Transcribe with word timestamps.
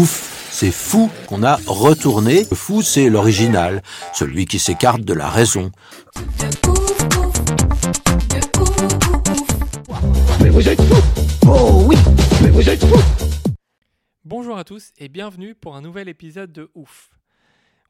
Ouf, 0.00 0.48
c'est 0.50 0.70
fou 0.70 1.10
qu'on 1.26 1.42
a 1.42 1.56
retourné. 1.66 2.46
Le 2.50 2.56
fou, 2.56 2.80
c'est 2.80 3.10
l'original, 3.10 3.82
celui 4.14 4.46
qui 4.46 4.58
s'écarte 4.58 5.02
de 5.02 5.12
la 5.12 5.28
raison. 5.28 5.70
Bonjour 14.24 14.56
à 14.56 14.64
tous 14.64 14.92
et 14.96 15.10
bienvenue 15.10 15.54
pour 15.54 15.76
un 15.76 15.82
nouvel 15.82 16.08
épisode 16.08 16.50
de 16.50 16.70
Ouf. 16.74 17.10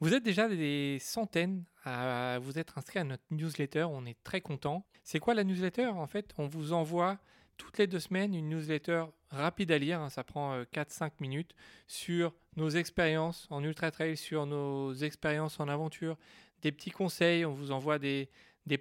Vous 0.01 0.13
êtes 0.13 0.25
déjà 0.25 0.49
des 0.49 0.99
centaines 1.01 1.63
à 1.85 2.41
vous 2.41 2.59
être 2.59 2.77
inscrits 2.77 2.99
à 2.99 3.05
notre 3.05 3.23
newsletter, 3.31 3.85
on 3.85 4.05
est 4.05 4.19
très 4.25 4.41
content. 4.41 4.85
C'est 5.05 5.21
quoi 5.21 5.35
la 5.35 5.45
newsletter 5.45 5.87
En 5.87 6.09
fait, 6.09 6.33
on 6.39 6.49
vous 6.49 6.73
envoie 6.73 7.21
toutes 7.61 7.79
les 7.79 7.87
deux 7.87 8.01
semaines 8.01 8.35
une 8.35 8.49
newsletter 8.49 9.05
rapide 9.31 9.71
à 9.71 9.79
lire, 9.79 10.01
hein, 10.01 10.09
ça 10.09 10.25
prend 10.25 10.63
4-5 10.63 11.13
minutes, 11.21 11.55
sur 11.87 12.33
nos 12.57 12.71
expériences 12.71 13.47
en 13.51 13.63
ultra 13.63 13.91
trail, 13.91 14.17
sur 14.17 14.47
nos 14.47 14.95
expériences 14.95 15.61
en 15.61 15.69
aventure, 15.69 16.17
des 16.63 16.73
petits 16.73 16.91
conseils, 16.91 17.45
on 17.45 17.53
vous 17.53 17.71
envoie 17.71 17.99
des, 17.99 18.29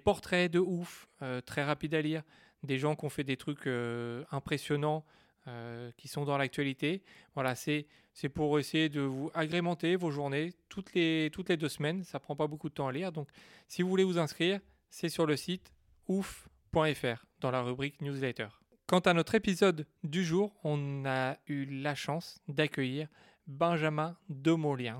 portraits 0.02 0.50
de 0.50 0.58
ouf, 0.58 1.08
euh, 1.22 1.40
très 1.40 1.62
rapides 1.62 1.94
à 1.94 2.00
lire, 2.00 2.22
des 2.62 2.78
gens 2.78 2.96
qui 2.96 3.04
ont 3.04 3.10
fait 3.10 3.24
des 3.24 3.36
trucs 3.36 3.66
euh, 3.66 4.24
impressionnants, 4.30 5.04
euh, 5.46 5.90
qui 5.96 6.08
sont 6.08 6.24
dans 6.24 6.36
l'actualité. 6.36 7.02
Voilà, 7.34 7.54
c'est 7.54 7.86
pour 8.34 8.58
essayer 8.58 8.88
de 8.88 9.00
vous 9.00 9.30
agrémenter 9.34 9.96
vos 9.96 10.10
journées 10.10 10.52
toutes 10.68 10.94
les, 10.94 11.30
toutes 11.32 11.48
les 11.48 11.56
deux 11.56 11.68
semaines. 11.68 12.04
Ça 12.04 12.18
prend 12.18 12.36
pas 12.36 12.46
beaucoup 12.46 12.68
de 12.68 12.74
temps 12.74 12.88
à 12.88 12.92
lire. 12.92 13.12
Donc, 13.12 13.28
si 13.68 13.82
vous 13.82 13.88
voulez 13.88 14.04
vous 14.04 14.18
inscrire, 14.18 14.60
c'est 14.90 15.08
sur 15.08 15.26
le 15.26 15.36
site 15.36 15.72
ouf.fr 16.08 17.24
dans 17.40 17.50
la 17.50 17.62
rubrique 17.62 18.00
newsletter. 18.02 18.48
Quant 18.90 18.98
à 18.98 19.14
notre 19.14 19.36
épisode 19.36 19.86
du 20.02 20.24
jour, 20.24 20.52
on 20.64 21.04
a 21.06 21.36
eu 21.46 21.64
la 21.64 21.94
chance 21.94 22.40
d'accueillir 22.48 23.06
Benjamin 23.46 24.16
Demoliens. 24.28 24.98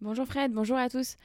Bonjour 0.00 0.28
Fred, 0.28 0.52
bonjour 0.52 0.76
à 0.76 0.88
tous. 0.88 1.16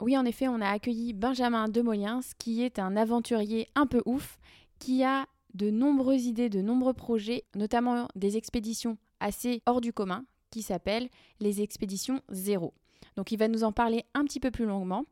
Oui, 0.00 0.16
en 0.16 0.24
effet, 0.24 0.48
on 0.48 0.62
a 0.62 0.70
accueilli 0.70 1.12
Benjamin 1.12 1.68
Demoliens, 1.68 2.20
qui 2.38 2.62
est 2.62 2.78
un 2.78 2.96
aventurier 2.96 3.68
un 3.74 3.86
peu 3.86 4.00
ouf, 4.06 4.38
qui 4.78 5.04
a 5.04 5.26
de 5.52 5.68
nombreuses 5.68 6.24
idées, 6.24 6.48
de 6.48 6.62
nombreux 6.62 6.94
projets, 6.94 7.44
notamment 7.54 8.08
des 8.14 8.38
expéditions 8.38 8.96
assez 9.20 9.60
hors 9.66 9.82
du 9.82 9.92
commun, 9.92 10.24
qui 10.50 10.62
s'appellent 10.62 11.10
les 11.40 11.60
expéditions 11.60 12.22
zéro. 12.30 12.72
Donc 13.16 13.32
il 13.32 13.38
va 13.38 13.48
nous 13.48 13.64
en 13.64 13.72
parler 13.72 14.06
un 14.14 14.24
petit 14.24 14.40
peu 14.40 14.50
plus 14.50 14.64
longuement. 14.64 15.04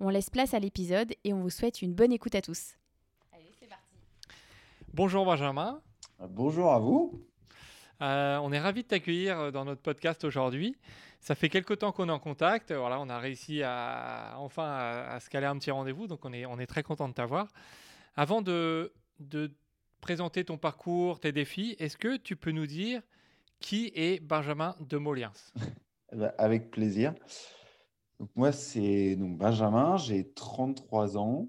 On 0.00 0.10
laisse 0.10 0.28
place 0.28 0.52
à 0.52 0.58
l'épisode 0.58 1.14
et 1.24 1.32
on 1.32 1.40
vous 1.40 1.48
souhaite 1.48 1.80
une 1.80 1.94
bonne 1.94 2.12
écoute 2.12 2.34
à 2.34 2.42
tous. 2.42 2.74
Bonjour 4.92 5.24
Benjamin. 5.24 5.80
Bonjour 6.18 6.72
à 6.72 6.78
vous. 6.78 7.24
Euh, 8.02 8.38
on 8.38 8.52
est 8.52 8.58
ravi 8.58 8.82
de 8.82 8.88
t'accueillir 8.88 9.52
dans 9.52 9.64
notre 9.64 9.82
podcast 9.82 10.24
aujourd'hui. 10.24 10.76
Ça 11.20 11.34
fait 11.34 11.48
quelques 11.48 11.78
temps 11.78 11.92
qu'on 11.92 12.08
est 12.08 12.12
en 12.12 12.18
contact. 12.18 12.72
Voilà, 12.72 13.00
on 13.00 13.08
a 13.08 13.18
réussi 13.18 13.62
à 13.62 14.34
enfin 14.38 14.64
à, 14.64 15.14
à 15.14 15.20
se 15.20 15.28
caler 15.30 15.46
un 15.46 15.56
petit 15.58 15.70
rendez-vous, 15.70 16.06
donc 16.06 16.24
on 16.24 16.32
est, 16.32 16.46
on 16.46 16.58
est 16.58 16.66
très 16.66 16.82
content 16.82 17.08
de 17.08 17.14
t'avoir. 17.14 17.48
Avant 18.16 18.42
de, 18.42 18.92
de 19.20 19.52
présenter 20.00 20.44
ton 20.44 20.58
parcours, 20.58 21.20
tes 21.20 21.32
défis, 21.32 21.76
est-ce 21.78 21.96
que 21.96 22.16
tu 22.16 22.36
peux 22.36 22.50
nous 22.50 22.66
dire 22.66 23.02
qui 23.60 23.92
est 23.94 24.20
Benjamin 24.20 24.74
Demoliens 24.80 25.32
Eh 26.12 26.16
ben, 26.16 26.32
Avec 26.38 26.70
plaisir. 26.70 27.14
Donc, 28.18 28.30
moi, 28.34 28.50
c'est 28.50 29.14
donc 29.16 29.38
Benjamin, 29.38 29.96
j'ai 29.98 30.32
33 30.32 31.16
ans. 31.16 31.48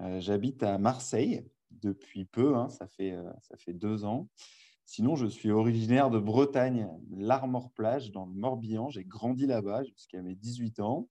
Euh, 0.00 0.18
J'habite 0.20 0.62
à 0.62 0.78
Marseille 0.78 1.44
depuis 1.82 2.24
peu, 2.24 2.56
hein, 2.56 2.68
ça, 2.68 2.86
fait, 2.86 3.12
euh, 3.12 3.30
ça 3.42 3.56
fait 3.56 3.72
deux 3.72 4.04
ans. 4.04 4.28
Sinon, 4.84 5.14
je 5.14 5.26
suis 5.26 5.50
originaire 5.52 6.10
de 6.10 6.18
Bretagne, 6.18 6.88
l'Armor-Plage, 7.16 8.10
dans 8.10 8.26
le 8.26 8.32
Morbihan. 8.32 8.90
J'ai 8.90 9.04
grandi 9.04 9.46
là-bas 9.46 9.84
jusqu'à 9.84 10.20
mes 10.20 10.34
18 10.34 10.80
ans. 10.80 11.08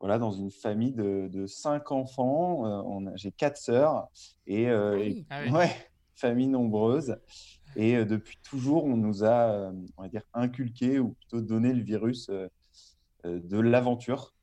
Voilà, 0.00 0.18
dans 0.18 0.32
une 0.32 0.50
famille 0.50 0.92
de, 0.92 1.28
de 1.30 1.46
cinq 1.46 1.92
enfants. 1.92 3.06
Euh, 3.06 3.10
j'ai 3.16 3.32
quatre 3.32 3.56
sœurs 3.56 4.08
et, 4.46 4.68
euh, 4.68 4.96
Ah 4.98 5.00
et-. 5.02 5.26
Ah 5.30 5.40
oui. 5.44 5.50
ouais, 5.52 5.70
famille 6.14 6.48
nombreuse. 6.48 7.16
Et 7.76 7.96
euh, 7.96 8.04
depuis 8.04 8.38
toujours, 8.42 8.84
on 8.84 8.96
nous 8.96 9.24
a, 9.24 9.50
euh, 9.50 9.72
on 9.96 10.02
va 10.02 10.08
dire, 10.08 10.22
inculqué 10.34 10.98
ou 10.98 11.10
plutôt 11.12 11.40
donné 11.40 11.72
le 11.72 11.82
virus 11.82 12.28
euh, 12.28 12.48
euh, 13.24 13.40
de 13.40 13.58
l'aventure. 13.58 14.34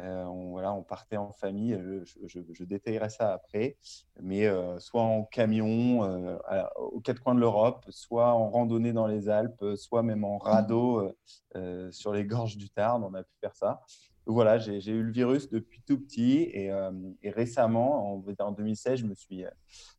Euh, 0.00 0.24
on, 0.24 0.50
voilà, 0.50 0.74
on 0.74 0.82
partait 0.82 1.16
en 1.16 1.32
famille, 1.32 1.78
je, 2.26 2.64
détaillerai 2.64 3.10
ça 3.10 3.32
après, 3.32 3.76
mais 4.20 4.46
euh, 4.46 4.78
soit 4.80 5.02
en 5.02 5.22
camion 5.24 6.04
euh, 6.04 6.36
aux 6.76 7.00
quatre 7.00 7.22
coins 7.22 7.34
de 7.34 7.40
l'Europe, 7.40 7.84
soit 7.90 8.32
en 8.32 8.50
randonnée 8.50 8.92
dans 8.92 9.06
les 9.06 9.28
Alpes, 9.28 9.64
soit 9.76 10.02
même 10.02 10.24
en 10.24 10.38
radeau 10.38 11.14
sur 11.90 12.12
les 12.12 12.24
gorges 12.24 12.56
du 12.56 12.70
Tarn, 12.70 13.04
on 13.04 13.14
a 13.14 13.22
pu 13.22 13.34
faire 13.40 13.54
ça. 13.54 13.82
Voilà, 14.26 14.56
j'ai 14.58 14.90
eu 14.90 15.02
le 15.02 15.12
virus 15.12 15.50
depuis 15.50 15.82
tout 15.82 16.00
petit 16.00 16.48
et, 16.52 17.30
récemment, 17.30 18.14
en, 18.14 18.24
en 18.38 18.52
2016, 18.52 19.00
je 19.00 19.06
me 19.06 19.14
suis 19.14 19.44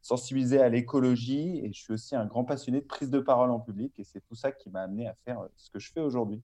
sensibilisé 0.01 0.59
à 0.59 0.67
l'écologie 0.67 1.59
et 1.63 1.72
je 1.72 1.79
suis 1.79 1.94
aussi 1.94 2.16
un 2.16 2.25
grand 2.25 2.44
passionné 2.44 2.81
de 2.81 2.85
prise 2.85 3.12
de 3.12 3.19
parole 3.19 3.51
en 3.51 3.59
public 3.59 3.94
et 4.00 4.03
c'est 4.03 4.22
tout 4.22 4.35
ça 4.35 4.51
qui 4.51 4.69
m'a 4.72 4.81
amené 4.81 5.07
à 5.07 5.13
faire 5.25 5.47
ce 5.56 5.69
que 5.69 5.79
je 5.79 5.91
fais 5.91 6.01
aujourd'hui. 6.01 6.41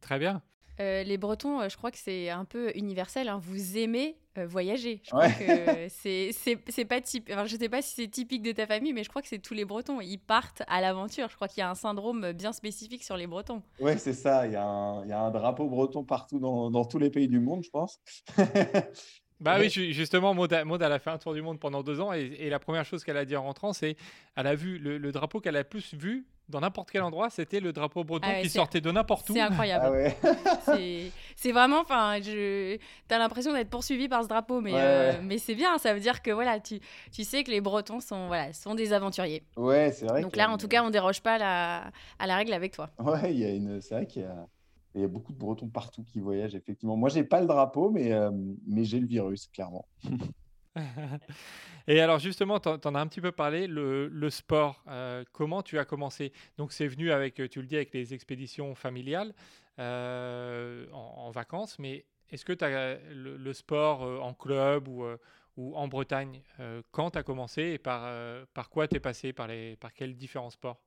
Très 0.00 0.18
bien. 0.18 0.42
Euh, 0.80 1.02
les 1.02 1.18
Bretons, 1.18 1.60
euh, 1.60 1.68
je 1.68 1.76
crois 1.76 1.90
que 1.90 1.98
c'est 1.98 2.30
un 2.30 2.44
peu 2.44 2.72
universel. 2.74 3.28
hein. 3.28 3.38
Vous 3.42 3.76
aimez 3.76 4.16
euh, 4.38 4.46
voyager. 4.46 5.02
Je 5.04 5.10
crois 5.10 5.26
Ouais. 5.26 5.32
que 5.38 5.88
c'est 5.90 6.30
c'est 6.32 6.58
c'est 6.68 6.84
pas 6.86 7.00
typique. 7.00 7.30
Enfin, 7.34 7.44
je 7.46 7.56
sais 7.56 7.68
pas 7.68 7.82
si 7.82 7.94
c'est 7.96 8.08
typique 8.08 8.42
de 8.42 8.52
ta 8.52 8.66
famille, 8.66 8.92
mais 8.94 9.04
je 9.04 9.08
crois 9.10 9.20
que 9.20 9.28
c'est 9.28 9.40
tous 9.40 9.52
les 9.54 9.64
Bretons. 9.66 10.00
Ils 10.00 10.18
partent 10.18 10.62
à 10.68 10.80
l'aventure. 10.80 11.28
Je 11.28 11.34
crois 11.36 11.48
qu'il 11.48 11.58
y 11.60 11.64
a 11.64 11.70
un 11.70 11.74
syndrome 11.74 12.32
bien 12.32 12.52
spécifique 12.52 13.04
sur 13.04 13.16
les 13.18 13.26
Bretons. 13.26 13.62
Oui, 13.78 13.92
c'est 13.98 14.14
ça, 14.14 14.46
il 14.46 14.52
y, 14.52 14.56
a 14.56 14.64
un, 14.64 15.04
il 15.04 15.10
y 15.10 15.12
a 15.12 15.20
un 15.20 15.30
drapeau 15.30 15.68
breton 15.68 16.02
partout 16.04 16.38
dans, 16.38 16.70
dans 16.70 16.84
tous 16.86 16.98
les 16.98 17.10
pays 17.10 17.28
du 17.28 17.40
monde, 17.40 17.62
je 17.62 17.70
pense. 17.70 18.00
Bah 19.40 19.54
Ouais. 19.56 19.62
oui, 19.62 19.70
ju- 19.70 19.92
justement, 19.92 20.34
Maud, 20.34 20.52
elle 20.52 20.92
a 20.92 20.98
fait 20.98 21.10
un 21.10 21.16
tour 21.18 21.32
du 21.34 21.40
monde 21.42 21.58
pendant 21.58 21.82
deux 21.82 22.00
ans 22.00 22.12
et, 22.12 22.20
et 22.38 22.50
la 22.50 22.58
première 22.58 22.84
chose 22.84 23.04
qu'elle 23.04 23.16
a 23.16 23.24
dit 23.24 23.36
en 23.36 23.42
rentrant, 23.42 23.72
c'est 23.72 23.96
elle 24.36 24.46
a 24.46 24.54
vu 24.54 24.78
le, 24.78 24.98
le 24.98 25.12
drapeau 25.12 25.40
qu'elle 25.40 25.56
a 25.56 25.60
le 25.60 25.68
plus 25.68 25.94
vu 25.94 26.26
dans 26.50 26.60
n'importe 26.60 26.90
quel 26.90 27.02
endroit, 27.02 27.30
c'était 27.30 27.60
le 27.60 27.72
drapeau 27.72 28.04
breton 28.04 28.26
Ah 28.28 28.34
ouais, 28.34 28.42
qui 28.42 28.50
sortait 28.50 28.80
de 28.80 28.90
n'importe 28.90 29.30
où. 29.30 29.32
C'est 29.34 29.40
incroyable. 29.40 29.84
Ah 29.86 29.90
ouais. 29.92 30.16
C'est- 31.36 31.52
vraiment, 31.52 31.80
enfin, 31.80 32.18
je... 32.22 32.76
t'as 33.08 33.18
l'impression 33.18 33.52
d'être 33.54 33.70
poursuivi 33.70 34.08
par 34.08 34.22
ce 34.22 34.28
drapeau, 34.28 34.60
mais, 34.60 34.72
Ouais, 34.74 34.80
euh, 34.80 35.12
ouais. 35.12 35.20
mais 35.22 35.38
c'est 35.38 35.54
bien. 35.54 35.78
Ça 35.78 35.94
veut 35.94 36.00
dire 36.00 36.20
que 36.22 36.30
voilà, 36.30 36.60
tu, 36.60 36.78
tu 37.12 37.24
sais 37.24 37.42
que 37.44 37.50
les 37.50 37.60
Bretons 37.62 38.00
sont, 38.00 38.26
voilà, 38.26 38.52
sont 38.52 38.74
des 38.74 38.92
aventuriers. 38.92 39.42
Ouais, 39.56 39.90
c'est 39.92 40.06
vrai. 40.06 40.20
Donc 40.20 40.36
là, 40.36 40.50
en 40.50 40.58
tout 40.58 40.68
cas, 40.68 40.84
on 40.84 40.90
déroge 40.90 41.22
pas 41.22 41.34
à 41.34 41.38
la, 41.38 41.90
à 42.18 42.26
la 42.26 42.36
règle 42.36 42.52
avec 42.52 42.72
toi. 42.72 42.90
Ouais, 42.98 43.32
il 43.32 43.38
y 43.38 43.44
a 43.44 43.50
une, 43.50 43.80
c'est 43.80 43.94
vrai 43.94 44.06
qu'il 44.06 44.22
y 44.22 44.26
a, 44.26 44.46
il 44.94 45.00
y 45.00 45.04
a 45.04 45.08
beaucoup 45.08 45.32
de 45.32 45.38
Bretons 45.38 45.68
partout 45.68 46.02
qui 46.04 46.20
voyagent, 46.20 46.54
effectivement. 46.54 46.96
Moi, 46.96 47.08
j'ai 47.08 47.24
pas 47.24 47.40
le 47.40 47.46
drapeau, 47.46 47.90
mais, 47.90 48.12
euh, 48.12 48.30
mais 48.66 48.84
j'ai 48.84 48.98
le 49.00 49.06
virus, 49.06 49.46
clairement. 49.48 49.86
Et 51.88 52.00
alors 52.00 52.18
justement, 52.18 52.60
tu 52.60 52.68
en 52.68 52.94
as 52.94 53.00
un 53.00 53.06
petit 53.06 53.20
peu 53.20 53.32
parlé, 53.32 53.66
le, 53.66 54.30
sport, 54.30 54.82
euh, 54.88 55.24
comment 55.32 55.62
tu 55.62 55.78
as 55.78 55.84
commencé? 55.84 56.32
Donc 56.58 56.72
c'est 56.72 56.86
venu 56.86 57.10
avec, 57.10 57.40
euh, 57.40 57.48
tu 57.48 57.60
le 57.60 57.66
dis, 57.66 57.76
avec 57.76 57.92
les 57.92 58.14
expéditions 58.14 58.74
familiales 58.74 59.34
euh, 59.78 60.86
en, 60.92 61.30
vacances, 61.30 61.78
mais 61.78 62.04
est-ce 62.30 62.44
que 62.44 62.52
tu 62.52 62.64
as 62.64 62.98
le, 63.12 63.52
sport 63.52 64.02
en 64.02 64.34
club 64.34 64.88
ou, 64.88 65.04
en 65.74 65.88
Bretagne, 65.88 66.42
quand 66.90 67.10
tu 67.10 67.18
as 67.18 67.22
commencé 67.22 67.62
et 67.62 67.78
par, 67.78 68.70
quoi 68.70 68.88
tu 68.88 68.96
es 68.96 69.00
passé, 69.00 69.32
par, 69.32 69.48
les, 69.48 69.76
par 69.76 69.92
quels 69.92 70.16
différents 70.16 70.50
sports? 70.50 70.80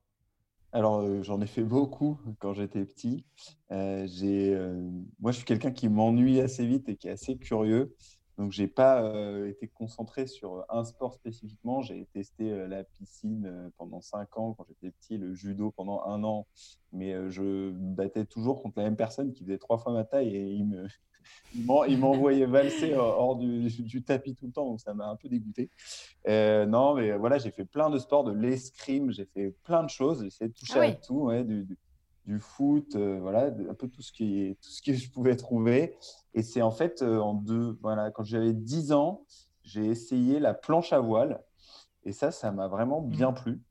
Alors, 0.74 1.24
j'en 1.24 1.40
ai 1.40 1.46
fait 1.46 1.64
beaucoup 1.64 2.18
quand 2.40 2.54
j'étais 2.54 2.84
petit. 2.84 3.24
Euh, 3.72 4.90
moi, 5.20 5.32
je 5.32 5.38
suis 5.38 5.46
quelqu'un 5.46 5.72
qui 5.72 5.88
m'ennuie 5.88 6.42
assez 6.42 6.66
vite 6.66 6.90
et 6.90 6.96
qui 6.96 7.08
est 7.08 7.12
assez 7.12 7.38
curieux. 7.38 7.96
Donc, 8.38 8.52
j'ai 8.52 8.68
pas 8.68 9.14
été 9.48 9.68
concentré 9.68 10.28
sur 10.28 10.66
un 10.70 10.84
sport 10.84 11.14
spécifiquement. 11.14 11.82
J'ai 11.82 12.08
testé 12.14 12.68
la 12.68 12.84
piscine 12.84 13.72
pendant 13.78 14.02
cinq 14.02 14.38
ans. 14.38 14.54
Quand 14.54 14.66
j'étais 14.68 14.92
petit, 14.92 15.18
le 15.18 15.34
judo 15.34 15.72
pendant 15.72 16.04
un 16.06 16.24
an, 16.24 16.48
mais 16.92 17.14
je 17.30 17.72
battais 17.72 18.26
toujours 18.26 18.62
contre 18.62 18.80
la 18.80 18.86
même 18.86 18.96
personne 18.96 19.34
qui 19.34 19.44
faisait 19.44 19.58
trois 19.58 19.78
fois 19.78 19.94
ma 19.94 20.04
taille 20.04 20.36
et 20.36 20.52
il 20.52 20.66
me, 20.66 20.88
il 21.88 21.98
m'envoyait 22.00 22.46
valser 22.46 22.96
hors 22.96 23.36
du, 23.36 24.04
tapis 24.04 24.36
tout 24.36 24.48
le 24.48 24.52
temps, 24.52 24.66
donc 24.66 24.80
ça 24.80 24.94
m'a 24.94 25.08
un 25.08 25.16
peu 25.16 25.30
dégoûté. 25.30 25.70
non, 26.28 26.96
mais 26.96 27.16
voilà, 27.18 27.38
j'ai 27.38 27.52
fait 27.52 27.66
plein 27.66 27.90
de 27.90 27.98
sports, 27.98 28.24
de 28.24 28.32
l'escrime, 28.32 29.12
j'ai 29.12 29.26
fait 29.26 29.52
plein 29.64 29.84
de 29.84 29.90
choses, 29.90 30.22
j'ai 30.22 30.28
essayé 30.28 30.50
de 30.50 30.54
toucher 30.54 30.80
ah 30.80 30.84
à 30.84 30.92
tout, 30.94 31.22
ouais, 31.22 31.44
du, 31.44 31.64
du, 31.64 31.78
foot, 32.40 32.96
voilà, 32.96 33.48
un 33.48 33.74
peu 33.74 33.88
tout 33.88 34.02
ce, 34.02 34.12
qui, 34.12 34.58
tout 34.62 34.70
ce 34.70 34.82
que 34.82 34.94
je 34.94 35.10
pouvais 35.12 35.36
trouver. 35.36 35.98
Et 36.34 36.44
c'est 36.44 36.62
en 36.62 36.72
fait 36.72 37.02
en 37.02 37.34
deux, 37.34 37.78
voilà, 37.82 38.12
quand 38.12 38.24
j'avais 38.24 38.54
10 38.54 38.92
ans, 38.94 39.26
j'ai 39.64 39.86
essayé 39.86 40.40
la 40.40 40.54
planche 40.54 40.94
à 40.94 41.00
voile. 41.00 41.42
Et 42.06 42.12
ça, 42.12 42.32
ça 42.32 42.52
m'a 42.52 42.68
vraiment 42.68 43.02
bien 43.02 43.32
mmh. 43.32 43.36
plu. 43.36 43.62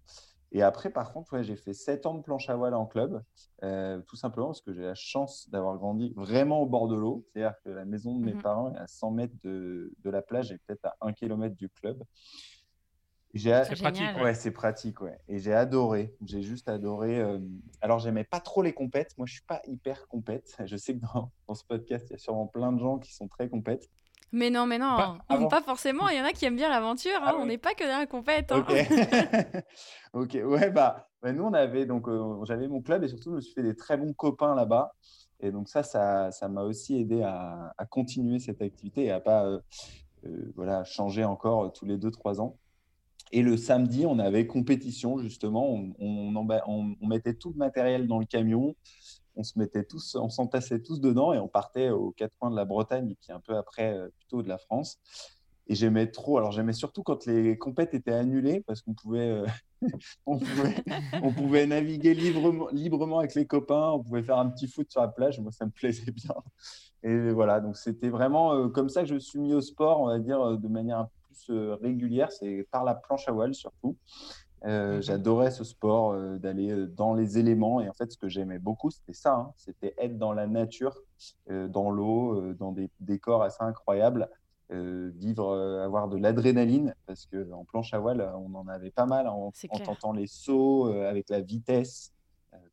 Et 0.52 0.62
après, 0.62 0.90
par 0.90 1.12
contre, 1.12 1.32
ouais, 1.32 1.42
j'ai 1.42 1.56
fait 1.56 1.72
7 1.72 2.04
ans 2.04 2.14
de 2.14 2.22
planche 2.22 2.50
à 2.50 2.56
voile 2.56 2.74
en 2.74 2.84
club, 2.84 3.22
euh, 3.62 4.00
tout 4.02 4.16
simplement 4.16 4.48
parce 4.48 4.60
que 4.60 4.72
j'ai 4.74 4.82
la 4.82 4.94
chance 4.94 5.48
d'avoir 5.50 5.78
grandi 5.78 6.12
vraiment 6.14 6.60
au 6.60 6.66
bord 6.66 6.88
de 6.88 6.94
l'eau. 6.94 7.24
C'est-à-dire 7.32 7.54
que 7.64 7.70
la 7.70 7.86
maison 7.86 8.18
de 8.18 8.22
mes 8.22 8.34
mhm. 8.34 8.42
parents 8.42 8.74
est 8.74 8.78
à 8.78 8.86
100 8.86 9.10
mètres 9.12 9.34
de, 9.42 9.94
de 10.04 10.10
la 10.10 10.20
plage 10.20 10.52
et 10.52 10.58
peut-être 10.58 10.84
à 10.84 10.96
1 11.00 11.14
km 11.14 11.56
du 11.56 11.70
club. 11.70 12.02
C'est 13.34 13.80
pratique. 13.80 14.22
Ouais, 14.22 14.34
c'est 14.34 14.50
pratique, 14.50 15.00
ouais. 15.00 15.18
Et 15.28 15.38
j'ai 15.38 15.54
adoré. 15.54 16.14
J'ai 16.24 16.42
juste 16.42 16.68
adoré. 16.68 17.18
Euh... 17.18 17.38
Alors, 17.80 17.98
j'aimais 17.98 18.24
pas 18.24 18.40
trop 18.40 18.62
les 18.62 18.72
compètes. 18.72 19.16
Moi, 19.16 19.26
je 19.26 19.32
suis 19.34 19.42
pas 19.42 19.62
hyper 19.66 20.06
compète. 20.08 20.56
Je 20.66 20.76
sais 20.76 20.94
que 20.94 21.00
dans, 21.00 21.30
dans, 21.48 21.54
ce 21.54 21.64
podcast, 21.64 22.06
il 22.10 22.12
y 22.12 22.16
a 22.16 22.18
sûrement 22.18 22.46
plein 22.46 22.72
de 22.72 22.78
gens 22.78 22.98
qui 22.98 23.14
sont 23.14 23.28
très 23.28 23.48
compètes. 23.48 23.88
Mais 24.32 24.48
non, 24.48 24.66
mais 24.66 24.78
non, 24.78 24.96
pas, 25.28 25.48
pas 25.48 25.60
forcément. 25.60 26.08
Il 26.08 26.16
y 26.16 26.20
en 26.20 26.24
a 26.24 26.32
qui 26.32 26.46
aiment 26.46 26.56
bien 26.56 26.70
l'aventure. 26.70 27.16
Hein. 27.16 27.32
Ah 27.32 27.36
on 27.38 27.44
n'est 27.44 27.58
pas 27.58 27.74
que 27.74 27.84
dans 27.84 27.98
la 27.98 28.06
compète. 28.06 28.50
Hein. 28.50 28.64
Ok. 30.14 30.38
Ouais, 30.42 30.70
bah, 30.70 31.08
bah, 31.22 31.32
nous 31.32 31.44
on 31.44 31.54
avait 31.54 31.86
donc 31.86 32.08
euh, 32.08 32.44
j'avais 32.44 32.68
mon 32.68 32.82
club 32.82 33.02
et 33.04 33.08
surtout 33.08 33.30
je 33.30 33.36
me 33.36 33.40
suis 33.40 33.54
fait 33.54 33.62
des 33.62 33.76
très 33.76 33.96
bons 33.96 34.12
copains 34.12 34.54
là-bas. 34.54 34.94
Et 35.40 35.50
donc 35.50 35.68
ça, 35.68 35.82
ça, 35.82 36.48
m'a 36.48 36.62
aussi 36.62 37.00
aidé 37.00 37.22
à, 37.22 37.74
continuer 37.90 38.38
cette 38.38 38.62
activité 38.62 39.04
et 39.04 39.10
à 39.10 39.20
pas 39.20 39.44
euh, 39.44 39.58
euh, 40.26 40.52
voilà 40.54 40.84
changer 40.84 41.24
encore 41.24 41.72
tous 41.72 41.84
les 41.84 41.98
deux 41.98 42.10
trois 42.10 42.40
ans. 42.40 42.56
Et 43.32 43.42
le 43.42 43.56
samedi, 43.56 44.04
on 44.06 44.18
avait 44.18 44.46
compétition 44.46 45.18
justement. 45.18 45.82
On, 45.98 46.96
mettait 47.00 47.34
tout 47.34 47.50
le 47.50 47.56
matériel 47.56 48.06
dans 48.06 48.18
le 48.18 48.26
camion 48.26 48.74
on 49.36 49.42
se 49.42 49.58
mettait 49.58 49.84
tous, 49.84 50.14
on 50.16 50.28
s'entassait 50.28 50.80
tous 50.80 51.00
dedans 51.00 51.32
et 51.32 51.38
on 51.38 51.48
partait 51.48 51.90
aux 51.90 52.10
quatre 52.12 52.36
coins 52.38 52.50
de 52.50 52.56
la 52.56 52.64
Bretagne 52.64 53.10
et 53.10 53.14
puis 53.14 53.32
un 53.32 53.40
peu 53.40 53.56
après 53.56 53.94
euh, 53.94 54.08
plutôt 54.18 54.42
de 54.42 54.48
la 54.48 54.58
France. 54.58 54.98
Et 55.68 55.74
j'aimais 55.74 56.08
trop. 56.08 56.38
Alors 56.38 56.50
j'aimais 56.50 56.72
surtout 56.72 57.02
quand 57.02 57.24
les 57.26 57.56
compètes 57.56 57.94
étaient 57.94 58.12
annulées 58.12 58.62
parce 58.66 58.82
qu'on 58.82 58.94
pouvait, 58.94 59.28
euh, 59.28 59.46
on 60.26 60.38
pouvait, 61.32 61.66
naviguer 61.66 62.14
librement, 62.14 62.68
librement 62.72 63.20
avec 63.20 63.34
les 63.34 63.46
copains. 63.46 63.90
On 63.90 64.02
pouvait 64.02 64.22
faire 64.22 64.38
un 64.38 64.50
petit 64.50 64.66
foot 64.66 64.90
sur 64.90 65.00
la 65.00 65.08
plage. 65.08 65.38
Moi, 65.40 65.52
ça 65.52 65.64
me 65.64 65.70
plaisait 65.70 66.10
bien. 66.10 66.34
Et 67.04 67.30
voilà. 67.30 67.60
Donc 67.60 67.76
c'était 67.76 68.10
vraiment 68.10 68.54
euh, 68.54 68.68
comme 68.68 68.88
ça 68.88 69.02
que 69.02 69.08
je 69.08 69.14
me 69.14 69.20
suis 69.20 69.38
mis 69.38 69.54
au 69.54 69.60
sport, 69.60 70.00
on 70.00 70.06
va 70.06 70.18
dire 70.18 70.58
de 70.58 70.68
manière 70.68 70.98
un 70.98 71.04
peu 71.04 71.21
plus 71.32 71.72
régulière. 71.72 72.30
C'est 72.32 72.66
par 72.70 72.84
la 72.84 72.94
planche 72.94 73.28
à 73.28 73.32
voile 73.32 73.54
surtout. 73.54 73.96
Euh, 74.64 74.98
mmh 74.98 75.02
j'adorais 75.02 75.50
ce 75.50 75.64
sport, 75.64 76.12
euh, 76.12 76.38
d'aller 76.38 76.70
euh, 76.70 76.86
dans 76.86 77.14
les 77.14 77.38
éléments. 77.38 77.80
Et 77.80 77.88
en 77.88 77.92
fait, 77.92 78.12
ce 78.12 78.16
que 78.16 78.28
j'aimais 78.28 78.58
beaucoup, 78.58 78.90
c'était 78.90 79.12
ça. 79.12 79.34
Hein. 79.34 79.52
C'était 79.56 79.94
être 79.98 80.18
dans 80.18 80.32
la 80.32 80.46
nature, 80.46 80.96
dans 81.48 81.90
l'eau, 81.90 82.52
dans 82.54 82.72
des 82.72 82.90
décors 83.00 83.42
assez 83.42 83.62
incroyables, 83.62 84.28
vivre, 84.70 85.56
avoir 85.84 86.08
de 86.08 86.16
l'adrénaline. 86.16 86.94
Parce 87.06 87.26
qu'en 87.26 87.64
planche 87.64 87.94
à 87.94 87.98
voile, 87.98 88.32
on 88.36 88.54
en 88.54 88.66
avait 88.68 88.90
pas 88.90 89.06
mal 89.06 89.28
en, 89.28 89.52
tentant 89.84 90.12
les 90.12 90.26
sauts, 90.26 90.86
avec 90.86 91.28
la 91.30 91.40
vitesse, 91.40 92.12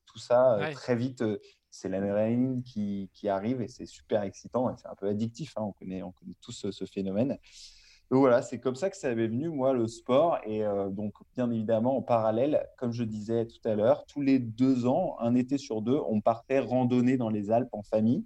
tout 0.08 0.18
ça. 0.18 0.58
très 0.74 0.96
vite, 0.96 1.24
c'est 1.70 1.90
l'adrénaline 1.90 2.64
qui, 2.64 3.12
qui, 3.14 3.30
arrive 3.30 3.62
et 3.62 3.68
c'est 3.68 3.86
super 3.86 4.24
excitant. 4.24 4.72
Et 4.72 4.74
c'est 4.78 4.88
un 4.88 4.96
peu 4.96 5.08
addictif. 5.08 5.54
Hein. 5.58 5.64
On, 5.64 5.72
connaît, 5.74 6.02
on 6.02 6.12
connaît 6.12 6.36
tous 6.42 6.54
ce, 6.54 6.72
ce 6.72 6.86
phénomène. 6.86 7.38
Donc 8.10 8.22
voilà, 8.22 8.42
c'est 8.42 8.60
comme 8.60 8.76
ça 8.76 8.90
que 8.90 8.98
ça 8.98 9.10
avait 9.10 9.28
venu, 9.28 9.50
moi, 9.50 9.72
le 9.74 9.88
sport. 9.88 10.40
Et 10.46 10.64
euh, 10.64 10.90
donc, 10.90 11.14
bien 11.36 11.50
évidemment, 11.52 11.98
en 11.98 12.02
parallèle, 12.02 12.68
comme 12.78 12.92
je 12.92 13.04
disais 13.04 13.46
tout 13.46 13.68
à 13.68 13.76
l'heure, 13.76 14.06
tous 14.06 14.22
les 14.22 14.40
deux 14.40 14.88
ans, 14.88 15.16
un 15.20 15.36
été 15.36 15.58
sur 15.60 15.82
deux, 15.82 16.00
on 16.08 16.20
partait 16.20 16.60
randonner 16.60 17.18
dans 17.18 17.30
les 17.30 17.52
Alpes 17.52 17.70
en 17.72 17.84
famille. 17.84 18.26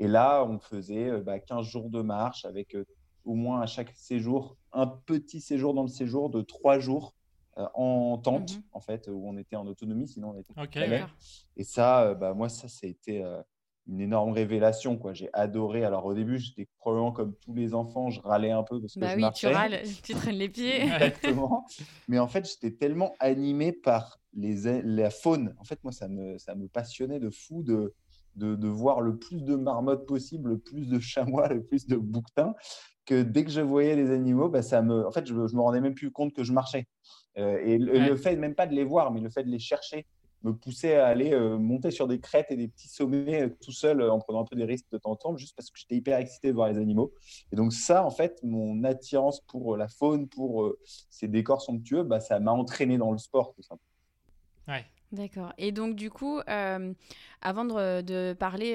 Et 0.00 0.08
là, 0.08 0.44
on 0.44 0.58
faisait 0.58 1.06
15 1.06 1.12
euh, 1.12 1.22
bah, 1.22 1.62
jours 1.62 1.88
de 1.88 2.02
marche 2.02 2.44
avec 2.44 2.74
euh, 2.74 2.84
au 3.24 3.34
moins 3.34 3.60
à 3.60 3.66
chaque 3.66 3.92
séjour 3.94 4.56
un 4.72 4.86
petit 4.86 5.40
séjour 5.40 5.72
dans 5.72 5.82
le 5.82 5.88
séjour 5.88 6.28
de 6.28 6.42
trois 6.42 6.78
jours 6.78 7.14
en 7.74 8.18
tente, 8.18 8.56
mhm. 8.56 8.62
en 8.72 8.80
fait, 8.80 9.08
où 9.08 9.26
on 9.26 9.38
était 9.38 9.56
en 9.56 9.66
autonomie, 9.66 10.06
sinon 10.06 10.34
on 10.34 10.38
était. 10.38 10.60
Okay, 10.60 11.04
et 11.56 11.64
ça, 11.64 12.12
bah, 12.12 12.34
moi, 12.34 12.50
ça, 12.50 12.68
ça 12.68 12.86
a 12.86 12.90
été 12.90 13.24
une 13.88 14.00
énorme 14.00 14.32
révélation. 14.32 14.96
quoi. 14.96 15.12
J'ai 15.12 15.30
adoré. 15.32 15.84
Alors 15.84 16.04
au 16.06 16.14
début, 16.14 16.38
j'étais 16.38 16.68
probablement 16.78 17.12
comme 17.12 17.34
tous 17.36 17.54
les 17.54 17.74
enfants, 17.74 18.10
je 18.10 18.20
râlais 18.20 18.50
un 18.50 18.62
peu 18.62 18.80
parce 18.80 18.94
que 18.94 19.00
bah 19.00 19.10
je 19.10 19.16
oui, 19.16 19.20
marchais. 19.22 19.48
tu 19.48 19.54
râles, 19.54 19.82
tu 20.02 20.14
traînes 20.14 20.36
les 20.36 20.48
pieds. 20.48 20.82
Exactement. 20.82 21.64
Mais 22.08 22.18
en 22.18 22.28
fait, 22.28 22.48
j'étais 22.48 22.76
tellement 22.76 23.14
animé 23.20 23.72
par 23.72 24.18
les, 24.34 24.82
la 24.82 25.10
faune. 25.10 25.54
En 25.58 25.64
fait, 25.64 25.82
moi, 25.84 25.92
ça 25.92 26.08
me, 26.08 26.38
ça 26.38 26.54
me 26.54 26.68
passionnait 26.68 27.20
de 27.20 27.30
fou 27.30 27.62
de, 27.62 27.94
de, 28.34 28.54
de, 28.54 28.68
voir 28.68 29.00
le 29.00 29.18
plus 29.18 29.44
de 29.44 29.54
marmottes 29.54 30.06
possible, 30.06 30.50
le 30.50 30.58
plus 30.58 30.88
de 30.88 30.98
chamois, 30.98 31.48
le 31.52 31.64
plus 31.64 31.86
de 31.86 31.96
bouquetins, 31.96 32.54
que 33.06 33.22
dès 33.22 33.44
que 33.44 33.50
je 33.50 33.60
voyais 33.60 33.96
les 33.96 34.10
animaux, 34.10 34.48
bah, 34.48 34.62
ça 34.62 34.82
me, 34.82 35.06
en 35.06 35.12
fait, 35.12 35.26
je, 35.26 35.34
ne 35.34 35.38
me 35.38 35.60
rendais 35.60 35.80
même 35.80 35.94
plus 35.94 36.10
compte 36.10 36.32
que 36.32 36.42
je 36.42 36.52
marchais. 36.52 36.86
Euh, 37.38 37.58
et 37.62 37.76
le 37.78 38.16
fait 38.16 38.34
même 38.36 38.54
pas 38.54 38.66
de 38.66 38.74
les 38.74 38.84
voir, 38.84 39.12
mais 39.12 39.20
le 39.20 39.28
fait 39.28 39.44
de 39.44 39.50
les 39.50 39.58
chercher, 39.58 40.06
me 40.42 40.52
poussait 40.52 40.96
à 40.96 41.06
aller 41.06 41.32
euh, 41.32 41.58
monter 41.58 41.90
sur 41.90 42.06
des 42.06 42.20
crêtes 42.20 42.50
et 42.50 42.56
des 42.56 42.68
petits 42.68 42.88
sommets 42.88 43.42
euh, 43.42 43.56
tout 43.60 43.72
seul 43.72 44.00
euh, 44.00 44.12
en 44.12 44.18
prenant 44.18 44.42
un 44.42 44.44
peu 44.44 44.56
des 44.56 44.64
risques 44.64 44.86
de 44.92 44.98
temps 44.98 45.10
en 45.10 45.16
temps, 45.16 45.36
juste 45.36 45.56
parce 45.56 45.70
que 45.70 45.78
j'étais 45.78 45.96
hyper 45.96 46.18
excité 46.18 46.48
de 46.48 46.54
voir 46.54 46.68
les 46.68 46.78
animaux. 46.78 47.12
Et 47.52 47.56
donc 47.56 47.72
ça, 47.72 48.04
en 48.04 48.10
fait, 48.10 48.40
mon 48.42 48.84
attirance 48.84 49.40
pour 49.40 49.76
la 49.76 49.88
faune, 49.88 50.28
pour 50.28 50.72
ces 51.10 51.28
décors 51.28 51.62
somptueux, 51.62 52.02
bah, 52.02 52.20
ça 52.20 52.38
m'a 52.40 52.52
entraîné 52.52 52.98
dans 52.98 53.12
le 53.12 53.18
sport, 53.18 53.52
tout 53.54 53.62
simplement. 53.62 53.80
Ouais. 54.68 54.84
D'accord. 55.12 55.52
Et 55.56 55.70
donc, 55.70 55.94
du 55.94 56.10
coup, 56.10 56.40
avant 56.46 57.64
de, 57.64 58.32
parler 58.32 58.74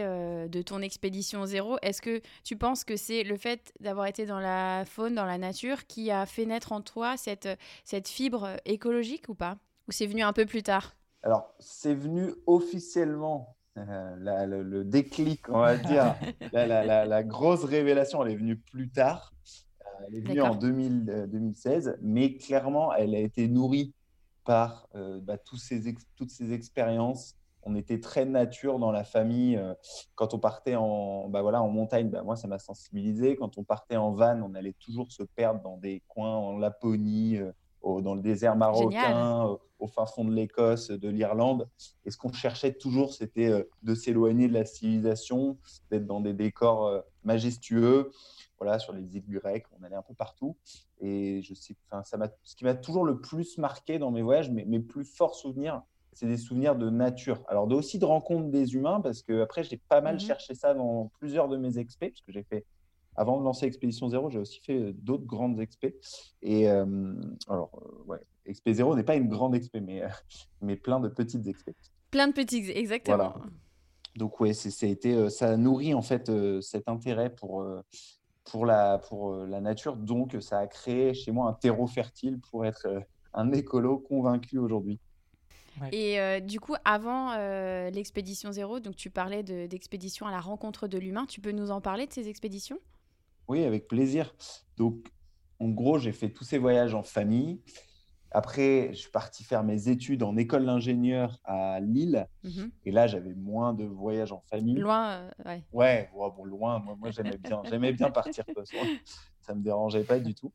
de 0.50 0.62
ton 0.62 0.82
expédition 0.82 1.46
zéro, 1.46 1.78
est-ce 1.82 2.02
que 2.02 2.22
tu 2.46 2.56
penses 2.56 2.86
que 2.86 2.96
c'est 2.96 3.24
le 3.24 3.36
fait 3.36 3.74
d'avoir 3.82 4.08
été 4.08 4.26
dans 4.26 4.40
la 4.40 4.86
faune, 4.86 5.14
dans 5.14 5.26
la 5.26 5.38
nature, 5.38 5.86
qui 5.88 6.10
a 6.10 6.26
fait 6.26 6.46
naître 6.46 6.72
en 6.72 6.80
toi 6.82 7.18
cette, 7.18 7.50
cette 7.84 8.08
fibre 8.08 8.56
écologique 8.64 9.28
ou 9.28 9.36
pas? 9.36 9.58
Ou 9.90 9.92
c'est 9.92 10.06
venu 10.06 10.22
un 10.22 10.32
peu 10.32 10.46
plus 10.46 10.64
tard? 10.64 10.96
Alors, 11.24 11.54
c'est 11.60 11.94
venu 11.94 12.34
officiellement, 12.48 13.56
euh, 13.78 14.46
le, 14.64 14.84
déclic, 14.84 15.48
on 15.50 15.60
va 15.60 15.78
dire, 15.78 16.16
la, 16.54 17.24
grosse 17.24 17.64
révélation, 17.64 18.24
elle 18.24 18.32
est 18.32 18.38
venue 18.38 18.58
plus 18.58 18.90
tard. 18.90 19.34
Euh, 19.82 20.06
elle 20.08 20.16
est 20.16 20.22
venue 20.22 20.42
en 20.42 20.56
2016, 20.56 21.88
euh, 21.88 21.98
mais 22.02 22.36
clairement, 22.36 22.94
elle 22.94 23.14
a 23.14 23.20
été 23.20 23.48
nourrie 23.48 23.94
par 24.44 24.90
bah, 25.22 25.38
tous 25.38 25.58
ces 25.58 25.96
toutes 26.16 26.32
ces 26.32 26.52
expériences. 26.52 27.36
On 27.64 27.76
était 27.76 28.00
très 28.00 28.26
nature 28.26 28.80
dans 28.80 28.92
la 28.92 29.04
famille. 29.04 29.62
quand 30.16 30.34
on 30.34 30.40
partait 30.40 30.76
en, 30.76 31.30
bah, 31.30 31.44
voilà, 31.44 31.62
en 31.62 31.70
montagne, 31.70 32.10
bah, 32.10 32.24
moi, 32.24 32.36
ça 32.36 32.48
m'a 32.48 32.58
sensibilisé. 32.58 33.36
Quand 33.36 33.60
on 33.60 33.64
partait 33.64 33.98
en 33.98 34.12
van, 34.12 34.42
on 34.42 34.56
allait 34.56 34.76
toujours 34.80 35.12
se 35.12 35.22
perdre 35.22 35.62
dans 35.62 35.78
des 35.78 36.02
coins 36.08 36.36
en 36.36 36.58
Laponie, 36.58 37.38
dans 37.84 38.16
le 38.16 38.22
désert 38.22 38.56
marocain, 38.56 39.58
au 39.82 39.88
fin 39.88 40.06
fond 40.06 40.24
de 40.24 40.34
l'Écosse, 40.34 40.92
de 40.92 41.10
l'Irlande. 41.10 41.68
Et 42.06 42.12
ce 42.12 42.18
qu'on 42.18 42.32
cherchait 42.32 42.74
toujours, 42.74 43.14
c'était 43.14 43.50
euh, 43.50 43.64
de 43.84 43.96
s'éloigner 43.96 44.48
de 44.48 44.54
la 44.54 44.64
civilisation, 44.64 45.58
d'être 45.90 46.06
dans 46.06 46.22
des 46.22 46.34
décors 46.34 46.86
euh, 46.86 47.02
majestueux. 47.24 48.12
Voilà, 48.60 48.78
sur 48.78 48.94
les 48.94 49.18
îles 49.18 49.28
grecques, 49.28 49.66
on 49.80 49.84
allait 49.84 49.96
un 49.96 50.04
peu 50.04 50.14
partout. 50.14 50.56
Et 51.00 51.42
je 51.42 51.56
sais, 51.56 51.76
ça 51.90 52.18
ce 52.44 52.56
qui 52.56 52.64
m'a 52.64 52.76
toujours 52.76 53.04
le 53.04 53.20
plus 53.20 53.58
marqué 53.58 53.98
dans 53.98 54.12
mes 54.12 54.22
voyages, 54.22 54.52
mes, 54.52 54.66
mes 54.66 54.80
plus 54.80 55.04
forts 55.04 55.34
souvenirs, 55.34 55.82
c'est 56.14 56.28
des 56.28 56.38
souvenirs 56.38 56.76
de 56.76 56.90
nature. 56.92 57.44
Alors, 57.48 57.66
de, 57.66 57.74
aussi 57.74 57.98
de 57.98 58.06
rencontres 58.06 58.50
des 58.50 58.76
humains, 58.76 59.02
parce 59.02 59.24
que 59.24 59.42
après, 59.42 59.64
j'ai 59.64 59.78
pas 59.78 60.02
mal 60.02 60.16
mhm. 60.16 60.20
cherché 60.20 60.54
ça 60.54 60.76
dans 60.76 61.12
plusieurs 61.18 61.48
de 61.48 61.58
mes 61.58 61.80
expés, 61.80 62.10
parce 62.10 62.22
que 62.22 62.32
j'ai 62.32 62.44
fait 62.44 62.66
avant 63.22 63.40
de 63.40 63.44
lancer 63.44 63.68
Expédition 63.68 64.10
Zéro, 64.10 64.32
j'ai 64.32 64.40
aussi 64.40 64.60
fait 64.62 64.94
d'autres 64.94 65.26
grandes 65.26 65.60
expés. 65.60 65.96
Et 66.42 66.68
euh, 66.68 67.14
alors, 67.48 67.70
ouais, 68.08 68.18
Expé 68.48 68.74
Zéro 68.74 68.96
n'est 68.96 69.04
pas 69.04 69.16
une 69.16 69.28
grande 69.28 69.54
expé, 69.54 69.80
mais, 69.80 70.02
mais 70.62 70.76
plein 70.76 71.00
de 71.00 71.08
petites 71.08 71.46
expés. 71.46 71.76
Plein 72.10 72.28
de 72.28 72.34
petites, 72.34 72.76
exactement. 72.76 73.36
Donc, 74.16 74.40
ouais, 74.40 74.54
ça, 74.54 74.86
a 74.86 74.90
été, 74.90 75.14
euh, 75.14 75.30
ça 75.30 75.56
nourrit 75.56 75.94
en 75.94 76.02
fait 76.02 76.30
euh, 76.30 76.62
cet 76.62 76.90
intérêt 76.90 77.30
pour, 77.30 77.64
pour, 78.44 78.66
la, 78.66 78.98
pour 78.98 79.36
la 79.36 79.62
nature. 79.62 79.98
Donc, 79.98 80.36
ça 80.42 80.58
a 80.58 80.66
créé 80.66 81.14
chez 81.14 81.32
moi 81.32 81.48
un 81.48 81.54
terreau 81.54 81.86
fertile 81.86 82.40
pour 82.50 82.66
être 82.66 82.88
un 83.36 83.52
écolo 83.52 84.00
convaincu 84.00 84.58
aujourd'hui. 84.58 85.00
Et 85.92 86.42
du 86.42 86.60
coup, 86.60 86.74
avant 86.84 87.36
l'expédition 87.92 88.52
zéro, 88.52 88.80
donc 88.80 88.96
tu 88.96 89.12
parlais 89.12 89.44
d'expédition 89.44 90.26
à 90.26 90.32
la 90.32 90.42
rencontre 90.42 90.88
de 90.88 90.98
l'humain, 90.98 91.28
tu 91.28 91.40
peux 91.40 91.52
nous 91.52 91.70
en 91.70 91.82
parler 91.82 92.08
de 92.08 92.12
ces 92.12 92.28
expéditions? 92.28 92.80
Oui, 93.52 93.66
avec 93.66 93.90
plaisir. 93.90 94.34
Donc, 94.78 95.12
en 95.60 95.68
gros, 95.68 96.00
j'ai 96.00 96.14
fait 96.14 96.30
tous 96.30 96.46
ces 96.46 96.58
voyages 96.58 96.94
en 96.94 97.04
famille. 97.04 97.62
Après, 98.32 98.92
je 98.94 99.00
suis 99.00 99.12
parti 99.12 99.44
faire 99.44 99.62
mes 99.66 99.90
études 99.90 100.24
en 100.24 100.38
école 100.38 100.66
d'ingénieur 100.66 101.38
à 101.44 101.82
Lille. 101.82 102.26
Mhm. 102.46 102.72
Et 102.86 102.92
là, 102.92 103.08
j'avais 103.08 103.34
moins 103.34 103.74
de 103.74 103.84
voyages 103.84 104.32
en 104.32 104.40
famille. 104.40 104.78
Loin, 104.78 105.16
euh, 105.16 105.32
ouais. 105.44 105.66
Ouais, 105.74 106.10
ouais, 106.16 106.30
bon, 106.34 106.46
loin. 106.46 106.80
Moi, 106.80 106.96
moi 106.98 107.12
j'aimais 107.12 107.38
bien, 107.38 107.62
j'aimais 107.66 107.92
bien 107.92 108.10
partir. 108.10 108.46
de. 108.48 108.64
Ça 109.42 109.54
me 109.54 109.62
dérangeait 109.62 110.06
pas 110.06 110.22
du 110.22 110.34
tout. 110.34 110.54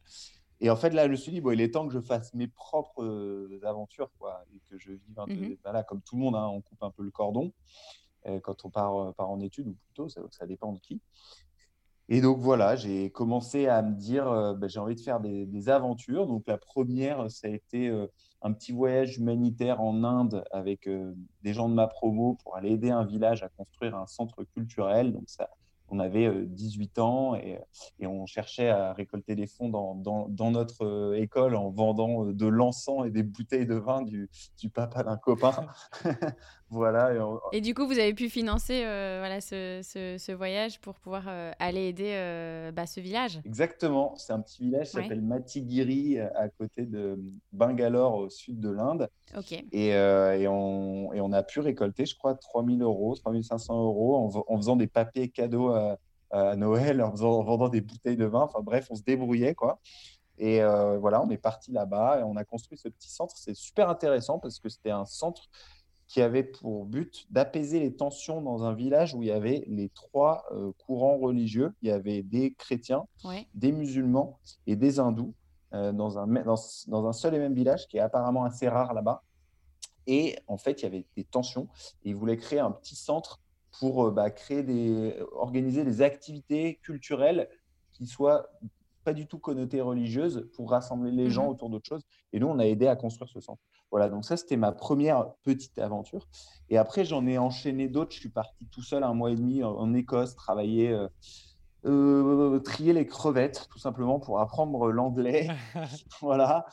Et 0.61 0.71
en 0.71 0.77
fait, 0.77 0.89
là, 0.89 1.05
je 1.05 1.11
me 1.11 1.17
suis 1.17 1.33
dit, 1.33 1.43
bon, 1.43 1.51
il 1.51 1.61
est 1.61 1.73
temps 1.73 1.87
que 1.87 1.93
je 1.93 2.01
fasse 2.01 2.33
mes 2.33 2.49
propres 2.49 3.03
euh, 3.03 3.61
aventures, 3.65 4.11
quoi, 4.19 4.43
et 4.55 4.61
que 4.71 4.79
je 4.79 4.93
vive 4.93 5.19
un 5.19 5.27
peu. 5.27 5.35
Mhm. 5.35 5.57
Voilà, 5.63 5.83
comme 5.83 6.01
tout 6.01 6.17
le 6.17 6.23
monde, 6.23 6.35
hein, 6.35 6.49
on 6.49 6.63
coupe 6.63 6.83
un 6.83 6.91
peu 6.91 7.03
le 7.03 7.11
cordon 7.11 7.53
euh, 8.27 8.41
quand 8.41 8.65
on 8.65 8.71
part, 8.71 8.97
euh, 8.97 9.13
part 9.13 9.31
en 9.31 9.41
études, 9.41 9.69
ou 9.69 9.75
plutôt, 9.85 10.09
ça, 10.09 10.23
ça 10.31 10.47
dépend 10.47 10.73
de 10.73 10.81
qui. 10.81 11.01
Et 12.09 12.21
donc 12.21 12.39
voilà, 12.39 12.77
j'ai 12.77 13.11
commencé 13.11 13.67
à 13.67 13.83
me 13.83 13.95
dire, 13.95 14.29
euh, 14.29 14.55
bah, 14.55 14.69
j'ai 14.69 14.79
envie 14.79 14.95
de 14.95 15.01
faire 15.01 15.21
des, 15.21 15.69
aventures. 15.69 16.27
Donc 16.27 16.45
la 16.47 16.57
première, 16.57 17.31
ça 17.31 17.49
a 17.49 17.51
été 17.51 17.89
euh, 17.89 18.07
un 18.43 18.53
petit 18.53 18.73
voyage 18.73 19.19
humanitaire 19.19 19.81
en 19.81 20.05
Inde 20.05 20.45
avec 20.53 20.87
euh, 20.87 21.13
des 21.43 21.53
gens 21.53 21.69
de 21.69 21.75
ma 21.75 21.89
promo 21.89 22.35
pour 22.43 22.57
aller 22.57 22.71
aider 22.71 22.91
un 22.91 23.05
village 23.05 23.43
à 23.43 23.49
construire 23.49 23.97
un 23.97 24.07
centre 24.07 24.45
culturel. 24.45 25.13
Donc 25.13 25.25
ça, 25.27 25.51
on 25.91 25.99
avait 26.01 26.27
euh, 26.27 26.45
18 26.47 26.99
ans 26.99 27.35
et, 27.37 27.59
et 28.01 28.07
on 28.07 28.27
cherchait 28.27 28.69
à 28.69 28.93
récolter 28.93 29.35
des 29.37 29.47
fonds 29.47 29.69
dans, 29.69 29.95
dans, 29.95 30.27
dans 30.29 30.51
notre 30.51 30.85
euh, 30.85 31.15
école 31.21 31.55
en 31.55 31.71
vendant 31.71 32.27
euh, 32.27 32.33
de 32.33 32.47
l'encens 32.47 33.07
et 33.07 33.11
des 33.11 33.23
bouteilles 33.23 33.67
de 33.67 33.75
vin 33.77 34.03
du, 34.03 34.29
du 34.59 34.69
papa 34.71 35.03
d'un 35.05 35.17
copain. 35.17 35.67
voilà. 36.71 37.15
Et 37.15 37.21
on- 37.21 37.41
Et 37.53 37.61
du 37.61 37.75
coup, 37.75 37.87
vous 37.87 37.99
avez 37.99 38.15
pu 38.15 38.29
financer 38.29 38.85
euh, 38.85 39.19
voilà, 39.21 39.41
ce, 39.41 39.81
ce- 39.83 40.17
ce 40.19 40.33
voyage 40.33 40.81
pour 40.81 40.95
pouvoir 40.95 41.25
euh, 41.29 41.53
aller 41.59 41.87
aider 41.89 42.13
euh, 42.15 42.73
bah, 42.73 42.87
ce 42.87 43.01
village. 43.01 43.41
Exactement, 43.45 44.15
c'est 44.17 44.33
un 44.33 44.41
petit 44.41 44.65
village 44.65 44.91
qui 44.91 44.97
Ouais. 44.97 45.03
s'appelle 45.03 45.23
Matigiri 45.23 46.19
euh, 46.19 46.29
à 46.35 46.49
côté 46.49 46.87
de 46.87 47.19
Bangalore 47.53 48.15
au 48.17 48.29
sud 48.29 48.61
de 48.61 48.71
l'Inde. 48.71 49.09
Ok. 49.37 49.53
Et, 49.73 49.95
euh, 49.95 50.39
et, 50.39 50.49
on, 50.49 51.13
et 51.13 51.21
on 51.21 51.33
a 51.33 51.43
pu 51.43 51.61
récolter, 51.61 52.07
je 52.07 52.17
crois, 52.17 52.35
3000 52.35 52.83
euros, 52.83 53.15
3500 53.15 53.83
euros 53.85 54.45
en 54.49 54.57
faisant 54.57 54.77
des 54.77 54.87
papiers 54.87 55.29
cadeaux 55.29 55.71
à, 55.77 55.99
à 56.31 56.57
Noël, 56.57 57.03
en, 57.03 57.11
faisant- 57.13 57.39
en 57.41 57.43
vendant 57.45 57.69
des 57.69 57.81
bouteilles 57.81 58.17
de 58.17 58.25
vin. 58.27 58.43
Enfin 58.43 58.61
bref, 58.63 58.89
on 58.91 58.95
se 58.95 59.03
débrouillait, 59.03 59.55
quoi. 59.55 59.79
Et 60.39 60.63
euh, 60.63 60.99
voilà, 60.99 61.23
on 61.23 61.31
est 61.31 61.39
parti 61.39 61.73
là-bas 61.73 62.21
et 62.21 62.23
on 62.23 62.37
a 62.37 62.45
construit 62.45 62.77
ce 62.77 62.89
petit 62.89 63.09
centre. 63.11 63.37
C'est 63.39 63.55
super 63.55 63.89
intéressant 63.89 64.39
parce 64.39 64.59
que 64.59 64.69
c'était 64.69 64.91
un 64.91 65.07
centre 65.07 65.49
qui 66.09 66.21
avait 66.23 66.45
pour 66.45 66.85
but 66.85 67.27
d'apaiser 67.31 67.81
les 67.81 67.95
tensions 67.95 68.41
dans 68.43 68.63
un 68.63 68.75
village 68.75 69.15
où 69.15 69.23
il 69.23 69.29
y 69.29 69.33
avait 69.33 69.65
les 69.67 69.89
trois 69.89 70.45
euh, 70.53 70.73
courants 70.87 71.17
religieux. 71.19 71.73
Il 71.83 71.89
y 71.89 71.91
avait 71.93 72.23
des 72.23 72.53
chrétiens, 72.55 73.07
Ouais. 73.25 73.47
des 73.55 73.73
musulmans 73.73 74.39
et 74.67 74.77
des 74.77 75.01
hindous 75.01 75.35
euh, 75.73 75.91
dans, 75.93 76.19
un, 76.19 76.27
dans, 76.29 76.55
dans 76.89 77.07
un 77.07 77.13
seul 77.13 77.35
et 77.35 77.39
même 77.39 77.55
village 77.55 77.89
qui 77.89 77.97
est 77.97 78.01
apparemment 78.01 78.45
assez 78.45 78.69
rare 78.69 78.93
là-bas. 78.95 79.23
Et 80.07 80.37
en 80.47 80.57
fait, 80.59 80.81
il 80.81 80.85
y 80.85 80.87
avait 80.87 81.07
des 81.17 81.25
tensions 81.25 81.67
et 82.05 82.11
ils 82.11 82.15
voulaient 82.17 82.37
créer 82.37 82.61
un 82.61 82.71
petit 82.71 82.95
centre 82.95 83.41
pour 83.79 84.07
euh, 84.07 84.11
bah, 84.11 84.31
créer 84.31 84.63
des, 84.63 85.17
organiser 85.33 85.85
des 85.85 86.03
activités 86.03 86.79
culturelles 86.83 87.49
qui 87.93 88.07
soient 88.07 88.49
pas 89.05 89.13
du 89.13 89.27
tout 89.29 89.39
connotées 89.39 89.81
religieuses 89.81 90.49
pour 90.55 90.71
rassembler 90.71 91.13
les 91.13 91.31
gens 91.31 91.45
Mhm. 91.45 91.51
autour 91.51 91.71
d'autres 91.71 91.89
choses. 91.89 92.03
Et 92.33 92.41
nous, 92.41 92.49
on 92.49 92.59
a 92.59 92.67
aidé 92.67 92.89
à 92.89 92.97
construire 92.97 93.31
ce 93.31 93.41
centre. 93.41 93.63
Voilà, 93.93 94.09
donc 94.09 94.25
ça, 94.25 94.37
c'était 94.37 94.57
ma 94.57 94.73
première 94.73 95.33
petite 95.45 95.79
aventure. 95.79 96.27
Et 96.71 96.77
après, 96.77 97.05
j'en 97.05 97.25
ai 97.27 97.39
enchaîné 97.39 97.89
d'autres. 97.89 98.13
Je 98.13 98.19
suis 98.19 98.29
parti 98.29 98.67
tout 98.67 98.83
seul 98.83 99.05
un 99.05 99.15
mois 99.15 99.31
et 99.31 99.37
demi 99.37 99.63
en, 99.63 99.95
Écosse, 99.95 100.35
travailler, 100.35 100.91
euh, 100.91 101.07
euh, 101.85 102.59
trier 102.59 102.93
les 102.93 103.07
crevettes, 103.07 103.69
tout 103.71 103.79
simplement 103.79 104.19
pour 104.19 104.41
apprendre 104.41 104.91
l'anglais. 104.91 105.47
voilà. 106.21 106.67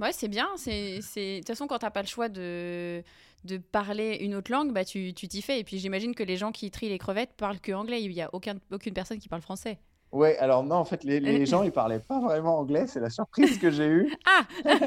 Ouais, 0.00 0.12
c'est 0.12 0.28
bien. 0.28 0.48
De 0.56 1.38
toute 1.38 1.46
façon, 1.46 1.66
quand 1.66 1.78
t'as 1.78 1.90
pas 1.90 2.02
le 2.02 2.08
choix 2.08 2.30
de, 2.30 3.02
de 3.44 3.56
parler 3.58 4.16
une 4.20 4.34
autre 4.34 4.50
langue, 4.50 4.72
bah, 4.72 4.84
tu, 4.84 5.12
t'y 5.14 5.42
fais. 5.42 5.60
Et 5.60 5.64
puis 5.64 5.78
j'imagine 5.78 6.14
que 6.14 6.22
les 6.22 6.36
gens 6.36 6.52
qui 6.52 6.70
trient 6.70 6.88
les 6.88 6.98
crevettes 6.98 7.34
parlent 7.36 7.60
que 7.60 7.72
anglais. 7.72 8.02
Il 8.02 8.12
n'y 8.12 8.22
a 8.22 8.30
aucun, 8.32 8.56
aucune 8.72 8.94
personne 8.94 9.18
qui 9.18 9.28
parle 9.28 9.42
français. 9.42 9.78
Ouais, 10.10 10.38
alors 10.38 10.64
non, 10.64 10.76
en 10.76 10.84
fait, 10.84 11.04
les, 11.04 11.20
les 11.20 11.44
gens, 11.46 11.62
ils 11.62 11.72
parlaient 11.72 12.00
pas 12.00 12.20
vraiment 12.20 12.58
anglais. 12.58 12.86
C'est 12.86 13.00
la 13.00 13.10
surprise 13.10 13.58
que 13.58 13.70
j'ai 13.70 13.86
eue. 13.88 14.12
Ah 14.26 14.46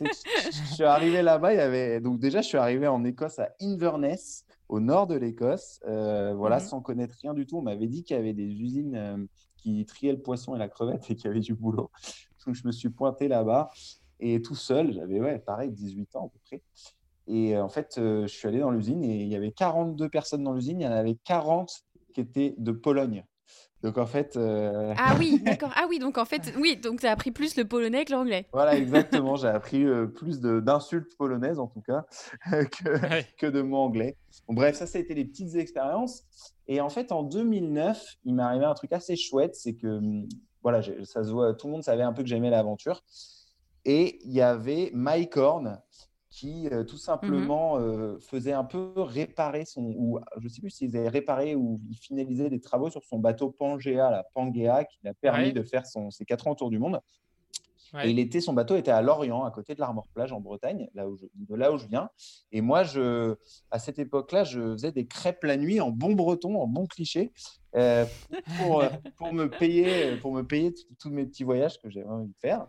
je 0.00 0.74
suis 0.74 0.84
arrivé 0.84 1.22
là-bas, 1.22 1.54
il 1.54 1.56
y 1.56 1.60
avait... 1.60 2.00
Donc 2.00 2.18
déjà, 2.20 2.42
je 2.42 2.48
suis 2.48 2.58
arrivé 2.58 2.86
en 2.86 3.04
Écosse, 3.04 3.38
à 3.38 3.50
Inverness, 3.60 4.44
au 4.68 4.80
nord 4.80 5.06
de 5.06 5.14
l'Écosse. 5.16 5.80
Euh, 5.86 6.34
voilà, 6.34 6.56
Mhm. 6.56 6.62
sans 6.62 6.80
connaître 6.82 7.14
rien 7.22 7.34
du 7.34 7.46
tout. 7.46 7.58
On 7.58 7.62
m'avait 7.62 7.86
dit 7.86 8.04
qu'il 8.04 8.16
y 8.16 8.18
avait 8.18 8.34
des 8.34 8.44
usines 8.60 8.94
euh, 8.94 9.16
qui 9.56 9.84
triaient 9.86 10.12
le 10.12 10.20
poisson 10.20 10.54
et 10.54 10.58
la 10.58 10.68
crevette 10.68 11.10
et 11.10 11.16
qu'il 11.16 11.24
y 11.26 11.28
avait 11.30 11.40
du 11.40 11.54
boulot. 11.54 11.90
Donc 12.46 12.54
je 12.54 12.66
me 12.66 12.72
suis 12.72 12.90
pointé 12.90 13.26
là-bas. 13.28 13.70
Et 14.20 14.42
tout 14.42 14.54
seul, 14.56 14.92
j'avais, 14.92 15.20
ouais, 15.20 15.38
pareil, 15.38 15.70
18 15.70 16.16
ans 16.16 16.26
à 16.26 16.28
peu 16.28 16.38
près. 16.44 16.62
Et 17.28 17.54
euh, 17.56 17.62
en 17.62 17.68
fait, 17.68 17.96
euh, 17.98 18.22
je 18.26 18.34
suis 18.34 18.48
allé 18.48 18.58
dans 18.60 18.70
l'usine 18.70 19.04
et 19.04 19.22
il 19.22 19.28
y 19.28 19.36
avait 19.36 19.52
42 19.52 20.08
personnes 20.08 20.42
dans 20.44 20.52
l'usine. 20.54 20.80
Il 20.80 20.84
y 20.84 20.88
en 20.88 20.92
avait 20.92 21.16
40 21.24 21.70
qui 22.14 22.20
étaient 22.22 22.54
de 22.58 22.72
Pologne. 22.72 23.24
Donc 23.82 23.96
en 23.96 24.06
fait, 24.06 24.36
euh, 24.36 24.92
Ah 24.98 25.14
oui, 25.18 25.40
d'accord. 25.44 25.70
Ah 25.76 25.86
oui, 25.88 25.98
donc 26.00 26.18
en 26.18 26.24
fait, 26.24 26.52
oui, 26.58 26.76
donc 26.76 27.00
t'as 27.00 27.12
appris 27.12 27.30
plus 27.30 27.54
le 27.56 27.64
polonais 27.64 28.04
que 28.04 28.12
l'anglais. 28.12 28.46
voilà, 28.52 28.76
exactement. 28.78 29.36
J'ai 29.36 29.46
appris 29.48 29.84
euh, 29.84 30.06
plus 30.06 30.40
d'insultes 30.40 31.16
polonaises, 31.16 31.60
en 31.60 31.68
tout 31.68 31.82
cas, 31.82 32.04
que, 32.50 33.08
Ouais. 33.08 33.24
que 33.38 33.46
de 33.46 33.60
mots 33.62 33.76
anglais. 33.78 34.16
Bon, 34.48 34.54
bref, 34.54 34.74
ça, 34.76 34.86
ça 34.86 34.98
a 34.98 35.00
été 35.00 35.14
les 35.14 35.24
petites 35.24 35.54
expériences. 35.54 36.24
Et 36.66 36.80
en 36.80 36.88
fait, 36.88 37.12
en 37.12 37.22
2009, 37.22 38.02
il 38.24 38.34
m'est 38.34 38.42
arrivé 38.42 38.64
un 38.64 38.74
truc 38.74 38.92
assez 38.92 39.14
chouette, 39.16 39.54
c'est 39.54 39.74
que, 39.74 39.86
hum, 39.98 40.26
voilà, 40.62 40.80
j'ai- 40.80 41.04
ça 41.04 41.22
se 41.22 41.30
voit, 41.30 41.54
tout 41.54 41.66
le 41.68 41.74
monde 41.74 41.84
savait 41.84 42.02
un 42.02 42.12
peu 42.12 42.22
que 42.22 42.28
j'aimais 42.28 42.50
l'aventure. 42.50 43.04
Et 43.84 44.18
il 44.24 44.32
y 44.32 44.40
avait 44.40 44.90
Mike 44.92 45.36
Horn 45.36 45.80
qui, 46.38 46.68
euh, 46.68 46.84
tout 46.84 46.96
simplement, 46.98 47.78
euh, 47.80 48.16
faisait 48.20 48.52
un 48.52 48.62
peu 48.62 48.92
réparer 48.96 49.64
son, 49.64 49.82
ou 49.96 50.20
je 50.38 50.44
ne 50.44 50.48
sais 50.48 50.60
plus 50.60 50.70
s'il 50.70 50.88
faisait 50.88 51.08
réparer 51.08 51.56
ou 51.56 51.80
il 51.90 51.96
finalisait 51.96 52.48
des 52.48 52.60
travaux 52.60 52.90
sur 52.90 53.02
son 53.02 53.18
bateau 53.18 53.50
Pangea, 53.50 54.08
la 54.10 54.22
Pangea, 54.34 54.84
qui 54.84 54.98
lui 55.02 55.08
a 55.10 55.14
permis 55.14 55.46
Ouais. 55.46 55.52
de 55.52 55.62
faire 55.64 55.84
son, 55.84 56.10
ses 56.10 56.24
quatre 56.24 56.46
ans 56.46 56.52
autour 56.52 56.70
du 56.70 56.78
monde. 56.78 57.00
Ouais. 57.94 58.08
Et 58.12 58.20
était, 58.20 58.40
son 58.40 58.52
bateau 58.52 58.76
était 58.76 58.90
à 58.92 59.02
Lorient, 59.02 59.44
à 59.44 59.50
côté 59.50 59.74
de 59.74 59.80
l'Armor 59.80 60.06
Plage 60.14 60.30
en 60.32 60.40
Bretagne, 60.40 60.88
là 60.94 61.08
où 61.08 61.16
je, 61.16 61.24
de 61.34 61.54
là 61.56 61.72
où 61.72 61.78
je 61.78 61.86
viens. 61.88 62.08
Et 62.52 62.60
moi, 62.60 62.84
je, 62.84 63.34
à 63.70 63.78
cette 63.80 63.98
époque-là, 63.98 64.44
je 64.44 64.60
faisais 64.74 64.92
des 64.92 65.06
crêpes 65.06 65.42
la 65.42 65.56
nuit 65.56 65.80
en 65.80 65.90
bon 65.90 66.12
breton, 66.12 66.60
en 66.60 66.66
bon 66.68 66.86
cliché, 66.86 67.32
euh, 67.74 68.04
pour, 68.58 68.84
pour 69.16 69.32
me 69.32 69.48
payer, 69.48 70.16
pour 70.18 70.32
me 70.32 70.42
payer 70.42 70.72
tous 71.00 71.10
mes 71.10 71.24
petits 71.26 71.44
voyages 71.44 71.80
que 71.80 71.88
j'avais 71.90 72.06
envie 72.06 72.28
de 72.28 72.36
faire. 72.38 72.66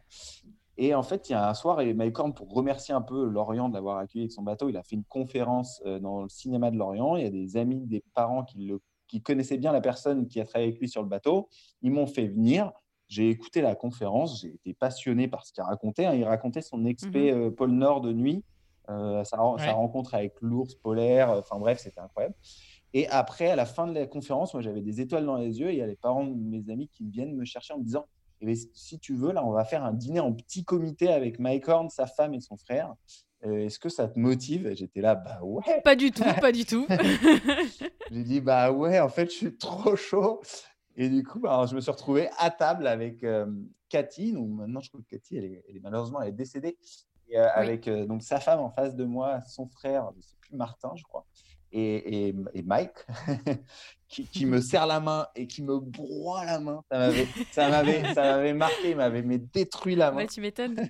Et 0.82 0.96
en 0.96 1.04
fait, 1.04 1.28
il 1.28 1.34
y 1.34 1.36
a 1.36 1.50
un 1.50 1.54
soir, 1.54 1.82
et 1.82 1.94
Mike 1.94 2.18
Horn, 2.18 2.34
pour 2.34 2.54
remercier 2.54 2.94
un 2.94 3.02
peu 3.02 3.26
Lorient 3.26 3.68
de 3.68 3.74
l'avoir 3.74 3.98
accueilli 3.98 4.24
avec 4.24 4.32
son 4.32 4.44
bateau, 4.44 4.70
il 4.70 4.78
a 4.78 4.84
fait 4.84 4.96
une 4.96 5.04
conférence 5.04 5.82
euh, 5.86 6.00
dans 6.00 6.22
le 6.22 6.30
cinéma 6.30 6.72
de 6.72 6.78
Lorient. 6.78 7.18
Il 7.18 7.24
y 7.24 7.28
a 7.28 7.30
des 7.30 7.58
amis, 7.58 7.86
des 7.86 8.02
parents 8.14 8.46
qui, 8.46 8.66
le, 8.66 8.82
qui 9.06 9.22
connaissaient 9.22 9.58
bien 9.58 9.74
la 9.74 9.82
personne 9.82 10.26
qui 10.30 10.40
a 10.40 10.46
travaillé 10.46 10.70
avec 10.70 10.80
lui 10.80 10.88
sur 10.88 11.04
le 11.04 11.10
bateau. 11.10 11.50
Ils 11.82 11.92
m'ont 11.92 12.08
fait 12.08 12.28
venir. 12.28 12.72
J'ai 13.10 13.30
écouté 13.30 13.60
la 13.60 13.76
conférence, 13.76 14.40
j'ai 14.40 14.54
été 14.54 14.74
passionné 14.74 15.28
par 15.28 15.46
ce 15.46 15.52
qu'il 15.52 15.64
racontait. 15.64 16.06
hein. 16.06 16.14
Il 16.14 16.24
racontait 16.24 16.62
son 16.62 16.86
expé 16.86 17.32
euh, 17.32 17.52
pôle 17.52 17.72
Nord 17.72 18.00
de 18.00 18.14
nuit, 18.14 18.46
euh, 18.90 19.22
sa, 19.26 19.36
rencontre 19.38 20.14
avec 20.14 20.36
l'ours 20.40 20.76
polaire. 20.76 21.32
Enfin 21.32 21.60
bref, 21.60 21.80
c'était 21.80 22.00
incroyable. 22.00 22.36
Et 22.94 23.06
après, 23.10 23.50
à 23.50 23.58
la 23.58 23.66
fin 23.66 23.86
de 23.86 23.94
la 23.94 24.08
conférence, 24.08 24.54
moi 24.54 24.62
j'avais 24.64 24.82
des 24.82 25.02
étoiles 25.02 25.26
dans 25.26 25.36
les 25.36 25.60
yeux. 25.60 25.72
et 25.72 25.74
Il 25.74 25.80
y 25.80 25.82
a 25.82 25.88
les 25.88 25.98
parents 25.98 26.24
de 26.24 26.34
mes 26.36 26.70
amis 26.72 26.88
qui 26.88 27.04
viennent 27.04 27.36
me 27.36 27.44
chercher 27.44 27.74
en 27.74 27.80
me 27.80 27.84
disant 27.84 28.06
Eh 28.42 28.46
bien, 28.46 28.56
Si 28.74 29.00
tu 29.00 29.16
veux, 29.16 29.32
là, 29.32 29.46
on 29.46 29.52
va 29.52 29.66
faire 29.66 29.84
un 29.84 29.94
dîner 29.94 30.20
en 30.20 30.34
petit 30.34 30.64
comité 30.64 31.10
avec 31.10 31.40
Mike 31.40 31.68
Horn, 31.68 31.90
sa 31.90 32.08
femme 32.08 32.34
et 32.34 32.40
son 32.40 32.58
frère. 32.58 32.94
Euh, 33.46 33.66
Est-ce 33.66 33.80
que 33.80 33.90
ça 33.90 34.08
te 34.08 34.20
motive? 34.20 34.74
J'étais 34.76 35.02
là, 35.02 35.16
bah 35.16 35.40
ouais. 35.44 35.82
Pas 35.84 35.96
du 35.96 36.12
tout, 36.12 36.24
pas 36.42 36.52
du 36.52 36.66
tout. 36.66 36.86
J'ai 38.12 38.24
dit, 38.24 38.42
bah 38.42 38.72
ouais, 38.72 39.00
en 39.00 39.10
fait, 39.10 39.26
je 39.32 39.36
suis 39.36 39.58
trop 39.58 39.96
chaud. 39.96 40.42
Et 40.96 41.10
du 41.10 41.24
coup, 41.24 41.40
bah, 41.40 41.66
je 41.70 41.76
me 41.76 41.82
suis 41.82 41.92
retrouvé 41.92 42.30
à 42.38 42.50
table 42.50 42.86
avec 42.88 43.24
euh, 43.24 43.46
Cathy. 43.88 44.34
Donc 44.34 44.50
maintenant, 44.50 44.82
je 44.82 44.90
crois 44.90 45.02
que 45.02 45.16
Cathy, 45.16 45.38
elle 45.38 45.46
est, 45.46 45.64
elle 45.70 45.78
est- 45.78 45.82
malheureusement, 45.82 46.22
elle 46.22 46.30
est 46.30 46.34
décédée. 46.34 46.78
Et, 47.30 47.38
euh, 47.40 47.48
Avec 47.54 47.88
euh, 47.88 48.06
donc, 48.06 48.24
sa 48.24 48.40
femme 48.40 48.60
en 48.60 48.72
face 48.72 48.96
de 48.96 49.06
moi, 49.06 49.40
son 49.48 49.68
frère, 49.68 50.10
je 50.14 50.18
ne 50.18 50.22
sais 50.22 50.36
plus, 50.42 50.56
Martin, 50.56 50.92
je 50.96 51.04
crois, 51.04 51.26
et, 51.72 52.28
et, 52.30 52.36
et 52.56 52.64
Mike, 52.64 53.06
qui, 54.10 54.26
qui 54.28 54.46
me 54.46 54.60
serre 54.60 54.88
la 54.88 55.00
main 55.00 55.28
et 55.36 55.48
qui 55.48 55.62
me 55.64 55.80
broie 55.80 56.44
la 56.44 56.60
main. 56.60 56.84
Ça 56.92 56.98
m'avait, 56.98 57.28
ça 57.52 57.70
m'avait, 57.70 58.14
ça 58.14 58.22
m'avait 58.24 58.54
marqué, 58.54 58.90
il 58.92 58.98
m'avait 58.98 59.22
mais 59.22 59.38
détruit 59.38 59.96
la 59.96 60.12
main. 60.12 60.18
Ouais, 60.18 60.28
tu 60.28 60.42
m'étonnes. 60.42 60.76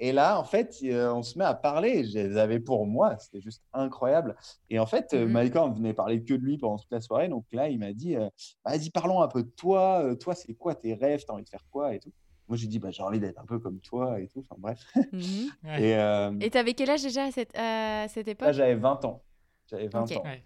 Et 0.00 0.12
là, 0.12 0.38
en 0.38 0.44
fait, 0.44 0.76
euh, 0.84 1.12
on 1.12 1.24
se 1.24 1.36
met 1.36 1.44
à 1.44 1.54
parler. 1.54 2.04
Je 2.04 2.18
les 2.18 2.36
avais 2.36 2.60
pour 2.60 2.86
moi. 2.86 3.16
C'était 3.18 3.40
juste 3.40 3.64
incroyable. 3.72 4.36
Et 4.70 4.78
en 4.78 4.86
fait, 4.86 5.12
euh. 5.12 5.26
Mike 5.26 5.56
Horn 5.56 5.74
venait 5.74 5.92
parler 5.92 6.22
que 6.22 6.34
de 6.34 6.38
lui 6.40 6.56
pendant 6.56 6.76
toute 6.78 6.92
la 6.92 7.00
soirée. 7.00 7.26
Donc 7.28 7.46
là, 7.50 7.68
il 7.68 7.80
m'a 7.80 7.92
dit 7.92 8.14
euh, 8.14 8.28
Vas-y, 8.64 8.90
parlons 8.90 9.22
un 9.22 9.26
peu 9.28 9.42
de 9.42 9.50
toi. 9.50 10.04
Euh, 10.04 10.14
toi, 10.14 10.36
c'est 10.36 10.54
quoi 10.54 10.76
tes 10.76 10.94
rêves? 10.94 11.24
T'as 11.26 11.32
envie 11.32 11.42
de 11.42 11.48
faire 11.48 11.64
quoi 11.72 11.94
et 11.96 11.98
tout. 11.98 12.12
Moi, 12.46 12.56
j'ai 12.56 12.68
dit 12.68 12.78
bah, 12.78 12.92
J'ai 12.92 13.02
envie 13.02 13.18
d'être 13.18 13.40
un 13.40 13.44
peu 13.44 13.58
comme 13.58 13.80
toi 13.80 14.20
et 14.20 14.28
tout. 14.28 14.46
Enfin, 14.48 14.60
bref. 14.60 14.78
Mhm. 15.12 15.50
Ouais. 15.64 15.82
Et, 15.82 15.96
euh, 15.96 16.32
Et 16.40 16.50
t'avais 16.50 16.74
quel 16.74 16.90
âge 16.90 17.02
déjà 17.02 17.24
à 17.24 17.32
cette, 17.32 17.56
à 17.58 18.06
cette 18.06 18.26
là, 18.26 18.32
époque? 18.34 18.52
j'avais 18.52 18.76
20 18.76 19.04
ans. 19.04 19.24
J'avais 19.68 19.88
20 19.88 20.02
Ok. 20.02 20.16
ans. 20.16 20.22
Ouais. 20.22 20.44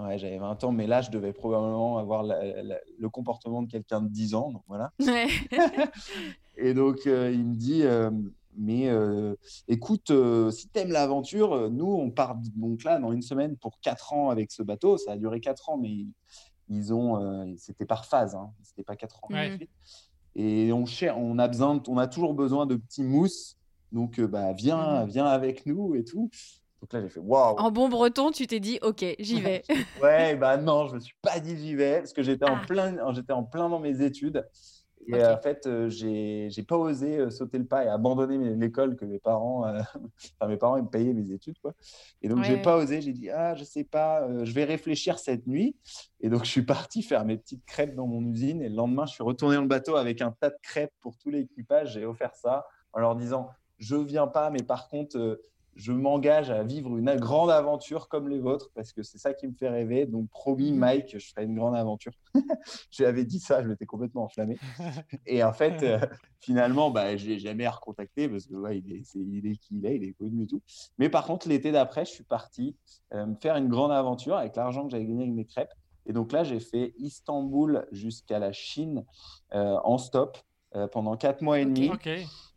Ouais, 0.00 0.18
j'avais 0.18 0.38
20 0.38 0.64
ans, 0.64 0.72
mais 0.72 0.86
là, 0.86 1.00
je 1.00 1.10
devais 1.10 1.32
probablement 1.32 1.98
avoir 1.98 2.22
le 2.24 3.08
comportement 3.08 3.62
de 3.62 3.70
quelqu'un 3.70 4.00
de 4.00 4.08
10 4.08 4.34
ans. 4.34 4.52
Donc 4.52 4.62
voilà. 4.68 4.92
et 6.56 6.74
donc, 6.74 7.06
euh, 7.06 7.30
il 7.32 7.44
me 7.44 7.54
dit 7.54 7.82
euh, 7.82 8.10
Mais 8.56 8.88
euh, 8.88 9.34
écoute, 9.66 10.12
si 10.52 10.68
tu 10.68 10.78
aimes 10.78 10.92
l'aventure, 10.92 11.70
nous, 11.70 11.92
on 11.92 12.10
part 12.10 12.36
donc 12.56 12.84
là 12.84 12.98
dans 12.98 13.12
une 13.12 13.22
semaine 13.22 13.56
pour 13.56 13.80
4 13.80 14.12
ans 14.12 14.30
avec 14.30 14.52
ce 14.52 14.62
bateau. 14.62 14.98
Ça 14.98 15.12
a 15.12 15.16
duré 15.16 15.40
4 15.40 15.70
ans, 15.70 15.78
mais 15.78 16.06
ils 16.68 16.92
ont. 16.94 17.56
C'était 17.56 17.86
par 17.86 18.04
phase, 18.04 18.34
hein. 18.34 18.52
c'était 18.62 18.84
pas 18.84 18.96
4 18.96 19.24
ans. 19.24 19.28
Et 20.36 20.72
on, 20.72 20.84
on, 21.16 21.38
a 21.38 21.48
besoin, 21.48 21.82
on 21.88 21.98
a 21.98 22.06
toujours 22.06 22.34
besoin 22.34 22.66
de 22.66 22.76
petits 22.76 23.02
mousses. 23.02 23.56
Donc, 23.90 24.20
bah, 24.20 24.52
viens, 24.52 25.02
mhm. 25.02 25.08
viens 25.08 25.26
avec 25.26 25.66
nous 25.66 25.94
et 25.94 26.04
tout. 26.04 26.30
Donc 26.80 26.92
là, 26.92 27.00
j'ai 27.00 27.08
fait 27.08 27.20
waouh. 27.20 27.56
En 27.56 27.70
bon 27.70 27.88
breton, 27.88 28.30
tu 28.30 28.46
t'es 28.46 28.60
dit 28.60 28.78
ok, 28.82 29.04
j'y 29.18 29.40
vais. 29.40 29.62
ouais, 30.02 30.36
bah 30.36 30.56
non, 30.56 30.86
je 30.88 30.94
me 30.94 31.00
suis 31.00 31.16
pas 31.20 31.40
dit 31.40 31.56
j'y 31.56 31.74
vais 31.74 31.98
parce 31.98 32.12
que 32.12 32.22
j'étais 32.22 32.48
en 32.48 32.56
ah. 32.56 32.66
plein, 32.66 33.12
j'étais 33.12 33.32
en 33.32 33.42
plein 33.42 33.68
dans 33.68 33.80
mes 33.80 34.02
études. 34.02 34.44
Et 35.06 35.24
en 35.24 35.38
fait, 35.38 35.66
euh, 35.66 35.88
j'ai, 35.88 36.62
pas 36.64 36.76
osé 36.76 37.18
euh, 37.18 37.30
sauter 37.30 37.58
le 37.58 37.64
pas 37.64 37.84
et 37.84 37.88
abandonner 37.88 38.54
l'école 38.56 38.94
que 38.94 39.06
mes 39.06 39.18
parents, 39.18 39.66
euh, 39.66 39.80
enfin 40.40 40.48
mes 40.48 40.58
parents 40.58 40.76
ils 40.76 40.82
me 40.82 40.88
payaient 40.88 41.14
mes 41.14 41.32
études 41.32 41.58
quoi. 41.60 41.72
Et 42.20 42.28
donc 42.28 42.44
j'ai 42.44 42.60
pas 42.60 42.76
osé. 42.76 43.00
J'ai 43.00 43.12
dit 43.12 43.30
ah 43.30 43.54
je 43.54 43.64
sais 43.64 43.84
pas, 43.84 44.28
je 44.44 44.52
vais 44.52 44.64
réfléchir 44.64 45.18
cette 45.18 45.46
nuit. 45.46 45.76
Et 46.20 46.28
donc 46.28 46.44
je 46.44 46.50
suis 46.50 46.62
parti 46.62 47.02
faire 47.02 47.24
mes 47.24 47.38
petites 47.38 47.64
crêpes 47.64 47.94
dans 47.94 48.06
mon 48.06 48.22
usine. 48.22 48.60
Et 48.62 48.68
le 48.68 48.74
lendemain, 48.74 49.06
je 49.06 49.12
suis 49.12 49.22
retourné 49.22 49.56
dans 49.56 49.62
le 49.62 49.68
bateau 49.68 49.96
avec 49.96 50.20
un 50.20 50.32
tas 50.32 50.50
de 50.50 50.58
crêpes 50.62 50.92
pour 51.00 51.16
tout 51.16 51.30
l'équipage. 51.30 51.94
J'ai 51.94 52.04
offert 52.04 52.34
ça 52.34 52.66
en 52.92 53.00
leur 53.00 53.16
disant 53.16 53.48
je 53.78 53.96
viens 53.96 54.26
pas, 54.26 54.50
mais 54.50 54.62
par 54.62 54.88
contre 54.88 55.40
je 55.78 55.92
m'engage 55.92 56.50
à 56.50 56.64
vivre 56.64 56.98
une 56.98 57.14
grande 57.14 57.50
aventure 57.50 58.08
comme 58.08 58.28
les 58.28 58.40
vôtres 58.40 58.70
parce 58.74 58.92
que 58.92 59.04
c'est 59.04 59.16
ça 59.16 59.32
qui 59.32 59.46
me 59.46 59.54
fait 59.54 59.68
rêver. 59.68 60.06
Donc, 60.06 60.28
promis, 60.28 60.72
mhm. 60.72 60.78
Mike, 60.78 61.18
je 61.18 61.28
ferai 61.28 61.44
une 61.44 61.54
grande 61.54 61.76
aventure. 61.76 62.12
je 62.90 63.02
lui 63.02 63.08
avais 63.08 63.24
dit 63.24 63.38
ça, 63.38 63.62
je 63.62 63.68
m'étais 63.68 63.86
complètement 63.86 64.24
enflammé. 64.24 64.58
Et 65.26 65.44
en 65.44 65.52
fait, 65.52 65.84
euh, 65.84 66.00
finalement, 66.40 66.90
bah, 66.90 67.16
je 67.16 67.28
l'ai 67.28 67.38
jamais 67.38 67.68
recontacté 67.68 68.28
parce 68.28 68.46
que 68.46 68.54
il, 68.74 68.92
est, 68.92 69.14
il 69.14 69.46
est 69.46 69.56
qui 69.56 69.76
il 69.76 69.86
est, 69.86 69.96
il 69.96 70.04
est 70.04 70.14
connu 70.14 70.42
et 70.42 70.46
tout. 70.48 70.60
Mais 70.98 71.08
par 71.08 71.24
contre, 71.24 71.48
l'été 71.48 71.70
d'après, 71.70 72.04
je 72.04 72.10
suis 72.10 72.24
parti 72.24 72.76
euh, 73.14 73.26
me 73.26 73.36
faire 73.36 73.54
une 73.54 73.68
grande 73.68 73.92
aventure 73.92 74.36
avec 74.36 74.56
l'argent 74.56 74.84
que 74.84 74.90
j'avais 74.90 75.06
gagné 75.06 75.22
avec 75.22 75.34
mes 75.34 75.44
crêpes. 75.44 75.74
Et 76.06 76.12
donc 76.12 76.32
là, 76.32 76.42
j'ai 76.42 76.58
fait 76.58 76.92
Istanbul 76.98 77.86
jusqu'à 77.92 78.40
la 78.40 78.50
Chine 78.50 79.04
euh, 79.54 79.78
en 79.84 79.98
stop 79.98 80.38
pendant 80.92 81.16
quatre 81.16 81.40
mois 81.40 81.60
et 81.60 81.64
demi 81.64 81.90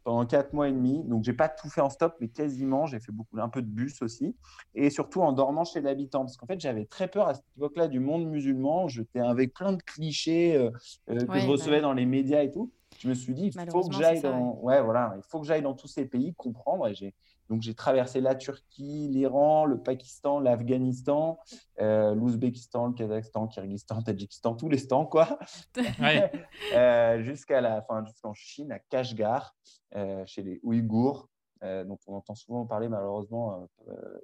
pendant 0.03 0.25
quatre 0.25 0.53
mois 0.53 0.70
et 0.70 0.72
demi. 0.72 1.03
Donc, 1.05 1.24
j'ai 1.24 1.34
pas 1.34 1.50
tout 1.50 1.70
fait 1.70 1.81
en 1.81 1.89
stop, 1.89 2.15
mais 2.20 2.27
quasiment. 2.27 2.86
J'ai 2.86 3.00
fait 3.00 3.12
beaucoup, 3.12 3.39
un 3.39 3.50
peu 3.50 3.62
de 3.62 3.67
bus 3.67 4.01
aussi. 4.01 4.36
Et 4.75 4.89
surtout 4.89 5.22
en 5.22 5.31
dormant 5.34 5.63
chez 5.63 5.81
l'habitant. 5.81 6.22
Parce 6.22 6.38
qu'en 6.38 6.48
fait, 6.48 6.60
j'avais 6.60 6.86
très 6.86 7.08
peur 7.08 7.27
à 7.27 7.36
cette 7.36 7.46
époque-là 7.58 7.88
du 7.88 8.00
monde 8.00 8.25
musulman. 8.25 8.88
J'étais 8.88 9.20
avec 9.20 9.53
plein 9.53 9.74
de 9.74 9.81
clichés 9.81 10.55
euh, 10.55 10.72
euh, 11.10 11.25
que 11.25 11.39
je 11.39 11.48
recevais 11.48 11.77
bah 11.77 11.84
dans 11.84 11.93
les 11.93 12.05
médias 12.05 12.43
et 12.43 12.51
tout. 12.51 12.72
Je 13.00 13.08
me 13.08 13.13
suis 13.13 13.34
dit, 13.34 13.48
il 13.48 13.72
faut 13.72 13.88
que 13.88 13.96
j'aille 13.96 14.22
dans... 14.22 14.60
ouais. 14.62 14.81
voilà, 14.81 15.13
il 15.17 15.24
faut 15.24 15.39
que 15.39 15.48
j'aille 15.48 15.62
dans 15.62 15.74
tous 15.74 15.88
ces 15.88 16.05
pays, 16.05 16.34
comprendre. 16.36 16.88
Et 16.88 16.93
j'ai 16.93 17.15
donc 17.51 17.62
j'ai 17.63 17.74
traversé 17.74 18.22
la 18.22 18.34
Turquie, 18.34 19.10
l'Iran, 19.10 19.65
le 19.65 19.77
Pakistan, 19.77 20.39
l'Afghanistan, 20.39 21.38
euh, 21.81 22.15
l'Ouzbékistan, 22.15 22.88
le 22.88 22.93
Kazakhstan, 22.93 23.43
le 23.43 23.48
Kyrgyzstan, 23.50 23.98
le 23.98 24.03
Tadjikistan, 24.05 24.55
tous 24.55 24.70
les 24.70 24.77
stands 24.77 25.05
quoi, 25.05 25.38
euh, 26.74 27.22
jusqu'à 27.24 27.60
la 27.60 27.81
fin, 27.81 28.05
jusqu'en 28.05 28.34
Chine, 28.34 28.72
à 28.72 28.79
Kashgar, 28.79 29.53
euh, 29.96 30.24
chez 30.25 30.43
les 30.43 30.62
Ouïghours. 30.63 31.27
dont 31.62 32.00
on 32.08 32.15
entend 32.15 32.36
souvent 32.36 32.65
parler 32.65 32.88
malheureusement. 32.88 33.67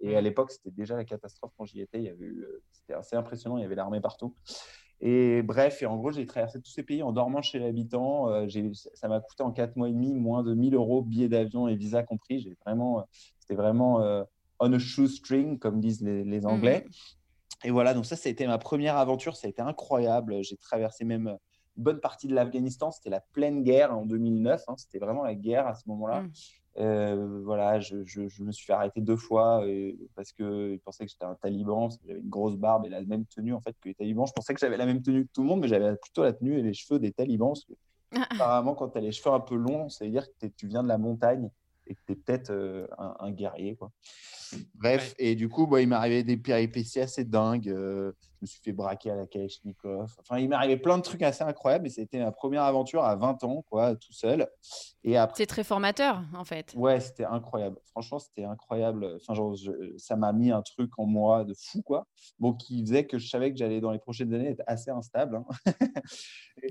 et 0.02 0.16
à 0.16 0.22
l'époque, 0.22 0.50
c'était 0.52 0.72
déjà 0.72 0.96
la 0.96 1.04
catastrophe 1.04 1.52
quand 1.58 1.66
j'y 1.66 1.82
étais. 1.82 2.00
Il 2.00 2.06
y 2.06 2.10
avait 2.10 2.32
c'était 2.72 2.94
assez 2.94 3.18
impressionnant. 3.18 3.58
Il 3.58 3.62
y 3.62 3.66
avait 3.66 3.76
l'armée 3.76 4.02
partout. 4.02 4.34
Et 5.00 5.44
bref, 5.44 5.84
et 5.84 5.86
en 5.86 5.96
gros, 5.98 6.12
j'ai 6.12 6.26
traversé 6.26 6.60
tous 6.60 6.72
ces 6.72 6.84
pays 6.84 7.04
en 7.04 7.12
dormant 7.12 7.42
chez 7.42 7.60
l'habitant. 7.60 8.30
Euh, 8.30 8.48
ça 8.94 9.08
m'a 9.08 9.20
coûté 9.20 9.44
en 9.44 9.52
quatre 9.52 9.76
mois 9.76 9.90
et 9.90 9.92
demi 9.92 10.14
moins 10.14 10.44
de 10.44 10.54
1000 10.54 10.74
euros, 10.74 11.04
billets 11.04 11.30
d'avion 11.30 11.68
et 11.68 11.76
visa 11.76 12.02
compris. 12.04 12.40
J'ai 12.40 12.58
vraiment, 12.66 13.06
c'était 13.40 13.56
vraiment 13.56 14.02
euh, 14.02 14.24
on 14.60 14.74
a 14.74 14.80
shoestring, 14.80 15.60
comme 15.60 15.80
disent 15.80 16.02
les, 16.02 16.42
mmh. 16.42 16.46
Anglais. 16.46 16.86
Et 17.64 17.72
voilà, 17.72 17.94
donc 17.94 18.06
ça, 18.06 18.16
ça 18.16 18.30
a 18.30 18.32
été 18.32 18.48
ma 18.48 18.58
première 18.58 18.98
aventure. 18.98 19.36
Ça 19.36 19.48
a 19.48 19.50
été 19.50 19.62
incroyable. 19.62 20.44
J'ai 20.44 20.58
traversé 20.58 21.06
même 21.06 21.28
une 21.78 21.84
bonne 21.84 22.00
partie 22.00 22.28
de 22.28 22.34
l'Afghanistan. 22.34 22.92
C'était 22.92 23.12
la 23.12 23.20
pleine 23.20 23.64
guerre 23.64 23.96
en 23.96 24.06
2009. 24.06 24.64
Hein. 24.68 24.76
C'était 24.78 25.00
vraiment 25.00 25.24
la 25.24 25.36
guerre 25.36 25.68
à 25.68 25.76
ce 25.76 25.88
moment-là. 25.90 26.22
Mmh. 26.22 26.32
Euh, 26.80 27.42
voilà, 27.44 27.80
je, 27.80 28.06
je, 28.06 28.44
me 28.44 28.52
suis 28.52 28.66
fait 28.66 28.74
arrêter 28.74 29.02
deux 29.02 29.18
fois 29.18 29.66
euh, 29.66 29.94
parce 30.16 30.32
qu'ils 30.32 30.80
pensaient 30.84 31.06
que 31.06 31.12
j'étais 31.12 31.26
un 31.26 31.36
taliban, 31.36 31.88
parce 31.88 31.98
que 31.98 32.08
j'avais 32.08 32.20
une 32.20 32.30
grosse 32.30 32.56
barbe 32.56 32.86
et 32.86 32.90
la 32.90 33.02
même 33.02 33.26
tenue 33.26 33.54
en 33.54 33.62
fait 33.62 33.76
que 33.82 33.90
les 33.90 33.96
talibans. 33.96 34.28
Je 34.28 34.34
pensais 34.34 34.54
que 34.54 34.60
j'avais 34.60 34.78
la 34.78 34.86
même 34.86 35.02
tenue 35.02 35.26
que 35.26 35.32
tout 35.34 35.42
le 35.42 35.48
monde, 35.48 35.62
mais 35.62 35.68
j'avais 35.68 35.96
plutôt 35.96 36.24
la 36.24 36.34
tenue 36.34 36.60
et 36.60 36.62
les 36.62 36.74
cheveux 36.74 37.00
des 37.00 37.12
talibans. 37.12 37.50
Parce 37.50 37.66
que, 37.66 37.74
apparemment, 38.34 38.76
quand 38.76 38.90
tu 38.90 38.98
as 39.00 39.02
les 39.02 39.12
cheveux 39.12 39.34
un 39.34 39.40
peu 39.40 39.56
longs, 39.56 39.90
ça 39.90 40.06
veut 40.06 40.12
dire 40.12 40.28
que 40.40 40.48
tu 40.48 40.68
viens 40.68 40.84
de 40.84 40.88
la 40.88 41.00
montagne 41.00 41.50
et 41.88 41.96
que 41.96 42.00
tu 42.06 42.14
es 42.14 42.16
peut-être 42.16 42.52
euh, 42.52 42.86
un, 42.98 43.16
un, 43.20 43.32
guerrier. 43.32 43.76
Quoi. 43.76 43.92
Bref, 44.76 45.16
et 45.18 45.36
du 45.36 45.50
coup, 45.50 45.66
bah, 45.66 45.82
il 45.82 45.88
m'est 45.88 45.96
arrivé 45.96 46.24
des 46.24 46.38
péripéties 46.38 47.00
assez 47.00 47.24
dingues. 47.24 47.70
Euh, 47.70 48.12
je 48.40 48.46
me 48.46 48.48
suis 48.48 48.62
fait 48.62 48.72
braquer 48.72 49.12
à 49.12 49.16
la 49.16 49.26
Kalachnikov. 49.26 50.16
Enfin, 50.20 50.38
il 50.38 50.48
m'est 50.48 50.56
arrivé 50.56 50.78
plein 50.78 50.98
de 50.98 51.04
trucs 51.04 51.24
assez 51.24 51.44
incroyables, 51.44 51.84
mais 51.84 51.90
c'était 51.90 52.20
ma 52.20 52.32
première 52.32 52.64
aventure 52.64 53.04
à 53.04 53.16
20 53.16 53.44
ans, 53.44 53.64
quoi, 53.68 53.96
tout 53.96 54.14
seul. 54.14 54.48
Et 55.04 55.18
après... 55.18 55.38
C'est 55.38 55.48
très 55.48 55.64
formateur, 55.64 56.22
en 56.36 56.46
fait. 56.46 56.74
Ouais, 56.76 57.00
c'était 57.00 57.26
incroyable. 57.26 57.80
Franchement, 57.86 58.20
c'était 58.20 58.44
incroyable. 58.46 59.16
Enfin, 59.16 59.34
genre, 59.34 59.56
ça 59.98 60.16
m'a 60.16 60.34
mis 60.34 60.52
un 60.52 60.62
truc 60.62 60.92
en 61.00 61.06
moi 61.06 61.44
de 61.44 61.56
fou, 61.56 61.82
quoi. 61.82 62.06
Bon, 62.38 62.54
qui 62.54 62.82
faisait 62.86 63.06
que 63.06 63.18
je 63.18 63.28
savais 63.28 63.52
que 63.52 63.58
j'allais, 63.58 63.82
dans 63.82 63.92
les 63.92 64.00
prochaines 64.00 64.34
années, 64.34 64.50
être 64.50 64.64
assez 64.68 64.92
instable. 64.92 65.38
Hein. 65.38 65.46
Et 66.64 66.70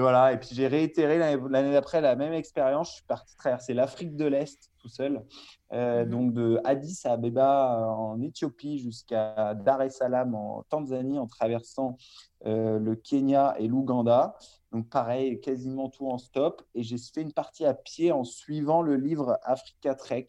voilà, 0.00 0.32
et 0.32 0.38
puis 0.38 0.48
j'ai 0.52 0.66
réitéré 0.66 1.16
l'année 1.16 1.72
d'après 1.72 2.00
la 2.00 2.16
même 2.16 2.32
expérience. 2.32 2.88
Je 2.88 2.94
suis 2.96 3.04
parti 3.04 3.36
traverser 3.36 3.72
l'Afrique 3.72 4.16
de 4.16 4.24
l'Est 4.24 4.72
tout 4.80 4.88
seul, 4.88 5.24
euh, 5.72 6.04
mhm. 6.04 6.10
donc 6.10 6.32
de 6.34 6.60
Addis 6.64 7.02
Abeba 7.04 7.88
en 7.96 8.20
Éthiopie 8.20 8.78
jusqu'à 8.78 9.54
Dar 9.54 9.82
es 9.82 9.90
Salaam 9.90 10.34
en 10.34 10.64
Tanzanie 10.68 11.20
en 11.20 11.28
traversant 11.28 11.98
euh, 12.46 12.80
le 12.80 12.96
Kenya 12.96 13.54
et 13.60 13.68
l'Ouganda. 13.68 14.36
Donc 14.72 14.88
pareil, 14.90 15.40
quasiment 15.40 15.88
tout 15.88 16.08
en 16.08 16.18
stop. 16.18 16.62
Et 16.74 16.82
j'ai 16.82 16.98
fait 16.98 17.22
une 17.22 17.32
partie 17.32 17.64
à 17.64 17.74
pied 17.74 18.10
en 18.10 18.24
suivant 18.24 18.82
le 18.82 18.96
livre 18.96 19.38
Africa 19.44 19.94
Trek 19.94 20.26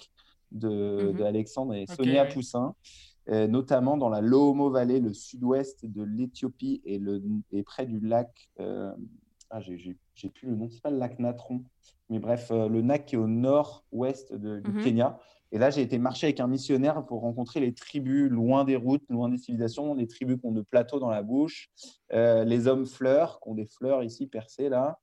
de, 0.52 1.14
mhm. 1.14 1.24
Alexandre 1.24 1.74
et 1.74 1.88
Sonia 1.88 2.26
Poussin. 2.26 2.76
Euh, 3.30 3.48
notamment 3.48 3.98
dans 3.98 4.08
la 4.08 4.22
Lomo 4.22 4.70
Valley, 4.70 5.00
le 5.00 5.14
sud-ouest 5.14 5.86
de 5.86 6.04
l'Éthiopie 6.04 6.82
et, 6.86 7.02
et 7.52 7.64
près 7.64 7.86
du 7.86 8.00
lac 8.00 8.50
ah, 9.50 9.60
j'ai 9.62 10.30
plus 10.30 10.48
le 10.48 10.56
nom, 10.56 10.70
c'est 10.70 10.82
pas 10.82 10.90
le 10.90 10.98
lac 10.98 11.20
Natron, 11.20 11.64
mais 12.10 12.20
bref, 12.20 12.50
euh, 12.52 12.68
le 12.68 12.82
lac 12.82 13.06
qui 13.06 13.16
est 13.16 13.18
au 13.18 13.28
nord-ouest 13.28 14.34
du 14.34 14.72
mhm. 14.72 14.84
Kenya. 14.84 15.20
Et 15.54 15.58
là, 15.58 15.70
j'ai 15.70 15.82
été 15.82 15.98
marcher 15.98 16.28
avec 16.28 16.42
un 16.42 16.48
missionnaire 16.48 17.06
pour 17.06 17.22
rencontrer 17.22 17.62
les 17.62 17.74
tribus 17.74 18.30
loin 18.30 18.66
des 18.66 18.76
routes, 18.76 19.04
loin 19.10 19.30
des 19.30 19.38
civilisations, 19.38 19.94
les 19.94 20.08
tribus 20.08 20.38
qui 20.38 20.46
ont 20.46 20.52
de 20.52 20.62
plateaux 20.62 21.00
dans 21.00 21.10
la 21.10 21.24
bouche, 21.24 21.70
euh, 22.12 22.44
les 22.44 22.68
hommes 22.68 22.86
fleurs, 22.86 23.40
qui 23.40 23.50
ont 23.50 23.56
des 23.56 23.66
fleurs 23.66 24.04
ici 24.04 24.28
percées 24.28 24.68
là, 24.68 25.00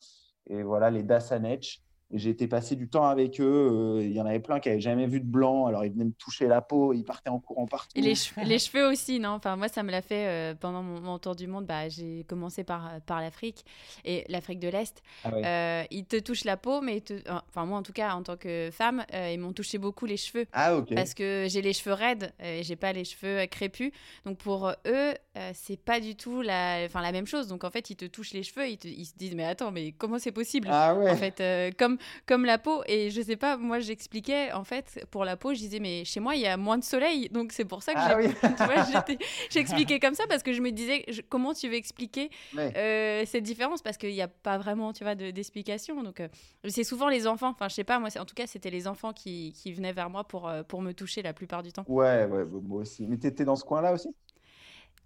et 0.47 0.63
voilà, 0.63 0.91
les 0.91 1.03
Dasanech 1.03 1.81
été 2.23 2.49
passer 2.49 2.77
du 2.77 2.89
temps 2.89 3.07
avec 3.07 3.41
eux. 3.41 3.45
Euh, 3.45 4.03
il 4.03 4.13
y 4.13 4.21
en 4.21 4.27
avait 4.27 4.41
plein 4.41 4.61
qui 4.61 4.69
n'avaient 4.69 4.81
jamais 4.81 5.07
vu 5.07 5.21
de 5.21 5.27
blanc. 5.27 5.67
Alors, 5.67 5.85
ils 5.85 5.93
venaient 5.93 6.05
me 6.05 6.13
toucher 6.13 6.47
la 6.47 6.61
peau. 6.61 6.93
Ils 6.93 7.05
partaient 7.05 7.31
en 7.31 7.39
courant 7.39 7.67
partout. 7.67 7.91
Et 7.97 8.01
les, 8.01 8.15
cheveux, 8.15 8.87
aussi, 8.87 9.21
non? 9.21 9.31
Enfin, 9.31 9.57
moi, 9.57 9.69
ça 9.69 9.83
me 9.83 9.91
l'a 9.91 10.03
fait 10.03 10.27
euh, 10.27 10.55
pendant 10.55 10.83
mon, 10.83 11.19
tour 11.19 11.35
du 11.35 11.47
monde. 11.47 11.67
Bah, 11.67 11.89
j'ai 11.89 12.25
commencé 12.25 12.65
par, 12.65 13.01
par 13.07 13.21
l'Afrique 13.21 13.65
et 14.05 14.25
l'Afrique 14.29 14.61
de 14.61 14.69
l'Est. 14.69 15.03
Ah 15.25 15.31
euh, 15.35 15.85
ils 15.91 16.05
te 16.05 16.19
touchent 16.19 16.45
la 16.45 16.57
peau, 16.57 16.81
mais 16.81 17.03
enfin, 17.29 17.67
moi, 17.67 17.79
en 17.79 17.83
tout 17.83 17.93
cas, 17.93 18.15
en 18.15 18.23
tant 18.23 18.37
que 18.37 18.71
femme, 18.73 19.05
ils 19.13 19.39
m'ont 19.39 19.53
touché 19.53 19.79
beaucoup 19.79 20.07
les 20.07 20.17
cheveux. 20.17 20.47
Ah, 20.53 20.77
ok. 20.77 20.95
Parce 20.95 21.15
que 21.15 21.47
j'ai 21.49 21.63
les 21.63 21.73
cheveux 21.73 21.95
raides 21.95 22.33
et 22.43 22.63
j'ai 22.63 22.77
pas 22.77 22.93
les 22.93 23.05
cheveux 23.05 23.47
crépus. 23.47 23.93
Donc, 24.25 24.39
pour 24.39 24.73
eux, 24.87 25.15
c'est 25.53 25.81
pas 25.81 26.01
du 26.01 26.17
tout 26.17 26.43
la, 26.43 26.85
enfin, 26.85 27.03
la 27.03 27.13
même 27.13 27.27
chose. 27.27 27.49
Donc, 27.49 27.65
en 27.65 27.71
fait, 27.71 27.91
ils 27.91 27.97
te 27.97 28.05
touchent 28.05 28.33
les 28.33 28.43
cheveux. 28.43 28.69
Ils, 28.69 28.79
ils 28.85 29.07
se 29.07 29.15
disent, 29.17 29.35
mais 29.35 29.45
attends, 29.45 29.73
mais 29.73 29.93
comment 29.93 30.19
c'est 30.19 30.33
possible? 30.33 30.69
Ah, 30.71 30.95
ouais. 30.95 31.11
En 31.11 31.17
fait, 31.17 31.43
comme 31.77 31.99
comme 32.27 32.45
la 32.45 32.59
peau. 32.59 32.83
Et 32.87 33.11
je 33.11 33.21
sais 33.21 33.37
pas, 33.37 33.57
moi 33.57 33.81
j'expliquais 33.81 34.53
en 34.53 34.65
fait 34.65 35.07
pour 35.11 35.25
la 35.25 35.37
peau, 35.37 35.55
je 35.55 35.59
disais 35.59 35.81
mais 35.81 36.05
chez 36.05 36.21
moi 36.21 36.37
il 36.37 36.43
y 36.43 36.47
a 36.47 36.57
moins 36.57 36.79
de 36.79 36.85
soleil, 36.85 37.29
donc 37.31 37.53
c'est 37.53 37.65
pour 37.65 37.83
ça 37.83 37.95
que 37.95 37.99
ah 37.99 39.15
j'expliquais 39.51 39.99
comme 39.99 40.15
ça 40.15 40.25
parce 40.29 40.43
que 40.43 40.53
je 40.53 40.61
me 40.61 40.71
disais 40.71 41.05
comment 41.29 41.55
tu 41.55 41.69
veux 41.69 41.75
expliquer 41.75 42.31
euh, 42.57 43.25
cette 43.27 43.45
différence? 43.45 43.83
Parce 43.83 43.97
qu'il 43.97 44.13
n'y 44.13 44.23
a 44.23 44.29
pas 44.29 44.59
vraiment 44.59 44.93
tu 44.93 45.05
vois 45.05 45.15
d'explication. 45.15 46.03
donc 46.03 46.21
euh, 46.21 46.29
c'est 46.69 46.85
souvent 46.85 47.09
les 47.09 47.27
enfants. 47.27 47.49
Enfin 47.49 47.69
je 47.69 47.75
sais 47.75 47.85
pas 47.85 47.99
moi, 47.99 48.09
en 48.19 48.25
tout 48.25 48.35
cas 48.35 48.47
c'était 48.47 48.71
les 48.71 48.87
enfants 48.87 49.13
qui, 49.13 49.53
qui, 49.53 49.73
venaient 49.73 49.93
vers 49.93 50.11
moi 50.11 50.25
pour 50.25 50.49
euh, 50.49 50.63
pour 50.63 50.83
me 50.83 50.93
toucher 50.93 51.23
la 51.23 51.33
plupart 51.33 51.63
du 51.63 51.73
temps. 51.73 51.85
Ouais 51.89 52.25
ouais 52.27 52.45
moi 52.45 52.83
aussi. 52.83 53.07
Mais 53.07 53.19
tu 53.19 53.27
étais 53.27 53.45
dans 53.45 53.57
ce 53.57 53.65
coin 53.65 53.81
là 53.81 53.93
aussi. 53.93 54.09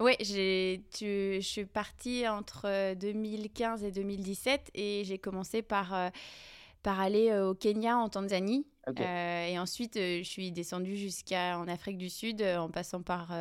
Oui, 0.00 0.14
je 0.20 1.40
suis 1.40 1.64
partie 1.64 2.28
entre 2.28 2.94
2015 2.94 3.82
et 3.82 3.90
2017 3.90 4.70
et 4.74 5.02
j'ai 5.04 5.18
commencé 5.18 5.60
par 5.60 6.12
par 6.82 7.00
aller 7.00 7.36
au 7.38 7.54
Kenya, 7.54 7.98
en 7.98 8.08
Tanzanie. 8.08 8.66
et 8.96 9.58
ensuite, 9.58 9.94
je 9.96 10.22
suis 10.22 10.52
descendue 10.52 10.96
jusqu'à 10.96 11.58
en 11.58 11.68
Afrique 11.68 11.98
du 11.98 12.08
Sud, 12.08 12.42
en 12.42 12.70
passant 12.70 13.02
par 13.02 13.34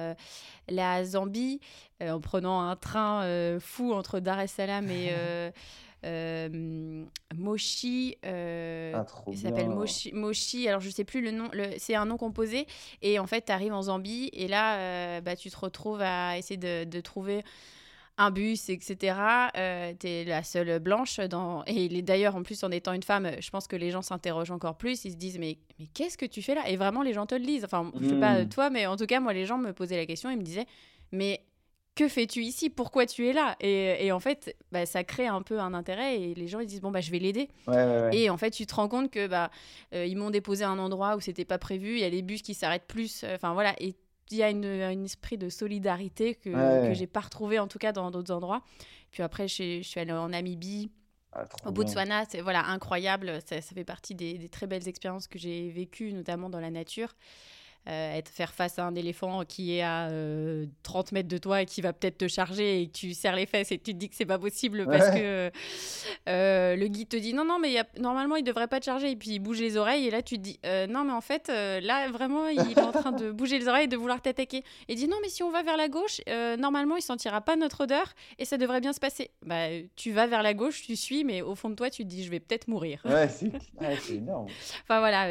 la 0.67 1.05
Zambie, 1.05 1.59
en 2.01 2.19
prenant 2.19 2.61
un 2.61 2.75
train 2.75 3.57
fou 3.59 3.93
entre 3.93 4.19
Dar 4.19 4.39
es 4.39 4.47
Salaam 4.47 4.89
et 4.89 5.13
euh, 6.05 7.05
Moshi. 7.35 8.17
Euh, 8.25 8.93
ah, 8.95 9.05
il 9.27 9.37
s'appelle 9.37 9.69
Moshi, 9.69 10.11
Moshi. 10.13 10.67
Alors, 10.67 10.81
je 10.81 10.89
sais 10.89 11.03
plus 11.03 11.21
le 11.21 11.31
nom. 11.31 11.49
C'est 11.77 11.95
un 11.95 12.05
nom 12.05 12.17
composé. 12.17 12.67
Et 13.01 13.19
en 13.19 13.27
fait, 13.27 13.45
tu 13.45 13.51
arrives 13.51 13.73
en 13.73 13.83
Zambie. 13.83 14.29
Et 14.33 14.47
là, 14.47 14.77
euh, 14.77 15.21
bah, 15.21 15.35
tu 15.35 15.49
te 15.49 15.57
retrouves 15.57 16.01
à 16.01 16.37
essayer 16.37 16.57
de, 16.57 16.83
de 16.83 17.01
trouver 17.01 17.43
un 18.17 18.31
bus, 18.31 18.69
etc. 18.69 19.15
Euh, 19.55 19.93
tu 19.99 20.07
es 20.07 20.25
la 20.25 20.43
seule 20.43 20.79
blanche. 20.79 21.19
Dans... 21.19 21.63
Et 21.65 22.01
d'ailleurs, 22.01 22.35
en 22.35 22.43
plus, 22.43 22.63
en 22.63 22.71
étant 22.71 22.93
une 22.93 23.03
femme, 23.03 23.31
je 23.39 23.49
pense 23.49 23.67
que 23.67 23.75
les 23.75 23.91
gens 23.91 24.01
s'interrogent 24.01 24.51
encore 24.51 24.77
plus. 24.77 25.05
Ils 25.05 25.11
se 25.11 25.17
disent, 25.17 25.37
mais, 25.37 25.57
mais 25.79 25.87
qu'est-ce 25.87 26.17
que 26.17 26.25
tu 26.25 26.41
fais 26.41 26.55
là? 26.55 26.67
Et 26.67 26.77
vraiment, 26.77 27.03
les 27.03 27.13
gens 27.13 27.25
te 27.25 27.35
le 27.35 27.45
disent. 27.45 27.65
Enfin, 27.65 27.91
je 27.99 28.09
sais 28.09 28.19
pas 28.19 28.43
hmm. 28.43 28.49
toi, 28.49 28.69
mais 28.69 28.85
en 28.87 28.97
tout 28.97 29.05
cas, 29.05 29.19
moi, 29.19 29.33
les 29.33 29.45
gens 29.45 29.57
me 29.57 29.71
posaient 29.71 29.97
la 29.97 30.05
question. 30.05 30.29
Ils 30.29 30.37
me 30.37 30.43
disaient, 30.43 30.65
mais 31.11 31.41
que 31.97 32.07
fais-tu 32.07 32.41
ici? 32.41 32.69
Pourquoi 32.69 33.07
tu 33.07 33.27
es 33.27 33.33
là? 33.33 33.55
Et, 33.59 34.11
en 34.11 34.19
fait, 34.19 34.55
bah, 34.71 34.85
ça 34.85 35.03
crée 35.03 35.27
un 35.27 35.41
peu 35.41 35.59
un 35.59 35.73
intérêt 35.73 36.21
et 36.21 36.35
les 36.35 36.47
gens 36.47 36.59
ils 36.59 36.67
disent 36.67 36.81
bon 36.81 36.91
bah 36.91 37.01
je 37.01 37.09
vais 37.11 37.17
l'aider. 37.17 37.49
Et 38.13 38.29
en 38.29 38.37
fait, 38.37 38.51
tu 38.51 38.67
te 38.67 38.75
rends 38.75 38.87
compte 38.87 39.09
que 39.09 39.27
bah 39.27 39.49
euh, 39.93 40.05
ils 40.05 40.15
m'ont 40.15 40.29
déposé 40.29 40.63
à 40.63 40.69
un 40.69 40.77
endroit 40.77 41.15
où 41.15 41.19
c'était 41.19 41.43
pas 41.43 41.57
prévu. 41.57 41.93
Il 41.93 41.99
y 41.99 42.03
a 42.03 42.09
les 42.09 42.21
bus 42.21 42.43
qui 42.43 42.53
s'arrêtent 42.53 42.87
plus. 42.87 43.23
Euh, 43.23 43.35
enfin 43.35 43.53
voilà. 43.53 43.73
Et 43.79 43.95
il 44.31 44.37
y 44.37 44.43
a 44.43 44.49
une, 44.49 44.65
un 44.65 45.03
esprit 45.03 45.37
de 45.37 45.49
solidarité 45.49 46.35
que, 46.35 46.87
que 46.87 46.93
j'ai 46.93 47.07
pas 47.07 47.21
retrouvé 47.21 47.59
en 47.59 47.67
tout 47.67 47.79
cas 47.79 47.91
dans 47.91 48.11
d'autres 48.11 48.33
endroits. 48.33 48.61
Puis 49.11 49.23
après, 49.23 49.47
je, 49.47 49.81
suis 49.81 49.99
allée 49.99 50.11
en 50.11 50.29
Namibie. 50.29 50.91
Ah, 51.33 51.45
au 51.65 51.71
Botswana, 51.71 52.25
c'est 52.25 52.41
voilà 52.41 52.65
incroyable. 52.65 53.39
Ça, 53.45 53.61
ça 53.61 53.75
fait 53.75 53.83
partie 53.83 54.15
des, 54.15 54.37
des, 54.37 54.49
très 54.49 54.67
belles 54.67 54.87
expériences 54.87 55.27
que 55.27 55.37
j'ai 55.37 55.69
vécues, 55.69 56.13
notamment 56.13 56.49
dans 56.49 56.59
la 56.59 56.71
nature. 56.71 57.15
Euh, 57.87 58.17
être, 58.17 58.27
faire 58.27 58.53
face 58.53 58.79
à 58.79 58.85
un 58.85 58.95
éléphant 58.95 59.45
qui 59.45 59.77
est 59.77 59.81
à 59.81 60.09
30 60.09 60.11
euh, 60.11 61.09
mètres 61.13 61.29
de 61.29 61.37
toi 61.37 61.61
et 61.61 61.65
qui 61.65 61.79
va 61.79 61.93
peut-être 61.93 62.17
te 62.17 62.27
charger 62.27 62.81
et 62.81 62.89
tu 62.89 63.13
serres 63.13 63.37
les 63.37 63.45
fesses 63.45 63.71
et 63.71 63.77
tu 63.77 63.93
te 63.93 63.97
dis 63.97 64.09
que 64.09 64.15
c'est 64.15 64.25
pas 64.25 64.39
possible 64.39 64.85
parce 64.85 65.09
que 65.11 65.49
euh, 66.27 66.75
le 66.75 66.87
guide 66.87 67.07
te 67.07 67.15
dit 67.15 67.33
non, 67.33 67.45
non, 67.45 67.59
mais 67.59 67.75
normalement 67.97 68.35
il 68.35 68.43
devrait 68.43 68.67
pas 68.67 68.81
te 68.81 68.85
charger 68.85 69.11
et 69.11 69.15
puis 69.15 69.29
il 69.29 69.39
bouge 69.39 69.61
les 69.61 69.77
oreilles 69.77 70.05
et 70.05 70.11
là 70.11 70.21
tu 70.21 70.35
te 70.35 70.41
dis 70.41 70.59
non, 70.89 71.05
mais 71.05 71.13
en 71.13 71.21
fait 71.21 71.47
là 71.47 72.09
vraiment 72.11 72.49
il 72.49 72.59
est 72.59 72.81
en 72.81 72.91
train 72.91 73.13
de 73.13 73.31
bouger 73.37 73.57
les 73.57 73.69
oreilles 73.69 73.85
et 73.85 73.87
de 73.87 73.95
vouloir 73.95 74.21
t'attaquer. 74.21 74.63
Et 74.89 74.95
dit 74.95 75.07
non, 75.07 75.17
mais 75.21 75.29
si 75.29 75.41
on 75.43 75.51
va 75.51 75.63
vers 75.63 75.77
la 75.77 75.87
gauche, 75.87 76.19
normalement 76.59 76.97
il 76.97 77.01
sentira 77.01 77.39
pas 77.39 77.55
notre 77.55 77.83
odeur 77.83 78.13
et 78.37 78.43
ça 78.43 78.57
devrait 78.57 78.81
bien 78.81 78.91
se 78.91 78.99
passer. 78.99 79.31
Bah, 79.45 79.67
tu 79.95 80.11
vas 80.11 80.27
vers 80.27 80.43
la 80.43 80.53
gauche, 80.53 80.81
tu 80.81 80.97
suis, 80.97 81.23
mais 81.23 81.41
au 81.41 81.55
fond 81.55 81.69
de 81.69 81.75
toi 81.75 81.89
tu 81.89 82.03
te 82.03 82.09
dis 82.09 82.25
je 82.25 82.31
vais 82.31 82.41
peut-être 82.41 82.67
mourir. 82.67 83.01
Ouais, 83.05 83.29
c'est 83.29 84.15
énorme. 84.15 84.47
enfin 84.83 84.99
voilà, 84.99 85.25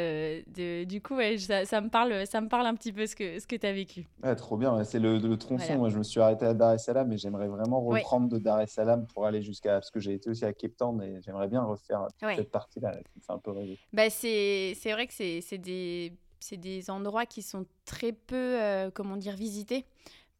du 0.55 1.01
coup, 1.01 1.19
ça, 1.37 1.65
ça, 1.65 1.81
me 1.81 1.89
parle. 1.89 2.25
Ça 2.25 2.41
me 2.41 2.46
parle 2.47 2.65
un 2.65 2.75
petit 2.75 2.91
peu 2.91 3.05
ce 3.05 3.15
que, 3.15 3.39
ce 3.39 3.47
que 3.47 3.55
tu 3.55 3.65
as 3.65 3.73
vécu. 3.73 4.07
trop 4.37 4.57
bien, 4.57 4.83
c'est 4.83 4.99
le, 4.99 5.17
le, 5.17 5.37
tronçon. 5.37 5.77
Moi, 5.77 5.89
je 5.89 5.97
me 5.97 6.03
suis 6.03 6.19
arrêté 6.19 6.45
à 6.45 6.53
Dar 6.53 6.73
es 6.73 6.77
Salaam, 6.77 7.07
mais 7.07 7.17
j'aimerais 7.17 7.47
vraiment 7.47 7.81
reprendre 7.81 8.27
de 8.29 8.37
Dar 8.37 8.61
es 8.61 8.67
Salaam 8.67 9.05
pour 9.07 9.25
aller 9.25 9.41
jusqu'à. 9.41 9.73
Parce 9.73 9.91
que 9.91 9.99
j'ai 9.99 10.13
été 10.13 10.29
aussi 10.29 10.45
à 10.45 10.53
Cape 10.53 10.75
Town 10.77 11.01
et 11.01 11.21
j'aimerais 11.21 11.47
bien 11.47 11.61
refaire 11.63 12.07
cette 12.19 12.51
partie-là 12.51 12.97
fait 13.21 13.33
un 13.33 13.37
peu. 13.37 13.53
Bah, 13.93 14.09
c'est 14.09 14.75
vrai 14.85 15.07
que 15.07 15.13
c'est 15.13 15.57
des, 15.57 16.13
des 16.51 16.89
endroits 16.89 17.25
qui 17.25 17.41
sont 17.41 17.65
très 17.85 18.11
peu, 18.11 18.61
euh, 18.61 18.91
comment 18.91 19.17
dire, 19.17 19.35
visités 19.35 19.85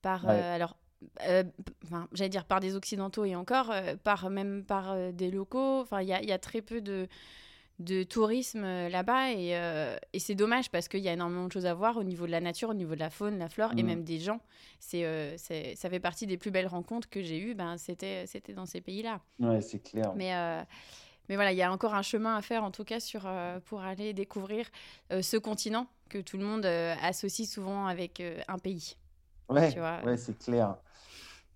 par. 0.01 0.27
Euh, 0.27 0.55
alors, 0.55 0.77
euh, 1.27 1.43
j'allais 2.11 2.29
dire 2.29 2.45
par 2.45 2.59
des 2.59 2.75
occidentaux 2.75 3.23
et 3.23 3.35
encore 3.35 3.71
par 4.03 4.31
même 4.31 4.63
par 4.65 5.13
des 5.13 5.29
locaux 5.29 5.81
enfin 5.81 6.01
il 6.01 6.07
y 6.07 6.13
a, 6.13 6.23
y 6.23 6.31
a, 6.31 6.39
très 6.39 6.63
peu 6.63 6.81
de 6.81 7.07
de 7.79 8.03
tourisme 8.03 8.63
euh, 8.63 8.89
là-bas 8.89 9.29
euh, 9.35 9.97
et, 10.13 10.19
c'est 10.19 10.35
dommage 10.35 10.71
parce 10.71 10.87
qu'il 10.87 11.01
y 11.01 11.09
a 11.09 11.13
énormément 11.13 11.45
de 11.45 11.51
choses 11.51 11.67
à 11.67 11.73
voir 11.73 11.97
au 11.97 12.03
niveau 12.03 12.25
de 12.25 12.31
la 12.31 12.41
nature, 12.41 12.69
au 12.69 12.73
niveau 12.73 12.95
de 12.95 12.99
la 12.99 13.09
faune, 13.09 13.37
la 13.37 13.49
flore 13.49 13.71
et 13.77 13.83
mm. 13.83 13.85
même 13.85 14.03
des 14.03 14.19
gens. 14.19 14.41
Euh, 14.95 15.33
c'est, 15.37 15.75
ça 15.75 15.89
fait 15.89 15.99
partie 15.99 16.25
des 16.25 16.37
plus 16.37 16.51
belles 16.51 16.67
rencontres 16.67 17.09
que 17.09 17.21
j'ai 17.21 17.39
eues, 17.39 17.53
ben, 17.53 17.77
c'était, 17.77 18.25
c'était 18.25 18.53
dans 18.53 18.65
ces 18.65 18.81
pays-là. 18.81 19.21
Ouais, 19.39 19.61
c'est 19.61 19.79
clair. 19.79 20.13
Mais, 20.15 20.31
mais 21.29 21.35
voilà, 21.35 21.51
il 21.51 21.57
y 21.57 21.61
a 21.61 21.71
encore 21.71 21.93
un 21.93 22.01
chemin 22.01 22.35
à 22.35 22.41
faire 22.41 22.63
en 22.63 22.71
tout 22.71 22.83
cas 22.83 22.99
sur, 22.99 23.29
pour 23.65 23.81
aller 23.81 24.13
découvrir 24.13 24.67
ce 25.09 25.37
continent 25.37 25.87
que 26.09 26.19
tout 26.19 26.37
le 26.37 26.45
monde 26.45 26.65
associe 26.65 27.47
souvent 27.47 27.85
avec 27.85 28.23
un 28.47 28.57
pays. 28.57 28.95
Ouais, 29.49 29.75
ouais 30.05 30.17
c'est 30.17 30.37
clair. 30.37 30.77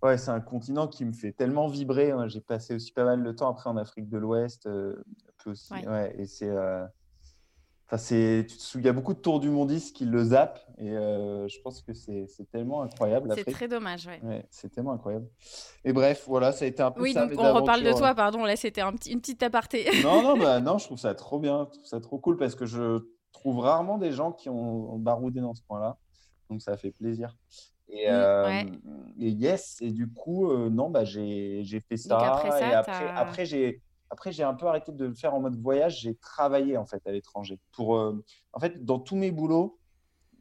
Ouais, 0.01 0.17
c'est 0.17 0.31
un 0.31 0.41
continent 0.41 0.88
qui 0.88 1.05
me 1.05 1.13
fait 1.13 1.31
tellement 1.31 1.67
vibrer. 1.67 2.12
J'ai 2.27 2.41
passé 2.41 2.73
aussi 2.73 2.91
pas 2.91 3.05
mal 3.05 3.23
de 3.23 3.31
temps 3.31 3.49
après 3.49 3.69
en 3.69 3.77
Afrique 3.77 4.10
de 4.10 4.17
l'Ouest, 4.17 4.67
aussi. 5.47 5.73
Ouais. 5.73 6.15
et 6.17 6.25
c'est. 6.25 6.49
Euh... 6.49 6.86
c'est, 7.97 8.45
il 8.75 8.82
y 8.82 8.89
a 8.89 8.93
beaucoup 8.93 9.13
de 9.13 9.19
tours 9.19 9.39
du 9.39 9.49
mondis 9.49 9.91
qui 9.93 10.06
le 10.06 10.23
zappent 10.23 10.62
et 10.77 10.89
euh, 10.89 11.47
je 11.47 11.60
pense 11.62 11.82
que 11.82 11.93
c'est, 11.93 12.27
tellement 12.51 12.82
incroyable. 12.82 13.32
C'est 13.36 13.51
très 13.51 13.67
dommage, 13.67 14.08
ouais. 14.08 14.45
c'est 14.49 14.69
tellement 14.69 14.93
incroyable. 14.93 15.27
Et 15.84 15.93
bref, 15.93 16.23
voilà, 16.27 16.51
ça 16.51 16.65
a 16.65 16.67
été 16.67 16.82
un 16.82 16.89
peu 16.89 17.01
oui, 17.01 17.13
ça. 17.13 17.27
Donc 17.27 17.39
on 17.39 17.54
reparle 17.54 17.84
de 17.84 17.91
toi, 17.91 18.15
pardon. 18.15 18.45
Là, 18.45 18.56
c'était 18.56 18.82
un 18.82 18.93
petit, 18.93 19.12
une 19.12 19.21
petite 19.21 19.43
aparté. 19.43 19.86
non, 20.04 20.23
non, 20.23 20.38
bah, 20.38 20.60
non, 20.60 20.80
je 20.80 20.86
trouve 20.86 20.97
ça 20.97 21.13
trop 21.13 21.39
bien, 21.39 21.67
je 21.69 21.77
trouve 21.77 21.88
ça 21.88 21.99
trop 21.99 22.17
cool 22.17 22.38
parce 22.38 22.56
que 22.56 22.65
je 22.65 23.06
trouve 23.32 23.60
rarement 23.60 23.97
des 23.97 24.12
gens 24.12 24.32
qui 24.32 24.49
ont, 24.49 24.97
baroudé 24.97 25.39
dans 25.39 25.54
ce 25.54 25.62
coin-là, 25.67 25.97
donc 26.49 26.62
ça 26.62 26.77
fait 26.77 26.91
plaisir. 26.91 27.38
Et, 27.89 28.10
mmh, 28.10 28.13
euh, 28.13 28.63
et, 29.19 29.30
yes, 29.30 29.77
et 29.82 29.91
du 29.91 30.10
coup, 30.12 30.49
euh, 30.49 30.69
non, 30.69 30.89
bah, 30.89 31.04
j'ai, 31.04 31.63
fait 31.88 31.97
ça. 31.97 32.17
Après 32.17 32.51
ça 32.51 32.69
et 32.69 32.73
après, 32.73 33.08
après 33.10 33.45
j'ai 33.45 33.82
après, 34.12 34.34
j'ai 34.34 34.43
un 34.43 34.54
peu 34.54 34.67
arrêté 34.67 34.91
de 34.91 35.06
le 35.06 35.13
faire 35.13 35.34
en 35.34 35.39
mode 35.39 35.56
voyage. 35.56 36.02
J'ai 36.02 36.15
travaillé 36.15 36.76
en 36.76 36.86
fait 36.86 37.02
à 37.08 37.13
l'étranger. 37.13 37.58
Pour, 37.71 37.95
euh, 37.95 38.21
en 38.52 38.60
fait, 38.60 38.84
dans 38.84 39.00
tous 39.00 39.15
mes 39.15 39.32
boulots, 39.32 39.80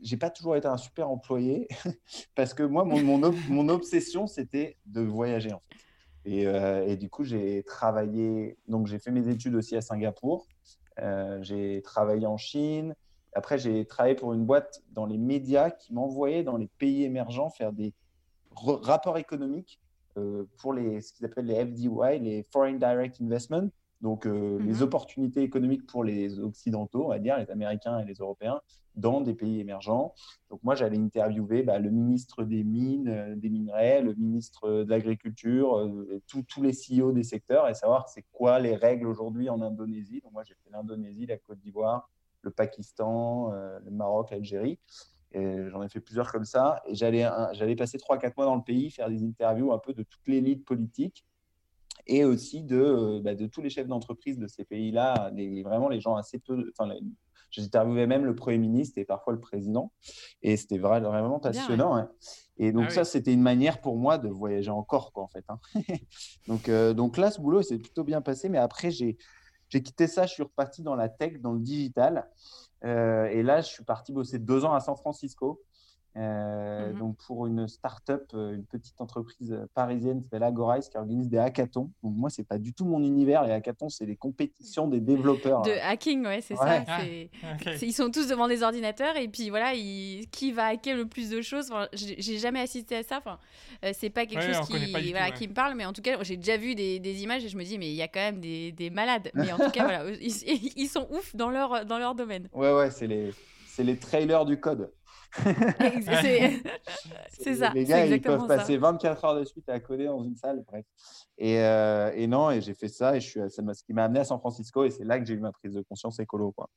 j'ai 0.03 0.17
pas 0.17 0.29
toujours 0.29 0.57
été 0.57 0.67
un 0.67 0.77
super 0.77 1.09
employé 1.09 1.69
parce 2.35 2.53
que 2.53 2.65
moi, 2.65 2.85
mon, 2.85 3.33
mon, 3.49 3.69
obsession, 3.69 4.27
c'était 4.27 4.77
de 4.87 5.03
voyager 5.03 5.53
en 5.53 5.61
fait. 5.61 5.77
Et, 6.25 6.47
euh, 6.49 6.85
et 6.85 6.97
du 6.97 7.09
coup, 7.09 7.23
j'ai 7.23 7.63
travaillé. 7.63 8.59
Donc, 8.67 8.89
j'ai 8.89 8.99
fait 8.99 9.13
mes 9.13 9.29
études 9.29 9.55
aussi 9.55 9.77
à 9.77 9.81
Singapour. 9.81 10.49
Euh, 10.99 11.41
j'ai 11.41 11.81
travaillé 11.83 12.27
en 12.27 12.37
Chine. 12.37 12.97
Après, 13.35 13.57
j'ai 13.57 13.87
travaillé 13.87 14.17
pour 14.17 14.33
une 14.33 14.45
boîte 14.45 14.83
dans 14.91 15.07
les 15.07 15.17
médias 15.17 15.71
qui 15.71 15.95
m'envoyait 15.95 16.43
dans 16.43 16.57
les 16.57 16.67
pays 16.67 17.05
émergents 17.05 17.51
faire 17.51 17.73
des 17.73 17.95
rapports 18.57 19.17
économiques 19.17 19.81
pour 20.59 20.73
les, 20.73 21.01
ce 21.01 21.13
qu'ils 21.13 21.27
appellent 21.27 21.47
les 21.47 21.65
FDI, 21.65 21.89
les 22.21 22.43
Foreign 22.51 22.79
Direct 22.79 23.21
Investment, 23.21 23.71
donc 24.01 24.27
euh, 24.27 24.59
les 24.61 24.75
mhm. 24.77 24.83
opportunités 24.83 25.43
économiques 25.43 25.87
pour 25.87 26.05
les 26.05 26.39
Occidentaux, 26.41 27.05
on 27.05 27.09
va 27.09 27.19
dire, 27.19 27.39
les 27.39 27.51
Américains 27.51 27.99
et 27.99 28.05
les 28.05 28.15
Européens, 28.15 28.61
dans 28.97 29.21
des 29.21 29.35
pays 29.35 29.61
émergents. 29.61 30.15
Donc 30.49 30.63
moi, 30.63 30.75
j'allais 30.75 30.99
interviewer 30.99 31.63
bah, 31.63 31.79
le 31.79 31.91
ministre 31.91 32.45
des 32.45 32.65
Mines, 32.65 33.09
euh, 33.09 33.37
des 33.37 33.51
Minerais, 33.51 34.01
le 34.01 34.15
ministre 34.15 34.85
de 34.85 34.91
l'Agriculture, 34.91 35.89
tous 36.27 36.63
les 36.63 36.73
CEO 36.73 37.13
des 37.13 37.25
secteurs 37.25 37.69
et 37.69 37.75
savoir 37.75 38.09
c'est 38.09 38.25
quoi 38.33 38.59
les 38.59 38.75
règles 38.75 39.07
aujourd'hui 39.07 39.51
en 39.51 39.61
Indonésie. 39.61 40.21
Donc 40.23 40.33
moi, 40.33 40.45
j'ai 40.45 40.55
fait 40.55 40.71
l'Indonésie, 40.73 41.27
la 41.27 41.37
Côte 41.37 41.59
d'Ivoire, 41.61 42.11
le 42.43 42.51
Pakistan, 42.51 43.53
le 43.53 43.91
Maroc, 43.91 44.31
l'Algérie. 44.31 44.79
J'en 45.35 45.83
ai 45.83 45.89
fait 45.89 46.01
plusieurs 46.01 46.31
comme 46.33 46.45
ça. 46.45 46.83
Et 46.87 46.95
j'allais, 46.95 47.29
j'allais 47.53 47.77
passer 47.77 47.99
3-4 47.99 48.33
mois 48.37 48.47
dans 48.47 48.57
le 48.57 48.63
pays, 48.63 48.91
faire 48.91 49.09
des 49.09 49.23
interviews 49.23 49.73
un 49.73 49.79
peu 49.79 49.93
de 49.93 50.03
toute 50.03 50.27
l'élite 50.27 50.65
politique 50.65 51.25
et 52.07 52.25
aussi 52.25 52.63
de, 52.63 52.77
euh, 52.77 53.21
bah, 53.23 53.35
de 53.35 53.47
tous 53.47 53.63
les 53.63 53.71
chefs 53.71 53.87
d'entreprise 53.87 54.39
de 54.39 54.47
ces 54.47 54.65
pays-là, 54.65 55.31
vraiment 55.65 55.89
les 55.89 56.01
gens 56.01 56.17
assez 56.17 56.39
peu. 56.39 56.71
Enfin, 56.77 56.93
j'interviewais 57.51 58.07
même 58.07 58.25
le 58.25 58.35
Premier 58.35 58.59
ministre 58.59 58.99
et 58.99 59.05
parfois 59.05 59.33
le 59.33 59.41
président. 59.41 59.93
Et 60.43 60.57
c'était 60.57 60.79
vraiment, 60.79 61.11
vraiment 61.11 61.39
passionnant. 61.39 61.97
Hein. 61.97 62.11
Et 62.59 62.73
donc, 62.73 62.87
ah 62.89 62.91
ça, 62.91 63.05
c'était 63.05 63.33
une 63.33 63.43
manière 63.43 63.81
pour 63.81 63.97
moi 63.97 64.19
de 64.19 64.29
voyager 64.29 64.71
encore, 64.71 65.13
quoi, 65.13 65.23
en 65.23 65.29
fait. 65.29 65.45
Hein. 65.49 65.59
donc, 66.47 66.69
euh, 66.69 66.95
donc 66.95 67.17
là, 67.17 67.31
ce 67.31 67.41
boulot 67.41 67.63
s'est 67.63 67.79
plutôt 67.79 68.05
bien 68.05 68.21
passé. 68.21 68.49
Mais 68.49 68.59
après, 68.59 68.91
j'ai, 68.91 69.17
j'ai 69.71 69.83
quitté 69.83 70.07
ça, 70.07 70.27
je 70.27 70.33
suis 70.33 70.43
reparti 70.43 70.83
dans 70.83 70.97
la 70.97 71.09
tech, 71.09 71.41
dans 71.41 71.53
le 71.53 71.61
digital. 71.61 72.29
Euh, 72.85 73.27
et 73.27 73.43
là, 73.43 73.61
je 73.61 73.69
suis 73.69 73.85
parti 73.85 74.13
bosser 74.13 74.39
deux 74.39 74.65
ans 74.65 74.75
à 74.75 74.81
San 74.81 74.97
Francisco. 74.97 75.63
Euh, 76.17 76.91
mhm. 76.91 76.99
Donc 76.99 77.17
pour 77.27 77.47
une 77.47 77.69
start-up, 77.69 78.29
euh, 78.35 78.55
une 78.55 78.65
petite 78.65 79.01
entreprise 79.01 79.57
parisienne 79.75 80.19
qui 80.19 80.25
s'appelle 80.25 80.43
Agorize 80.43 80.89
qui 80.89 80.97
organise 80.97 81.29
des 81.29 81.39
hackathons. 81.39 81.91
Donc 82.03 82.15
moi, 82.17 82.31
c'est 82.31 82.45
pas 82.45 82.59
du 82.59 82.73
tout 82.73 82.85
mon 82.85 83.03
univers. 83.03 83.45
Les 83.45 83.53
hackathons, 83.53 83.89
c'est 83.89 84.07
les 84.07 84.17
compétitions 84.17 84.89
des 84.89 85.01
développeurs. 85.01 85.63
De 85.63 85.71
hacking, 85.71 86.27
ouais, 86.27 86.41
c'est 86.41 86.57
ça. 86.57 86.85
Ah, 86.87 87.01
ils 87.83 87.93
sont 87.93 88.11
tous 88.11 88.29
devant 88.29 88.49
des 88.49 88.63
ordinateurs 88.63 89.17
et 89.17 89.29
puis 89.29 89.51
voilà, 89.51 89.73
qui 89.73 90.53
va 90.53 90.67
hacker 90.67 90.97
le 90.97 91.07
plus 91.07 91.31
de 91.31 91.41
choses? 91.43 91.71
Enfin, 91.71 91.89
j'ai 91.93 92.39
jamais 92.39 92.61
assisté 92.61 92.97
à 92.97 93.03
ça. 93.03 93.19
Enfin, 93.19 93.39
c'est 93.93 94.11
pas 94.11 94.27
quelque 94.27 94.53
chose 94.53 94.67
qui, 94.67 95.11
voilà, 95.13 95.31
qui 95.31 95.47
me 95.47 95.55
parle, 95.55 95.75
mais 95.77 95.87
en 95.87 95.93
tout 95.93 96.03
cas, 96.03 96.21
j'ai 96.23 96.37
déjà 96.37 96.57
vu 96.57 96.75
des, 96.75 96.99
des, 96.99 97.23
images 97.23 97.45
et 97.45 97.49
je 97.49 97.57
me 97.57 97.65
dis, 97.65 97.79
mais 97.79 97.89
il 97.89 97.95
y 97.95 98.03
a 98.03 98.09
quand 98.09 98.21
même 98.21 98.41
des, 98.41 98.73
des 98.73 98.91
malades. 98.91 99.31
Mais 99.35 99.53
en 99.53 99.59
tout 99.59 99.71
cas, 99.71 99.85
voilà, 99.85 100.11
ils, 100.21 100.73
ils, 100.77 100.89
sont 100.89 101.07
ouf 101.11 101.35
dans 101.37 101.51
leur, 101.51 101.85
dans 101.85 101.99
leur 101.99 102.15
domaine. 102.15 102.49
Ouais, 102.53 102.73
ouais, 102.73 102.91
c'est 102.91 103.07
les, 103.07 103.33
les 103.79 103.97
trailers 103.97 104.45
du 104.45 104.59
code. 104.59 104.91
c'est 107.29 107.55
ça. 107.55 107.71
Les 107.75 107.85
gars, 107.85 108.07
ils 108.07 108.21
peuvent 108.21 108.47
passer 108.47 108.77
24 108.77 109.25
heures 109.25 109.37
de 109.37 109.45
suite 109.45 109.69
à 109.69 109.79
coder 109.81 110.07
dans 110.07 110.23
une 110.23 110.37
salle, 110.37 110.65
bref. 110.67 110.85
Et, 111.39 112.27
non, 112.27 112.51
et 112.51 112.61
j'ai 112.61 112.75
fait 112.75 112.89
ça, 112.89 113.17
et 113.17 113.21
je 113.21 113.29
suis, 113.29 113.41
c'est 113.49 113.75
ce 113.75 113.85
qui 113.85 113.93
m'a 113.93 114.05
amené 114.05 114.21
à 114.21 114.25
San 114.25 114.39
Francisco, 114.39 114.85
et 114.85 114.91
c'est 114.91 115.05
là 115.05 115.19
que 115.19 115.25
j'ai 115.25 115.35
eu 115.35 115.41
ma 115.41 115.53
prise 115.53 115.75
de 115.75 115.83
conscience 115.83 116.19
écolo. 116.19 116.53
Quoi. 116.53 116.69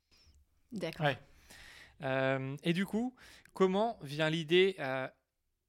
D'accord. 0.72 1.08
et 2.64 2.74
du 2.74 2.86
coup, 2.86 3.16
comment 3.54 3.98
vient 4.02 4.30
l'idée 4.30 4.78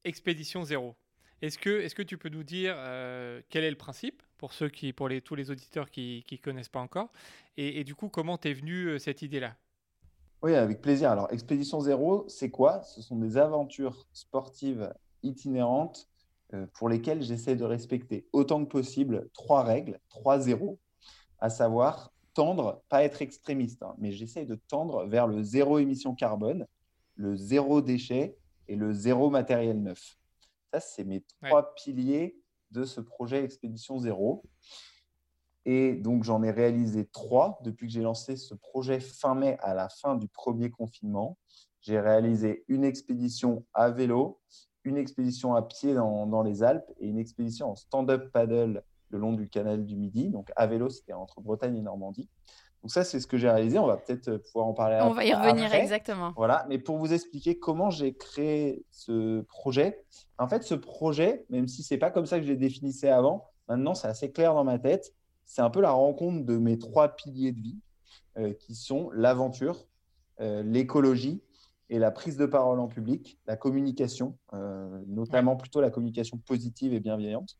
Expédition 0.04 0.64
Zéro? 0.64 0.94
Est-ce 1.42 1.58
que, 1.58 1.80
est 1.80 1.94
que 1.94 2.02
tu 2.02 2.16
peux 2.16 2.28
nous 2.28 2.44
dire 2.44 2.74
quel 3.48 3.64
est 3.64 3.70
le 3.70 3.76
principe 3.76 4.22
pour 4.38 4.52
ceux 4.52 4.68
qui, 4.68 4.92
pour 4.92 5.08
les, 5.08 5.20
tous 5.20 5.34
les 5.34 5.50
auditeurs 5.50 5.90
qui 5.90 6.24
ne 6.30 6.36
connaissent 6.36 6.68
pas 6.68 6.80
encore? 6.80 7.12
Et, 7.56 7.84
du 7.84 7.94
coup, 7.94 8.08
comment 8.08 8.38
t'es 8.38 8.52
venu 8.52 8.98
cette 8.98 9.22
idée-là? 9.22 9.56
Oui, 10.44 10.54
avec 10.54 10.83
plaisir. 10.83 11.11
Alors, 11.11 11.33
Expédition 11.33 11.80
Zéro, 11.80 12.26
c'est 12.28 12.50
quoi? 12.50 12.83
Ce 12.83 13.00
sont 13.00 13.16
des 13.16 13.38
aventures 13.38 14.07
sportives 14.12 14.92
itinérantes 15.22 16.07
pour 16.74 16.90
lesquelles 16.90 17.22
j'essaie 17.22 17.57
de 17.57 17.64
respecter 17.64 18.26
autant 18.35 18.62
que 18.62 18.68
possible 18.68 19.30
trois 19.33 19.62
règles, 19.62 19.98
trois 20.11 20.38
zéros, 20.38 20.78
à 21.38 21.48
savoir 21.48 22.12
tendre, 22.35 22.83
pas 22.90 23.04
être 23.04 23.22
extrémiste, 23.22 23.83
hein, 23.83 23.94
mais 23.96 24.12
j'essaie 24.12 24.44
de 24.44 24.57
tendre 24.68 25.07
vers 25.07 25.26
le 25.26 25.42
zéro 25.42 25.78
émission 25.78 26.14
carbone, 26.14 26.66
le 27.14 27.37
zéro 27.37 27.80
déchet 27.80 28.37
et 28.68 28.76
le 28.76 28.92
zéro 28.92 29.30
matériel 29.30 29.80
neuf. 29.80 30.18
Ça, 30.74 30.80
c'est 30.80 31.04
mes 31.04 31.24
trois 31.40 31.74
piliers 31.74 32.37
de 32.70 32.85
ce 32.85 33.00
projet 33.00 33.42
Expédition 33.42 33.98
Zéro. 33.98 34.44
Et 35.66 35.94
donc, 35.94 36.24
j'en 36.24 36.42
ai 36.42 36.50
réalisé 36.50 37.07
trois 37.07 37.59
depuis 37.62 37.87
que 37.87 37.92
j'ai 37.92 38.03
lancé 38.03 38.37
ce 38.37 38.55
projet 38.55 39.00
fin 39.00 39.35
mai 39.35 39.57
à 39.61 39.74
la 39.74 39.88
fin 39.88 40.14
du 40.14 40.29
premier 40.29 40.70
confinement. 40.70 41.38
J'ai 41.81 42.00
réalisé 42.00 42.64
une 42.68 42.85
expédition 42.85 43.64
à 43.72 43.90
vélo, 43.90 44.40
une 44.85 44.96
expédition 44.96 45.55
à 45.55 45.62
pied 45.62 45.94
dans, 45.94 46.27
dans 46.27 46.42
les 46.42 46.62
Alpes 46.62 46.90
et 46.98 47.07
une 47.07 47.18
expédition 47.18 47.70
en 47.70 47.77
stand-up 47.77 48.31
paddle 48.33 48.83
le 49.11 49.18
long 49.18 49.33
du 49.33 49.48
canal 49.48 49.85
du 49.85 49.96
Midi. 49.96 50.29
Donc, 50.29 50.50
à 50.57 50.66
vélo, 50.66 50.90
c'était 50.90 51.12
entre 51.12 51.40
Bretagne 51.40 51.77
et 51.77 51.83
Normandie. 51.83 52.29
Donc 52.85 52.90
ça, 52.90 53.03
c'est 53.03 53.18
ce 53.18 53.27
que 53.27 53.38
j'ai 53.38 53.48
réalisé. 53.48 53.79
On 53.79 53.87
va 53.87 53.96
peut-être 53.96 54.29
euh, 54.29 54.38
pouvoir 54.38 54.66
en 54.66 54.74
parler. 54.74 54.98
On 55.00 55.14
va 55.14 55.24
y 55.24 55.33
revenir 55.33 55.72
exactement. 55.72 56.35
Voilà. 56.37 56.66
Mais 56.68 56.79
pour 56.79 56.98
vous 56.98 57.14
expliquer 57.14 57.59
comment 57.59 57.88
j'ai 57.88 58.12
créé 58.12 58.85
ce 58.90 59.40
projet, 59.40 60.05
en 60.37 60.48
fait, 60.48 60.62
ce 60.64 60.74
projet, 60.74 61.46
même 61.48 61.66
si 61.66 61.83
c'est 61.83 61.96
pas 61.96 62.11
comme 62.11 62.27
ça 62.27 62.38
que 62.38 62.44
je 62.44 62.50
l'ai 62.50 62.59
définissé 62.59 63.09
avant, 63.09 63.48
maintenant 63.68 63.94
c'est 63.94 64.09
assez 64.09 64.31
clair 64.31 64.53
dans 64.53 64.64
ma 64.64 64.79
tête. 64.79 65.14
C'est 65.46 65.62
un 65.62 65.70
peu 65.70 65.80
la 65.80 65.92
rencontre 65.92 66.44
de 66.44 66.57
mes 66.57 66.78
trois 66.78 67.09
piliers 67.09 67.52
de 67.52 67.61
vie, 67.61 67.78
euh, 68.38 68.52
qui 68.54 68.74
sont 68.74 69.11
l'aventure, 69.11 69.87
euh, 70.40 70.62
l'écologie 70.62 71.42
et 71.90 71.98
la 71.98 72.11
prise 72.11 72.37
de 72.37 72.46
parole 72.46 72.80
en 72.80 72.88
public, 72.88 73.38
la 73.46 73.57
communication, 73.57 74.38
notamment 75.07 75.54
plutôt 75.54 75.83
la 75.83 75.90
communication 75.90 76.38
positive 76.38 76.94
et 76.94 76.98
bienveillante. 76.98 77.59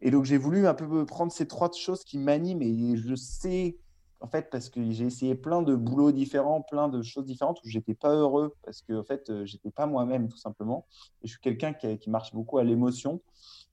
Et 0.00 0.10
donc 0.10 0.24
j'ai 0.24 0.38
voulu 0.38 0.66
un 0.66 0.72
peu 0.72 1.04
prendre 1.04 1.30
ces 1.30 1.46
trois 1.46 1.70
choses 1.72 2.04
qui 2.04 2.18
m'animent 2.18 2.62
et 2.62 2.96
je 2.96 3.14
sais 3.14 3.76
en 4.20 4.26
fait, 4.26 4.50
parce 4.50 4.68
que 4.68 4.90
j'ai 4.90 5.04
essayé 5.04 5.34
plein 5.34 5.62
de 5.62 5.74
boulots 5.74 6.12
différents, 6.12 6.62
plein 6.62 6.88
de 6.88 7.02
choses 7.02 7.24
différentes 7.24 7.62
où 7.64 7.68
j'étais 7.68 7.94
pas 7.94 8.12
heureux 8.12 8.54
parce 8.62 8.82
que 8.82 8.98
en 8.98 9.04
fait, 9.04 9.30
euh, 9.30 9.44
j'étais 9.44 9.70
pas 9.70 9.86
moi-même 9.86 10.28
tout 10.28 10.36
simplement. 10.36 10.86
Et 11.22 11.28
je 11.28 11.32
suis 11.32 11.40
quelqu'un 11.40 11.72
qui, 11.72 12.10
marche 12.10 12.34
beaucoup 12.34 12.58
à 12.58 12.64
l'émotion. 12.64 13.20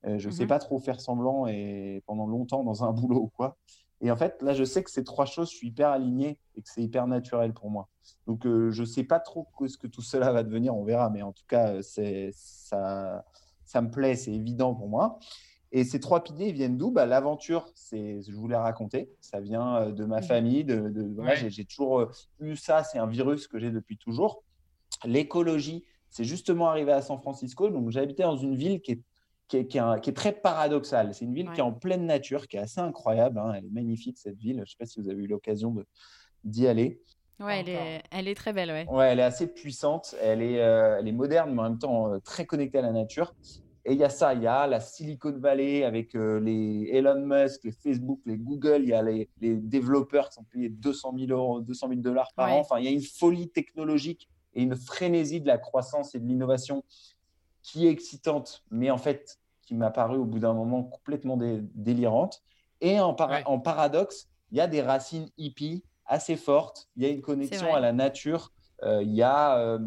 Euh, 0.06 0.20
je 0.20 0.28
ne 0.28 0.34
sais 0.34 0.46
mmh 0.46 0.50
pas 0.50 0.60
trop 0.60 0.80
faire 0.80 1.02
semblant 1.02 1.48
et 1.48 2.04
pendant 2.06 2.28
longtemps 2.28 2.64
dans 2.64 2.84
un 2.84 2.92
boulot 2.94 3.22
ou 3.22 3.32
quoi. 3.36 3.58
Et 4.02 4.12
en 4.12 4.16
fait, 4.16 4.42
là, 4.42 4.54
je 4.54 4.64
sais 4.64 4.84
que 4.84 4.92
ces 4.92 5.04
trois 5.04 5.26
choses, 5.26 5.50
je 5.50 5.56
suis 5.56 5.70
hyper 5.70 5.90
aligné 5.90 6.38
et 6.56 6.62
que 6.62 6.70
c'est 6.70 6.84
hyper 6.84 7.08
naturel 7.08 7.54
pour 7.54 7.72
moi. 7.72 7.88
Donc, 8.28 8.46
euh, 8.46 8.70
je 8.70 8.82
ne 8.82 8.86
sais 8.86 9.04
pas 9.04 9.20
trop 9.20 9.48
ce 9.66 9.78
que 9.78 9.88
tout 9.88 10.02
cela 10.02 10.32
va 10.32 10.44
devenir, 10.44 10.76
on 10.76 10.84
verra. 10.84 11.10
Mais 11.10 11.24
en 11.24 11.32
tout 11.32 11.46
cas, 11.48 11.82
c'est 11.82 12.30
ça, 12.34 13.26
ça 13.64 13.82
me 13.82 13.90
plaît, 13.90 14.16
c'est 14.16 14.34
évident 14.34 14.76
pour 14.76 14.90
moi. 14.90 15.18
Et 15.76 15.84
ces 15.84 16.00
trois 16.00 16.24
piliers 16.24 16.54
viennent 16.54 16.78
d'où? 16.78 16.90
Bah, 16.90 17.06
L'aventure, 17.06 17.70
c'est, 17.76 18.22
je 18.22 18.32
vous 18.32 18.48
l'ai 18.48 18.56
raconté, 18.56 19.12
ça 19.20 19.42
vient 19.42 19.76
euh, 19.76 19.92
de 19.92 20.06
ma 20.06 20.22
mmh. 20.22 20.24
famille. 20.24 20.64
De, 20.64 20.90
j'ai, 21.50 21.66
toujours 21.66 22.00
euh, 22.00 22.12
eu 22.40 22.56
ça, 22.56 22.86
c'est 22.86 22.98
un 22.98 23.08
virus 23.08 23.50
que 23.50 23.60
j'ai 23.60 23.72
depuis 23.72 23.98
toujours. 23.98 24.42
L'écologie, 25.04 25.84
c'est 26.10 26.24
justement 26.24 26.70
arrivé 26.70 26.94
à 26.94 27.02
San 27.02 27.20
Francisco. 27.20 27.70
Donc, 27.70 27.90
j'habitais 27.90 28.24
dans 28.24 28.38
une 28.38 28.56
ville 28.56 28.80
qui 28.80 28.94
est, 28.94 29.02
qui 29.50 29.58
est, 29.58 29.68
qui 29.68 29.78
est, 29.78 30.14
très 30.14 30.32
paradoxale. 30.32 31.14
C'est 31.14 31.26
une 31.26 31.34
ville 31.34 31.52
qui 31.52 31.60
est 31.60 31.64
en 31.64 31.74
pleine 31.74 32.06
nature, 32.06 32.48
qui 32.48 32.56
est 32.56 32.62
assez 32.62 32.80
incroyable. 32.80 33.38
Hein. 33.38 33.52
Elle 33.58 33.66
est 33.66 33.74
magnifique, 33.74 34.18
cette 34.18 34.38
ville. 34.38 34.56
Je 34.56 34.62
ne 34.62 34.66
sais 34.66 34.78
pas 34.80 34.86
si 34.86 35.02
vous 35.02 35.10
avez 35.10 35.24
eu 35.24 35.28
l'occasion 35.28 35.72
de, 35.72 35.86
d'y 36.46 36.68
aller. 36.68 37.02
Ouais, 37.42 37.60
elle 37.60 37.70
est, 37.70 38.04
elle 38.12 38.30
est, 38.30 38.36
très 38.36 38.54
belle. 38.54 38.70
Ouais. 38.70 38.88
ouais, 38.88 39.08
elle 39.08 39.20
est 39.20 39.24
assez 39.24 39.48
puissante. 39.48 40.16
Elle 40.22 40.42
est, 40.42 40.62
euh, 40.62 41.00
elle 41.02 41.08
est 41.10 41.12
moderne, 41.12 41.54
mais 41.54 41.60
en 41.60 41.70
même 41.70 41.80
temps 41.80 42.18
très 42.22 42.46
connectée 42.46 42.78
à 42.78 42.82
la 42.82 42.94
nature. 42.94 43.36
Et 43.88 43.94
il 43.94 44.00
y 44.00 44.04
a 44.04 44.10
ça, 44.10 44.34
il 44.34 44.42
y 44.42 44.48
a 44.48 44.66
la 44.66 44.80
Silicon 44.80 45.38
Valley 45.38 45.84
avec 45.84 46.16
euh, 46.16 46.40
les 46.40 46.90
Elon 46.92 47.24
Musk, 47.24 47.64
les 47.66 47.72
Facebook, 47.72 48.20
les 48.26 48.36
Google, 48.36 48.80
il 48.82 48.90
y 48.90 48.94
a 48.94 49.04
les, 49.04 49.30
développeurs 49.40 50.30
qui 50.30 50.36
sont 50.36 50.44
payés 50.44 50.70
200 50.70 51.14
000, 51.16 51.32
euros, 51.32 51.62
200 51.62 51.90
000 51.90 52.02
dollars 52.02 52.34
par 52.36 52.52
an. 52.52 52.60
Enfin, 52.60 52.80
il 52.80 52.86
y 52.86 52.88
a 52.88 52.92
une 52.92 53.04
folie 53.04 53.48
technologique 53.50 54.28
et 54.56 54.64
une 54.64 54.76
frénésie 54.76 55.40
de 55.40 55.46
la 55.46 55.60
croissance 55.60 56.16
et 56.16 56.20
de 56.20 56.26
l'innovation 56.26 56.84
qui 57.62 57.86
est 57.86 57.92
excitante, 57.92 58.64
mais 58.72 58.90
en 58.90 58.98
fait, 58.98 59.40
qui 59.62 59.76
m'a 59.76 59.92
paru 59.92 60.18
au 60.18 60.26
bout 60.26 60.40
d'un 60.40 60.54
moment 60.54 60.84
complètement 60.84 61.38
délirante. 61.38 62.42
Et 62.82 63.00
en, 63.00 63.16
en 63.46 63.60
paradoxe, 63.60 64.30
il 64.52 64.58
y 64.58 64.62
a 64.62 64.68
des 64.68 64.82
racines 64.82 65.30
hippies 65.38 65.84
assez 66.08 66.38
fortes, 66.38 66.90
il 66.96 67.04
y 67.04 67.06
a 67.06 67.10
une 67.10 67.22
connexion 67.22 67.74
à 67.74 67.80
la 67.80 67.92
nature 67.92 68.52
il 68.84 69.14
y 69.14 69.22
a 69.22 69.58
euh, 69.58 69.80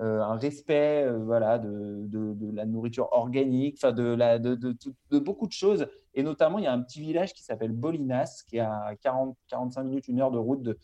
euh, 0.00 0.20
un 0.20 0.36
respect 0.36 1.10
voilà, 1.10 1.58
de, 1.58 2.06
de, 2.06 2.50
la 2.52 2.66
nourriture 2.66 3.08
organique, 3.12 3.80
de, 3.82 4.14
la, 4.14 4.38
de, 4.38 4.54
de, 4.54 5.18
beaucoup 5.18 5.46
de 5.46 5.52
choses. 5.52 5.86
Et 6.14 6.22
notamment, 6.22 6.58
il 6.58 6.64
y 6.64 6.66
a 6.66 6.72
un 6.72 6.80
petit 6.80 7.00
village 7.00 7.32
qui 7.32 7.42
s'appelle 7.42 7.72
Bolinas, 7.72 8.44
qui 8.48 8.58
est 8.58 8.60
à 8.60 8.94
40, 9.02 9.36
45 9.48 9.82
minutes, 9.84 10.08
une 10.08 10.20
heure 10.20 10.30
de 10.30 10.38
route 10.38 10.62
de, 10.62 10.78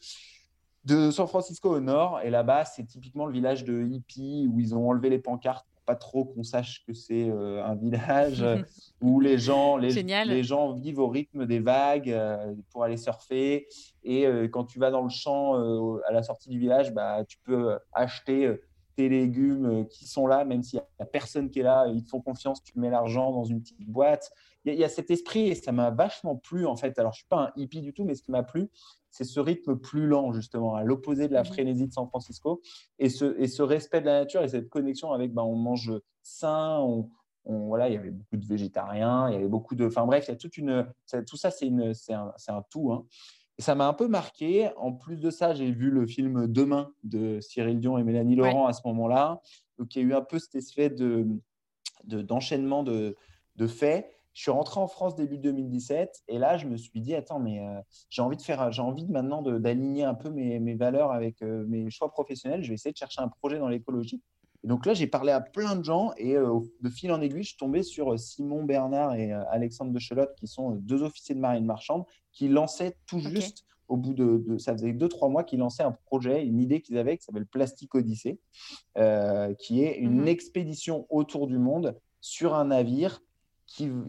de 0.84 1.10
San 1.10 1.26
Francisco 1.26 1.70
au 1.70 1.80
nord. 1.80 2.20
Et 2.22 2.30
là-bas, 2.30 2.64
c'est 2.64 2.84
typiquement 2.84 3.26
le 3.26 3.32
village 3.32 3.64
de 3.64 3.82
hippies 3.82 4.48
où 4.50 4.58
ils 4.58 4.74
ont 4.74 4.88
enlevé 4.88 5.10
les 5.10 5.18
pancartes 5.18 5.66
pas 5.86 5.96
trop 5.96 6.24
qu'on 6.24 6.42
sache 6.42 6.84
que 6.86 6.92
c'est 6.92 7.28
euh, 7.28 7.64
un 7.64 7.74
village 7.74 8.42
euh, 8.42 8.58
où 9.00 9.20
les 9.20 9.38
gens, 9.38 9.76
les, 9.76 10.02
les, 10.02 10.42
gens 10.42 10.72
vivent 10.72 10.98
au 10.98 11.08
rythme 11.08 11.46
des 11.46 11.60
vagues 11.60 12.10
euh, 12.10 12.54
pour 12.70 12.84
aller 12.84 12.96
surfer. 12.96 13.66
Et 14.02 14.26
quand 14.50 14.64
tu 14.64 14.78
vas 14.78 14.90
dans 14.90 15.02
le 15.02 15.10
champ 15.10 15.54
à 16.08 16.12
la 16.12 16.22
sortie 16.22 16.48
du 16.48 16.58
village, 16.58 16.94
bah, 16.94 17.22
tu 17.28 17.36
peux 17.44 17.78
acheter 17.92 18.50
tes 18.96 19.10
légumes 19.10 19.86
qui 19.90 20.06
sont 20.06 20.26
là, 20.26 20.44
même 20.46 20.62
s'il 20.62 20.78
n'y 20.78 21.02
a 21.02 21.04
personne 21.04 21.50
qui 21.50 21.60
est 21.60 21.64
là, 21.64 21.86
ils 21.86 22.02
te 22.02 22.08
font 22.08 22.22
confiance, 22.22 22.62
tu 22.62 22.78
mets 22.78 22.88
l'argent 22.88 23.30
dans 23.30 23.44
une 23.44 23.60
petite 23.60 23.80
boîte. 23.86 24.32
Il 24.66 24.74
y, 24.74 24.84
a 24.84 24.88
cet 24.90 25.10
esprit 25.10 25.48
et 25.48 25.54
ça 25.54 25.72
m'a 25.72 25.90
vachement 25.90 26.36
plu 26.36 26.66
en 26.66 26.76
fait. 26.76 26.98
Alors 26.98 27.12
je 27.12 27.20
suis 27.20 27.28
pas 27.28 27.44
un 27.44 27.52
hippie 27.56 27.80
du 27.80 27.94
tout, 27.94 28.04
mais 28.04 28.14
ce 28.14 28.22
qui 28.22 28.30
m'a 28.30 28.42
plu, 28.42 28.68
c'est 29.10 29.24
ce 29.24 29.40
rythme 29.40 29.76
plus 29.76 30.06
lent, 30.06 30.32
justement, 30.32 30.74
à 30.74 30.84
l'opposé 30.84 31.28
de 31.28 31.32
la 31.32 31.42
mmh 31.42 31.46
frénésie 31.46 31.88
de 31.88 31.92
San 31.92 32.06
Francisco, 32.08 32.60
et 32.98 33.08
ce, 33.08 33.38
et 33.38 33.48
ce 33.48 33.62
respect 33.62 34.00
de 34.00 34.06
la 34.06 34.20
nature 34.20 34.42
et 34.42 34.48
cette 34.48 34.68
connexion 34.68 35.12
avec, 35.12 35.32
ben, 35.32 35.42
on 35.42 35.56
mange 35.56 35.92
sain, 36.22 36.78
on, 36.80 37.08
voilà, 37.44 37.88
il 37.88 37.94
y 37.94 37.96
avait 37.96 38.10
beaucoup 38.10 38.36
de 38.36 38.44
végétariens, 38.44 39.28
il 39.28 39.32
y 39.32 39.36
avait 39.36 39.48
beaucoup 39.48 39.74
de. 39.74 39.86
Enfin 39.86 40.04
bref, 40.04 40.26
il 40.28 40.30
y 40.30 40.34
a 40.34 40.36
toute 40.36 40.56
une. 40.56 40.86
tout 41.26 41.36
ça, 41.36 41.50
c'est 41.50 41.68
un, 42.12 42.32
un, 42.48 42.62
tout. 42.70 42.92
Hein. 42.92 43.06
Et 43.58 43.62
ça 43.62 43.74
m'a 43.74 43.88
un 43.88 43.92
peu 43.92 44.08
marqué. 44.08 44.70
En 44.76 44.92
plus 44.92 45.16
de 45.16 45.30
ça, 45.30 45.54
j'ai 45.54 45.70
vu 45.70 45.90
le 45.90 46.06
film 46.06 46.46
Demain 46.46 46.92
de 47.02 47.40
Cyril 47.40 47.80
Dion 47.80 47.98
et 47.98 48.04
Mélanie 48.04 48.36
Laurent 48.36 48.66
à 48.66 48.72
ce 48.72 48.82
moment-là. 48.86 49.40
Donc, 49.78 49.94
il 49.94 50.02
y 50.02 50.04
a 50.04 50.08
eu 50.08 50.14
un 50.14 50.22
peu 50.22 50.38
cet 50.38 50.54
effet 50.54 50.94
d'enchaînement 52.04 52.82
de, 52.82 52.92
de, 52.92 53.16
de 53.56 53.66
faits. 53.66 54.19
Je 54.34 54.42
suis 54.42 54.50
rentré 54.50 54.80
en 54.80 54.86
France 54.86 55.16
début 55.16 55.38
2017 55.38 56.22
et 56.28 56.38
là, 56.38 56.56
je 56.56 56.66
me 56.66 56.76
suis 56.76 57.00
dit, 57.00 57.14
attends, 57.14 57.40
mais 57.40 57.60
euh, 57.60 57.80
j'ai 58.10 58.22
envie 58.22 58.36
de 58.36 58.42
faire, 58.42 58.70
j'ai 58.70 58.82
envie 58.82 59.04
de, 59.04 59.12
maintenant 59.12 59.42
d'aligner 59.42 60.04
un 60.04 60.14
peu 60.14 60.30
mes, 60.30 60.60
mes 60.60 60.74
valeurs 60.74 61.10
avec 61.10 61.42
euh, 61.42 61.64
mes 61.66 61.90
choix 61.90 62.10
professionnels. 62.10 62.62
Je 62.62 62.68
vais 62.68 62.74
essayer 62.74 62.92
de 62.92 62.96
chercher 62.96 63.20
un 63.20 63.28
projet 63.28 63.58
dans 63.58 63.68
l'écologie. 63.68 64.22
Et 64.62 64.68
donc 64.68 64.86
là, 64.86 64.94
j'ai 64.94 65.06
parlé 65.06 65.32
à 65.32 65.40
plein 65.40 65.74
de 65.74 65.84
gens 65.84 66.12
et 66.16 66.36
euh, 66.36 66.60
de 66.80 66.90
fil 66.90 67.10
en 67.12 67.20
aiguille, 67.20 67.42
je 67.42 67.48
suis 67.48 67.56
tombé 67.56 67.82
sur 67.82 68.18
Simon 68.18 68.62
Bernard 68.62 69.14
et 69.14 69.32
Alexandre 69.32 69.92
de 69.92 69.98
Chelotte, 69.98 70.34
qui 70.36 70.46
sont 70.46 70.72
deux 70.72 71.02
officiers 71.02 71.34
de 71.34 71.40
marine 71.40 71.64
marchande, 71.64 72.04
qui 72.32 72.48
lançaient 72.48 72.96
tout 73.06 73.18
juste, 73.18 73.64
au 73.88 73.96
bout 73.96 74.14
de, 74.14 74.58
ça 74.58 74.72
faisait 74.72 74.92
deux, 74.92 75.08
trois 75.08 75.28
mois, 75.28 75.42
qu'ils 75.44 75.58
lançaient 75.58 75.82
un 75.82 75.96
projet, 76.06 76.44
une 76.44 76.60
idée 76.60 76.82
qu'ils 76.82 76.98
avaient 76.98 77.16
qui 77.16 77.24
s'appelle 77.24 77.46
Plastic 77.46 77.94
Odyssée, 77.94 78.38
qui 79.58 79.82
est 79.82 79.96
une 79.96 80.20
mhm. 80.20 80.28
expédition 80.28 81.06
autour 81.08 81.46
du 81.46 81.58
monde 81.58 81.98
sur 82.20 82.54
un 82.54 82.66
navire 82.66 83.22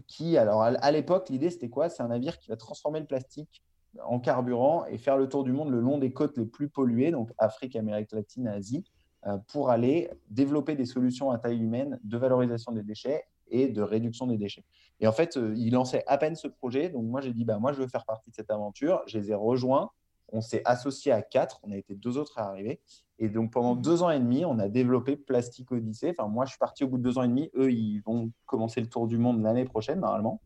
qui, 0.08 0.38
alors 0.38 0.64
à 0.64 0.92
l'époque, 0.92 1.30
l'idée 1.30 1.50
c'était 1.50 1.70
quoi? 1.70 1.90
C'est 1.90 2.02
un 2.02 2.08
navire 2.08 2.40
qui 2.40 2.50
va 2.50 2.58
transformer 2.58 3.00
le 3.00 3.06
plastique 3.06 3.64
en 4.04 4.20
carburant 4.20 4.86
et 4.86 4.98
faire 4.98 5.18
le 5.18 5.28
tour 5.28 5.44
du 5.44 5.52
monde 5.52 5.70
le 5.70 5.80
long 5.80 5.98
des 5.98 6.14
côtes 6.14 6.38
les 6.38 6.46
plus 6.46 6.70
polluées, 6.70 7.12
donc 7.12 7.30
Afrique, 7.38 7.76
Amérique 7.76 8.12
latine, 8.12 8.48
Asie, 8.48 8.84
euh, 9.28 9.38
pour 9.52 9.70
aller 9.70 10.10
développer 10.30 10.76
des 10.76 10.86
solutions 10.86 11.30
à 11.30 11.38
taille 11.38 11.60
humaine 11.60 12.00
de 12.04 12.18
valorisation 12.18 12.72
des 12.72 12.84
déchets 12.84 13.24
et 13.50 13.68
de 13.68 13.82
réduction 13.82 14.26
des 14.26 14.38
déchets. 14.38 14.64
Et 15.00 15.08
en 15.08 15.12
fait, 15.12 15.38
euh, 15.38 15.54
il 15.58 15.74
lançait 15.74 16.04
à 16.08 16.18
peine 16.18 16.36
ce 16.36 16.48
projet, 16.48 16.90
donc 16.90 17.04
moi 17.04 17.22
j'ai 17.22 17.34
dit, 17.34 17.46
bah, 17.46 17.60
moi 17.60 17.74
je 17.74 17.82
veux 17.82 17.88
faire 17.88 18.06
partie 18.06 18.30
de 18.30 18.36
cette 18.36 18.50
aventure, 18.50 19.04
je 19.08 19.20
les 19.20 19.32
ai 19.32 19.36
rejoints, 19.36 19.92
on 20.32 20.42
s'est 20.42 20.62
associé 20.66 21.12
à 21.12 21.22
quatre, 21.22 21.60
on 21.64 21.72
a 21.72 21.78
été 21.78 21.96
deux 21.96 22.18
autres 22.18 22.40
à 22.40 22.48
arriver, 22.48 22.82
et 23.24 23.30
donc, 23.30 23.52
pendant 23.52 23.76
mmh. 23.76 23.82
deux 23.84 24.02
ans 24.02 24.10
et 24.10 24.20
demi, 24.20 24.46
on 24.46 24.58
a 24.58 24.68
développé 24.68 25.16
Plastic 25.16 25.72
Odyssey. 25.72 26.16
Enfin, 26.18 26.28
moi, 26.28 26.46
je 26.46 26.52
suis 26.52 26.58
parti 26.58 26.84
au 26.84 26.88
bout 26.88 26.98
de 26.98 27.04
deux 27.04 27.20
ans 27.20 27.24
et 27.24 27.28
demi. 27.28 27.52
Eux, 27.54 27.72
ils 27.72 28.00
vont 28.00 28.32
commencer 28.48 28.82
le 28.82 28.90
tour 28.90 29.06
du 29.06 29.20
monde 29.20 29.44
l'année 29.44 29.66
prochaine, 29.66 30.00
normalement. 30.00 30.42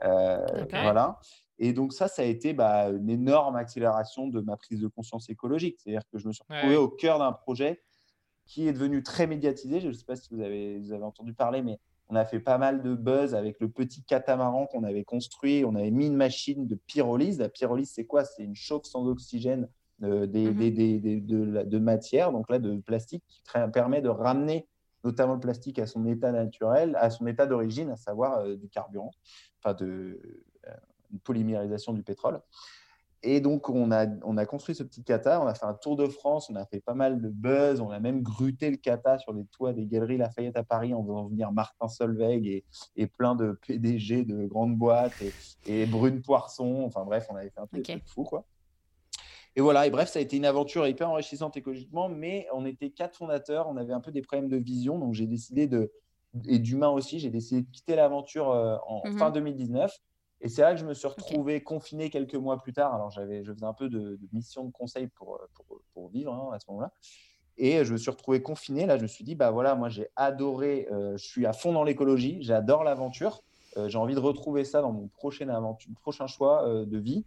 Voilà. 0.00 1.18
Et 1.58 1.72
donc 1.72 1.92
ça, 1.92 2.08
ça 2.08 2.22
a 2.22 2.24
été 2.24 2.54
bah, 2.54 2.90
une 2.90 3.10
énorme 3.10 3.56
accélération 3.56 4.26
de 4.26 4.40
ma 4.40 4.56
prise 4.56 4.80
de 4.80 4.88
conscience 4.88 5.28
écologique. 5.30 5.78
C'est-à-dire 5.78 6.02
que 6.12 6.18
je 6.18 6.28
me 6.28 6.32
suis 6.32 6.44
retrouvé 6.48 6.76
au 6.76 6.88
cœur 6.88 7.18
d'un 7.18 7.32
projet 7.32 7.82
qui 8.46 8.68
est 8.68 8.72
devenu 8.72 9.02
très 9.02 9.26
médiatisé. 9.26 9.80
Je 9.80 9.88
ne 9.88 9.92
sais 9.92 10.04
pas 10.04 10.16
si 10.16 10.32
vous 10.32 10.40
avez, 10.40 10.78
vous 10.78 10.92
avez 10.92 11.04
entendu 11.04 11.34
parler, 11.34 11.62
mais 11.62 11.78
on 12.12 12.16
a 12.16 12.26
fait 12.26 12.40
pas 12.40 12.58
mal 12.58 12.82
de 12.82 12.94
buzz 12.94 13.34
avec 13.34 13.58
le 13.58 13.70
petit 13.70 14.02
catamaran 14.02 14.66
qu'on 14.66 14.84
avait 14.84 15.02
construit. 15.02 15.64
On 15.64 15.74
avait 15.74 15.90
mis 15.90 16.08
une 16.08 16.16
machine 16.16 16.66
de 16.66 16.74
pyrolyse. 16.74 17.38
La 17.38 17.48
pyrolyse, 17.48 17.90
c'est 17.94 18.04
quoi? 18.04 18.26
C'est 18.26 18.44
une 18.44 18.54
chauffe 18.54 18.84
sans 18.84 19.06
oxygène 19.06 19.66
euh, 20.02 20.26
des, 20.26 20.50
mhm. 20.50 21.26
de, 21.64 21.78
matière, 21.78 22.30
donc 22.30 22.50
là 22.50 22.58
de 22.58 22.76
plastique, 22.76 23.24
qui 23.26 23.40
permet 23.72 24.02
de 24.02 24.10
ramener 24.10 24.68
notamment 25.04 25.34
le 25.34 25.40
plastique 25.40 25.78
à 25.78 25.86
son 25.86 26.06
état 26.06 26.32
naturel, 26.32 26.96
à 27.00 27.08
son 27.08 27.26
état 27.26 27.46
d'origine, 27.46 27.90
à 27.90 27.96
savoir 27.96 28.40
euh, 28.40 28.56
du 28.56 28.68
carburant, 28.68 29.10
enfin 29.58 29.74
de 29.74 30.20
euh, 30.68 30.70
une 31.12 31.18
polymérisation 31.18 31.94
du 31.94 32.02
pétrole. 32.02 32.40
Et 33.24 33.40
donc, 33.40 33.68
on 33.68 33.92
a, 33.92 34.06
on 34.24 34.36
a 34.36 34.46
construit 34.46 34.74
ce 34.74 34.82
petit 34.82 35.04
kata, 35.04 35.40
on 35.40 35.46
a 35.46 35.54
fait 35.54 35.64
un 35.64 35.74
tour 35.74 35.96
de 35.96 36.06
France, 36.06 36.50
on 36.50 36.56
a 36.56 36.66
fait 36.66 36.80
pas 36.80 36.94
mal 36.94 37.20
de 37.20 37.28
buzz, 37.28 37.80
on 37.80 37.90
a 37.90 38.00
même 38.00 38.20
gruté 38.20 38.68
le 38.68 38.76
kata 38.76 39.18
sur 39.18 39.32
les 39.32 39.44
toits 39.44 39.72
des 39.72 39.86
galeries 39.86 40.16
Lafayette 40.16 40.56
à 40.56 40.64
Paris 40.64 40.92
en 40.92 41.04
faisant 41.04 41.28
venir 41.28 41.52
Martin 41.52 41.86
Solveig 41.86 42.48
et, 42.48 42.64
et 42.96 43.06
plein 43.06 43.36
de 43.36 43.58
PDG 43.66 44.24
de 44.24 44.46
grandes 44.46 44.76
boîtes 44.76 45.14
et, 45.66 45.86
Brune 45.86 46.20
Poisson. 46.20 46.82
Enfin 46.84 47.04
bref, 47.04 47.26
on 47.30 47.36
avait 47.36 47.50
fait 47.50 47.60
un 47.60 47.66
truc 47.66 48.02
fou, 48.06 48.24
quoi. 48.24 48.44
Et 49.54 49.60
voilà, 49.60 49.86
et 49.86 49.90
bref, 49.90 50.08
ça 50.08 50.18
a 50.18 50.22
été 50.22 50.36
une 50.36 50.46
aventure 50.46 50.86
hyper 50.86 51.10
enrichissante 51.10 51.56
écologiquement, 51.56 52.08
mais 52.08 52.46
on 52.54 52.64
était 52.64 52.90
quatre 52.90 53.16
fondateurs, 53.18 53.68
on 53.68 53.76
avait 53.76 53.92
un 53.92 54.00
peu 54.00 54.10
des 54.10 54.22
problèmes 54.22 54.48
de 54.48 54.56
vision, 54.56 54.98
donc 54.98 55.12
j'ai 55.12 55.26
décidé 55.26 55.66
de, 55.66 55.92
et 56.46 56.58
d'humain 56.58 56.88
aussi, 56.88 57.18
j'ai 57.18 57.28
décidé 57.28 57.60
de 57.60 57.70
quitter 57.70 57.94
l'aventure 57.94 58.50
euh, 58.50 58.76
en 58.86 59.02
mhm. 59.06 59.18
fin 59.18 59.30
2019 59.30 59.94
et 60.42 60.48
c'est 60.48 60.62
là 60.62 60.74
que 60.74 60.80
je 60.80 60.84
me 60.84 60.92
suis 60.92 61.08
retrouvé 61.08 61.62
confiné 61.62 62.10
quelques 62.10 62.34
mois 62.34 62.58
plus 62.60 62.72
tard. 62.72 62.94
Alors, 62.94 63.10
j'avais, 63.10 63.44
je 63.44 63.52
faisais 63.52 63.64
un 63.64 63.72
peu 63.72 63.88
de, 63.88 64.18
mission 64.32 64.64
de 64.64 64.72
conseil 64.72 65.06
pour, 65.06 65.40
pour, 65.54 65.80
pour 65.94 66.08
vivre 66.08 66.34
hein, 66.34 66.54
à 66.54 66.58
ce 66.58 66.66
moment-là. 66.68 66.92
Et 67.58 67.84
je 67.84 67.92
me 67.92 67.98
suis 67.98 68.10
retrouvé 68.10 68.42
confiné. 68.42 68.86
Là, 68.86 68.96
je 68.96 69.02
me 69.02 69.06
suis 69.06 69.24
dit, 69.24 69.34
bah 69.34 69.50
voilà, 69.50 69.74
moi, 69.74 69.88
j'ai 69.88 70.08
adoré, 70.16 70.88
euh, 70.90 71.16
je 71.16 71.24
suis 71.24 71.46
à 71.46 71.52
fond 71.52 71.72
dans 71.72 71.84
l'écologie, 71.84 72.38
j'adore 72.40 72.82
l'aventure. 72.82 73.42
Euh, 73.76 73.88
j'ai 73.88 73.98
envie 73.98 74.14
de 74.14 74.20
retrouver 74.20 74.64
ça 74.64 74.82
dans 74.82 74.92
mon 74.92 75.08
prochain, 75.08 75.48
aventure, 75.48 75.90
prochain 76.00 76.26
choix 76.26 76.66
euh, 76.66 76.84
de 76.84 76.98
vie. 76.98 77.24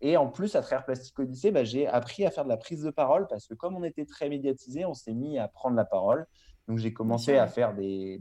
Et 0.00 0.16
en 0.16 0.28
plus, 0.28 0.54
à 0.54 0.62
travers 0.62 0.84
Plastic 0.84 1.18
Odyssey, 1.18 1.50
bah, 1.50 1.64
j'ai 1.64 1.86
appris 1.86 2.24
à 2.24 2.30
faire 2.30 2.44
de 2.44 2.48
la 2.48 2.56
prise 2.56 2.82
de 2.82 2.90
parole 2.90 3.26
parce 3.28 3.46
que 3.46 3.54
comme 3.54 3.76
on 3.76 3.82
était 3.82 4.04
très 4.04 4.28
médiatisé, 4.28 4.84
on 4.84 4.94
s'est 4.94 5.14
mis 5.14 5.38
à 5.38 5.48
prendre 5.48 5.74
la 5.74 5.84
parole. 5.84 6.26
Donc, 6.68 6.76
j'ai 6.76 6.92
commencé 6.92 7.36
à 7.38 7.46
faire 7.46 7.74
des, 7.74 8.18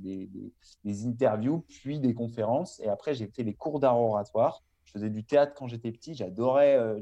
des, 0.84 1.06
interviews, 1.06 1.66
puis 1.68 2.00
des 2.00 2.14
conférences. 2.14 2.80
Et 2.80 2.88
après, 2.88 3.14
j'ai 3.14 3.28
fait 3.28 3.44
les 3.44 3.54
cours 3.54 3.82
d'art 3.82 4.00
oratoire. 4.00 4.64
Je 4.86 4.94
faisais 4.94 5.10
du 5.10 5.26
théâtre 5.26 5.54
quand 5.54 5.68
j'étais 5.68 5.92
petit. 5.92 6.14
J'adorais, 6.14 6.78
euh, 6.78 7.02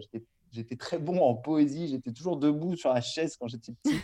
j'étais 0.49 0.75
très 0.75 0.97
bon 0.97 1.21
en 1.21 1.35
poésie. 1.35 1.87
J'étais 1.87 2.11
toujours 2.11 2.37
debout 2.37 2.75
sur 2.75 2.91
la 2.91 2.99
chaise 2.99 3.37
quand 3.37 3.47
j'étais 3.47 3.73
petit, 3.73 3.95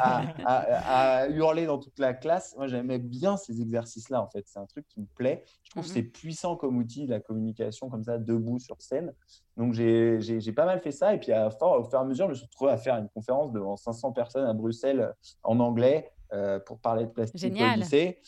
à, 0.00 1.26
hurler 1.30 1.66
dans 1.66 1.78
toute 1.78 1.98
la 1.98 2.14
classe. 2.14 2.54
Moi, 2.56 2.68
j'aimais 2.68 3.00
bien 3.00 3.36
ces 3.36 3.60
exercices-là, 3.60 4.22
en 4.22 4.28
fait. 4.28 4.44
C'est 4.46 4.60
un 4.60 4.66
truc 4.66 4.86
qui 4.86 5.00
me 5.00 5.06
plaît. 5.16 5.42
Je 5.64 5.70
trouve 5.70 5.82
que 5.82 5.88
mhm. 5.88 5.94
c'est 5.94 6.02
puissant 6.04 6.54
comme 6.54 6.76
outil, 6.76 7.08
la 7.08 7.18
communication 7.18 7.90
comme 7.90 8.04
ça, 8.04 8.18
debout 8.18 8.60
sur 8.60 8.80
scène. 8.80 9.12
Donc, 9.56 9.72
j'ai 9.72 10.52
pas 10.54 10.64
mal 10.64 10.80
fait 10.80 10.92
ça. 10.92 11.12
Et 11.12 11.18
puis, 11.18 11.32
à, 11.32 11.48
au 11.48 11.50
fur 11.82 11.94
et 11.94 11.96
à 11.96 12.04
mesure, 12.04 12.26
je 12.26 12.30
me 12.30 12.34
suis 12.36 12.46
retrouvé 12.46 12.70
à 12.70 12.76
faire 12.76 12.94
une 12.94 13.08
conférence 13.08 13.50
devant 13.50 13.76
500 13.76 14.12
personnes 14.12 14.46
à 14.46 14.52
Bruxelles 14.52 15.12
en 15.42 15.58
anglais 15.58 16.12
euh, 16.34 16.58
pour 16.58 16.80
parler 16.80 17.04
de 17.04 17.10
plastique 17.10 17.40
Génial. 17.40 17.78
lycée. 17.78 18.18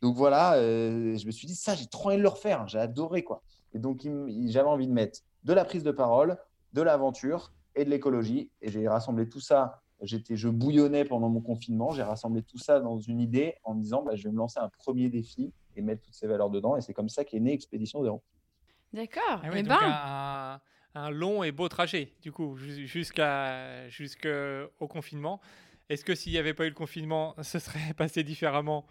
Donc 0.00 0.14
voilà, 0.14 0.54
euh, 0.54 1.16
je 1.16 1.26
me 1.26 1.32
suis 1.32 1.48
dit, 1.48 1.56
ça, 1.56 1.74
j'ai 1.74 1.86
trop 1.86 2.08
envie 2.08 2.18
de 2.18 2.22
le 2.22 2.28
refaire. 2.28 2.68
J'ai 2.68 2.78
adoré, 2.78 3.24
quoi. 3.24 3.42
Et 3.72 3.80
donc, 3.80 4.06
j'avais 4.46 4.68
envie 4.68 4.86
de 4.86 4.92
mettre 4.92 5.20
de 5.42 5.52
la 5.52 5.64
prise 5.64 5.82
de 5.82 5.90
parole, 5.90 6.38
de 6.74 6.82
l'aventure 6.82 7.52
et 7.74 7.84
de 7.84 7.90
l'écologie. 7.90 8.50
Et 8.60 8.70
j'ai 8.70 8.86
rassemblé 8.86 9.28
tout 9.28 9.40
ça. 9.40 9.82
J'étais, 10.00 10.36
je 10.36 10.48
bouillonnais 10.48 11.04
pendant 11.04 11.28
mon 11.28 11.40
confinement. 11.40 11.90
J'ai 11.90 12.04
rassemblé 12.04 12.42
tout 12.42 12.58
ça 12.58 12.78
dans 12.78 12.98
une 12.98 13.20
idée 13.20 13.56
en 13.64 13.74
me 13.74 13.82
disant, 13.82 14.02
bah, 14.02 14.14
je 14.14 14.24
vais 14.24 14.30
me 14.30 14.38
lancer 14.38 14.60
un 14.60 14.68
premier 14.68 15.08
défi 15.08 15.52
et 15.74 15.82
mettre 15.82 16.02
toutes 16.02 16.14
ces 16.14 16.28
valeurs 16.28 16.50
dedans. 16.50 16.76
Et 16.76 16.82
c'est 16.82 16.94
comme 16.94 17.08
ça 17.08 17.24
qu'est 17.24 17.40
née 17.40 17.52
Expédition 17.52 18.02
Zéro. 18.02 18.22
D'accord. 18.92 19.40
Ah 19.42 19.48
et 19.48 19.58
eh 19.58 19.62
ben... 19.64 19.78
un, 19.80 20.60
un, 20.94 21.10
long 21.10 21.42
et 21.42 21.50
beau 21.50 21.68
trajet, 21.68 22.12
du 22.22 22.30
coup, 22.30 22.56
jusqu'à, 22.56 23.88
jusqu'au 23.88 24.86
confinement. 24.88 25.40
Est-ce 25.88 26.04
que 26.04 26.14
s'il 26.14 26.32
n'y 26.32 26.38
avait 26.38 26.54
pas 26.54 26.64
eu 26.64 26.68
le 26.68 26.74
confinement, 26.74 27.34
ce 27.42 27.58
serait 27.58 27.94
passé 27.94 28.22
différemment? 28.24 28.86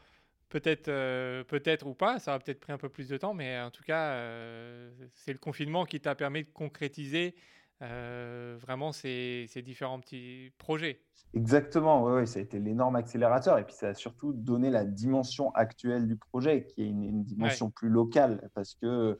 Peut-être 0.49 0.87
euh, 0.87 1.43
peut-être 1.43 1.87
ou 1.87 1.95
pas, 1.95 2.19
ça 2.19 2.35
a 2.35 2.39
peut-être 2.39 2.59
pris 2.59 2.71
un 2.71 2.77
peu 2.77 2.87
plus 2.87 3.09
de 3.09 3.17
temps, 3.17 3.33
mais 3.33 3.59
en 3.59 3.71
tout 3.71 3.83
cas, 3.83 4.11
euh, 4.11 4.91
c'est 5.13 5.33
le 5.33 5.39
confinement 5.39 5.85
qui 5.85 5.99
t'a 5.99 6.13
permis 6.15 6.43
de 6.43 6.49
concrétiser 6.49 7.35
euh, 7.81 8.55
vraiment 8.61 8.91
ces, 8.91 9.47
ces, 9.49 9.61
différents 9.63 9.99
petits 9.99 10.51
projets. 10.57 11.01
Exactement, 11.33 12.05
oui, 12.05 12.25
ça 12.27 12.39
a 12.39 12.43
été 12.43 12.59
l'énorme 12.59 12.95
accélérateur. 12.95 13.57
Et 13.57 13.65
puis, 13.65 13.73
ça 13.73 13.89
a 13.89 13.93
surtout 13.95 14.31
donné 14.31 14.69
la 14.69 14.85
dimension 14.85 15.51
actuelle 15.55 16.07
du 16.07 16.15
projet, 16.15 16.67
qui 16.67 16.83
est 16.83 16.87
une, 16.87 17.23
dimension 17.23 17.69
plus 17.71 17.89
locale, 17.89 18.49
parce 18.53 18.75
que, 18.75 19.17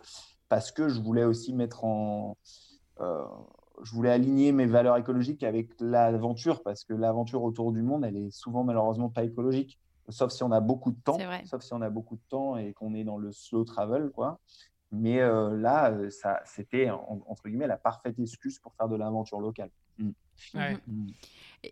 parce 0.48 0.72
que 0.72 0.88
je 0.88 1.02
voulais 1.02 1.26
aussi 1.26 1.54
mettre 1.54 1.84
en 1.84 2.38
je 3.84 3.92
voulais 3.92 4.12
aligner 4.12 4.52
mes 4.52 4.66
valeurs 4.66 4.98
écologiques 4.98 5.44
avec 5.44 5.70
l'aventure 5.80 6.64
parce 6.64 6.84
que 6.84 6.94
l'aventure 6.94 7.44
autour 7.44 7.72
du 7.72 7.82
monde, 7.82 8.06
elle 8.06 8.18
est 8.18 8.32
souvent 8.32 8.64
malheureusement 8.64 9.10
pas 9.10 9.24
écologique, 9.24 9.80
sauf 10.10 10.32
si 10.32 10.44
on 10.44 10.52
a 10.52 10.60
beaucoup 10.60 10.92
de 10.92 11.00
temps, 11.04 11.18
sauf 11.46 11.62
si 11.62 11.74
on 11.74 11.82
a 11.82 11.90
beaucoup 11.90 12.16
de 12.16 12.24
temps 12.30 12.58
et 12.58 12.74
qu'on 12.74 12.94
est 12.94 13.04
dans 13.04 13.18
le 13.18 13.32
slow 13.32 13.64
travel, 13.64 14.10
quoi. 14.12 14.40
Mais 14.92 15.20
euh, 15.20 15.56
là, 15.58 15.92
euh, 15.92 16.10
ça, 16.10 16.42
c'était 16.46 16.90
entre 16.90 17.48
guillemets 17.48 17.68
la 17.68 17.78
parfaite 17.78 18.18
excuse 18.20 18.60
pour 18.60 18.74
faire 18.76 18.88
de 18.88 18.96
l'aventure 18.96 19.40
locale. 19.40 19.70
Mm. 19.98 20.12
Mhm. 20.54 21.08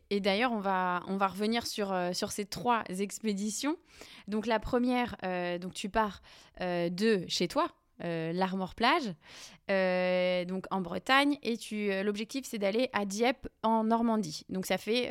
Et, 0.10 0.20
d'ailleurs, 0.20 0.52
on 0.52 0.60
va, 0.60 1.04
on 1.08 1.18
va 1.18 1.28
revenir 1.28 1.68
sur, 1.68 1.92
euh, 1.92 2.14
sur 2.14 2.32
ces 2.32 2.46
trois 2.46 2.84
expéditions. 2.88 3.76
Donc 4.28 4.46
la 4.46 4.60
première, 4.60 5.16
donc 5.60 5.74
tu 5.74 5.90
pars 5.90 6.22
de 6.60 7.26
chez 7.28 7.48
toi, 7.48 7.68
euh, 8.04 8.34
l'Armor 8.34 8.76
Plage, 8.76 9.14
euh, 9.70 10.46
donc 10.46 10.66
en 10.72 10.82
Bretagne, 10.82 11.38
et 11.44 11.58
tu, 11.58 11.92
euh, 11.92 12.04
l'objectif 12.04 12.46
c'est 12.46 12.58
d'aller 12.58 12.90
à 12.94 13.06
Dieppe 13.06 13.48
en 13.62 13.84
Normandie. 13.84 14.46
Donc 14.50 14.66
ça 14.66 14.78
fait 14.78 15.10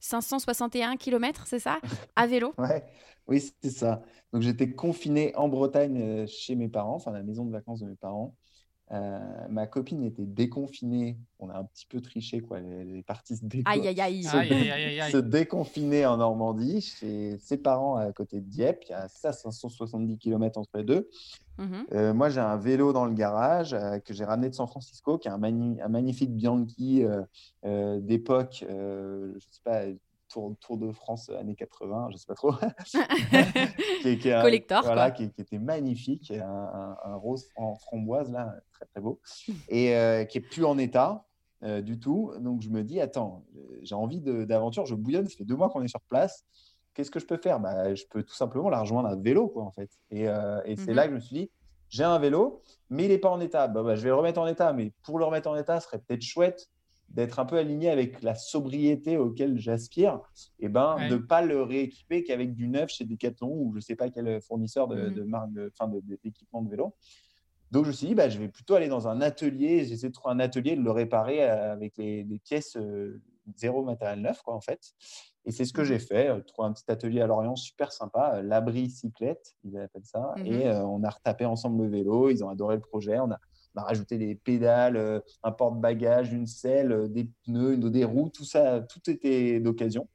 561 0.00 0.96
km, 0.96 1.44
c'est 1.46 1.58
ça, 1.58 1.78
à 2.16 2.26
vélo? 2.26 2.54
Ouais. 2.58 2.84
Oui, 3.28 3.40
c'est 3.62 3.70
ça. 3.70 4.02
Donc 4.32 4.42
j'étais 4.42 4.72
confiné 4.72 5.34
en 5.36 5.48
Bretagne 5.48 6.26
chez 6.26 6.56
mes 6.56 6.68
parents, 6.68 6.96
enfin 6.96 7.12
la 7.12 7.22
maison 7.22 7.44
de 7.44 7.52
vacances 7.52 7.80
de 7.80 7.86
mes 7.86 7.94
parents. 7.94 8.34
Euh, 8.92 9.18
ma 9.48 9.66
copine 9.66 10.02
était 10.04 10.26
déconfinée. 10.26 11.18
On 11.38 11.48
a 11.48 11.58
un 11.58 11.64
petit 11.64 11.86
peu 11.86 12.00
triché, 12.00 12.40
quoi. 12.40 12.58
Elle 12.58 12.96
est 12.96 13.02
partie 13.02 13.36
se, 13.36 13.42
se, 13.42 15.16
déconfiner 15.16 16.04
en 16.04 16.18
Normandie 16.18 16.82
chez 16.82 17.38
ses 17.38 17.56
parents 17.56 17.96
à 17.96 18.12
côté 18.12 18.40
de 18.40 18.46
Dieppe. 18.46 18.84
Il 18.88 18.90
y 18.90 18.94
a 18.94 19.08
ça 19.08 19.32
570 19.32 20.18
km 20.18 20.58
entre 20.58 20.76
les 20.76 20.84
deux. 20.84 21.08
Mhm. 21.58 21.86
Euh, 21.92 22.12
moi, 22.12 22.28
j'ai 22.28 22.40
un 22.40 22.56
vélo 22.56 22.92
dans 22.92 23.06
le 23.06 23.14
garage 23.14 23.72
euh, 23.72 23.98
que 23.98 24.12
j'ai 24.12 24.24
ramené 24.24 24.50
de 24.50 24.54
San 24.54 24.66
Francisco, 24.66 25.16
qui 25.16 25.28
est 25.28 25.30
un, 25.30 25.42
un 25.42 25.88
magnifique 25.88 26.34
Bianchi 26.34 27.04
d'époque, 27.62 28.64
je 28.68 29.34
ne 29.34 29.40
sais 29.40 29.60
pas, 29.64 29.84
Tour, 30.32 30.78
de 30.78 30.92
France 30.92 31.28
années 31.30 31.54
80, 31.54 32.08
je 32.08 32.14
ne 32.14 32.18
sais 32.18 32.26
pas 32.26 32.34
trop. 32.34 32.52
qui, 34.02 34.18
qui, 34.18 34.30
Collector. 34.30 34.82
Voilà, 34.82 35.10
qui, 35.10 35.24
était 35.24 35.58
magnifique, 35.58 36.30
un, 36.30 36.96
un, 37.04 37.14
rose 37.16 37.48
en 37.56 37.74
framboise, 37.76 38.30
là, 38.30 38.54
très 38.72 38.86
très 38.86 39.00
beau, 39.00 39.20
et 39.68 39.94
euh, 39.94 40.24
qui 40.24 40.38
est 40.38 40.42
plus 40.42 40.64
en 40.64 40.78
état. 40.78 41.26
Euh, 41.64 41.80
du 41.80 42.00
tout. 42.00 42.32
Donc 42.40 42.60
je 42.60 42.70
me 42.70 42.82
dis, 42.82 43.00
attends, 43.00 43.44
euh, 43.56 43.78
j'ai 43.82 43.94
envie 43.94 44.20
d'aventure, 44.20 44.84
je 44.84 44.96
bouillonne, 44.96 45.28
ça 45.28 45.36
fait 45.36 45.44
deux 45.44 45.54
mois 45.54 45.70
qu'on 45.70 45.80
est 45.82 45.86
sur 45.86 46.00
place. 46.00 46.44
Qu'est-ce 46.92 47.12
que 47.12 47.20
je 47.20 47.24
peux 47.24 47.36
faire? 47.36 47.60
Bah, 47.60 47.94
Je 47.94 48.02
peux 48.10 48.24
tout 48.24 48.34
simplement 48.34 48.68
la 48.68 48.80
rejoindre 48.80 49.08
à 49.08 49.14
vélo, 49.14 49.46
quoi, 49.46 49.62
en 49.62 49.70
fait. 49.70 49.88
Et, 50.10 50.22
et 50.22 50.76
c'est 50.76 50.88
mhm. 50.88 50.94
là 50.94 51.04
que 51.04 51.10
je 51.10 51.14
me 51.14 51.20
suis 51.20 51.36
dit, 51.36 51.50
j'ai 51.88 52.02
un 52.02 52.18
vélo, 52.18 52.62
mais 52.90 53.04
il 53.04 53.10
n'est 53.10 53.18
pas 53.18 53.30
en 53.30 53.40
état. 53.40 53.68
Bah, 53.68 53.84
bah, 53.84 53.94
je 53.94 54.02
vais 54.02 54.08
le 54.08 54.16
remettre 54.16 54.40
en 54.40 54.46
état, 54.48 54.72
mais 54.72 54.92
pour 55.04 55.20
le 55.20 55.24
remettre 55.24 55.48
en 55.48 55.54
état, 55.54 55.78
ce 55.78 55.86
serait 55.86 56.00
peut-être 56.00 56.22
chouette 56.22 56.68
d'être 57.14 57.38
un 57.38 57.44
peu 57.44 57.58
aligné 57.58 57.90
avec 57.90 58.22
la 58.22 58.34
sobriété 58.34 59.18
auquel 59.18 59.58
j'aspire, 59.58 60.20
et 60.58 60.68
ben 60.68 60.96
de 61.08 61.14
ne 61.14 61.20
pas 61.20 61.42
le 61.42 61.62
rééquiper 61.62 62.24
qu'avec 62.24 62.54
du 62.54 62.68
neuf 62.68 62.90
chez 62.90 63.04
Decathlon 63.04 63.52
ou 63.52 63.70
je 63.72 63.76
ne 63.76 63.80
sais 63.80 63.96
pas 63.96 64.10
quel 64.10 64.40
fournisseur 64.40 64.88
de, 64.88 65.08
de 65.08 65.22
marque, 65.22 65.50
enfin 65.78 65.92
d'équipement 66.22 66.62
de, 66.62 66.70
vélo. 66.70 66.94
Donc 67.72 67.84
je 67.84 67.88
me 67.88 67.94
suis 67.94 68.06
dit, 68.08 68.14
bah, 68.14 68.28
je 68.28 68.38
vais 68.38 68.48
plutôt 68.48 68.74
aller 68.74 68.88
dans 68.88 69.08
un 69.08 69.22
atelier, 69.22 69.86
j'essaie 69.86 70.08
de 70.08 70.12
trouver 70.12 70.34
un 70.34 70.40
atelier, 70.40 70.76
de 70.76 70.82
le 70.82 70.90
réparer 70.90 71.42
euh, 71.42 71.72
avec 71.72 71.96
les, 71.96 72.24
pièces 72.44 72.76
euh, 72.76 73.22
zéro 73.56 73.82
matériel 73.82 74.20
neuf, 74.20 74.42
quoi, 74.42 74.54
en 74.54 74.60
fait. 74.60 74.92
Et 75.46 75.52
c'est 75.52 75.64
ce 75.64 75.72
que 75.72 75.82
j'ai 75.82 75.96
mm-hmm. 75.96 76.06
fait, 76.06 76.28
euh, 76.28 76.40
trouver 76.40 76.68
un 76.68 76.72
petit 76.74 76.84
atelier 76.88 77.22
à 77.22 77.26
Lorient 77.26 77.56
super 77.56 77.90
sympa, 77.90 78.42
l'abri 78.42 78.90
cyclette, 78.90 79.56
ils 79.64 79.78
appellent 79.78 80.04
ça. 80.04 80.34
Et 80.44 80.66
mm-hmm. 80.66 80.82
on 80.82 81.02
a 81.02 81.08
retapé 81.08 81.46
ensemble 81.46 81.84
le 81.84 81.88
vélo, 81.88 82.28
ils 82.28 82.44
ont 82.44 82.50
adoré 82.50 82.74
le 82.74 82.82
projet. 82.82 83.18
On 83.18 83.30
a, 83.30 83.38
on 83.74 83.80
a 83.80 83.84
rajouté 83.84 84.18
des 84.18 84.34
pédales, 84.34 84.96
euh, 84.96 85.20
un 85.42 85.52
porte-bagages, 85.52 86.32
une 86.32 86.46
selle, 86.46 86.92
euh, 86.92 87.08
des 87.08 87.30
pneus, 87.44 87.76
des 87.76 88.04
roues, 88.04 88.30
tout 88.30 88.44
ça, 88.44 88.80
tout 88.80 89.10
était 89.10 89.60
d'occasion. 89.60 90.08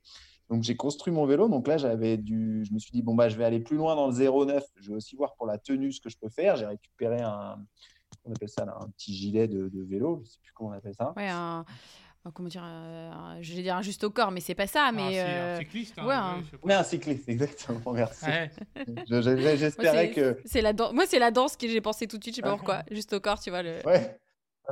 Donc 0.50 0.64
j'ai 0.64 0.76
construit 0.76 1.14
mon 1.14 1.26
vélo. 1.26 1.50
Donc 1.50 1.68
là, 1.68 1.78
j'avais 1.78 2.18
du, 2.18 2.64
je 2.66 2.74
me 2.74 2.80
suis 2.80 2.92
dit 2.92 3.02
bon 3.02 3.16
bah 3.16 3.30
je 3.30 3.38
vais 3.38 3.44
aller 3.44 3.60
plus 3.60 3.76
loin 3.76 3.96
dans 3.96 4.08
le 4.08 4.14
09. 4.14 4.64
Je 4.78 4.90
vais 4.90 4.96
aussi 4.96 5.16
voir 5.16 5.36
pour 5.36 5.46
la 5.46 5.58
tenue 5.58 5.92
ce 5.92 6.00
que 6.00 6.10
je 6.10 6.18
peux 6.18 6.30
faire. 6.30 6.56
J'ai 6.56 6.66
récupéré 6.66 7.22
un, 7.22 7.58
qu'on 8.24 8.32
appelle 8.34 8.50
ça, 8.50 8.64
un 8.64 8.90
petit 8.90 9.14
gilet 9.14 9.48
de, 9.48 9.70
vélo, 9.74 10.22
je 10.24 10.30
sais 10.30 10.40
plus 10.42 10.52
comment 10.54 10.70
on 10.70 10.74
appelle 10.74 10.96
ça. 10.96 11.14
Ouais, 11.16 11.28
un- 11.28 11.66
comment 12.34 12.50
dire, 12.50 12.64
un- 12.64 13.38
je 13.42 13.54
vais 13.54 13.62
dire 13.62 13.76
un 13.76 13.82
juste 13.82 14.04
au 14.04 14.10
corps, 14.10 14.32
mais 14.32 14.40
c'est 14.40 14.56
pas 14.56 14.68
ça. 14.68 14.92
Mais 14.94 15.02
Ah, 15.02 15.10
c'est 15.12 15.20
euh, 15.22 15.56
un 15.56 15.60
cycliste. 15.60 15.94
hein, 16.00 16.06
ouais, 16.08 16.14
un- 16.16 16.42
pas. 16.42 16.58
Mais 16.66 16.74
un 16.74 16.84
cycliste, 16.84 17.28
exactement, 17.30 17.92
merci. 17.94 18.26
Ouais. 18.26 18.52
Je- 19.10 19.22
je- 19.22 19.42
moi, 19.42 19.56
J'espérais 19.56 20.12
que. 20.12 20.40
c'est 20.46 20.62
la 20.62 20.74
dan- 20.74 20.94
Moi, 20.94 21.06
c'est 21.08 21.20
la 21.20 21.32
danse 21.32 21.56
que 21.58 21.68
j'ai 21.68 21.82
pensé 21.82 22.08
tout 22.08 22.18
de 22.18 22.24
suite. 22.24 22.36
Je 22.36 22.38
sais 22.38 22.42
pas 22.42 22.50
Ah. 22.54 22.56
pourquoi. 22.58 22.84
Juste 22.92 23.14
au 23.14 23.20
corps, 23.20 23.40
tu 23.40 23.50
vois 23.50 23.64
le. 23.64 23.80
Ouais. 23.86 24.18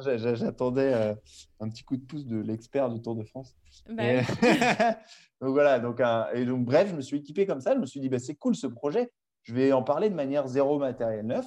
J'a- 0.03 0.35
J'attendais 0.35 0.93
euh, 0.93 1.13
un 1.61 1.69
petit 1.69 1.83
coup 1.83 1.95
de 1.95 2.03
pouce 2.05 2.25
de 2.25 2.37
l'expert 2.41 2.89
du 2.89 3.01
Tour 3.01 3.15
de 3.15 3.23
France. 3.23 3.55
Bah 3.89 4.03
Et- 4.03 4.21
donc 5.41 5.51
voilà, 5.53 5.79
donc, 5.79 6.01
un- 6.01 6.27
et 6.33 6.45
donc 6.45 6.65
bref, 6.65 6.89
je 6.89 6.95
me 6.95 7.01
suis 7.01 7.17
équipé 7.17 7.45
comme 7.45 7.61
ça. 7.61 7.73
Je 7.73 7.79
me 7.79 7.85
suis 7.85 7.99
dit, 7.99 8.09
bah, 8.09 8.19
c'est 8.19 8.35
cool 8.35 8.55
ce 8.55 8.67
projet. 8.67 9.11
Je 9.43 9.53
vais 9.53 9.71
en 9.71 9.83
parler 9.83 10.09
de 10.09 10.15
manière 10.15 10.47
zéro 10.47 10.79
matériel 10.79 11.25
neuf. 11.25 11.45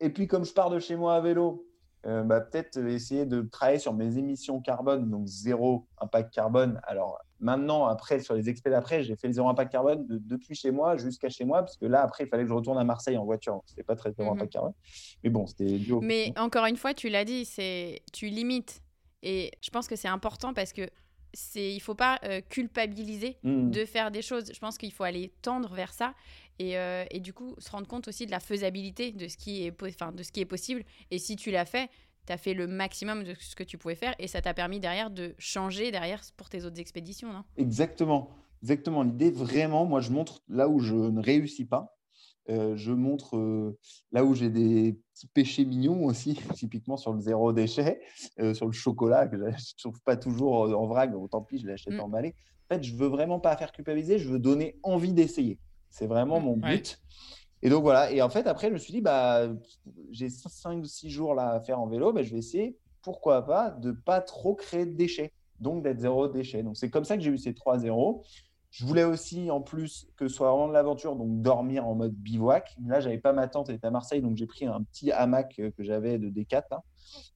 Et 0.00 0.10
puis, 0.10 0.26
comme 0.26 0.44
je 0.44 0.52
pars 0.52 0.70
de 0.70 0.78
chez 0.80 0.96
moi 0.96 1.14
à 1.14 1.20
vélo, 1.20 1.66
euh, 2.06 2.22
bah, 2.22 2.40
peut-être 2.40 2.76
essayer 2.78 3.24
de 3.26 3.42
travailler 3.42 3.78
sur 3.78 3.92
mes 3.94 4.18
émissions 4.18 4.60
carbone, 4.60 5.10
donc 5.10 5.26
zéro 5.26 5.86
impact 5.98 6.32
carbone. 6.34 6.80
Alors 6.84 7.18
maintenant, 7.40 7.86
après, 7.86 8.20
sur 8.20 8.34
les 8.34 8.48
experts 8.48 8.72
d'après, 8.72 9.02
j'ai 9.02 9.16
fait 9.16 9.26
le 9.28 9.32
zéro 9.32 9.48
impact 9.48 9.72
carbone 9.72 10.06
de- 10.06 10.18
depuis 10.18 10.54
chez 10.54 10.70
moi 10.70 10.96
jusqu'à 10.96 11.28
chez 11.28 11.44
moi, 11.44 11.60
parce 11.62 11.76
que 11.76 11.86
là, 11.86 12.02
après, 12.02 12.24
il 12.24 12.28
fallait 12.28 12.42
que 12.44 12.48
je 12.50 12.54
retourne 12.54 12.78
à 12.78 12.84
Marseille 12.84 13.16
en 13.16 13.24
voiture. 13.24 13.62
C'était 13.66 13.82
pas 13.82 13.96
très 13.96 14.12
zéro 14.12 14.30
Mhm. 14.30 14.36
impact 14.36 14.52
carbone. 14.52 14.72
Mais 15.22 15.30
bon, 15.30 15.46
c'était 15.46 15.78
du 15.78 15.94
Mais 16.00 16.32
encore 16.38 16.66
une 16.66 16.76
fois, 16.76 16.94
tu 16.94 17.08
l'as 17.08 17.24
dit, 17.24 17.44
c'est 17.44 18.02
tu 18.12 18.26
limites. 18.28 18.82
Et 19.22 19.50
je 19.62 19.70
pense 19.70 19.88
que 19.88 19.96
c'est 19.96 20.08
important 20.08 20.52
parce 20.52 20.72
que 20.74 20.88
c'est 21.36 21.74
il 21.74 21.80
faut 21.80 21.94
pas 21.96 22.20
euh, 22.24 22.40
culpabiliser 22.42 23.38
Mhm. 23.42 23.70
de 23.70 23.84
faire 23.84 24.10
des 24.10 24.22
choses. 24.22 24.52
Je 24.52 24.58
pense 24.60 24.78
qu'il 24.78 24.92
faut 24.92 25.02
aller 25.04 25.32
tendre 25.42 25.74
vers 25.74 25.92
ça 25.92 26.14
et, 26.58 26.78
euh, 26.78 27.04
et 27.10 27.20
du 27.20 27.32
coup 27.32 27.54
se 27.58 27.70
rendre 27.70 27.86
compte 27.86 28.08
aussi 28.08 28.26
de 28.26 28.30
la 28.30 28.40
faisabilité 28.40 29.12
de 29.12 29.28
ce 29.28 29.36
qui 29.36 29.64
est, 29.64 29.74
enfin, 29.82 30.12
de 30.12 30.22
ce 30.22 30.32
qui 30.32 30.40
est 30.40 30.46
possible. 30.46 30.84
Et 31.10 31.18
si 31.18 31.36
tu 31.36 31.50
l'as 31.50 31.64
fait, 31.64 31.90
tu 32.26 32.32
as 32.32 32.38
fait 32.38 32.54
le 32.54 32.66
maximum 32.66 33.24
de 33.24 33.34
ce 33.38 33.54
que 33.56 33.64
tu 33.64 33.78
pouvais 33.78 33.94
faire 33.94 34.14
et 34.18 34.28
ça 34.28 34.40
t'a 34.40 34.54
permis 34.54 34.80
derrière 34.80 35.10
de 35.10 35.34
changer 35.38 35.90
derrière 35.90 36.22
pour 36.36 36.48
tes 36.48 36.64
autres 36.64 36.80
expéditions. 36.80 37.32
Non? 37.32 37.44
Exactement, 37.56 38.30
exactement. 38.62 39.02
L'idée, 39.02 39.30
vraiment, 39.30 39.84
moi, 39.84 40.00
je 40.00 40.10
montre 40.10 40.42
là 40.48 40.68
où 40.68 40.80
je 40.80 40.94
ne 40.94 41.20
réussis 41.20 41.66
pas. 41.66 41.90
Euh, 42.50 42.76
je 42.76 42.92
montre 42.92 43.38
euh, 43.38 43.78
là 44.12 44.22
où 44.22 44.34
j'ai 44.34 44.50
des 44.50 44.98
petits 45.14 45.26
péchés 45.28 45.64
mignons 45.64 46.04
aussi, 46.04 46.34
typiquement 46.54 46.98
sur 46.98 47.14
le 47.14 47.20
zéro 47.20 47.54
déchet, 47.54 48.00
euh, 48.38 48.52
sur 48.52 48.66
le 48.66 48.72
chocolat 48.72 49.26
que 49.28 49.36
je 49.38 49.42
ne 49.44 49.78
trouve 49.78 49.98
pas 50.02 50.16
toujours 50.16 50.78
en 50.78 50.86
vrac, 50.86 51.10
donc 51.10 51.30
tant 51.30 51.40
pis, 51.40 51.58
je 51.58 51.66
l'achète 51.66 51.94
Mm. 51.94 52.00
emballé. 52.00 52.34
En 52.68 52.74
fait, 52.74 52.82
je 52.82 52.94
veux 52.94 53.06
vraiment 53.08 53.40
pas 53.40 53.56
faire 53.56 53.72
culpabiliser, 53.72 54.18
je 54.18 54.28
veux 54.28 54.38
donner 54.38 54.78
envie 54.82 55.14
d'essayer. 55.14 55.58
C'est 55.94 56.06
vraiment 56.08 56.40
Mm. 56.40 56.44
mon 56.44 56.54
Ouais. 56.54 56.76
but. 56.78 57.00
Et 57.62 57.70
donc 57.70 57.82
voilà. 57.82 58.10
Et 58.10 58.20
en 58.20 58.28
fait, 58.28 58.46
après, 58.48 58.68
je 58.68 58.72
me 58.72 58.78
suis 58.78 58.92
dit, 58.92 59.00
bah, 59.00 59.48
j'ai 60.10 60.28
5 60.28 60.80
ou 60.80 60.84
6 60.84 61.08
jours 61.08 61.34
là 61.34 61.50
à 61.52 61.60
faire 61.60 61.80
en 61.80 61.86
vélo, 61.86 62.12
bah, 62.12 62.22
je 62.24 62.32
vais 62.32 62.38
essayer, 62.38 62.76
pourquoi 63.00 63.46
pas, 63.46 63.70
de 63.70 63.92
pas 63.92 64.20
trop 64.20 64.54
créer 64.54 64.86
de 64.86 64.92
déchets, 64.96 65.32
donc 65.60 65.82
d'être 65.84 66.00
zéro 66.00 66.26
déchet. 66.28 66.62
Donc 66.64 66.76
c'est 66.76 66.90
comme 66.90 67.04
ça 67.04 67.16
que 67.16 67.22
j'ai 67.22 67.30
eu 67.30 67.38
ces 67.38 67.54
3 67.54 67.78
zéros. 67.78 68.24
Je 68.70 68.84
voulais 68.84 69.04
aussi, 69.04 69.52
en 69.52 69.60
plus, 69.60 70.08
que 70.16 70.26
ce 70.26 70.34
soit 70.34 70.50
vraiment 70.50 70.66
de 70.66 70.72
l'aventure, 70.72 71.14
donc 71.14 71.40
dormir 71.42 71.86
en 71.86 71.94
mode 71.94 72.12
bivouac. 72.12 72.74
Là, 72.84 72.98
j'avais 72.98 73.18
pas 73.18 73.32
ma 73.32 73.46
tente, 73.46 73.68
elle 73.68 73.76
était 73.76 73.86
à 73.86 73.92
Marseille, 73.92 74.20
donc 74.20 74.36
j'ai 74.36 74.46
pris 74.46 74.66
un 74.66 74.82
petit 74.82 75.12
hamac 75.12 75.54
euh, 75.60 75.70
que 75.70 75.84
j'avais 75.84 76.18
de 76.18 76.28
D4. 76.28 76.64
hein. 76.72 76.80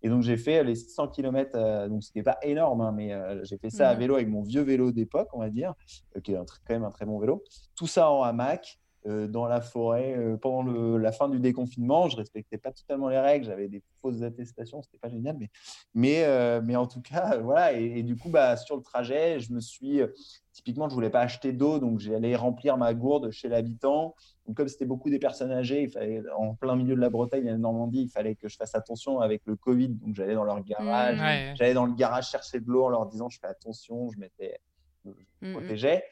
Et 0.03 0.09
donc, 0.09 0.23
j'ai 0.23 0.37
fait 0.37 0.63
les 0.65 0.75
600 0.75 1.09
km, 1.09 1.89
donc 1.89 2.03
c'était 2.03 2.23
pas 2.23 2.39
énorme, 2.43 2.81
hein, 2.81 2.93
mais 2.93 3.13
euh, 3.13 3.45
j'ai 3.45 3.59
fait 3.59 3.71
ça 3.71 3.89
à 3.91 3.95
Mhm. 3.95 4.01
vélo 4.01 4.15
avec 4.15 4.29
mon 4.29 4.43
vieux 4.43 4.63
vélo 4.63 4.93
d'époque, 4.93 5.29
on 5.33 5.41
va 5.41 5.51
dire, 5.51 5.75
euh, 6.17 6.21
qui 6.21 6.33
est 6.33 6.37
un 6.37 6.45
quand 6.45 6.75
même 6.75 6.85
un 6.85 6.91
très 6.91 7.05
bon 7.07 7.19
vélo. 7.19 7.43
Tout 7.77 7.87
ça 7.87 8.11
en 8.11 8.23
hamac, 8.23 8.79
dans 9.07 9.47
la 9.47 9.61
forêt, 9.61 10.15
euh, 10.17 10.37
pendant 10.37 10.63
le- 10.63 10.99
la 10.99 11.13
fin 11.13 11.29
du 11.29 11.39
déconfinement. 11.41 12.09
Je 12.09 12.17
respectais 12.17 12.59
pas 12.59 12.73
totalement 12.73 13.09
les 13.09 13.19
règles, 13.21 13.47
j'avais 13.47 13.69
des 13.69 13.83
fausses 14.03 14.23
attestations, 14.23 14.83
c'était 14.83 14.99
pas 14.99 15.09
génial, 15.09 15.37
mais, 15.39 15.49
mais, 15.95 16.25
euh, 16.25 16.61
mais 16.65 16.77
en 16.77 16.87
tout 16.87 17.01
cas, 17.01 17.35
euh, 17.37 17.41
voilà. 17.43 17.73
Et, 17.73 17.99
et 17.99 18.03
du 18.03 18.17
coup, 18.17 18.29
bah, 18.31 18.57
sur 18.57 18.77
le 18.77 18.83
trajet, 18.83 19.41
je 19.41 19.53
me 19.53 19.61
suis. 19.61 20.01
euh, 20.01 20.09
Typiquement, 20.53 20.89
je 20.89 20.95
voulais 20.95 21.09
pas 21.11 21.21
acheter 21.21 21.53
d'eau, 21.53 21.79
donc 21.79 22.01
j'allais 22.01 22.35
remplir 22.35 22.77
ma 22.77 22.93
gourde 22.93 23.31
chez 23.31 23.49
l'habitant. 23.49 24.17
Donc, 24.45 24.57
comme 24.57 24.67
c'était 24.67 24.87
beaucoup 24.87 25.09
des 25.09 25.21
personnes 25.21 25.53
âgées, 25.53 25.85
il 25.85 25.89
fallait, 25.89 26.21
en 26.37 26.57
plein 26.57 26.75
milieu 26.75 26.97
de 26.97 27.01
la 27.01 27.11
Bretagne, 27.11 27.45
la 27.45 27.57
Normandie, 27.57 28.03
il 28.03 28.09
fallait 28.09 28.35
que 28.35 28.49
je 28.49 28.57
fasse 28.57 28.75
attention 28.75 29.21
avec 29.21 29.43
le 29.45 29.55
Covid. 29.55 29.91
Donc, 29.91 30.17
j'allais 30.17 30.35
dans 30.35 30.43
leur 30.43 30.61
garage, 30.65 31.19
Mhm. 31.19 31.25
Ouais. 31.25 31.55
j'allais 31.57 31.75
dans 31.75 31.87
le 31.87 31.95
garage 31.95 32.29
chercher 32.31 32.59
de 32.59 32.69
l'eau 32.69 32.87
en 32.87 32.89
leur 32.89 33.07
disant 33.07 33.29
je 33.29 33.39
fais 33.39 33.47
attention, 33.47 34.11
je 34.11 34.19
m'étais 34.19 34.59
je 35.05 35.11
me 35.11 35.15
Mhm. 35.43 35.53
protégeais. 35.53 36.03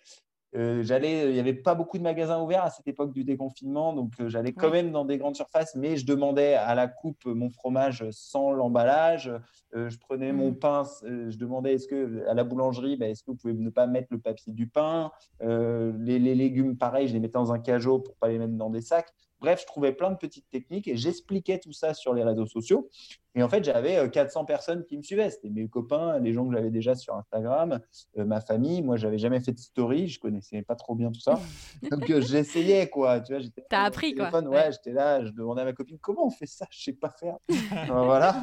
Euh, 0.56 0.82
j'allais, 0.82 1.28
il 1.28 1.32
n'y 1.34 1.38
avait 1.40 1.52
pas 1.54 1.74
beaucoup 1.74 1.98
de 1.98 2.02
magasins 2.02 2.40
ouverts 2.42 2.64
à 2.64 2.70
cette 2.70 2.88
époque 2.88 3.12
du 3.12 3.24
déconfinement, 3.24 3.92
donc 3.92 4.12
euh, 4.20 4.28
j'allais 4.28 4.52
quand 4.54 4.70
Ouais. 4.70 4.82
même 4.82 4.90
dans 4.90 5.04
des 5.04 5.18
grandes 5.18 5.36
surfaces, 5.36 5.74
mais 5.74 5.96
je 5.98 6.06
demandais 6.06 6.54
à 6.54 6.74
la 6.74 6.88
coupe 6.88 7.26
mon 7.26 7.50
fromage 7.50 8.04
sans 8.10 8.52
l'emballage. 8.52 9.30
Euh, 9.74 9.90
je 9.90 9.98
prenais 9.98 10.32
mon 10.32 10.52
Mhm. 10.52 10.58
pain, 10.58 10.82
euh, 11.04 11.30
je 11.30 11.36
demandais 11.38 11.74
est-ce 11.74 11.86
que 11.88 12.26
à 12.26 12.34
la 12.34 12.44
boulangerie, 12.44 12.96
bah, 12.96 13.08
est-ce 13.08 13.22
que 13.22 13.32
vous 13.32 13.36
pouvez 13.36 13.52
ne 13.54 13.68
pas 13.70 13.86
mettre 13.86 14.08
le 14.10 14.18
papier 14.18 14.52
du 14.52 14.66
pain? 14.68 15.10
Euh, 15.42 15.92
les, 15.98 16.18
les 16.18 16.34
légumes, 16.34 16.78
pareil, 16.78 17.08
je 17.08 17.12
les 17.12 17.20
mettais 17.20 17.32
dans 17.38 17.52
un 17.52 17.58
cajot 17.58 17.98
pour 17.98 18.16
pas 18.16 18.28
les 18.28 18.38
mettre 18.38 18.54
dans 18.54 18.70
des 18.70 18.80
sacs. 18.80 19.12
Bref, 19.40 19.60
je 19.60 19.66
trouvais 19.66 19.92
plein 19.92 20.10
de 20.10 20.16
petites 20.16 20.48
techniques 20.50 20.88
et 20.88 20.96
j'expliquais 20.96 21.58
tout 21.58 21.72
ça 21.72 21.92
sur 21.92 22.14
les 22.14 22.24
réseaux 22.24 22.46
sociaux. 22.46 22.88
Et 23.34 23.42
en 23.42 23.50
fait, 23.50 23.62
j'avais 23.62 23.98
euh, 23.98 24.08
400 24.08 24.46
personnes 24.46 24.84
qui 24.86 24.96
me 24.96 25.02
suivaient. 25.02 25.28
C'était 25.28 25.50
mes 25.50 25.68
copains, 25.68 26.18
les 26.20 26.32
gens 26.32 26.48
que 26.48 26.54
j'avais 26.54 26.70
déjà 26.70 26.94
sur 26.94 27.14
Instagram, 27.14 27.80
euh, 28.16 28.24
ma 28.24 28.40
famille. 28.40 28.80
Moi, 28.80 28.96
j'avais 28.96 29.18
jamais 29.18 29.40
fait 29.40 29.52
de 29.52 29.58
story, 29.58 30.08
je 30.08 30.18
connaissais 30.18 30.62
pas 30.62 30.74
trop 30.74 30.94
bien 30.94 31.12
tout 31.12 31.20
ça. 31.20 31.38
Donc, 31.90 32.08
euh, 32.08 32.22
j'essayais, 32.22 32.88
quoi. 32.88 33.20
Tu 33.20 33.34
vois, 33.34 33.42
j'étais 33.42 33.62
T'as 33.68 33.82
appris, 33.84 34.14
quoi. 34.14 34.30
Ouais, 34.30 34.46
Ouais. 34.46 34.72
j'étais 34.72 34.92
là, 34.92 35.22
je 35.22 35.30
demandais 35.32 35.60
à 35.60 35.64
ma 35.66 35.74
copine 35.74 35.98
comment 36.00 36.24
on 36.26 36.30
fait 36.30 36.46
ça, 36.46 36.66
je 36.70 36.82
sais 36.84 36.92
pas 36.94 37.10
faire. 37.20 37.36
Euh, 37.50 37.84
voilà. 37.92 38.40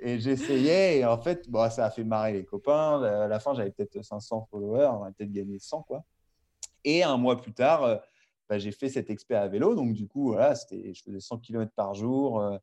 Et 0.00 0.18
j'essayais. 0.18 0.98
Et 0.98 1.04
en 1.04 1.16
fait, 1.18 1.48
bon, 1.48 1.70
ça 1.70 1.86
a 1.86 1.90
fait 1.90 2.02
marrer 2.04 2.32
les 2.32 2.44
copains. 2.44 3.00
À 3.04 3.28
la 3.28 3.38
fin, 3.38 3.54
j'avais 3.54 3.70
peut-être 3.70 4.02
500 4.02 4.48
followers, 4.50 4.90
on 5.00 5.04
a 5.04 5.12
peut-être 5.12 5.30
gagné 5.32 5.60
100, 5.60 5.82
quoi. 5.82 6.02
Et 6.86 7.02
un 7.04 7.16
mois 7.16 7.40
plus 7.40 7.52
tard, 7.54 7.84
euh, 7.84 7.96
bah, 8.48 8.58
j'ai 8.58 8.72
fait 8.72 8.88
cet 8.88 9.10
expert 9.10 9.40
à 9.42 9.48
vélo. 9.48 9.74
Donc, 9.74 9.92
du 9.94 10.06
coup, 10.06 10.28
voilà, 10.32 10.54
je 10.70 11.02
faisais 11.02 11.20
100 11.20 11.38
km 11.38 11.72
par 11.74 11.94
jour. 11.94 12.40
Euh, 12.40 12.58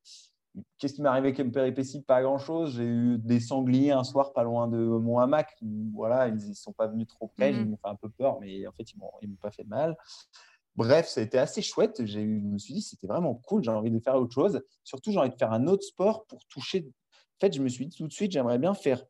Qu'est-ce 0.77 0.95
qui 0.95 1.01
m'est 1.01 1.07
arrivé 1.07 1.33
comme 1.33 1.51
péripétie? 1.51 2.01
Pas 2.01 2.21
grand-chose. 2.21 2.75
J'ai 2.75 2.83
eu 2.83 3.17
des 3.17 3.39
sangliers 3.39 3.91
un 3.91 4.03
soir 4.03 4.33
pas 4.33 4.43
loin 4.43 4.67
de 4.67 4.77
mon 4.77 5.17
hamac. 5.19 5.55
Voilà, 5.93 6.27
ils 6.27 6.49
ne 6.49 6.53
sont 6.53 6.73
pas 6.73 6.87
venus 6.87 7.07
trop 7.07 7.27
près. 7.27 7.51
Ils 7.53 7.65
m'ont 7.69 7.77
fait 7.77 7.87
un 7.87 7.95
peu 7.95 8.09
peur, 8.09 8.39
mais 8.41 8.67
en 8.67 8.71
fait, 8.73 8.83
ils 8.91 8.97
ils 9.21 9.29
m'ont 9.29 9.35
pas 9.37 9.51
fait 9.51 9.63
de 9.63 9.69
mal. 9.69 9.95
Bref, 10.75 11.07
ça 11.07 11.21
a 11.21 11.23
été 11.23 11.37
assez 11.37 11.61
chouette. 11.61 12.05
Je 12.05 12.19
me 12.19 12.57
suis 12.57 12.73
dit, 12.73 12.81
c'était 12.81 13.07
vraiment 13.07 13.35
cool. 13.35 13.63
J'ai 13.63 13.71
envie 13.71 13.91
de 13.91 13.99
faire 13.99 14.15
autre 14.15 14.33
chose. 14.33 14.61
Surtout, 14.83 15.11
j'ai 15.11 15.19
envie 15.19 15.29
de 15.29 15.35
faire 15.35 15.53
un 15.53 15.67
autre 15.67 15.83
sport 15.83 16.25
pour 16.25 16.45
toucher. 16.47 16.85
En 16.89 17.39
fait, 17.47 17.53
je 17.53 17.61
me 17.61 17.69
suis 17.69 17.87
dit 17.87 17.95
tout 17.95 18.07
de 18.07 18.13
suite, 18.13 18.33
j'aimerais 18.33 18.59
bien 18.59 18.73
faire, 18.73 19.05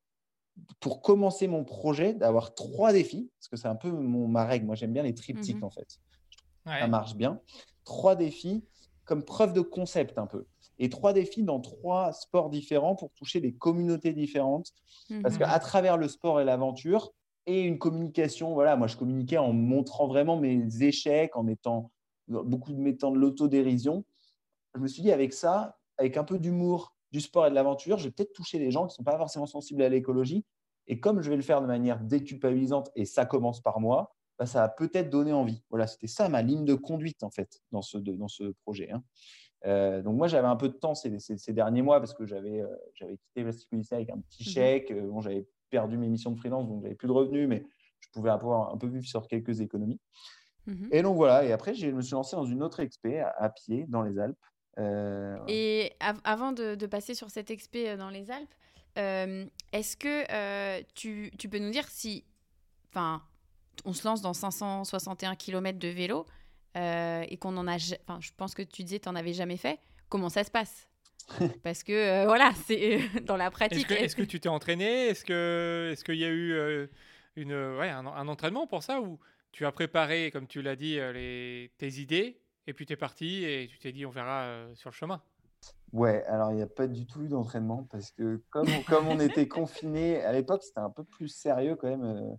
pour 0.79 1.01
commencer 1.01 1.47
mon 1.47 1.63
projet, 1.63 2.13
d'avoir 2.13 2.53
trois 2.53 2.93
défis. 2.93 3.31
Parce 3.39 3.47
que 3.47 3.57
c'est 3.57 3.67
un 3.67 3.75
peu 3.75 3.89
mon, 3.91 4.27
ma 4.27 4.45
règle. 4.45 4.67
Moi, 4.67 4.75
j'aime 4.75 4.93
bien 4.93 5.03
les 5.03 5.15
triptyques, 5.15 5.57
Mhm. 5.57 5.63
en 5.63 5.69
fait 5.71 5.97
Ouais. 6.65 6.79
ça 6.79 6.87
marche 6.87 7.15
bien. 7.15 7.39
Trois 7.83 8.15
défis 8.15 8.63
comme 9.05 9.23
preuve 9.23 9.53
de 9.53 9.61
concept 9.61 10.17
un 10.17 10.27
peu. 10.27 10.45
Et 10.79 10.89
trois 10.89 11.13
défis 11.13 11.43
dans 11.43 11.59
trois 11.59 12.13
sports 12.13 12.49
différents 12.49 12.95
pour 12.95 13.11
toucher 13.13 13.39
des 13.41 13.53
communautés 13.53 14.13
différentes. 14.13 14.71
Parce 15.21 15.35
Mhm. 15.35 15.39
qu'à 15.41 15.59
travers 15.59 15.97
le 15.97 16.07
sport 16.07 16.39
et 16.41 16.43
l'aventure 16.45 17.11
et 17.45 17.61
une 17.61 17.77
communication, 17.79 18.53
voilà, 18.53 18.75
moi 18.75 18.87
je 18.87 18.97
communiquais 18.97 19.37
en 19.37 19.53
montrant 19.53 20.07
vraiment 20.07 20.37
mes 20.37 20.83
échecs, 20.83 21.35
en 21.35 21.43
mettant 21.43 21.91
beaucoup 22.27 22.71
de 22.71 22.77
mettant 22.79 23.11
de 23.11 23.17
l'autodérision. 23.17 24.05
Je 24.75 24.79
me 24.79 24.87
suis 24.87 25.01
dit 25.01 25.11
avec 25.11 25.33
ça, 25.33 25.77
avec 25.97 26.15
un 26.17 26.23
peu 26.23 26.39
d'humour, 26.39 26.95
du 27.11 27.19
sport 27.19 27.45
et 27.45 27.49
de 27.49 27.55
l'aventure, 27.55 27.97
je 27.97 28.05
vais 28.05 28.11
peut-être 28.11 28.31
toucher 28.33 28.57
des 28.57 28.71
gens 28.71 28.81
qui 28.87 28.93
ne 28.93 28.95
sont 28.97 29.03
pas 29.03 29.17
forcément 29.17 29.45
sensibles 29.47 29.81
à 29.81 29.89
l'écologie. 29.89 30.45
Et 30.87 30.99
comme 30.99 31.21
je 31.21 31.29
vais 31.29 31.35
le 31.35 31.41
faire 31.41 31.61
de 31.61 31.67
manière 31.67 31.99
déculpabilisante, 31.99 32.89
et 32.95 33.05
ça 33.05 33.25
commence 33.25 33.59
par 33.61 33.79
moi, 33.81 34.15
bah, 34.41 34.47
ça 34.47 34.63
a 34.63 34.69
peut-être 34.69 35.11
donné 35.11 35.31
envie. 35.33 35.61
Voilà, 35.69 35.85
c'était 35.85 36.07
ça 36.07 36.27
ma 36.27 36.41
ligne 36.41 36.65
de 36.65 36.73
conduite 36.73 37.21
en 37.21 37.29
fait 37.29 37.61
dans 37.71 37.83
ce, 37.83 37.99
de- 37.99 38.13
dans 38.15 38.27
ce 38.27 38.55
projet. 38.63 38.89
hein. 38.89 39.03
Euh, 39.67 40.01
donc 40.01 40.17
moi 40.17 40.27
j'avais 40.27 40.47
un 40.47 40.55
peu 40.55 40.67
de 40.67 40.73
temps 40.73 40.95
ces, 40.95 41.19
ces- 41.19 41.37
ces 41.37 41.53
derniers 41.53 41.83
mois 41.83 41.99
parce 41.99 42.15
que 42.15 42.25
j'avais 42.25 42.59
euh, 42.61 42.67
j'avais 42.95 43.17
quitté 43.17 43.43
Plastic 43.43 43.93
avec 43.93 44.09
un 44.09 44.19
petit 44.19 44.41
Mhm. 44.49 44.51
chèque. 44.53 44.89
Euh, 44.89 45.07
bon, 45.07 45.21
j'avais 45.21 45.45
perdu 45.69 45.95
mes 45.99 46.07
missions 46.09 46.31
de 46.31 46.39
freelance 46.39 46.67
donc 46.67 46.81
j'avais 46.81 46.95
plus 46.95 47.07
de 47.07 47.13
revenus, 47.13 47.47
mais 47.47 47.63
je 47.99 48.09
pouvais 48.09 48.31
avoir 48.31 48.73
un 48.73 48.77
peu 48.79 48.87
vivre 48.87 49.05
sur 49.05 49.27
quelques 49.27 49.61
économies. 49.61 49.99
Mhm. 50.65 50.89
Et 50.91 51.03
donc 51.03 51.15
voilà. 51.17 51.45
Et 51.45 51.51
après 51.51 51.75
je 51.75 51.85
me 51.91 52.01
suis 52.01 52.13
lancé 52.13 52.35
dans 52.35 52.45
une 52.45 52.63
autre 52.63 52.79
expé 52.79 53.19
à, 53.19 53.29
à 53.37 53.49
pied 53.51 53.85
dans 53.89 54.01
les 54.01 54.17
Alpes. 54.17 54.39
Et 55.47 55.91
av- 55.99 56.21
avant 56.23 56.51
de, 56.51 56.73
de 56.73 56.85
passer 56.87 57.13
sur 57.13 57.29
cet 57.29 57.51
expé 57.51 57.95
dans 57.97 58.09
les 58.09 58.31
Alpes, 58.31 58.55
est-ce 58.95 59.95
que 59.95 60.81
tu, 60.95 61.31
tu 61.37 61.47
peux 61.49 61.59
nous 61.59 61.69
dire 61.69 61.87
si, 61.87 62.25
enfin, 62.89 63.21
on 63.85 63.93
se 63.93 64.07
lance 64.07 64.21
dans 64.21 64.33
561 64.33 65.35
km 65.35 65.77
de 65.79 65.87
vélo 65.87 66.25
euh, 66.77 67.23
et 67.27 67.37
qu'on 67.37 67.55
en 67.57 67.67
a, 67.67 67.75
enfin, 67.75 68.19
je 68.21 68.31
pense 68.35 68.53
que 68.55 68.61
tu 68.61 68.83
disais 68.83 68.99
tu 68.99 69.09
n'en 69.09 69.15
avais 69.15 69.33
jamais 69.33 69.57
fait. 69.57 69.79
Comment 70.09 70.29
ça 70.29 70.43
se 70.43 70.51
passe? 70.51 70.87
Parce 71.63 71.83
que 71.83 71.91
euh, 71.93 72.25
voilà, 72.25 72.51
c'est 72.65 72.99
dans 73.23 73.37
la 73.37 73.45
Est-ce 73.45 73.51
pratique. 73.51 73.87
que, 73.87 73.93
est-ce 73.93 74.15
que 74.15 74.23
tu 74.23 74.39
t'es 74.39 74.49
entraîné? 74.49 75.07
Est-ce 75.07 75.23
que, 75.25 75.89
est-ce 75.91 76.03
qu'il 76.03 76.15
y 76.17 76.25
a 76.25 76.29
eu 76.29 76.51
euh, 76.53 76.87
une, 77.35 77.53
ouais, 77.53 77.89
un, 77.89 78.05
un 78.05 78.27
entraînement 78.27 78.67
pour 78.67 78.83
ça 78.83 79.01
ou 79.01 79.19
tu 79.51 79.65
as 79.65 79.71
préparé, 79.71 80.31
comme 80.31 80.47
tu 80.47 80.61
l'as 80.61 80.75
dit, 80.75 80.99
euh, 80.99 81.11
les, 81.13 81.71
tes 81.77 81.99
idées 81.99 82.41
et 82.67 82.73
puis 82.73 82.85
tu 82.85 82.93
es 82.93 82.97
parti 82.97 83.43
et 83.43 83.67
tu 83.69 83.79
t'es 83.79 83.91
dit 83.91 84.05
on 84.05 84.11
verra 84.11 84.43
euh, 84.43 84.75
sur 84.75 84.89
le 84.89 84.95
chemin? 84.95 85.21
Ouais, 85.93 86.23
alors 86.25 86.51
il 86.51 86.55
n'y 86.55 86.61
a 86.61 86.67
pas 86.67 86.87
du 86.87 87.05
tout 87.05 87.21
eu 87.23 87.27
d'entraînement 87.27 87.83
parce 87.91 88.11
que 88.11 88.41
comme, 88.49 88.73
on- 88.73 88.81
comme 88.83 89.07
on 89.07 89.19
était 89.19 89.47
confinés, 89.47 90.21
à 90.23 90.31
l'époque, 90.31 90.63
c'était 90.63 90.79
un 90.79 90.89
peu 90.89 91.03
plus 91.03 91.27
sérieux 91.27 91.75
quand 91.75 91.89
même. 91.89 92.37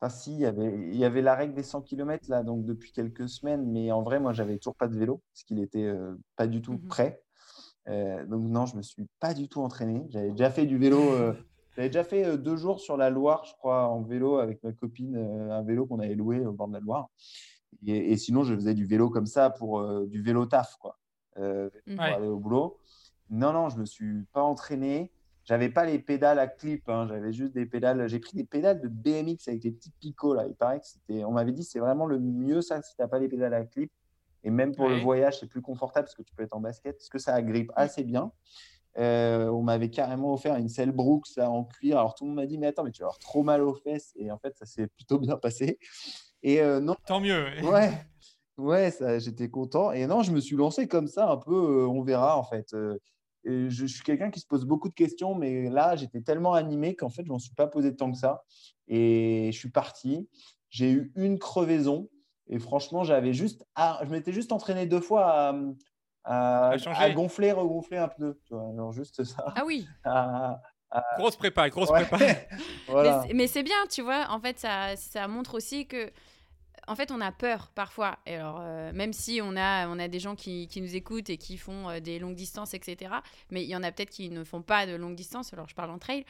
Enfin, 0.00 0.10
si, 0.10 0.32
il 0.34 0.40
y 0.40 0.46
avait, 0.46 0.74
il 0.90 0.96
y 0.96 1.04
avait 1.04 1.22
la 1.22 1.34
règle 1.34 1.54
des 1.54 1.62
100 1.62 1.82
km 1.82 2.28
là, 2.28 2.42
donc 2.42 2.64
depuis 2.64 2.92
quelques 2.92 3.28
semaines, 3.28 3.64
mais 3.70 3.90
en 3.92 4.02
vrai, 4.02 4.20
moi, 4.20 4.32
j'avais 4.32 4.58
toujours 4.58 4.76
pas 4.76 4.88
de 4.88 4.96
vélo 4.98 5.22
parce 5.32 5.44
qu'il 5.44 5.60
était 5.60 5.84
euh, 5.84 6.14
pas 6.36 6.46
du 6.46 6.60
tout 6.62 6.72
Mhm. 6.74 6.88
prêt. 6.88 7.22
Euh, 7.88 8.24
donc 8.26 8.44
non, 8.44 8.66
je 8.66 8.76
me 8.76 8.82
suis 8.82 9.06
pas 9.20 9.34
du 9.34 9.48
tout 9.48 9.60
entraîné. 9.62 10.06
J'avais 10.10 10.30
déjà 10.30 10.50
fait 10.50 10.66
du 10.66 10.78
vélo. 10.78 11.14
euh, 11.14 11.32
j'avais 11.76 11.88
déjà 11.88 12.04
fait 12.04 12.36
deux 12.38 12.56
jours 12.56 12.80
sur 12.80 12.96
la 12.96 13.10
Loire, 13.10 13.44
je 13.44 13.54
crois, 13.54 13.88
en 13.88 14.02
vélo 14.02 14.38
avec 14.38 14.62
ma 14.62 14.72
copine, 14.72 15.16
un 15.16 15.62
vélo 15.62 15.86
qu'on 15.86 16.00
avait 16.00 16.14
loué 16.14 16.44
au 16.44 16.52
bord 16.52 16.68
de 16.68 16.74
la 16.74 16.80
Loire. 16.80 17.08
Et, 17.86 18.12
et 18.12 18.16
sinon, 18.16 18.42
je 18.44 18.54
faisais 18.54 18.74
du 18.74 18.84
vélo 18.86 19.10
comme 19.10 19.26
ça 19.26 19.50
pour 19.50 19.82
du 20.06 20.22
vélo 20.22 20.46
taf, 20.46 20.76
quoi, 20.78 20.98
pour 21.34 21.44
Ouais. 21.44 22.14
aller 22.14 22.26
au 22.28 22.38
boulot. 22.38 22.78
Non, 23.30 23.52
non, 23.52 23.68
je 23.70 23.78
me 23.78 23.84
suis 23.86 24.24
pas 24.32 24.42
entraîné. 24.42 25.13
J'avais 25.44 25.68
pas 25.68 25.84
les 25.84 25.98
pédales 25.98 26.38
à 26.38 26.46
clip, 26.46 26.88
hein, 26.88 27.06
j'avais 27.06 27.32
juste 27.32 27.52
des 27.52 27.66
pédales. 27.66 28.08
J'ai 28.08 28.18
pris 28.18 28.36
des 28.36 28.44
pédales 28.44 28.80
de 28.80 28.88
BMX 28.88 29.48
avec 29.48 29.60
des 29.60 29.70
petits 29.72 29.92
picots 30.00 30.34
là. 30.34 30.46
Il 30.46 30.54
paraît 30.54 30.80
que 30.80 30.86
c'était. 30.86 31.24
On 31.24 31.32
m'avait 31.32 31.52
dit 31.52 31.64
c'est 31.64 31.80
vraiment 31.80 32.06
le 32.06 32.18
mieux 32.18 32.62
ça 32.62 32.80
si 32.82 32.96
t'as 32.96 33.08
pas 33.08 33.18
les 33.18 33.28
pédales 33.28 33.54
à 33.54 33.64
clip. 33.64 33.92
Et 34.42 34.50
même 34.50 34.74
pour 34.74 34.88
le 34.88 34.96
voyage, 34.96 35.40
c'est 35.40 35.46
plus 35.46 35.62
confortable 35.62 36.04
parce 36.06 36.14
que 36.14 36.22
tu 36.22 36.34
peux 36.34 36.42
être 36.42 36.54
en 36.54 36.60
basket, 36.60 36.96
parce 36.96 37.08
que 37.08 37.18
ça 37.18 37.34
agrippe 37.34 37.72
assez 37.76 38.04
bien. 38.04 38.30
Euh, 38.98 39.48
on 39.48 39.62
m'avait 39.62 39.90
carrément 39.90 40.34
offert 40.34 40.54
une 40.56 40.68
selle 40.68 40.92
Brooks 40.92 41.36
là, 41.36 41.50
en 41.50 41.64
cuir. 41.64 41.98
Alors 41.98 42.14
tout 42.14 42.24
le 42.24 42.28
monde 42.28 42.36
m'a 42.36 42.46
dit 42.46 42.58
mais 42.58 42.68
attends 42.68 42.84
mais 42.84 42.92
tu 42.92 43.00
vas 43.00 43.06
avoir 43.06 43.18
trop 43.18 43.42
mal 43.42 43.62
aux 43.62 43.74
fesses. 43.74 44.12
Et 44.16 44.30
en 44.30 44.38
fait 44.38 44.56
ça 44.56 44.66
s'est 44.66 44.86
plutôt 44.96 45.18
bien 45.18 45.36
passé. 45.36 45.78
Et 46.42 46.60
euh, 46.60 46.80
non, 46.80 46.94
Tant 47.06 47.20
mieux. 47.20 47.46
Ouais, 47.64 47.90
ouais, 48.58 48.92
j'étais 49.18 49.48
content. 49.48 49.92
Et 49.92 50.06
non, 50.06 50.22
je 50.22 50.30
me 50.30 50.40
suis 50.40 50.56
lancé 50.56 50.86
comme 50.86 51.08
ça, 51.08 51.30
un 51.30 51.38
peu, 51.38 51.54
euh, 51.54 51.88
on 51.88 52.02
verra 52.02 52.38
en 52.38 52.44
fait. 52.44 52.72
Euh, 52.74 52.98
et 53.44 53.70
je, 53.70 53.86
suis 53.86 54.02
quelqu'un 54.02 54.30
qui 54.30 54.40
se 54.40 54.46
pose 54.46 54.64
beaucoup 54.64 54.88
de 54.88 54.94
questions, 54.94 55.34
mais 55.34 55.68
là, 55.68 55.96
j'étais 55.96 56.20
tellement 56.20 56.54
animé 56.54 56.96
qu'en 56.96 57.10
fait, 57.10 57.24
je 57.24 57.30
m'en 57.30 57.38
suis 57.38 57.54
pas 57.54 57.66
posé 57.66 57.94
tant 57.94 58.10
que 58.10 58.18
ça. 58.18 58.42
Et 58.88 59.50
je 59.52 59.58
suis 59.58 59.70
parti. 59.70 60.28
J'ai 60.70 60.90
eu 60.90 61.12
une 61.16 61.38
crevaison. 61.38 62.08
Et 62.48 62.58
franchement, 62.58 63.04
j'avais 63.04 63.32
juste, 63.32 63.64
je 63.76 64.08
m'étais 64.10 64.32
juste 64.32 64.52
entraîné 64.52 64.86
deux 64.86 65.00
fois 65.00 65.26
à, 65.26 65.54
à, 66.24 66.70
À 66.70 67.10
gonfler, 67.10 67.52
regonfler 67.52 67.98
un 67.98 68.08
pneu. 68.08 68.40
Tu 68.46 68.54
vois, 68.54 68.68
alors 68.68 68.92
juste 68.92 69.24
ça. 69.24 69.52
Ah 69.56 69.62
oui, 69.66 69.86
À- 70.04 70.60
Grosse 71.18 71.34
prépa, 71.34 71.68
grosse 71.70 71.90
ouais, 71.90 72.04
prépa. 72.04 72.24
voilà. 72.86 73.22
mais 73.22 73.28
c'est- 73.28 73.34
mais 73.34 73.46
c'est 73.48 73.62
bien, 73.64 73.86
tu 73.90 74.00
vois. 74.02 74.26
En 74.30 74.38
fait, 74.38 74.60
ça, 74.60 74.94
ça 74.94 75.26
montre 75.26 75.54
aussi 75.54 75.86
que, 75.88 76.08
en 76.88 76.96
fait, 76.96 77.10
on 77.10 77.20
a 77.20 77.32
peur 77.32 77.70
parfois. 77.74 78.18
Et 78.26 78.34
alors, 78.36 78.58
euh, 78.60 78.92
même 78.92 79.12
si 79.12 79.40
on 79.42 79.56
a, 79.56 79.88
on 79.88 79.98
a 79.98 80.08
des 80.08 80.18
gens 80.18 80.34
qui, 80.34 80.68
qui 80.68 80.80
nous 80.80 80.94
écoutent 80.96 81.30
et 81.30 81.36
qui 81.38 81.56
font 81.56 81.88
euh, 81.88 82.00
des 82.00 82.18
longues 82.18 82.34
distances, 82.36 82.74
etc. 82.74 83.12
Mais 83.50 83.62
il 83.62 83.68
y 83.68 83.76
en 83.76 83.82
a 83.82 83.90
peut-être 83.92 84.10
qui 84.10 84.30
ne 84.30 84.44
font 84.44 84.62
pas 84.62 84.86
de 84.86 84.94
longues 84.94 85.14
distances. 85.16 85.52
Alors, 85.52 85.68
je 85.68 85.74
parle 85.74 85.90
en 85.90 85.98
trail. 85.98 86.24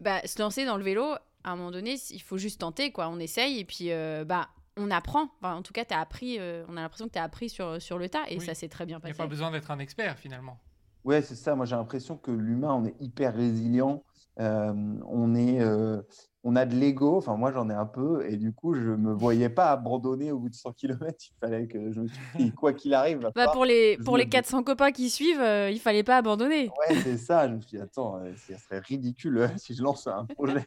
Bah, 0.00 0.20
se 0.24 0.40
lancer 0.40 0.64
dans 0.64 0.76
le 0.76 0.84
vélo, 0.84 1.04
à 1.44 1.50
un 1.52 1.56
moment 1.56 1.70
donné, 1.70 1.96
il 2.10 2.22
faut 2.22 2.38
juste 2.38 2.60
tenter, 2.60 2.92
quoi. 2.92 3.08
On 3.08 3.18
essaye 3.18 3.58
et 3.60 3.64
puis, 3.64 3.90
euh, 3.92 4.24
bah, 4.24 4.48
on 4.76 4.90
apprend. 4.90 5.28
Enfin, 5.40 5.54
en 5.56 5.62
tout 5.62 5.72
cas, 5.72 5.84
as 5.90 6.00
appris. 6.00 6.38
euh, 6.38 6.64
on 6.68 6.76
a 6.76 6.80
l'impression 6.82 7.06
que 7.08 7.12
tu 7.14 7.18
as 7.18 7.24
appris 7.24 7.48
sur, 7.48 7.80
sur 7.82 7.98
le 7.98 8.08
tas 8.08 8.24
et 8.28 8.38
Oui. 8.38 8.44
ça 8.44 8.54
s'est 8.54 8.68
très 8.68 8.86
bien 8.86 8.98
Il 8.98 9.04
n'y 9.04 9.10
a 9.10 9.14
passé. 9.14 9.18
pas 9.18 9.26
besoin 9.26 9.50
d'être 9.50 9.70
un 9.70 9.78
expert 9.80 10.16
finalement. 10.18 10.60
Ouais, 11.04 11.22
c'est 11.22 11.34
ça. 11.36 11.54
Moi, 11.54 11.64
j'ai 11.66 11.74
l'impression 11.76 12.16
que 12.16 12.30
l'humain, 12.30 12.74
on 12.74 12.84
est 12.84 12.94
hyper 13.00 13.34
résilient. 13.34 14.04
Euh, 14.40 14.72
on 15.06 15.34
est, 15.34 15.60
euh, 15.60 16.00
on 16.44 16.56
a 16.56 16.64
de 16.66 16.74
l'ego. 16.74 17.16
Enfin, 17.16 17.36
moi, 17.36 17.50
j'en 17.52 17.68
ai 17.68 17.74
un 17.74 17.86
peu. 17.86 18.24
Et 18.28 18.36
du 18.36 18.52
coup, 18.52 18.74
je 18.74 18.80
me 18.90 19.12
voyais 19.12 19.48
pas 19.48 19.70
abandonner 19.72 20.30
au 20.32 20.38
bout 20.38 20.48
de 20.48 20.54
100 20.54 20.72
km. 20.72 21.14
Il 21.20 21.34
fallait 21.40 21.66
que 21.66 21.92
je 21.92 22.00
me 22.00 22.06
suis 22.08 22.18
quoi 22.56 22.72
qu'il 22.72 22.94
arrive. 22.94 23.30
Bah, 23.34 23.48
pour 23.52 23.64
les, 23.64 23.98
pour 23.98 24.16
les 24.16 24.24
dis- 24.24 24.30
400 24.30 24.62
copains 24.62 24.92
qui 24.92 25.10
suivent, 25.10 25.40
euh, 25.40 25.70
il 25.70 25.80
fallait 25.80 26.04
pas 26.04 26.16
abandonner. 26.18 26.68
Ouais, 26.88 26.96
c'est 27.02 27.16
ça. 27.18 27.48
Je 27.48 27.54
me 27.54 27.60
suis 27.60 27.76
dit, 27.76 27.82
attends, 27.82 28.18
euh, 28.18 28.32
ça 28.36 28.56
serait 28.58 28.78
ridicule 28.80 29.38
euh, 29.38 29.48
si 29.58 29.74
je 29.74 29.82
lance 29.82 30.06
un 30.06 30.24
projet 30.26 30.64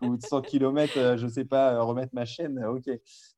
au 0.00 0.06
bout 0.08 0.16
de 0.16 0.22
100 0.22 0.42
km, 0.42 1.16
je 1.16 1.26
sais 1.26 1.44
pas, 1.44 1.74
euh, 1.74 1.82
remettre 1.82 2.14
ma 2.14 2.24
chaîne. 2.24 2.58
euh, 2.58 2.72
Ok. 2.72 2.88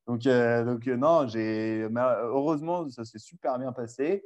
Donc, 0.06 0.26
euh, 0.26 0.64
donc 0.64 0.86
euh, 0.88 0.96
non, 0.96 1.28
j'ai, 1.28 1.82
euh, 1.84 1.88
heureusement, 2.24 2.88
ça 2.90 3.04
s'est 3.04 3.18
super 3.20 3.58
bien 3.58 3.72
passé. 3.72 4.24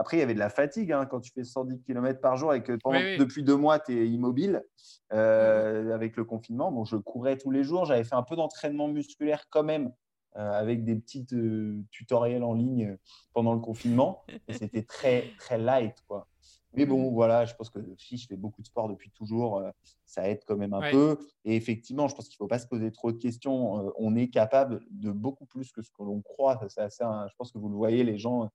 Après, 0.00 0.16
il 0.16 0.20
y 0.20 0.22
avait 0.22 0.32
de 0.32 0.38
la 0.38 0.48
fatigue 0.48 0.92
hein, 0.92 1.04
quand 1.04 1.20
tu 1.20 1.30
fais 1.30 1.44
110 1.44 1.82
km 1.82 2.22
par 2.22 2.38
jour 2.38 2.54
et 2.54 2.62
que 2.62 2.72
pendant- 2.82 2.96
Oui, 2.96 3.04
oui. 3.04 3.18
depuis 3.18 3.42
deux 3.42 3.56
mois, 3.56 3.78
tu 3.78 3.92
es 4.00 4.08
immobile 4.08 4.64
euh, 5.12 5.94
avec 5.94 6.16
le 6.16 6.24
confinement. 6.24 6.72
Bon, 6.72 6.86
je 6.86 6.96
courais 6.96 7.36
tous 7.36 7.50
les 7.50 7.64
jours. 7.64 7.84
J'avais 7.84 8.04
fait 8.04 8.14
un 8.14 8.22
peu 8.22 8.34
d'entraînement 8.34 8.88
musculaire 8.88 9.44
quand 9.50 9.62
même 9.62 9.92
euh, 10.36 10.52
avec 10.52 10.84
des 10.84 10.96
petits 10.96 11.26
euh, 11.34 11.82
tutoriels 11.90 12.44
en 12.44 12.54
ligne 12.54 12.96
pendant 13.34 13.52
le 13.52 13.60
confinement. 13.60 14.24
Et 14.48 14.54
c'était 14.54 14.84
très, 14.84 15.32
très 15.38 15.58
light. 15.58 15.96
Quoi. 16.08 16.26
Mais 16.72 16.86
bon, 16.86 17.10
voilà, 17.10 17.44
je 17.44 17.54
pense 17.54 17.68
que 17.68 17.80
si 17.98 18.16
je 18.16 18.26
fais 18.26 18.36
beaucoup 18.36 18.62
de 18.62 18.66
sport 18.68 18.88
depuis 18.88 19.10
toujours, 19.10 19.62
ça 20.06 20.26
aide 20.30 20.40
quand 20.46 20.56
même 20.56 20.72
un 20.72 20.80
Ouais. 20.80 20.92
peu. 20.92 21.18
Et 21.44 21.56
effectivement, 21.56 22.08
je 22.08 22.14
pense 22.14 22.26
qu'il 22.28 22.36
ne 22.36 22.44
faut 22.44 22.48
pas 22.48 22.58
se 22.60 22.66
poser 22.68 22.90
trop 22.90 23.12
de 23.12 23.18
questions. 23.18 23.92
On 23.98 24.16
est 24.16 24.28
capable 24.28 24.80
de 24.92 25.10
beaucoup 25.10 25.44
plus 25.44 25.72
que 25.72 25.82
ce 25.82 25.90
que 25.90 26.02
l'on 26.04 26.22
croit. 26.22 26.56
Ça, 26.56 26.68
c'est 26.70 26.80
assez, 26.80 27.04
je 27.28 27.34
pense 27.36 27.52
que 27.52 27.58
vous 27.58 27.68
le 27.68 27.76
voyez, 27.76 28.02
les 28.02 28.16
gens, 28.16 28.48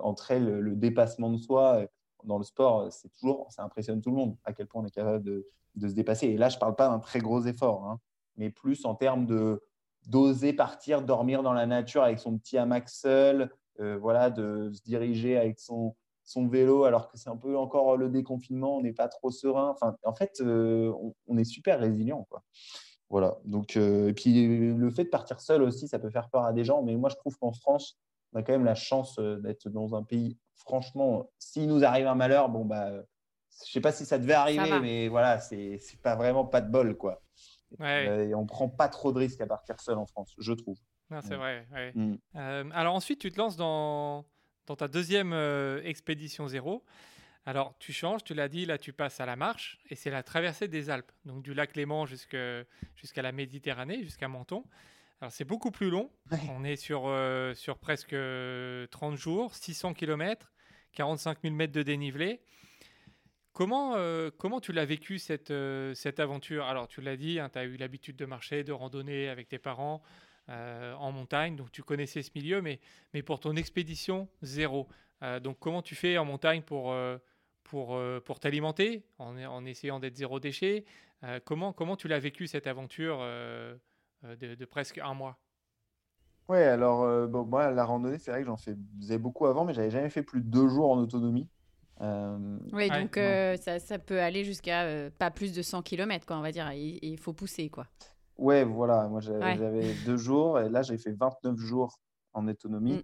entre 0.00 0.30
elles, 0.30 0.58
le 0.58 0.76
dépassement 0.76 1.30
de 1.30 1.38
soi 1.38 1.76
euh, 1.76 1.86
dans 2.24 2.38
le 2.38 2.44
sport, 2.44 2.92
c'est 2.92 3.08
toujours, 3.10 3.46
ça 3.50 3.62
impressionne 3.62 4.00
tout 4.00 4.10
le 4.10 4.16
monde 4.16 4.36
à 4.44 4.52
quel 4.52 4.66
point 4.66 4.82
on 4.82 4.86
est 4.86 4.90
capable 4.90 5.22
de, 5.22 5.46
de 5.76 5.88
se 5.88 5.94
dépasser. 5.94 6.26
Et 6.28 6.36
là, 6.36 6.48
je 6.48 6.56
ne 6.56 6.60
parle 6.60 6.74
pas 6.74 6.88
d'un 6.88 6.98
très 6.98 7.20
gros 7.20 7.42
effort, 7.42 7.84
hein, 7.84 8.00
mais 8.36 8.50
plus 8.50 8.84
en 8.84 8.94
termes 8.94 9.26
de 9.26 9.62
d'oser 10.06 10.52
partir, 10.52 11.02
dormir 11.02 11.42
dans 11.42 11.52
la 11.52 11.66
nature 11.66 12.02
avec 12.02 12.20
son 12.20 12.38
petit 12.38 12.58
hamac 12.58 12.88
seul, 12.88 13.50
euh, 13.80 13.98
voilà, 13.98 14.30
de 14.30 14.70
se 14.72 14.82
diriger 14.82 15.36
avec 15.36 15.58
son, 15.58 15.96
son 16.24 16.48
vélo 16.48 16.84
alors 16.84 17.08
que 17.08 17.18
c'est 17.18 17.28
un 17.28 17.36
peu 17.36 17.56
encore 17.58 17.96
le 17.96 18.08
déconfinement, 18.08 18.76
on 18.76 18.82
n'est 18.82 18.92
pas 18.92 19.08
trop 19.08 19.30
serein. 19.30 19.70
Enfin, 19.70 19.96
en 20.04 20.14
fait, 20.14 20.40
euh, 20.40 20.92
on, 21.26 21.36
est 21.38 21.44
super 21.44 21.80
résilient, 21.80 22.26
quoi. 22.30 22.42
Voilà. 23.10 23.38
Donc, 23.44 23.76
euh, 23.76 24.08
et 24.08 24.12
puis 24.12 24.74
le 24.74 24.90
fait 24.90 25.04
de 25.04 25.10
partir 25.10 25.40
seul 25.40 25.62
aussi, 25.62 25.86
ça 25.88 25.98
peut 25.98 26.10
faire 26.10 26.28
peur 26.28 26.44
à 26.44 26.52
des 26.52 26.64
gens. 26.64 26.82
Mais 26.82 26.96
moi, 26.96 27.10
je 27.10 27.16
trouve 27.16 27.36
qu'en 27.38 27.52
France, 27.52 27.98
on 28.32 28.38
a 28.38 28.42
quand 28.42 28.52
même 28.52 28.64
la 28.64 28.74
chance 28.74 29.18
euh, 29.18 29.36
d'être 29.38 29.68
dans 29.68 29.94
un 29.94 30.02
pays. 30.02 30.38
Franchement, 30.54 31.30
s'il 31.38 31.68
nous 31.68 31.84
arrive 31.84 32.06
un 32.06 32.14
malheur, 32.14 32.48
bon 32.48 32.64
bah, 32.64 32.90
je 33.66 33.70
sais 33.72 33.80
pas 33.80 33.92
si 33.92 34.04
ça 34.04 34.18
devait 34.18 34.34
arriver, 34.34 34.80
mais 34.80 35.08
voilà, 35.08 35.38
c'est 35.40 35.80
pas 36.02 36.16
vraiment 36.16 36.44
pas 36.44 36.60
de 36.60 36.70
bol, 36.70 36.96
quoi. 36.96 37.22
Ouais. 37.78 38.06
Euh, 38.08 38.28
et 38.28 38.34
on 38.34 38.46
prend 38.46 38.68
pas 38.68 38.88
trop 38.88 39.12
de 39.12 39.18
risques 39.18 39.40
à 39.40 39.46
partir 39.46 39.80
seul 39.80 39.98
en 39.98 40.06
France, 40.06 40.34
je 40.38 40.52
trouve. 40.52 40.78
C'est 41.08 41.30
Ouais. 41.30 41.36
vrai. 41.36 41.66
ouais. 41.72 41.92
Mm. 41.94 42.18
Euh, 42.36 42.64
alors 42.72 42.94
ensuite, 42.94 43.20
tu 43.20 43.30
te 43.30 43.38
lances 43.38 43.56
dans, 43.56 44.24
dans 44.66 44.76
ta 44.76 44.88
deuxième 44.88 45.32
euh, 45.32 45.80
expédition 45.84 46.48
zéro. 46.48 46.84
Alors 47.44 47.76
tu 47.78 47.92
changes, 47.92 48.24
tu 48.24 48.34
l'as 48.34 48.48
dit, 48.48 48.66
là 48.66 48.76
tu 48.76 48.92
passes 48.92 49.20
à 49.20 49.26
la 49.26 49.36
marche 49.36 49.78
et 49.88 49.94
c'est 49.94 50.10
la 50.10 50.24
traversée 50.24 50.66
des 50.66 50.90
Alpes, 50.90 51.12
donc 51.24 51.42
du 51.44 51.54
lac 51.54 51.76
Léman 51.76 52.04
jusqu'à 52.04 52.64
la 53.22 53.30
Méditerranée, 53.30 54.02
jusqu'à 54.02 54.26
Menton. 54.26 54.64
Alors 55.20 55.32
c'est 55.32 55.44
beaucoup 55.44 55.70
plus 55.70 55.88
long, 55.90 56.10
Ouais. 56.30 56.38
on 56.50 56.62
est 56.64 56.76
sur, 56.76 57.04
euh, 57.06 57.54
sur 57.54 57.78
presque 57.78 58.12
euh, 58.12 58.86
30 58.88 59.16
jours, 59.16 59.54
600 59.54 59.94
km, 59.94 60.52
45 60.92 61.38
000 61.42 61.54
mètres 61.54 61.72
de 61.72 61.82
dénivelé. 61.82 62.40
Comment, 63.52 63.94
euh, 63.96 64.30
comment 64.36 64.60
tu 64.60 64.72
l'as 64.72 64.84
vécu 64.84 65.18
cette, 65.18 65.50
euh, 65.50 65.94
cette 65.94 66.20
aventure? 66.20 66.66
Alors 66.66 66.86
tu 66.88 67.00
l'as 67.00 67.16
dit, 67.16 67.38
tu 67.52 67.58
as 67.58 67.64
eu 67.64 67.76
l'habitude 67.78 68.16
de 68.16 68.26
marcher, 68.26 68.62
de 68.64 68.72
randonner 68.72 69.28
avec 69.30 69.48
tes 69.48 69.58
parents 69.58 70.02
euh, 70.50 70.92
en 70.94 71.10
montagne, 71.12 71.56
donc 71.56 71.72
tu 71.72 71.82
connaissais 71.82 72.22
ce 72.22 72.30
milieu, 72.34 72.60
mais, 72.60 72.78
mais 73.14 73.22
pour 73.22 73.40
ton 73.40 73.56
expédition, 73.56 74.28
zéro. 74.42 74.86
Euh, 75.22 75.40
donc 75.40 75.58
comment 75.58 75.80
tu 75.80 75.94
fais 75.94 76.18
en 76.18 76.26
montagne 76.26 76.60
pour, 76.60 76.92
euh, 76.92 77.16
pour, 77.64 77.94
euh, 77.96 78.20
pour 78.20 78.38
t'alimenter 78.38 79.06
en, 79.18 79.34
en 79.42 79.64
essayant 79.64 79.98
d'être 79.98 80.16
zéro 80.16 80.38
déchet? 80.38 80.84
Euh, 81.24 81.40
comment, 81.42 81.72
comment 81.72 81.96
tu 81.96 82.06
l'as 82.08 82.18
vécu 82.18 82.46
cette 82.46 82.66
aventure 82.66 83.18
euh, 83.22 83.74
euh, 83.74 83.76
de, 84.22 84.54
de 84.54 84.64
presque 84.64 84.98
un 84.98 85.14
mois 85.14 85.38
Ouais, 86.48 86.62
alors 86.62 87.02
euh, 87.02 87.26
bon, 87.26 87.44
moi, 87.44 87.72
la 87.72 87.84
randonnée, 87.84 88.18
c'est 88.18 88.30
vrai 88.30 88.40
que 88.40 88.46
j'en 88.46 88.56
fais- 88.56 88.76
faisais 89.00 89.18
beaucoup 89.18 89.46
avant, 89.46 89.64
mais 89.64 89.74
j'avais 89.74 89.90
jamais 89.90 90.10
fait 90.10 90.22
plus 90.22 90.40
de 90.40 90.46
deux 90.48 90.68
jours 90.68 90.90
en 90.92 90.98
autonomie. 90.98 91.48
Euh, 92.02 92.58
Oui, 92.72 92.88
Ouais. 92.88 93.02
donc 93.02 93.16
euh, 93.16 93.56
ça, 93.56 93.80
ça 93.80 93.98
peut 93.98 94.20
aller 94.20 94.44
jusqu'à 94.44 94.82
euh, 94.84 95.10
pas 95.18 95.32
plus 95.32 95.52
de 95.52 95.60
100 95.62 95.82
km, 95.82 96.24
quoi, 96.24 96.36
on 96.36 96.42
va 96.42 96.52
dire. 96.52 96.70
Il 96.72 97.18
faut 97.18 97.32
pousser, 97.32 97.68
quoi. 97.68 97.86
Ouais, 98.38 98.64
voilà, 98.64 99.08
moi 99.08 99.20
j'avais 99.20 99.58
Ouais. 99.58 99.94
deux 100.04 100.18
jours 100.18 100.60
et 100.60 100.68
là 100.68 100.82
j'ai 100.82 100.98
fait 100.98 101.12
29 101.12 101.56
jours 101.56 101.98
en 102.34 102.46
autonomie. 102.46 102.98
Mm. 102.98 103.02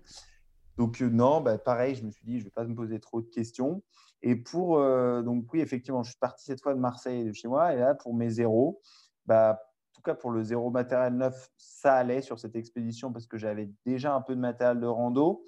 Donc 0.77 1.03
euh, 1.03 1.09
non, 1.09 1.41
bah, 1.41 1.59
pareil, 1.59 1.95
je 1.97 2.05
me 2.05 2.11
suis 2.11 2.25
dit, 2.25 2.39
je 2.39 2.45
vais 2.45 2.51
pas 2.51 2.65
me 2.65 2.75
poser 2.77 3.01
trop 3.01 3.23
de 3.23 3.27
questions. 3.29 3.83
Et 4.23 4.37
pour, 4.37 4.79
euh, 4.79 5.23
donc 5.23 5.53
oui, 5.53 5.61
effectivement, 5.61 6.03
je 6.05 6.11
suis 6.11 6.19
parti 6.19 6.45
cette 6.45 6.61
fois 6.63 6.75
de 6.75 6.79
Marseille, 6.79 7.25
de 7.25 7.33
chez 7.33 7.49
moi, 7.49 7.73
et 7.73 7.77
là 7.79 7.95
pour 7.97 8.15
mes 8.15 8.31
zéros, 8.31 8.81
bah, 9.27 9.61
tout 10.03 10.11
cas 10.11 10.14
pour 10.16 10.30
le 10.32 10.42
zéro 10.42 10.70
matériel 10.70 11.14
neuf, 11.14 11.48
ça 11.57 11.94
allait 11.94 12.22
sur 12.22 12.38
cette 12.40 12.57
expédition 12.57 13.12
parce 13.12 13.26
que 13.26 13.38
j'avais 13.38 13.70
déjà 13.86 14.14
un 14.14 14.20
peu 14.20 14.34
de 14.34 14.40
matériel 14.40 14.80
de 14.80 14.86
rando. 14.86 15.44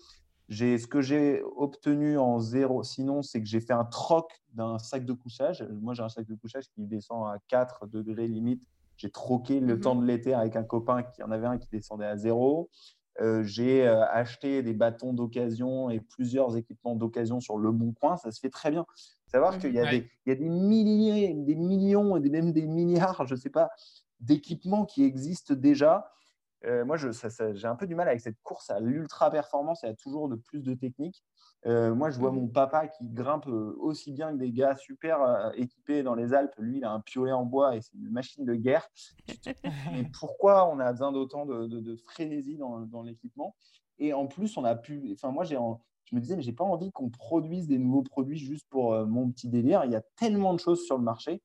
J'ai, 0.48 0.78
ce 0.78 0.86
que 0.86 1.00
j'ai 1.00 1.42
obtenu 1.57 2.18
en 2.18 2.38
zéro, 2.38 2.82
sinon, 2.82 3.22
c'est 3.22 3.40
que 3.40 3.46
j'ai 3.46 3.61
fait 3.61 3.72
un 3.72 3.84
troc 3.86 4.30
d'un 4.52 4.78
sac 4.78 5.05
de 5.07 5.12
couchage. 5.14 5.66
Moi, 5.80 5.94
j'ai 5.94 6.02
un 6.02 6.09
sac 6.09 6.26
de 6.26 6.34
couchage 6.34 6.64
qui 6.74 6.82
descend 6.86 7.24
à 7.26 7.38
4 7.48 7.86
degrés 7.86 8.28
limite. 8.28 8.62
J'ai 8.96 9.11
troqué 9.11 9.59
le 9.59 9.74
Mhm. 9.74 9.80
temps 9.80 9.96
de 9.96 10.05
l'été 10.05 10.34
avec 10.34 10.55
un 10.55 10.62
copain 10.62 11.02
qui 11.02 11.22
en 11.22 11.30
avait 11.30 11.46
un 11.46 11.59
qui 11.59 11.68
descendait 11.72 12.07
à 12.07 12.16
zéro. 12.16 12.70
j'ai 13.42 13.86
acheté 13.86 14.62
des 14.62 14.74
bâtons 14.74 15.12
d'occasion 15.14 15.88
et 15.88 16.00
plusieurs 16.00 16.57
équipements 16.57 16.96
d'occasion 16.96 17.40
sur 17.40 17.59
Le 17.59 17.70
Bon 17.70 17.92
Coin. 17.92 18.16
Ça 18.16 18.30
se 18.32 18.40
fait 18.40 18.50
très 18.50 18.70
bien. 18.72 18.84
Savoir 19.26 19.59
qu'il 19.59 19.72
y, 19.72 19.78
a 19.80 19.86
des, 19.86 20.09
il 20.26 20.28
y 20.28 20.32
a 20.32 20.36
des 20.36 20.48
milliers, 20.48 21.32
des 21.34 21.55
millions 21.57 22.16
et 22.16 22.28
même 22.28 22.52
des 22.52 22.66
milliards, 22.66 23.26
je 23.26 23.34
ne 23.34 23.38
sais 23.38 23.50
pas, 23.50 23.70
d'équipements 24.21 24.85
qui 24.85 25.05
existent 25.05 25.55
déjà 25.55 26.11
euh, 26.67 26.85
moi, 26.85 26.97
j'ai 26.97 27.67
un 27.67 27.77
peu 27.77 27.87
du 27.87 27.95
mal 27.95 28.09
avec 28.09 28.21
cette 28.21 28.41
course 28.43 28.71
à 28.71 28.81
l'ultra 28.81 29.31
performance 29.31 29.85
et 29.85 29.89
à 29.89 29.95
toujours 29.95 30.29
de 30.29 30.37
plus 30.37 30.62
de 30.62 30.75
technique. 30.75 31.23
Euh, 31.67 31.95
moi, 31.95 32.11
je 32.11 32.19
vois 32.19 32.31
mmh 32.31 32.37
mon 32.37 32.49
papa 32.49 32.89
qui 32.89 33.09
grimpe 33.09 33.47
euh, 33.49 33.75
aussi 33.79 34.12
bien 34.12 34.33
que 34.33 34.39
des 34.39 34.51
gars 34.51 34.77
super 34.77 35.53
équipés 35.57 36.03
dans 36.03 36.15
les 36.15 36.33
Alpes. 36.33 36.55
Lui, 36.59 36.79
il 36.79 36.85
a 36.85 36.91
un 36.91 37.01
piolet 37.01 37.33
en 37.33 37.45
bois 37.45 37.77
et 37.77 37.81
c'est 37.81 37.95
une 37.95 38.11
machine 38.11 38.45
de 38.45 38.55
guerre. 38.55 38.89
Mais 39.93 40.09
pourquoi 40.19 40.69
on 40.69 40.79
a 40.79 40.91
besoin 40.93 41.12
d'autant 41.12 41.45
de, 41.47 41.97
frénésie 41.97 42.57
dans, 42.57 43.03
l'équipement? 43.03 43.55
Et 43.99 44.12
en 44.12 44.27
plus, 44.27 44.57
on 44.57 44.65
a 44.65 44.75
pu. 44.75 45.11
Enfin, 45.12 45.31
moi, 45.31 45.45
j'ai 45.45 45.59
je 46.07 46.15
me 46.15 46.21
disais, 46.21 46.37
mais 46.37 46.43
j'ai 46.43 46.53
pas 46.53 46.65
envie 46.65 46.93
qu'on 46.93 47.09
produise 47.09 47.67
des 47.67 47.79
nouveaux 47.79 48.03
produits 48.03 48.37
juste 48.37 48.69
pour 48.69 48.95
mon 49.07 49.31
petit 49.31 49.49
délire. 49.49 49.87
Il 49.87 49.91
y 49.91 49.97
a 49.97 50.03
tellement 50.17 50.53
de 50.53 50.61
choses 50.61 50.85
sur 50.85 50.99
le 50.99 51.03
marché, 51.03 51.43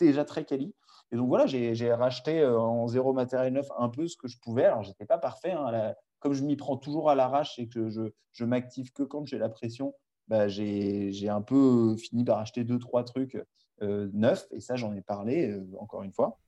déjà 0.00 0.24
très 0.24 0.44
quali. 0.44 0.74
Et 1.12 1.16
donc 1.16 1.28
voilà, 1.28 1.46
j'ai 1.46 1.92
racheté 1.92 2.40
euh, 2.40 2.58
en 2.58 2.88
zéro 2.88 3.12
matériel 3.12 3.52
neuf 3.52 3.68
un 3.78 3.90
peu 3.90 4.08
ce 4.08 4.16
que 4.16 4.28
je 4.28 4.38
pouvais. 4.38 4.64
Alors, 4.64 4.82
je 4.82 4.88
n'étais 4.88 5.04
pas 5.04 5.18
parfait. 5.18 5.52
Hein, 5.52 5.94
comme 6.20 6.32
je 6.32 6.42
m'y 6.42 6.56
prends 6.56 6.78
toujours 6.78 7.10
à 7.10 7.14
l'arrache 7.14 7.58
et 7.58 7.68
que 7.68 7.90
je, 7.90 8.00
je 8.32 8.44
m'active 8.46 8.92
que 8.92 9.02
quand 9.02 9.26
j'ai 9.26 9.36
la 9.36 9.50
pression, 9.50 9.94
bah, 10.28 10.48
j'ai 10.48 11.28
un 11.28 11.42
peu 11.42 11.96
fini 11.96 12.24
par 12.24 12.38
acheter 12.38 12.64
deux, 12.64 12.78
trois 12.78 13.04
trucs 13.04 13.36
euh, 13.82 14.08
neufs. 14.14 14.46
Et 14.52 14.60
ça, 14.60 14.76
j'en 14.76 14.94
ai 14.94 15.02
parlé 15.02 15.50
euh, 15.50 15.66
encore 15.78 16.02
une 16.02 16.12
fois. 16.12 16.38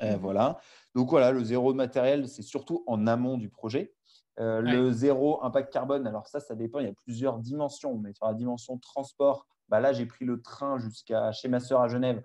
Mmh 0.00 0.14
voilà. 0.20 0.58
Donc 0.94 1.10
voilà, 1.10 1.32
le 1.32 1.42
zéro 1.44 1.74
matériel, 1.74 2.28
c'est 2.28 2.42
surtout 2.42 2.82
en 2.86 3.06
amont 3.06 3.36
du 3.36 3.48
projet. 3.48 3.94
Le 4.38 4.90
zéro 4.90 5.44
impact 5.44 5.72
carbone, 5.72 6.06
alors 6.06 6.26
ça, 6.26 6.40
ça 6.40 6.54
dépend. 6.54 6.78
Il 6.78 6.86
y 6.86 6.90
a 6.90 6.94
plusieurs 6.94 7.38
dimensions. 7.38 7.98
Mais 7.98 8.12
sur 8.14 8.26
la 8.26 8.34
dimension 8.34 8.78
transport, 8.78 9.46
bah 9.68 9.80
là, 9.80 9.92
j'ai 9.92 10.06
pris 10.06 10.24
le 10.24 10.40
train 10.40 10.78
jusqu'à 10.78 11.32
chez 11.32 11.48
ma 11.48 11.60
sœur 11.60 11.82
à 11.82 11.88
Genève 11.88 12.22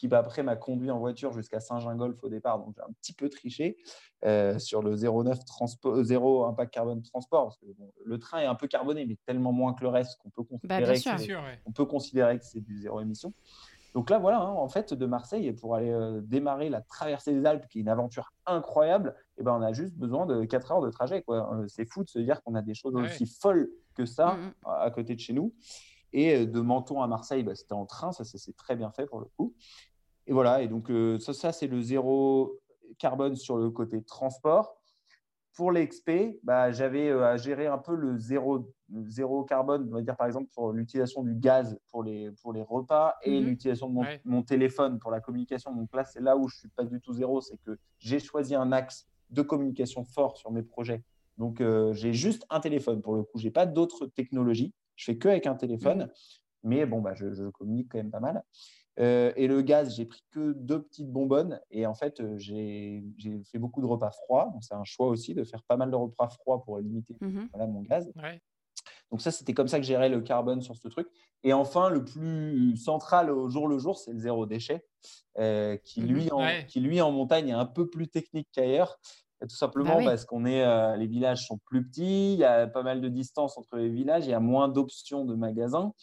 qui 0.00 0.08
bah, 0.08 0.18
après 0.20 0.42
m'a 0.42 0.56
conduit 0.56 0.90
en 0.90 0.98
voiture 0.98 1.34
jusqu'à 1.34 1.60
Saint-Gingolf 1.60 2.24
au 2.24 2.30
départ. 2.30 2.58
Donc 2.58 2.74
j'ai 2.74 2.80
un 2.82 2.92
petit 3.02 3.12
peu 3.12 3.28
triché 3.28 3.76
euh, 4.24 4.58
sur 4.58 4.82
le 4.82 4.96
0,9 4.96 5.44
transport, 5.44 6.02
0 6.02 6.46
impact 6.46 6.72
carbone 6.72 7.02
transport. 7.02 7.44
Parce 7.44 7.58
que, 7.58 7.66
le 8.06 8.18
train 8.18 8.38
est 8.38 8.46
un 8.46 8.54
peu 8.54 8.66
carboné, 8.66 9.04
mais 9.04 9.18
tellement 9.26 9.52
moins 9.52 9.74
que 9.74 9.82
le 9.82 9.88
reste 9.88 10.18
qu'on 10.22 10.30
peut 10.30 10.42
bah, 10.64 10.80
considérer, 10.80 11.26
que, 11.26 11.60
on 11.66 11.72
peut 11.72 11.84
considérer 11.84 12.38
que 12.38 12.46
c'est 12.46 12.62
du 12.62 12.80
zéro 12.80 13.02
émission. 13.02 13.34
Donc 13.92 14.08
là, 14.08 14.18
voilà, 14.18 14.38
hein, 14.38 14.54
en 14.54 14.68
fait, 14.68 14.94
de 14.94 15.04
Marseille, 15.04 15.52
pour 15.52 15.74
aller 15.74 15.90
euh, 15.90 16.22
démarrer 16.22 16.70
la 16.70 16.80
traversée 16.80 17.34
des 17.34 17.44
Alpes, 17.44 17.66
qui 17.68 17.78
est 17.78 17.82
une 17.82 17.88
aventure 17.88 18.32
incroyable, 18.46 19.14
et 19.36 19.40
eh 19.40 19.42
ben, 19.42 19.52
on 19.52 19.60
a 19.60 19.74
juste 19.74 19.96
besoin 19.96 20.24
de 20.24 20.44
4 20.46 20.72
heures 20.72 20.80
de 20.80 20.88
trajet. 20.88 21.22
Euh, 21.28 21.66
c'est 21.68 21.84
fou 21.84 22.04
de 22.04 22.08
se 22.08 22.20
dire 22.20 22.42
qu'on 22.42 22.54
a 22.54 22.62
des 22.62 22.74
choses 22.74 22.94
aussi 22.94 23.26
folles 23.26 23.68
que 23.94 24.06
ça 24.06 24.34
mm, 24.34 24.46
mm. 24.46 24.52
à 24.64 24.90
côté 24.90 25.14
de 25.14 25.20
chez 25.20 25.34
nous. 25.34 25.52
Et 26.12 26.46
de 26.46 26.60
Menton 26.60 27.02
à 27.02 27.06
Marseille, 27.06 27.42
bah, 27.42 27.54
c'était 27.54 27.72
en 27.72 27.86
train, 27.86 28.12
ça 28.12 28.24
c'est 28.24 28.56
très 28.56 28.74
bien 28.76 28.90
fait 28.90 29.06
pour 29.06 29.20
le 29.20 29.26
coup. 29.36 29.54
Et 30.30 30.32
voilà, 30.32 30.62
et 30.62 30.68
donc 30.68 30.92
euh, 30.92 31.18
ça, 31.18 31.32
ça 31.34 31.50
c'est 31.50 31.66
le 31.66 31.82
zéro 31.82 32.60
carbone 32.98 33.34
sur 33.34 33.56
le 33.56 33.68
côté 33.68 34.00
transport. 34.04 34.76
Pour 35.56 35.72
l'XP, 35.72 36.38
bah, 36.44 36.70
j'avais 36.70 37.08
euh, 37.08 37.26
à 37.26 37.36
gérer 37.36 37.66
un 37.66 37.78
peu 37.78 37.96
le 37.96 38.16
zéro, 38.16 38.72
zéro 39.08 39.42
carbone, 39.42 39.88
on 39.90 39.94
va 39.94 40.02
dire 40.02 40.16
par 40.16 40.28
exemple 40.28 40.48
pour 40.54 40.70
l'utilisation 40.70 41.24
du 41.24 41.34
gaz 41.34 41.76
pour 41.90 42.04
les, 42.04 42.30
pour 42.42 42.52
les 42.52 42.62
repas 42.62 43.16
et 43.24 43.40
mhm. 43.40 43.46
l'utilisation 43.48 43.90
de 43.90 44.04
mon, 44.24 44.42
téléphone 44.44 45.00
pour 45.00 45.10
la 45.10 45.20
communication. 45.20 45.74
Donc 45.74 45.92
là, 45.92 46.04
c'est 46.04 46.20
là 46.20 46.36
où 46.36 46.46
je 46.46 46.54
ne 46.54 46.58
suis 46.60 46.68
pas 46.68 46.84
du 46.84 47.00
tout 47.00 47.12
zéro, 47.12 47.40
c'est 47.40 47.58
que 47.66 47.76
j'ai 47.98 48.20
choisi 48.20 48.54
un 48.54 48.70
axe 48.70 49.08
de 49.30 49.42
communication 49.42 50.04
fort 50.04 50.36
sur 50.36 50.52
mes 50.52 50.62
projets. 50.62 51.02
Donc 51.38 51.60
euh, 51.60 51.92
j'ai 51.92 52.12
juste 52.12 52.46
un 52.50 52.60
téléphone 52.60 53.02
pour 53.02 53.16
le 53.16 53.24
coup, 53.24 53.36
je 53.36 53.46
n'ai 53.46 53.50
pas 53.50 53.66
d'autres 53.66 54.06
technologies, 54.06 54.72
je 54.94 55.06
fais 55.06 55.18
que 55.18 55.26
avec 55.26 55.48
un 55.48 55.56
téléphone, 55.56 56.02
mhm. 56.02 56.10
mais 56.62 56.86
bon, 56.86 57.00
bah, 57.00 57.14
je, 57.14 57.32
je 57.32 57.48
communique 57.48 57.88
quand 57.90 57.98
même 57.98 58.12
pas 58.12 58.20
mal. 58.20 58.44
Euh, 59.00 59.32
et 59.36 59.46
le 59.46 59.62
gaz, 59.62 59.96
j'ai 59.96 60.04
pris 60.04 60.22
que 60.30 60.52
deux 60.52 60.82
petites 60.82 61.10
bonbonnes. 61.10 61.60
Et 61.70 61.86
en 61.86 61.94
fait, 61.94 62.20
euh, 62.20 62.36
j'ai 62.36 63.02
fait 63.50 63.58
beaucoup 63.58 63.80
de 63.80 63.86
repas 63.86 64.10
froids. 64.10 64.50
Donc, 64.52 64.62
c'est 64.62 64.74
un 64.74 64.84
choix 64.84 65.08
aussi 65.08 65.34
de 65.34 65.42
faire 65.44 65.62
pas 65.62 65.76
mal 65.76 65.90
de 65.90 65.96
repas 65.96 66.28
froids 66.28 66.62
pour 66.62 66.78
limiter 66.78 67.16
mmh 67.20 67.46
mon 67.56 67.80
gaz. 67.82 68.12
Donc, 69.10 69.22
ça, 69.22 69.30
c'était 69.30 69.54
comme 69.54 69.68
ça 69.68 69.78
que 69.78 69.86
gérais 69.86 70.08
le 70.08 70.20
carbone 70.20 70.60
sur 70.60 70.76
ce 70.76 70.88
truc. 70.88 71.08
Et 71.42 71.52
enfin, 71.52 71.88
le 71.88 72.04
plus 72.04 72.76
central 72.76 73.30
au 73.30 73.48
jour 73.48 73.66
le 73.66 73.78
jour, 73.78 73.98
c'est 73.98 74.12
le 74.12 74.18
zéro 74.18 74.46
déchet, 74.46 74.84
euh, 75.38 75.76
qui, 75.78 76.02
mmh 76.02 76.06
lui, 76.06 76.30
en, 76.30 76.46
qui, 76.68 76.80
lui, 76.80 77.00
en 77.00 77.10
montagne, 77.10 77.48
est 77.48 77.52
un 77.52 77.66
peu 77.66 77.88
plus 77.88 78.08
technique 78.08 78.48
qu'ailleurs. 78.52 78.98
Tout 79.40 79.56
simplement 79.56 79.96
bah 79.96 80.04
parce 80.04 80.26
qu'on 80.26 80.44
est, 80.44 80.98
les 80.98 81.06
villages 81.06 81.46
sont 81.46 81.56
plus 81.64 81.88
petits, 81.88 82.34
il 82.34 82.38
y 82.38 82.44
a 82.44 82.66
pas 82.66 82.82
mal 82.82 83.00
de 83.00 83.08
distance 83.08 83.56
entre 83.56 83.78
les 83.78 83.88
villages, 83.88 84.26
il 84.26 84.30
y 84.30 84.34
a 84.34 84.40
moins 84.40 84.68
d'options 84.68 85.24
de 85.24 85.34
magasins. 85.34 85.94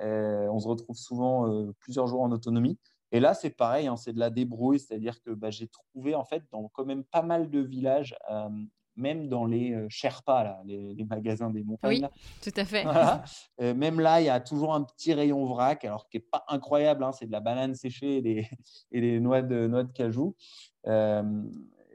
Euh, 0.00 0.48
on 0.48 0.58
se 0.58 0.68
retrouve 0.68 0.96
souvent 0.96 1.48
euh, 1.48 1.72
plusieurs 1.80 2.06
jours 2.06 2.22
en 2.22 2.30
autonomie. 2.30 2.78
Et 3.12 3.20
là, 3.20 3.34
c'est 3.34 3.50
pareil, 3.50 3.86
hein, 3.86 3.96
c'est 3.96 4.12
de 4.12 4.18
la 4.18 4.30
débrouille, 4.30 4.80
c'est-à-dire 4.80 5.20
que 5.22 5.30
bah, 5.30 5.50
j'ai 5.50 5.68
trouvé 5.68 6.14
en 6.14 6.24
fait 6.24 6.42
dans 6.50 6.68
quand 6.68 6.84
même 6.84 7.04
pas 7.04 7.22
mal 7.22 7.50
de 7.50 7.60
villages, 7.60 8.16
euh, 8.30 8.48
même 8.96 9.28
dans 9.28 9.44
les 9.44 9.86
Sherpas, 9.88 10.42
là, 10.42 10.62
les, 10.64 11.04
magasins 11.04 11.50
des 11.50 11.62
montagnes. 11.62 12.08
Oui, 12.12 12.20
tout 12.42 12.60
à 12.60 12.64
fait. 12.64 12.84
même 13.74 14.00
là, 14.00 14.22
il 14.22 14.24
y 14.24 14.30
a 14.30 14.40
toujours 14.40 14.74
un 14.74 14.82
petit 14.82 15.12
rayon 15.12 15.44
vrac, 15.44 15.84
alors 15.84 16.08
qui 16.08 16.16
n'est 16.16 16.24
pas 16.30 16.44
incroyable, 16.48 17.04
hein, 17.04 17.12
c'est 17.12 17.26
de 17.26 17.32
la 17.32 17.40
banane 17.40 17.74
séchée 17.74 18.16
et 18.16 18.22
des, 18.22 18.48
et 18.92 19.00
des 19.00 19.20
noix, 19.20 19.42
de, 19.42 19.66
noix 19.66 19.84
de 19.84 19.92
cajou 19.92 20.34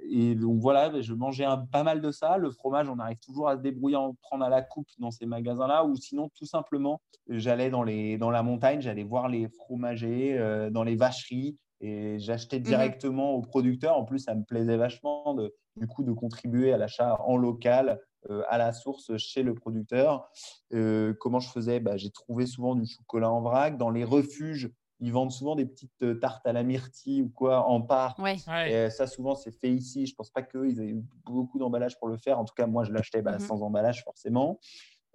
et 0.09 0.35
donc 0.35 0.59
voilà, 0.59 1.01
je 1.01 1.13
mangeais 1.13 1.45
un, 1.45 1.57
pas 1.57 1.83
mal 1.83 2.01
de 2.01 2.11
ça. 2.11 2.37
Le 2.37 2.51
fromage, 2.51 2.89
on 2.89 2.99
arrive 2.99 3.19
toujours 3.19 3.49
à 3.49 3.57
se 3.57 3.61
débrouiller, 3.61 3.95
à 3.95 4.01
en 4.01 4.13
prendre 4.15 4.43
à 4.43 4.49
la 4.49 4.61
coupe 4.61 4.87
dans 4.99 5.11
ces 5.11 5.25
magasins-là. 5.25 5.85
Ou 5.85 5.95
sinon, 5.95 6.29
tout 6.35 6.45
simplement, 6.45 7.01
j'allais 7.27 7.69
dans, 7.69 7.83
les, 7.83 8.17
dans 8.17 8.31
la 8.31 8.43
montagne, 8.43 8.81
j'allais 8.81 9.03
voir 9.03 9.27
les 9.27 9.47
fromagers 9.49 10.37
euh, 10.37 10.69
dans 10.69 10.83
les 10.83 10.95
vacheries 10.95 11.57
et 11.81 12.19
j'achetais 12.19 12.59
mmh 12.59 12.63
directement 12.63 13.31
au 13.31 13.41
producteur. 13.41 13.97
En 13.97 14.05
plus, 14.05 14.19
ça 14.19 14.35
me 14.35 14.43
plaisait 14.43 14.77
vachement 14.77 15.33
de, 15.33 15.53
du 15.75 15.87
coup 15.87 16.03
de 16.03 16.11
contribuer 16.11 16.73
à 16.73 16.77
l'achat 16.77 17.19
en 17.21 17.37
local, 17.37 17.99
euh, 18.29 18.43
à 18.49 18.57
la 18.57 18.71
source 18.71 19.17
chez 19.17 19.43
le 19.43 19.55
producteur. 19.55 20.29
Euh, 20.73 21.13
comment 21.19 21.39
je 21.39 21.49
faisais? 21.49 21.79
Bah, 21.79 21.97
J'ai 21.97 22.11
trouvé 22.11 22.45
souvent 22.45 22.75
du 22.75 22.85
chocolat 22.85 23.31
en 23.31 23.41
vrac. 23.41 23.77
Dans 23.77 23.89
les 23.89 24.03
refuges, 24.03 24.69
ils 25.01 25.11
vendent 25.11 25.31
souvent 25.31 25.55
des 25.55 25.65
petites 25.65 26.03
euh, 26.03 26.13
tartes 26.13 26.45
à 26.45 26.53
la 26.53 26.63
myrtille 26.63 27.23
ou 27.23 27.29
quoi 27.29 27.67
en 27.67 27.81
part. 27.81 28.15
Ouais. 28.19 28.35
Et 28.69 28.75
euh, 28.75 28.89
ça, 28.89 29.07
souvent, 29.07 29.33
c'est 29.33 29.51
fait 29.51 29.71
ici. 29.71 30.05
Je 30.05 30.15
pense 30.15 30.29
pas 30.29 30.43
qu'ils 30.43 30.79
aient 30.79 30.89
eu 30.89 31.03
beaucoup 31.25 31.57
d'emballage 31.57 31.97
pour 31.97 32.07
le 32.07 32.17
faire. 32.17 32.39
En 32.39 32.45
tout 32.45 32.53
cas, 32.53 32.67
moi, 32.67 32.83
je 32.83 32.91
l'achetais 32.91 33.23
bah, 33.23 33.33
mhm. 33.33 33.39
sans 33.39 33.63
emballage, 33.63 34.03
forcément. 34.03 34.59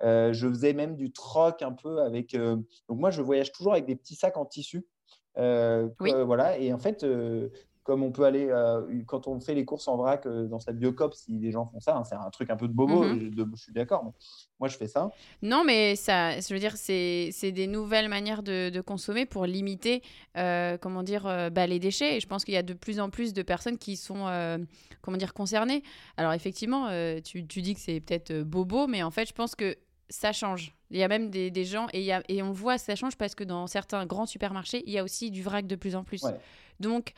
Euh, 0.02 0.32
je 0.32 0.48
faisais 0.48 0.72
même 0.72 0.96
du 0.96 1.12
troc 1.12 1.62
un 1.62 1.72
peu 1.72 2.02
avec. 2.02 2.36
Donc, 2.36 2.66
moi, 2.88 3.10
je 3.10 3.22
voyage 3.22 3.52
toujours 3.52 3.72
avec 3.72 3.86
des 3.86 3.96
petits 3.96 4.16
sacs 4.16 4.36
en 4.36 4.44
tissu. 4.44 4.86
oui. 5.38 6.12
voilà. 6.24 6.58
Et 6.58 6.72
en 6.72 6.78
fait, 6.78 7.06
comme 7.86 8.02
on 8.02 8.10
peut 8.10 8.24
aller, 8.24 8.48
euh, 8.50 8.82
quand 9.06 9.28
on 9.28 9.38
fait 9.38 9.54
les 9.54 9.64
courses 9.64 9.86
en 9.86 9.96
vrac 9.96 10.26
euh, 10.26 10.48
dans 10.48 10.58
cette 10.58 10.76
biocop, 10.76 11.14
si 11.14 11.38
les 11.38 11.52
gens 11.52 11.66
font 11.66 11.78
ça, 11.78 11.96
hein, 11.96 12.02
c'est 12.02 12.16
un 12.16 12.30
truc 12.30 12.50
un 12.50 12.56
peu 12.56 12.66
de 12.66 12.72
bobo, 12.72 13.04
mhm. 13.04 13.32
je, 13.32 13.56
suis 13.56 13.72
d'accord, 13.72 14.04
mais 14.04 14.10
moi 14.58 14.68
je 14.68 14.76
fais 14.76 14.88
ça. 14.88 15.10
Non, 15.40 15.62
mais 15.64 15.94
ça, 15.94 16.40
je 16.40 16.52
veux 16.52 16.58
dire, 16.58 16.76
c'est 16.76 17.52
des 17.52 17.68
nouvelles 17.68 18.08
manières 18.08 18.42
de, 18.42 18.80
consommer 18.80 19.24
pour 19.24 19.46
limiter, 19.46 20.02
euh, 20.36 20.76
comment 20.78 21.04
dire, 21.04 21.22
bah, 21.52 21.66
les 21.68 21.78
déchets. 21.78 22.16
Et 22.16 22.20
je 22.20 22.26
pense 22.26 22.44
qu'il 22.44 22.54
y 22.54 22.58
a 22.58 22.62
de 22.62 22.74
plus 22.74 22.98
en 22.98 23.08
plus 23.08 23.32
de 23.32 23.42
personnes 23.42 23.78
qui 23.78 23.96
sont, 23.96 24.26
comment 25.00 25.16
dire, 25.16 25.32
concernées. 25.32 25.84
Alors 26.16 26.32
effectivement, 26.32 26.88
tu, 27.22 27.46
tu 27.46 27.62
dis 27.62 27.74
que 27.74 27.80
c'est 27.80 28.00
peut-être 28.00 28.42
bobo, 28.42 28.88
mais 28.88 29.04
en 29.04 29.12
fait, 29.12 29.28
je 29.28 29.32
pense 29.32 29.54
que 29.54 29.76
ça 30.08 30.32
change. 30.32 30.74
Il 30.90 30.98
y 30.98 31.02
a 31.02 31.08
même 31.08 31.30
des, 31.30 31.50
des 31.50 31.64
gens, 31.64 31.86
et, 31.92 32.02
y 32.02 32.12
a, 32.12 32.22
et 32.28 32.42
on 32.42 32.52
voit, 32.52 32.78
ça 32.78 32.94
change 32.94 33.16
parce 33.16 33.34
que 33.34 33.44
dans 33.44 33.66
certains 33.66 34.06
grands 34.06 34.26
supermarchés, 34.26 34.82
il 34.86 34.92
y 34.92 34.98
a 34.98 35.04
aussi 35.04 35.30
du 35.30 35.42
vrac 35.42 35.66
de 35.66 35.76
plus 35.76 35.96
en 35.96 36.04
plus. 36.04 36.24
Donc, 36.80 37.12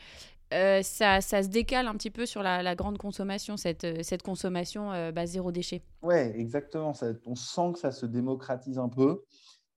euh, 0.53 0.81
ça, 0.81 1.21
ça, 1.21 1.43
se 1.43 1.47
décale 1.49 1.87
un 1.87 1.93
petit 1.93 2.09
peu 2.09 2.25
sur 2.25 2.41
la, 2.41 2.75
grande 2.75 2.97
consommation, 2.97 3.57
cette, 3.57 3.83
euh, 3.83 3.99
cette 4.01 4.23
consommation 4.23 4.91
euh, 4.91 5.11
bah, 5.11 5.25
zéro 5.25 5.51
déchet. 5.51 5.83
Ouais, 6.01 6.33
exactement. 6.39 6.93
Ça, 6.93 7.13
on 7.25 7.35
sent 7.35 7.73
que 7.73 7.79
ça 7.79 7.91
se 7.91 8.05
démocratise 8.05 8.79
un 8.79 8.89
peu. 8.89 9.23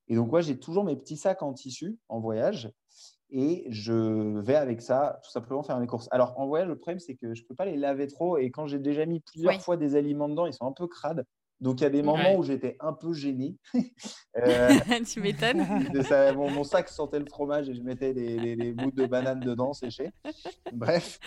Et 0.08 0.14
donc, 0.14 0.30
moi, 0.30 0.40
j'ai 0.40 0.58
toujours 0.58 0.84
mes 0.84 0.96
petits 0.96 1.16
sacs 1.16 1.42
en 1.42 1.52
tissu 1.52 1.98
en 2.08 2.20
voyage 2.20 2.72
et 3.30 3.64
je 3.68 4.38
vais 4.40 4.56
avec 4.56 4.82
ça 4.82 5.20
tout 5.24 5.30
simplement 5.30 5.62
faire 5.62 5.78
mes 5.78 5.86
courses. 5.86 6.08
Alors, 6.10 6.38
en 6.38 6.46
voyage, 6.46 6.68
le 6.68 6.76
problème, 6.76 6.98
c'est 6.98 7.16
que 7.16 7.34
je 7.34 7.42
ne 7.42 7.46
peux 7.46 7.54
pas 7.54 7.64
les 7.64 7.76
laver 7.76 8.06
trop 8.06 8.38
et 8.38 8.50
quand 8.50 8.66
j'ai 8.66 8.78
déjà 8.78 9.06
mis 9.06 9.20
plusieurs 9.20 9.60
fois 9.60 9.76
des 9.76 9.94
aliments 9.94 10.28
dedans, 10.28 10.46
ils 10.46 10.52
sont 10.54 10.66
un 10.66 10.72
peu 10.72 10.86
crades. 10.86 11.24
Donc, 11.62 11.80
il 11.80 11.84
y 11.84 11.86
a 11.86 11.90
des 11.90 12.02
moments 12.02 12.34
où 12.34 12.42
j'étais 12.42 12.76
un 12.80 12.92
peu 12.92 13.12
gêné. 13.12 13.56
euh, 14.36 14.68
tu 15.08 15.20
m'étonnes. 15.20 15.64
mon, 16.36 16.64
sac 16.64 16.88
sentait 16.88 17.20
le 17.20 17.26
fromage 17.26 17.68
et 17.68 17.74
je 17.74 17.82
mettais 17.82 18.12
des, 18.12 18.72
bouts 18.72 18.90
de 18.90 19.06
banane 19.06 19.38
dedans 19.38 19.72
séchés. 19.72 20.10
Bref, 20.72 21.20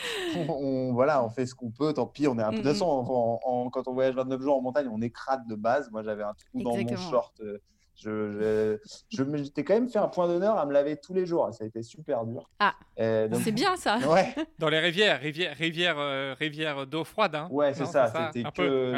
on, 0.50 0.92
voilà, 0.92 1.24
on 1.24 1.30
fait 1.30 1.46
ce 1.46 1.56
qu'on 1.56 1.72
peut. 1.72 1.94
Tant 1.94 2.06
pis, 2.06 2.28
on 2.28 2.38
est 2.38 2.44
un 2.44 2.50
peu. 2.50 2.58
De 2.58 2.62
toute 2.64 2.74
façon, 2.74 3.40
quand 3.72 3.88
on 3.88 3.94
voyage 3.94 4.14
29 4.16 4.42
jours 4.42 4.58
en 4.58 4.62
montagne, 4.62 4.90
on 4.92 5.02
est 5.02 5.10
crade 5.10 5.48
de 5.48 5.56
base. 5.56 5.90
Moi, 5.90 6.04
j'avais 6.04 6.24
un 6.24 6.34
trou 6.34 6.62
dans 6.62 6.76
mon 6.76 6.98
short. 6.98 7.40
Euh, 7.40 7.58
Je, 7.96 8.78
je, 9.10 9.24
m'étais 9.24 9.64
quand 9.64 9.74
même 9.74 9.90
fait 9.90 10.00
un 10.00 10.08
point 10.08 10.28
d'honneur 10.28 10.58
à 10.58 10.66
me 10.66 10.74
laver 10.74 10.98
tous 10.98 11.14
les 11.14 11.26
jours. 11.26 11.48
Ça 11.54 11.64
a 11.64 11.68
été 11.68 11.82
super 11.82 12.26
dur. 12.26 12.50
Ah, 12.60 12.76
c'est 12.98 13.52
bien 13.54 13.76
ça. 13.78 13.98
Ouais. 14.00 14.36
Dans 14.60 14.70
les 14.70 14.80
rivières, 14.80 15.20
rivières, 15.20 15.56
rivières, 15.56 16.38
rivières 16.38 16.88
d'eau 16.88 17.04
froide. 17.04 17.36
Hein. 17.36 17.48
Ouais, 17.52 17.74
c'est 17.74 17.86
ça. 17.86 18.32
C'était 18.34 18.50
que 18.52 18.94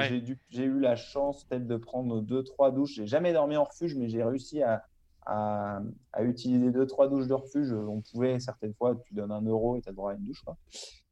j'ai 0.49 0.63
eu 0.63 0.79
la 0.79 0.95
chance 0.95 1.43
peut-être 1.43 1.67
de 1.67 1.77
prendre 1.77 2.21
deux, 2.21 2.43
trois 2.43 2.71
douches. 2.71 2.95
J'ai 2.95 3.07
jamais 3.07 3.33
dormi 3.33 3.55
en 3.55 3.63
refuge, 3.63 3.95
mais 3.95 4.09
j'ai 4.09 4.23
réussi 4.23 4.63
à, 4.63 4.83
à, 5.27 6.23
utiliser 6.23 6.71
deux, 6.71 6.85
trois 6.85 7.07
douches 7.07 7.27
de 7.27 7.33
refuge. 7.33 7.71
On 7.73 8.01
pouvait, 8.01 8.39
certaines 8.39 8.73
fois, 8.73 8.95
tu 9.05 9.13
donnes 9.13 9.31
un 9.31 9.41
euro 9.41 9.77
et 9.77 9.81
tu 9.81 9.89
as 9.89 9.91
droit 9.91 10.11
à 10.11 10.15
une 10.15 10.23
douche. 10.23 10.43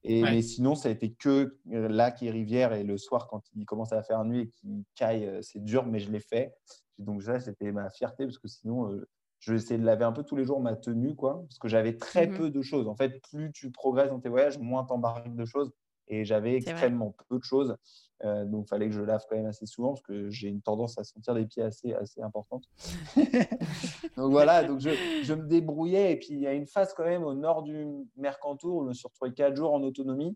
Et, 0.04 0.22
Mais 0.22 0.42
sinon, 0.42 0.76
ça 0.76 0.90
a 0.90 0.92
été 0.92 1.12
que 1.12 1.58
euh, 1.74 1.88
lac 1.88 2.22
et 2.24 2.32
rivière. 2.32 2.74
Et 2.74 2.84
le 2.84 2.98
soir, 2.98 3.28
quand 3.28 3.42
il 3.56 3.66
commence 3.66 3.92
à 3.92 4.04
faire 4.04 4.24
nuit 4.24 4.42
et 4.42 4.50
qu'il 4.50 4.84
caille, 4.96 5.26
euh, 5.26 5.42
c'est 5.42 5.64
dur, 5.64 5.86
mais 5.86 6.00
je 6.00 6.12
l'ai 6.12 6.20
fait. 6.20 6.54
Donc, 7.00 7.24
ça, 7.24 7.40
c'était 7.40 7.72
ma 7.72 7.90
fierté 7.90 8.26
parce 8.26 8.38
que 8.38 8.48
sinon, 8.48 8.92
euh, 8.92 9.08
je 9.40 9.54
essayer 9.54 9.80
de 9.80 9.86
laver 9.86 10.06
un 10.06 10.12
peu 10.12 10.24
tous 10.24 10.36
les 10.36 10.46
jours 10.46 10.60
ma 10.60 10.76
tenue, 10.76 11.16
quoi, 11.16 11.44
parce 11.48 11.60
que 11.60 11.68
j'avais 11.68 11.98
très 11.98 12.28
mmh 12.28 12.38
peu 12.38 12.50
de 12.50 12.62
choses. 12.62 12.88
En 12.88 12.96
fait, 12.96 13.22
plus 13.30 13.52
tu 13.52 13.72
progresses 13.72 14.10
dans 14.10 14.20
tes 14.20 14.30
voyages, 14.30 14.58
moins 14.58 14.84
t'embarques 14.86 15.36
de 15.36 15.46
choses. 15.46 15.72
Et 16.08 16.24
j'avais 16.24 16.56
extrêmement 16.56 17.16
peu 17.30 17.40
de 17.40 17.44
choses. 17.44 17.76
Euh, 18.24 18.46
donc, 18.46 18.66
il 18.68 18.70
fallait 18.70 18.88
que 18.88 18.94
je 18.94 19.02
lave 19.02 19.24
quand 19.30 19.36
même 19.36 19.48
assez 19.48 19.66
souvent 19.66 19.90
parce 19.90 20.04
que 20.04 20.30
j'ai 20.30 20.48
une 20.48 20.62
tendance 20.62 20.98
à 20.98 21.04
sentir 21.04 21.34
des 21.34 21.46
pieds 21.46 21.64
assez, 21.64 21.94
assez 21.94 22.22
importante. 22.22 22.64
donc 24.16 24.32
voilà, 24.32 24.64
donc 24.64 24.80
je, 24.80 24.92
je, 25.24 25.34
me 25.34 25.44
débrouillais. 25.44 26.14
Et 26.14 26.16
puis, 26.18 26.30
il 26.32 26.40
y 26.40 26.48
a 26.48 26.54
une 26.54 26.68
phase 26.68 26.94
quand 26.94 27.06
même 27.06 27.24
au 27.24 27.34
nord 27.34 27.64
du 27.64 27.88
Mercantour 28.16 28.78
où 28.78 28.84
je 28.84 28.90
me 28.90 28.94
suis 28.94 29.08
retrouvé 29.08 29.34
quatre 29.34 29.56
jours 29.56 29.74
en 29.74 29.82
autonomie. 29.84 30.36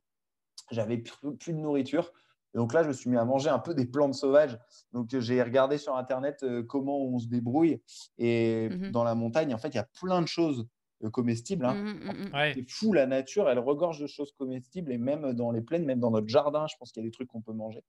J'avais 0.71 0.97
plus, 0.97 1.37
plus, 1.37 1.53
de 1.53 1.59
nourriture. 1.59 2.11
Et 2.53 2.57
donc 2.57 2.73
là, 2.73 2.83
je 2.83 2.87
me 2.87 2.93
suis 2.93 3.09
mis 3.09 3.17
à 3.17 3.25
manger 3.25 3.49
un 3.49 3.59
peu 3.59 3.73
des 3.73 3.85
plantes 3.85 4.15
sauvages. 4.15 4.57
Donc, 4.91 5.07
j'ai 5.17 5.41
regardé 5.43 5.77
sur 5.77 5.95
Internet 5.95 6.43
euh, 6.43 6.63
comment 6.63 6.99
on 6.99 7.19
se 7.19 7.27
débrouille. 7.27 7.81
Et 8.17 8.69
mmh 8.69 8.91
dans 8.91 9.03
la 9.03 9.13
montagne, 9.13 9.53
en 9.53 9.57
fait, 9.57 9.69
il 9.69 9.75
y 9.75 9.79
a 9.79 9.87
plein 9.99 10.21
de 10.21 10.27
choses 10.27 10.67
euh, 11.03 11.09
comestibles. 11.09 11.65
Hein. 11.65 11.75
Mmh, 11.75 12.33
mmh. 12.33 12.53
C'est 12.55 12.69
fou, 12.69 12.91
la 12.91 13.05
nature, 13.05 13.49
elle 13.49 13.59
regorge 13.59 13.99
de 14.01 14.07
choses 14.07 14.33
comestibles 14.33 14.91
et 14.91 14.97
même 14.97 15.31
dans 15.33 15.51
les 15.51 15.61
plaines, 15.61 15.85
même 15.85 15.99
dans 15.99 16.11
notre 16.11 16.27
jardin, 16.27 16.67
je 16.67 16.75
pense 16.77 16.91
qu'il 16.91 17.01
y 17.01 17.05
a 17.05 17.07
des 17.07 17.11
trucs 17.11 17.29
qu'on 17.29 17.41
peut 17.41 17.53
manger. 17.53 17.83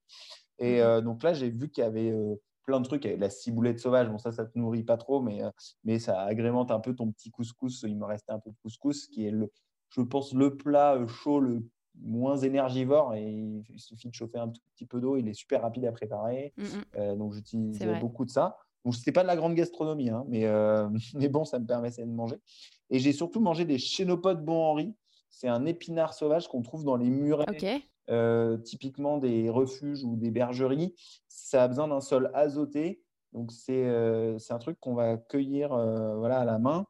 Et 0.59 0.81
euh, 0.81 1.01
donc 1.01 1.25
là, 1.25 1.33
j'ai 1.33 1.51
vu 1.51 1.71
qu'il 1.71 1.83
y 1.83 1.87
avait 1.87 2.13
euh, 2.13 2.37
plein 2.63 2.81
de 2.81 2.87
trucs, 2.87 3.05
la 3.05 3.29
ciboulette 3.29 3.81
sauvage, 3.81 4.09
bon 4.09 4.19
ça, 4.19 4.31
ça 4.31 4.45
te 4.45 4.57
nourrit 4.57 4.85
pas 4.85 4.97
trop, 4.97 5.21
mais, 5.21 5.41
mais 5.83 5.99
ça 5.99 6.21
agrémente 6.23 6.71
un 6.71 6.79
peu 6.79 6.95
ton 6.95 7.11
petit 7.11 7.33
couscous. 7.33 7.83
Il 7.85 7.99
me 7.99 8.05
restait 8.05 8.33
un 8.33 8.39
peu 8.39 8.51
de 8.51 8.57
couscous, 8.63 9.09
qui 9.09 9.27
est, 9.27 9.33
le, 9.33 9.51
je 9.91 10.03
pense, 10.03 10.33
le 10.33 10.57
plat 10.57 10.97
chaud 11.09 11.41
le 11.41 11.67
moins 12.03 12.37
énergivore 12.37 13.15
et 13.15 13.29
il 13.29 13.79
suffit 13.79 14.09
de 14.09 14.15
chauffer 14.15 14.39
un 14.39 14.49
tout 14.49 14.61
petit 14.75 14.87
peu 14.87 15.01
d'eau, 15.01 15.17
il 15.17 15.29
est 15.29 15.35
super 15.35 15.63
rapide 15.63 15.85
à 15.85 15.93
préparer. 15.93 16.53
donc 16.97 17.35
j'utilisais 17.35 17.99
beaucoup 18.01 18.25
de 18.25 18.31
ça. 18.31 18.59
Donc, 18.85 18.95
ce 18.95 19.01
n'était 19.01 19.13
pas 19.13 19.23
de 19.23 19.27
la 19.27 19.37
grande 19.37 19.55
gastronomie, 19.55 20.09
hein, 20.09 20.25
mais, 20.27 20.47
mais 21.15 21.29
bon, 21.29 21.45
ça 21.45 21.59
me 21.59 21.67
permettait 21.67 22.07
de 22.07 22.11
manger. 22.11 22.37
Et 22.91 22.99
j'ai 22.99 23.13
surtout 23.13 23.41
mangé 23.41 23.65
des 23.65 23.79
chénopodes 23.79 24.45
bon 24.45 24.63
Henri. 24.63 24.95
C'est 25.31 25.49
un 25.49 25.65
épinard 25.65 26.13
sauvage 26.13 26.49
qu'on 26.49 26.63
trouve 26.63 26.85
dans 26.85 26.97
les 26.97 27.09
murets, 27.09 27.83
euh, 28.11 28.59
typiquement 28.59 29.19
des 29.19 29.49
refuges 29.49 30.03
ou 30.03 30.17
des 30.17 30.31
bergeries. 30.31 30.95
Ça 31.29 31.65
a 31.65 31.69
besoin 31.69 31.89
d'un 31.89 32.01
sol 32.01 32.31
azoté. 32.35 33.01
Donc, 33.33 33.53
c'est 33.53 33.87
euh, 33.87 34.37
un 34.51 34.59
truc 34.59 34.79
qu'on 34.81 34.95
va 34.95 35.17
cueillir 35.17 35.73
euh, 35.73 36.17
voilà, 36.17 36.41
à 36.41 36.45
la 36.45 36.59
main. 36.59 36.85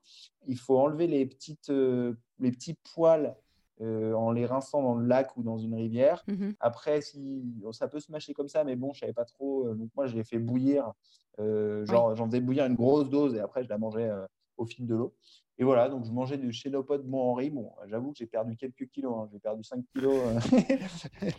Il 0.46 0.59
faut 0.59 0.78
enlever 0.78 1.07
les, 1.07 1.26
petites, 1.26 1.68
les 1.68 2.51
petits 2.51 2.76
poils 2.94 3.36
en 3.81 4.31
les 4.31 4.47
rinçant 4.47 4.83
dans 4.83 4.95
le 4.95 5.07
lac 5.07 5.37
ou 5.37 5.43
dans 5.43 5.59
une 5.59 5.74
rivière. 5.74 6.24
Mmh 6.28 6.51
Après, 6.61 7.01
si, 7.01 7.43
ça 7.72 7.89
peut 7.89 8.01
se 8.01 8.12
mâcher 8.12 8.35
comme 8.35 8.49
ça, 8.49 8.64
mais 8.64 8.76
bon, 8.76 8.93
je 8.93 8.99
ne 8.99 9.01
savais 9.01 9.12
pas 9.12 9.24
trop. 9.24 9.72
donc, 9.74 9.91
moi, 9.97 10.07
je 10.07 10.16
l'ai 10.16 10.24
fait 10.24 10.39
bouillir. 10.39 10.93
genre, 11.39 12.14
j'en 12.14 12.26
faisais 12.26 12.41
bouillir 12.41 12.66
une 12.66 12.74
grosse 12.74 13.09
dose 13.09 13.35
et 13.35 13.41
après, 13.41 13.64
je 13.64 13.68
la 13.68 13.78
mangeais 13.78 14.11
au 14.57 14.66
fil 14.66 14.87
de 14.87 14.95
l'eau. 14.95 15.14
Et 15.61 15.64
voilà, 15.64 15.91
donc 15.91 16.07
je 16.07 16.11
mangeais 16.11 16.39
du 16.39 16.53
chénopode 16.53 17.07
Mont-Henri. 17.07 17.51
Bon, 17.51 17.70
j'avoue 17.87 18.12
que 18.12 18.18
j'ai 18.18 18.26
perdu 18.26 18.57
quelques 18.57 18.89
kilos. 18.89 19.12
Hein. 19.14 19.28
J'ai 19.31 19.39
perdu 19.39 19.62
5 19.62 19.85
kilos. 19.95 20.16
Euh. 20.16 21.31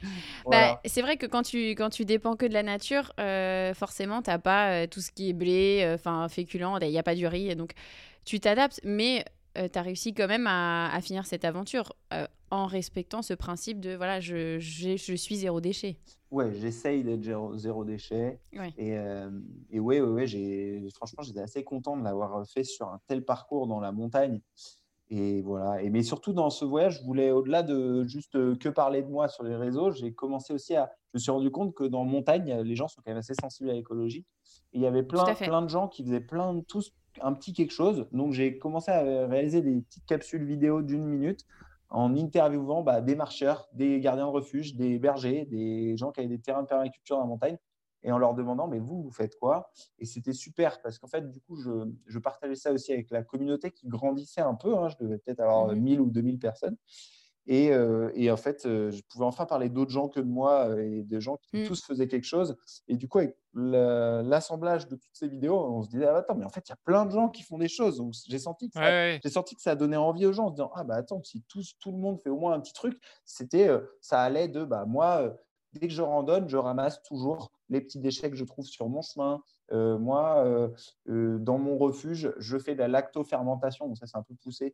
bah, 0.46 0.80
c'est 0.86 1.02
vrai 1.02 1.18
que 1.18 1.26
quand 1.26 1.42
tu, 1.42 1.72
quand 1.72 1.90
tu 1.90 2.06
dépends 2.06 2.36
que 2.36 2.46
de 2.46 2.54
la 2.54 2.62
nature, 2.62 3.14
euh, 3.20 3.74
forcément, 3.74 4.22
tu 4.22 4.30
n'as 4.30 4.38
pas 4.38 4.84
euh, 4.84 4.88
tout 4.88 5.02
ce 5.02 5.12
qui 5.12 5.30
est 5.30 5.34
blé, 5.34 5.90
enfin 5.96 6.30
féculent, 6.30 6.78
il 6.82 6.90
n'y 6.90 7.00
a 7.00 7.04
pas 7.04 7.16
du 7.16 7.26
riz. 7.26 7.56
Donc, 7.56 7.72
tu 8.24 8.40
t'adaptes. 8.40 8.80
Mais 8.84 9.26
tu 9.56 9.80
as 9.80 9.82
réussi 9.82 10.14
quand 10.14 10.28
même 10.28 10.48
à, 10.48 10.94
à 10.94 11.02
finir 11.02 11.26
cette 11.26 11.46
aventure 11.46 11.94
en 12.52 12.66
respectant 12.66 13.22
ce 13.22 13.34
principe 13.34 13.80
de 13.80 13.96
voilà, 13.96 14.20
je, 14.20 14.60
je, 14.60 14.98
je 14.98 15.16
suis 15.16 15.38
zéro 15.38 15.62
déchet. 15.62 15.98
Ouais, 16.32 16.54
j'essaye 16.54 17.04
d'être 17.04 17.24
zéro, 17.58 17.84
déchet. 17.84 18.40
Et, 18.78 18.98
euh, 18.98 19.30
et 19.70 19.82
ouais, 19.82 20.00
ouais, 20.00 20.28
j'ai, 20.28 20.82
franchement, 20.96 21.24
j'étais 21.24 21.42
assez 21.42 21.64
content 21.64 21.98
de 21.98 22.04
l'avoir 22.04 22.46
fait 22.48 22.64
sur 22.64 22.88
un 22.88 23.02
tel 23.08 23.26
parcours 23.26 23.68
dans 23.68 23.82
la 23.82 23.92
montagne. 23.92 24.42
Et 25.10 25.42
voilà. 25.42 25.82
Et, 25.82 25.90
mais 25.90 26.04
surtout 26.04 26.32
dans 26.32 26.50
ce 26.50 26.64
voyage, 26.64 27.00
je 27.00 27.04
voulais, 27.04 27.32
au-delà 27.32 27.64
de 27.64 28.06
juste 28.06 28.38
euh, 28.38 28.56
que 28.56 28.70
parler 28.70 29.02
de 29.02 29.10
moi 29.10 29.28
sur 29.28 29.44
les 29.44 29.58
réseaux, 29.58 29.92
j'ai 29.92 30.14
commencé 30.14 30.54
aussi 30.54 30.74
à. 30.74 30.90
Je 31.14 31.18
me 31.18 31.20
suis 31.20 31.32
rendu 31.32 31.52
compte 31.52 31.74
que 31.74 31.84
dans 31.84 32.06
montagne, 32.06 32.62
les 32.62 32.76
gens 32.78 32.88
sont 32.88 33.02
quand 33.04 33.12
même 33.12 33.18
assez 33.18 33.34
sensibles 33.34 33.70
à 33.70 33.74
l'écologie. 33.74 34.26
Il 34.72 34.82
y 34.82 34.86
avait 34.86 35.04
plein, 35.04 35.26
plein 35.36 35.62
de 35.62 35.68
gens 35.68 35.90
qui 35.90 36.06
faisaient 36.06 36.22
plein 36.22 36.54
de 36.54 36.62
tous 36.62 36.94
un 37.22 37.34
petit 37.34 37.54
quelque 37.54 37.74
chose. 37.74 38.08
Donc 38.12 38.34
j'ai 38.34 38.58
commencé 38.58 38.92
à 38.92 39.28
réaliser 39.28 39.62
des 39.62 39.82
petites 39.82 40.06
capsules 40.06 40.44
vidéo 40.44 40.82
d'une 40.82 41.06
minute 41.06 41.46
en 41.90 42.16
interviewant 42.16 42.82
bah, 42.82 43.02
des 43.02 43.16
marcheurs, 43.16 43.68
des 43.74 44.00
gardiens 44.00 44.26
de 44.26 44.32
refuge, 44.32 44.76
des 44.76 44.98
bergers, 44.98 45.46
des 45.46 45.98
gens 45.98 46.12
qui 46.12 46.22
avaient 46.22 46.30
des 46.30 46.40
terrains 46.40 46.64
de 46.64 46.68
permaculture 46.68 47.18
dans 47.18 47.24
la 47.24 47.28
montagne, 47.28 47.58
et 48.04 48.12
en 48.12 48.18
leur 48.18 48.34
demandant, 48.34 48.68
mais 48.68 48.80
vous, 48.80 49.04
vous 49.04 49.12
faites 49.12 49.38
quoi? 49.38 49.72
Et 50.00 50.06
c'était 50.06 50.34
super, 50.34 50.82
parce 50.82 50.98
qu'en 50.98 51.08
fait, 51.08 51.30
du 51.30 51.40
coup, 51.42 51.56
je, 51.58 52.20
partageais 52.20 52.56
ça 52.56 52.72
aussi 52.72 52.94
avec 52.94 53.12
la 53.12 53.24
communauté 53.24 53.72
qui 53.72 53.88
grandissait 53.88 54.42
un 54.42 54.56
peu, 54.56 54.76
hein. 54.76 54.90
je 54.90 54.96
devais 55.04 55.18
peut-être 55.18 55.42
avoir 55.42 55.76
1000 55.76 56.00
mmh 56.00 56.02
ou 56.02 56.10
2000 56.10 56.40
personnes, 56.40 56.78
euh, 57.50 58.12
et, 58.14 58.30
en 58.32 58.38
fait, 58.38 58.66
euh, 58.66 58.92
je 58.92 59.02
pouvais 59.10 59.26
enfin 59.26 59.46
parler 59.46 59.70
d'autres 59.70 59.92
gens 59.92 60.08
que 60.08 60.20
de 60.20 60.28
moi 60.28 60.70
euh, 60.70 61.00
et 61.00 61.04
de 61.04 61.20
gens 61.20 61.38
qui 61.38 61.58
mmh. 61.58 61.68
tous 61.68 61.84
faisaient 61.84 62.08
quelque 62.08 62.26
chose. 62.26 62.56
Et 62.88 62.96
du 62.96 63.08
coup, 63.08 63.20
avec 63.20 63.36
l'assemblage 63.54 64.88
de 64.88 64.96
toutes 64.96 65.14
ces 65.14 65.28
vidéos, 65.28 65.58
on 65.58 65.82
se 65.84 65.90
disait, 65.90 66.06
ah, 66.06 66.18
attends, 66.18 66.36
mais 66.36 66.46
en 66.46 66.50
fait, 66.50 66.64
il 66.68 66.70
y 66.70 66.74
a 66.74 66.80
plein 66.86 67.06
de 67.06 67.12
gens 67.12 67.30
qui 67.30 67.44
font 67.44 67.58
des 67.58 67.68
choses. 67.68 67.98
Donc, 67.98 68.14
j'ai 68.28 68.40
senti, 68.40 68.70
que 68.70 68.80
ça, 68.80 69.18
j'ai 69.18 69.30
senti 69.30 69.56
que 69.56 69.62
ça 69.62 69.76
donnait 69.76 69.98
envie 69.98 70.26
aux 70.26 70.34
gens 70.34 70.46
en 70.46 70.50
se 70.50 70.56
disant, 70.56 70.72
ah 70.76 70.84
bah 70.84 70.96
attends, 70.96 71.22
si 71.24 71.44
tout, 71.48 71.62
tout 71.80 71.92
le 71.92 71.98
monde 71.98 72.20
fait 72.22 72.30
au 72.30 72.38
moins 72.38 72.54
un 72.54 72.60
petit 72.60 72.74
truc, 72.74 73.02
c'était, 73.26 73.70
ça 74.00 74.22
allait 74.22 74.48
de, 74.48 74.64
bah 74.64 74.86
moi, 74.88 75.36
dès 75.74 75.88
que 75.88 75.94
je 75.94 76.02
randonne, 76.02 76.50
je 76.50 76.58
ramasse 76.58 77.02
toujours 77.04 77.52
les 77.70 77.82
petits 77.82 78.00
déchets 78.00 78.30
que 78.30 78.36
je 78.36 78.44
trouve 78.44 78.66
sur 78.66 78.90
mon 78.90 79.02
chemin. 79.02 79.42
Euh, 79.72 79.98
moi, 79.98 80.44
euh, 80.46 80.68
euh, 81.10 81.38
dans 81.40 81.58
mon 81.58 81.78
refuge, 81.78 82.34
je 82.38 82.58
fais 82.58 82.74
de 82.74 82.80
la 82.80 82.90
lactofermentation, 82.90 83.88
donc 83.88 83.98
ça 83.98 84.06
c'est 84.06 84.18
un 84.18 84.24
peu 84.24 84.36
poussé, 84.36 84.74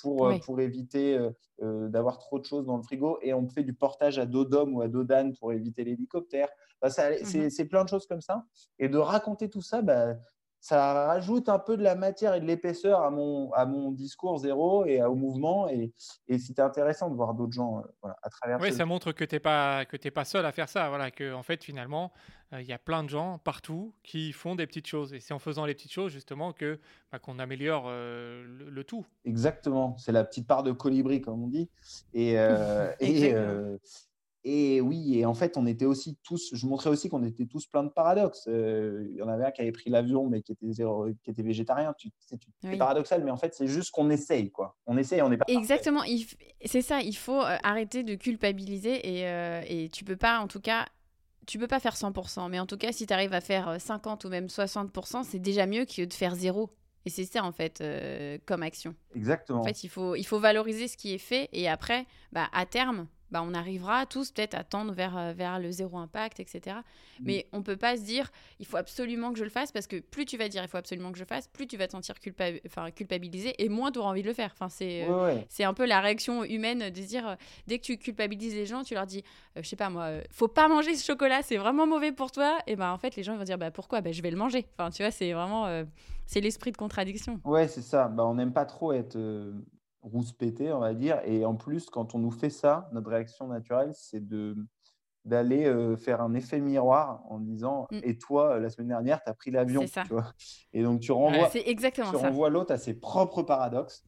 pour, 0.00 0.32
pour 0.44 0.60
éviter 0.60 1.18
d'avoir 1.60 2.18
trop 2.18 2.38
de 2.38 2.44
choses 2.44 2.66
dans 2.66 2.76
le 2.76 2.82
frigo. 2.82 3.18
Et 3.22 3.34
on 3.34 3.48
fait 3.48 3.64
du 3.64 3.74
portage 3.74 4.18
à 4.18 4.26
dos 4.26 4.44
d'homme 4.44 4.76
ou 4.76 4.82
à 4.82 4.88
dos 4.88 5.04
d'âne 5.04 5.34
pour 5.36 5.52
éviter 5.52 5.84
l'hélicoptère. 5.84 6.48
Bah, 6.80 6.88
mmh 6.88 7.50
c'est 7.50 7.64
plein 7.64 7.84
de 7.84 7.88
choses 7.88 8.06
comme 8.06 8.20
ça. 8.20 8.44
Et 8.78 8.88
de 8.88 8.98
raconter 8.98 9.50
tout 9.50 9.62
ça, 9.62 9.82
bah, 9.82 10.14
ça 10.60 11.06
rajoute 11.06 11.48
un 11.48 11.58
peu 11.58 11.76
de 11.76 11.82
la 11.82 11.94
matière 11.94 12.34
et 12.34 12.40
de 12.40 12.44
l'épaisseur 12.44 13.02
à 13.02 13.10
mon, 13.10 13.52
à 13.52 13.64
mon 13.64 13.92
discours 13.92 14.38
zéro 14.38 14.84
et 14.84 15.02
au 15.02 15.14
mouvement. 15.14 15.68
Et, 15.68 15.92
et 16.26 16.38
c'était 16.38 16.62
intéressant 16.62 17.10
de 17.10 17.14
voir 17.14 17.34
d'autres 17.34 17.52
gens 17.52 17.82
euh, 18.04 18.08
à 18.22 18.28
travers 18.28 18.60
Oui, 18.60 18.72
ça 18.72 18.84
montre 18.84 19.12
que 19.12 19.24
tu 19.24 19.36
n'es 19.36 19.40
pas, 19.40 19.84
que 19.84 19.96
pas 20.08 20.24
seul 20.24 20.44
à 20.44 20.52
faire 20.52 20.68
ça. 20.68 20.88
Voilà, 20.88 21.10
que, 21.10 21.32
en 21.32 21.42
fait, 21.42 21.62
finalement, 21.62 22.12
euh, 22.52 22.60
il 22.60 22.66
y 22.66 22.72
a 22.72 22.78
plein 22.78 23.04
de 23.04 23.08
gens 23.08 23.38
partout 23.38 23.94
qui 24.02 24.32
font 24.32 24.56
des 24.56 24.66
petites 24.66 24.86
choses. 24.86 25.14
Et 25.14 25.20
c'est 25.20 25.34
en 25.34 25.38
faisant 25.38 25.64
les 25.64 25.74
petites 25.74 25.92
choses, 25.92 26.12
justement, 26.12 26.52
que 26.52 26.80
bah, 27.12 27.18
qu'on 27.18 27.38
améliore 27.38 27.84
euh, 27.86 28.44
le, 28.68 28.84
tout. 28.84 29.06
Exactement. 29.24 29.96
C'est 29.96 30.12
la 30.12 30.24
petite 30.24 30.46
part 30.46 30.64
de 30.64 30.72
colibri, 30.72 31.20
comme 31.20 31.44
on 31.44 31.48
dit. 31.48 31.68
Et, 32.14 32.32
et, 33.00 33.34
et 34.44 34.80
oui, 34.80 35.18
et 35.18 35.26
en 35.26 35.34
fait, 35.34 35.56
on 35.56 35.66
était 35.66 35.84
aussi 35.84 36.16
tous, 36.22 36.50
je 36.54 36.66
montrais 36.66 36.90
aussi 36.90 37.08
qu'on 37.08 37.24
était 37.24 37.46
tous 37.46 37.66
plein 37.66 37.82
de 37.82 37.88
paradoxes. 37.88 38.46
Euh, 38.48 39.04
il 39.10 39.16
y 39.16 39.22
en 39.22 39.28
avait 39.28 39.44
un 39.44 39.50
qui 39.50 39.62
avait 39.62 39.72
pris 39.72 39.90
l'avion, 39.90 40.28
mais 40.28 40.42
qui 40.42 40.52
était, 40.52 40.66
qui 41.22 41.30
était 41.30 41.42
végétarien. 41.42 41.92
C'est 42.20 42.76
paradoxal, 42.76 43.24
mais 43.24 43.32
en 43.32 43.36
fait, 43.36 43.54
c'est 43.54 43.66
juste 43.66 43.90
qu'on 43.90 44.10
essaye, 44.10 44.50
quoi. 44.50 44.76
On 44.86 44.96
essaye, 44.96 45.22
on 45.22 45.28
n'est 45.28 45.36
pas. 45.36 45.44
Exactement, 45.48 46.02
c'est 46.64 46.82
ça, 46.82 47.00
il 47.00 47.16
faut 47.16 47.42
euh, 47.42 47.56
arrêter 47.64 48.04
de 48.04 48.14
culpabiliser 48.14 49.18
et, 49.18 49.26
euh, 49.26 49.60
et 49.66 49.88
tu 49.88 50.04
peux 50.04 50.16
pas, 50.16 50.38
en 50.38 50.46
tout 50.46 50.60
cas, 50.60 50.86
tu 51.46 51.58
peux 51.58 51.68
pas 51.68 51.80
faire 51.80 51.96
100%, 51.96 52.48
mais 52.48 52.60
en 52.60 52.66
tout 52.66 52.76
cas, 52.76 52.92
si 52.92 53.06
tu 53.06 53.12
arrives 53.12 53.32
à 53.32 53.40
faire 53.40 53.76
50% 53.78 54.26
ou 54.26 54.28
même 54.28 54.46
60%, 54.46 55.24
c'est 55.24 55.38
déjà 55.40 55.66
mieux 55.66 55.84
que 55.84 56.04
de 56.04 56.12
faire 56.12 56.34
zéro. 56.34 56.70
Et 57.06 57.10
c'est 57.10 57.24
ça, 57.24 57.42
en 57.42 57.52
fait, 57.52 57.82
comme 58.44 58.62
action. 58.62 58.94
Exactement. 59.14 59.60
En 59.60 59.64
fait, 59.64 59.82
il 59.82 59.88
faut, 59.88 60.14
il 60.14 60.24
faut 60.24 60.38
valoriser 60.38 60.88
ce 60.88 60.96
qui 60.96 61.14
est 61.14 61.18
fait 61.18 61.48
et 61.52 61.66
après, 61.66 62.06
bah, 62.32 62.48
à 62.52 62.66
terme, 62.66 63.06
bah, 63.30 63.42
on 63.44 63.54
arrivera 63.54 64.06
tous 64.06 64.30
peut-être 64.30 64.54
à 64.54 64.64
tendre 64.64 64.92
vers, 64.92 65.16
euh, 65.16 65.32
vers 65.32 65.58
le 65.58 65.70
zéro 65.70 65.98
impact, 65.98 66.40
etc. 66.40 66.76
Mm. 67.20 67.22
Mais 67.24 67.46
on 67.52 67.62
peut 67.62 67.76
pas 67.76 67.96
se 67.96 68.02
dire, 68.02 68.30
il 68.58 68.66
faut 68.66 68.76
absolument 68.76 69.32
que 69.32 69.38
je 69.38 69.44
le 69.44 69.50
fasse, 69.50 69.72
parce 69.72 69.86
que 69.86 70.00
plus 70.00 70.24
tu 70.24 70.36
vas 70.36 70.48
dire, 70.48 70.62
il 70.62 70.68
faut 70.68 70.78
absolument 70.78 71.10
que 71.12 71.18
je 71.18 71.22
le 71.22 71.28
fasse, 71.28 71.48
plus 71.48 71.66
tu 71.66 71.76
vas 71.76 71.86
te 71.86 71.92
sentir 71.92 72.14
culpabilisé, 72.20 73.54
et 73.62 73.68
moins 73.68 73.90
tu 73.90 73.98
auras 73.98 74.10
envie 74.10 74.22
de 74.22 74.28
le 74.28 74.34
faire. 74.34 74.50
Enfin, 74.52 74.68
c'est 74.68 75.04
euh, 75.08 75.36
c'est 75.48 75.64
un 75.64 75.74
peu 75.74 75.86
la 75.86 76.00
réaction 76.00 76.44
humaine 76.44 76.90
de 76.90 77.00
dire, 77.00 77.28
euh, 77.28 77.34
dès 77.66 77.78
que 77.78 77.84
tu 77.84 77.98
culpabilises 77.98 78.54
les 78.54 78.66
gens, 78.66 78.82
tu 78.82 78.94
leur 78.94 79.06
dis, 79.06 79.22
je 79.56 79.62
sais 79.62 79.76
pas 79.76 79.90
moi, 79.90 80.10
faut 80.30 80.48
pas 80.48 80.68
manger 80.68 80.94
ce 80.94 81.04
chocolat, 81.04 81.42
c'est 81.42 81.56
vraiment 81.56 81.86
mauvais 81.86 82.12
pour 82.12 82.30
toi. 82.30 82.58
Et 82.66 82.76
ben 82.76 82.92
en 82.92 82.98
fait, 82.98 83.16
les 83.16 83.22
gens 83.22 83.36
vont 83.36 83.44
dire, 83.44 83.58
bah 83.58 83.70
pourquoi? 83.70 84.00
Bah, 84.00 84.12
Je 84.12 84.22
vais 84.22 84.30
le 84.30 84.36
manger. 84.36 84.66
Enfin, 84.78 84.90
tu 84.90 85.02
vois, 85.02 85.10
c'est 85.10 85.32
vraiment, 85.32 85.84
c'est 86.26 86.40
l'esprit 86.40 86.72
de 86.72 86.76
contradiction. 86.76 87.40
Ouais, 87.44 87.68
c'est 87.68 87.82
ça. 87.82 88.08
Bah, 88.08 88.24
on 88.26 88.34
n'aime 88.34 88.52
pas 88.52 88.64
trop 88.64 88.92
être 88.92 89.18
rousse 90.02 90.32
pété, 90.32 90.72
on 90.72 90.80
va 90.80 90.94
dire. 90.94 91.20
Et 91.24 91.44
en 91.44 91.54
plus, 91.54 91.90
quand 91.90 92.14
on 92.14 92.18
nous 92.18 92.30
fait 92.30 92.50
ça, 92.50 92.88
notre 92.92 93.10
réaction 93.10 93.48
naturelle, 93.48 93.92
c'est 93.94 94.26
de 94.26 94.56
d'aller 95.24 95.66
euh, 95.66 95.96
faire 95.96 96.22
un 96.22 96.32
effet 96.32 96.58
miroir 96.58 97.22
en 97.28 97.38
disant 97.38 97.86
mm. 97.90 98.00
et 98.02 98.16
toi 98.16 98.58
la 98.58 98.70
semaine 98.70 98.88
dernière 98.88 99.22
tu 99.22 99.28
as 99.28 99.34
pris 99.34 99.50
l'avion 99.50 99.84
et 100.72 100.82
donc 100.82 101.00
tu 101.00 101.12
renvoies 101.12 101.50
exactement 101.66 102.10
tu 102.10 102.16
renvoies 102.16 102.48
l'autre 102.48 102.72
à 102.72 102.78
ses 102.78 102.94
propres 102.94 103.42
paradoxes. 103.42 104.04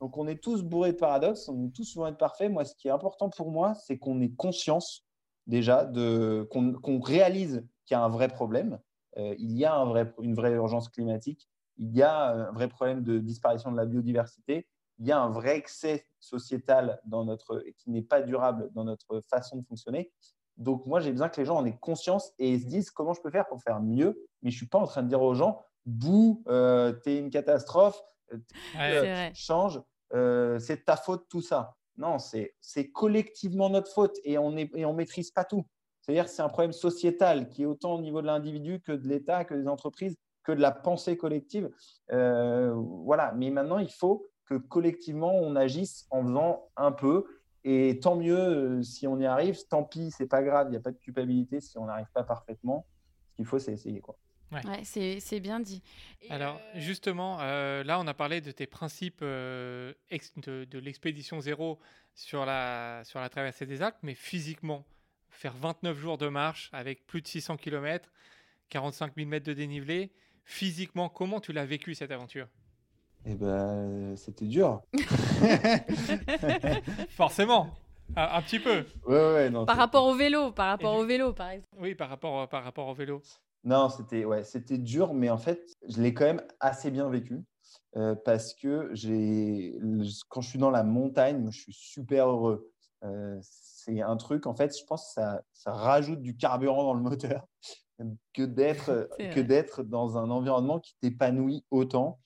Donc 0.00 0.16
on 0.16 0.26
est 0.26 0.42
tous 0.42 0.62
bourrés 0.62 0.92
de 0.92 0.96
paradoxes 0.96 1.48
on 1.48 1.66
est 1.66 1.74
tous 1.74 1.84
souvent 1.84 2.06
être 2.06 2.16
parfaits. 2.16 2.50
Moi 2.50 2.64
ce 2.64 2.74
qui 2.74 2.88
est 2.88 2.92
important 2.92 3.28
pour 3.28 3.50
moi 3.50 3.74
c'est 3.74 3.98
qu'on 3.98 4.20
ait 4.20 4.30
conscience 4.30 5.04
déjà 5.46 5.84
de 5.84 6.48
qu'on 6.50 7.00
réalise 7.00 7.66
qu'il 7.84 7.94
y 7.94 7.98
a 7.98 8.02
un 8.02 8.08
vrai 8.08 8.28
problème. 8.28 8.78
Euh, 9.18 9.34
il 9.38 9.52
y 9.52 9.64
a 9.64 9.74
un 9.74 9.84
vrai, 9.84 10.14
une 10.22 10.34
vraie 10.34 10.52
urgence 10.52 10.88
climatique. 10.88 11.48
Il 11.76 11.94
y 11.94 12.02
a 12.02 12.28
un 12.28 12.52
vrai 12.52 12.68
problème 12.68 13.02
de 13.02 13.18
disparition 13.18 13.70
de 13.72 13.76
la 13.76 13.84
biodiversité 13.84 14.66
il 15.02 15.08
y 15.08 15.12
a 15.12 15.20
un 15.20 15.30
vrai 15.30 15.56
excès 15.56 16.06
sociétal 16.20 17.00
dans 17.04 17.24
notre, 17.24 17.64
qui 17.76 17.90
n'est 17.90 18.02
pas 18.02 18.22
durable 18.22 18.70
dans 18.72 18.84
notre 18.84 19.20
façon 19.22 19.56
de 19.56 19.64
fonctionner. 19.64 20.12
Donc, 20.56 20.86
moi, 20.86 21.00
j'ai 21.00 21.10
besoin 21.10 21.28
que 21.28 21.40
les 21.40 21.44
gens 21.44 21.56
en 21.56 21.66
aient 21.66 21.76
conscience 21.76 22.32
et 22.38 22.56
se 22.56 22.66
disent 22.66 22.92
comment 22.92 23.12
je 23.12 23.20
peux 23.20 23.30
faire 23.30 23.48
pour 23.48 23.60
faire 23.60 23.80
mieux. 23.80 24.24
Mais 24.42 24.50
je 24.50 24.54
ne 24.54 24.58
suis 24.58 24.68
pas 24.68 24.78
en 24.78 24.86
train 24.86 25.02
de 25.02 25.08
dire 25.08 25.20
aux 25.20 25.34
gens, 25.34 25.60
bouh, 25.86 26.44
euh, 26.46 26.92
tu 27.02 27.10
es 27.10 27.18
une 27.18 27.30
catastrophe, 27.30 28.00
euh, 28.32 28.38
euh, 28.78 29.30
change, 29.34 29.82
c'est 30.60 30.84
ta 30.84 30.96
faute, 30.96 31.26
tout 31.28 31.42
ça. 31.42 31.74
Non, 31.96 32.18
c'est 32.20 32.90
collectivement 32.92 33.70
notre 33.70 33.92
faute 33.92 34.16
et 34.22 34.38
on 34.38 34.52
ne 34.52 34.66
et 34.76 34.84
on 34.84 34.94
maîtrise 34.94 35.32
pas 35.32 35.44
tout. 35.44 35.64
C'est-à-dire 36.00 36.26
que 36.26 36.30
c'est 36.30 36.42
un 36.42 36.48
problème 36.48 36.72
sociétal 36.72 37.48
qui 37.48 37.62
est 37.62 37.66
autant 37.66 37.94
au 37.94 38.00
niveau 38.00 38.22
de 38.22 38.26
l'individu 38.26 38.80
que 38.80 38.92
de 38.92 39.08
l'État, 39.08 39.44
que 39.44 39.54
des 39.54 39.66
entreprises, 39.66 40.16
que 40.44 40.52
de 40.52 40.60
la 40.60 40.70
pensée 40.70 41.16
collective. 41.16 41.70
voilà. 42.08 43.32
Mais 43.36 43.50
maintenant, 43.50 43.78
il 43.78 43.90
faut 43.90 44.28
que 44.46 44.54
collectivement, 44.54 45.34
on 45.34 45.56
agisse 45.56 46.06
en 46.10 46.22
faisant 46.22 46.68
un 46.76 46.92
peu. 46.92 47.24
Et 47.64 48.00
tant 48.00 48.16
mieux 48.16 48.38
euh, 48.38 48.82
si 48.82 49.06
on 49.06 49.18
y 49.18 49.26
arrive, 49.26 49.56
tant 49.68 49.84
pis, 49.84 50.10
c'est 50.10 50.26
pas 50.26 50.42
grave, 50.42 50.66
il 50.68 50.70
n'y 50.72 50.76
a 50.76 50.80
pas 50.80 50.90
de 50.90 50.98
culpabilité 50.98 51.60
si 51.60 51.78
on 51.78 51.86
n'arrive 51.86 52.10
pas 52.12 52.24
parfaitement. 52.24 52.86
Ce 53.30 53.36
qu'il 53.36 53.46
faut, 53.46 53.58
c'est 53.58 53.72
essayer. 53.72 54.00
Quoi. 54.00 54.18
Ouais. 54.52 54.82
c'est 54.84 55.40
bien 55.40 55.60
dit. 55.60 55.82
Alors, 56.28 56.56
euh, 56.56 56.80
justement, 56.80 57.38
euh, 57.40 57.84
là, 57.84 57.98
on 58.00 58.06
a 58.06 58.14
parlé 58.14 58.40
de 58.40 58.50
tes 58.50 58.66
principes 58.66 59.22
de, 59.22 59.94
de 60.10 60.78
l'expédition 60.78 61.40
zéro 61.40 61.78
sur 62.14 62.44
la, 62.44 63.02
sur 63.04 63.20
la 63.20 63.28
traversée 63.28 63.64
des 63.64 63.80
Alpes, 63.80 63.96
mais 64.02 64.14
physiquement, 64.14 64.84
faire 65.30 65.54
29 65.56 65.96
jours 65.96 66.18
de 66.18 66.28
marche 66.28 66.68
avec 66.72 67.06
plus 67.06 67.22
de 67.22 67.28
600 67.28 67.56
km, 67.56 68.12
45 68.68 69.14
000 69.16 69.28
mètres 69.28 69.46
de 69.46 69.54
dénivelé, 69.54 70.12
physiquement, 70.44 71.08
comment 71.08 71.40
tu 71.40 71.52
l'as 71.52 71.64
vécu 71.64 71.94
cette 71.94 72.10
aventure? 72.10 72.48
Eh 73.24 73.34
ben, 73.34 74.16
c'était 74.16 74.46
dur. 74.46 74.82
Forcément, 77.10 77.68
un, 78.16 78.42
petit 78.42 78.58
peu. 78.58 78.84
Ouais, 79.06 79.34
ouais, 79.34 79.50
non, 79.50 79.64
par 79.64 79.76
rapport 79.76 80.06
au 80.06 80.14
vélo, 80.14 80.52
par 80.52 80.68
rapport 80.68 80.96
au 80.96 81.04
vélo, 81.04 81.32
par 81.32 81.50
exemple. 81.50 81.76
Oui, 81.80 81.94
par 81.94 82.08
rapport, 82.08 82.48
par 82.48 82.64
rapport 82.64 82.88
au 82.88 82.94
vélo. 82.94 83.22
Non, 83.64 83.88
c'était 83.88 84.24
ouais, 84.24 84.42
c'était 84.42 84.78
dur, 84.78 85.14
mais 85.14 85.30
en 85.30 85.38
fait, 85.38 85.72
je 85.88 86.00
l'ai 86.00 86.14
quand 86.14 86.24
même 86.24 86.42
assez 86.58 86.90
bien 86.90 87.08
vécu 87.08 87.44
euh, 87.96 88.16
parce 88.24 88.54
que 88.54 88.90
j'ai, 88.92 89.78
quand 90.28 90.40
je 90.40 90.48
suis 90.48 90.58
dans 90.58 90.70
la 90.70 90.82
montagne, 90.82 91.48
je 91.50 91.60
suis 91.60 91.72
super 91.72 92.28
heureux. 92.28 92.68
Euh, 93.04 93.38
c'est 93.40 94.00
un 94.00 94.16
truc, 94.16 94.46
en 94.46 94.54
fait, 94.54 94.76
je 94.76 94.84
pense 94.84 95.06
que 95.06 95.12
ça, 95.14 95.42
ça 95.52 95.72
rajoute 95.72 96.22
du 96.22 96.36
carburant 96.36 96.84
dans 96.84 96.94
le 96.94 97.02
moteur 97.02 97.46
que 98.34 98.42
d'être 98.42 99.08
que 99.18 99.40
d'être 99.40 99.82
dans 99.82 100.18
un 100.18 100.30
environnement 100.30 100.80
qui 100.80 100.96
t'épanouit 101.00 101.64
autant. 101.70 102.18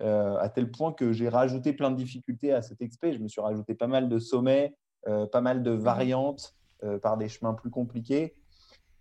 Euh, 0.00 0.36
à 0.38 0.48
tel 0.48 0.70
point 0.70 0.92
que 0.92 1.12
j'ai 1.12 1.28
rajouté 1.28 1.74
plein 1.74 1.90
de 1.90 1.96
difficultés 1.96 2.52
à 2.52 2.62
cet 2.62 2.80
expé. 2.80 3.12
Je 3.12 3.18
me 3.18 3.28
suis 3.28 3.40
rajouté 3.40 3.74
pas 3.74 3.86
mal 3.86 4.08
de 4.08 4.18
sommets, 4.18 4.74
euh, 5.06 5.26
pas 5.26 5.42
mal 5.42 5.62
de 5.62 5.72
mhm. 5.72 5.80
variantes 5.80 6.54
euh, 6.82 6.98
par 6.98 7.16
des 7.18 7.28
chemins 7.28 7.54
plus 7.54 7.70
compliqués. 7.70 8.34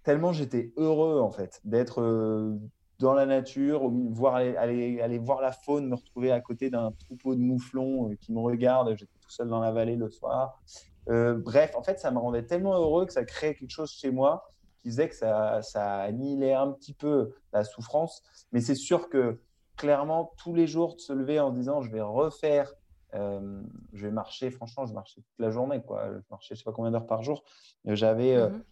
Tellement 0.03 0.33
j'étais 0.33 0.73
heureux 0.77 1.21
en 1.21 1.31
fait 1.31 1.61
d'être 1.63 2.59
dans 2.99 3.13
la 3.13 3.25
nature, 3.25 3.89
voir, 3.89 4.35
aller, 4.35 4.99
aller, 4.99 5.17
voir 5.17 5.41
la 5.41 5.51
faune, 5.51 5.87
me 5.87 5.95
retrouver 5.95 6.31
à 6.31 6.41
côté 6.41 6.69
d'un 6.69 6.91
troupeau 6.91 7.35
de 7.35 7.39
mouflons 7.39 8.15
qui 8.19 8.33
me 8.33 8.39
regarde. 8.39 8.95
J'étais 8.97 9.17
tout 9.21 9.29
seul 9.29 9.47
dans 9.47 9.59
la 9.59 9.71
vallée 9.71 9.95
le 9.95 10.09
soir. 10.09 10.61
bref, 11.07 11.75
en 11.75 11.83
fait, 11.83 11.99
ça 11.99 12.11
me 12.11 12.17
rendait 12.17 12.43
tellement 12.43 12.73
heureux 12.73 13.05
que 13.05 13.13
ça 13.13 13.23
créait 13.23 13.55
quelque 13.55 13.71
chose 13.71 13.91
chez 13.91 14.11
moi 14.11 14.43
qui 14.81 14.89
faisait 14.89 15.07
que 15.07 15.15
ça, 15.15 15.61
ça 15.61 15.99
annihilait 15.99 16.53
un 16.53 16.71
petit 16.71 16.93
peu 16.93 17.35
la 17.53 17.63
souffrance. 17.63 18.23
Mais 18.51 18.59
c'est 18.59 18.75
sûr 18.75 19.09
que 19.09 19.39
clairement, 19.77 20.33
tous 20.37 20.53
les 20.53 20.67
jours, 20.67 20.95
de 20.95 21.01
se 21.01 21.13
lever 21.13 21.39
en 21.39 21.51
disant 21.51 21.81
je 21.81 21.89
vais 21.89 22.01
refaire, 22.01 22.71
euh, 23.13 23.61
je 23.93 24.05
vais 24.05 24.11
marcher, 24.11 24.51
franchement, 24.51 24.85
je 24.85 24.93
marchais 24.93 25.21
toute 25.21 25.39
la 25.39 25.51
journée, 25.51 25.81
quoi. 25.81 26.07
Je 26.07 26.25
marchais 26.29 26.49
je 26.49 26.53
ne 26.53 26.57
sais 26.59 26.63
pas 26.63 26.71
combien 26.71 26.91
d'heures 26.91 27.07
par 27.07 27.23
jour. 27.23 27.43
J'avais. 27.85 28.35
Euh, 28.35 28.49
mhm. 28.49 28.63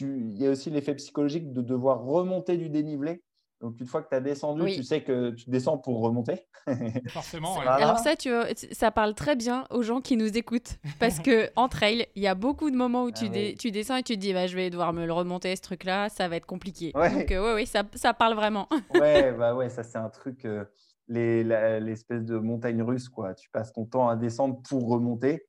il 0.00 0.38
y 0.38 0.46
a 0.46 0.50
aussi 0.50 0.70
l'effet 0.70 0.94
psychologique 0.94 1.52
de 1.52 1.62
devoir 1.62 2.02
remonter 2.02 2.56
du 2.56 2.68
dénivelé. 2.68 3.22
Donc, 3.60 3.80
une 3.80 3.86
fois 3.86 4.02
que 4.02 4.08
tu 4.08 4.14
as 4.14 4.20
descendu, 4.20 4.66
tu 4.72 4.84
sais 4.84 5.02
que 5.02 5.30
tu 5.30 5.50
descends 5.50 5.78
pour 5.78 6.00
remonter. 6.00 6.46
Forcément. 7.08 7.58
Alors, 7.60 7.98
ça, 7.98 8.14
tu, 8.14 8.30
ça 8.70 8.92
parle 8.92 9.14
très 9.14 9.34
bien 9.34 9.66
aux 9.70 9.82
gens 9.82 10.00
qui 10.00 10.16
nous 10.16 10.38
écoutent. 10.38 10.78
Parce 11.00 11.18
que 11.18 11.50
en 11.56 11.68
trail, 11.68 12.06
il 12.14 12.22
y 12.22 12.28
a 12.28 12.36
beaucoup 12.36 12.70
de 12.70 12.76
moments 12.76 13.02
où 13.02 13.10
tu, 13.10 13.26
ah 13.26 13.56
tu 13.58 13.72
descends 13.72 13.96
et 13.96 14.04
tu 14.04 14.14
te 14.14 14.20
dis 14.20 14.32
bah, 14.32 14.46
je 14.46 14.54
vais 14.54 14.70
devoir 14.70 14.92
me 14.92 15.04
le 15.06 15.12
remonter, 15.12 15.56
ce 15.56 15.62
truc-là, 15.62 16.08
ça 16.08 16.28
va 16.28 16.36
être 16.36 16.46
compliqué. 16.46 16.92
Donc, 16.92 17.32
euh, 17.32 17.56
oui, 17.56 17.66
ça, 17.66 17.82
ça, 17.94 18.14
parle 18.14 18.34
vraiment. 18.34 18.68
ouais, 18.94 19.32
bah 19.32 19.54
ouais, 19.54 19.68
ça, 19.68 19.82
c'est 19.82 19.98
un 19.98 20.10
truc. 20.10 20.44
Euh, 20.44 20.64
l'espèce 21.08 22.24
de 22.24 22.38
montagne 22.38 22.82
russe, 22.82 23.08
quoi. 23.08 23.34
Tu 23.34 23.50
passes 23.50 23.72
ton 23.72 23.86
temps 23.86 24.08
à 24.08 24.14
descendre 24.14 24.60
pour 24.68 24.88
remonter. 24.88 25.46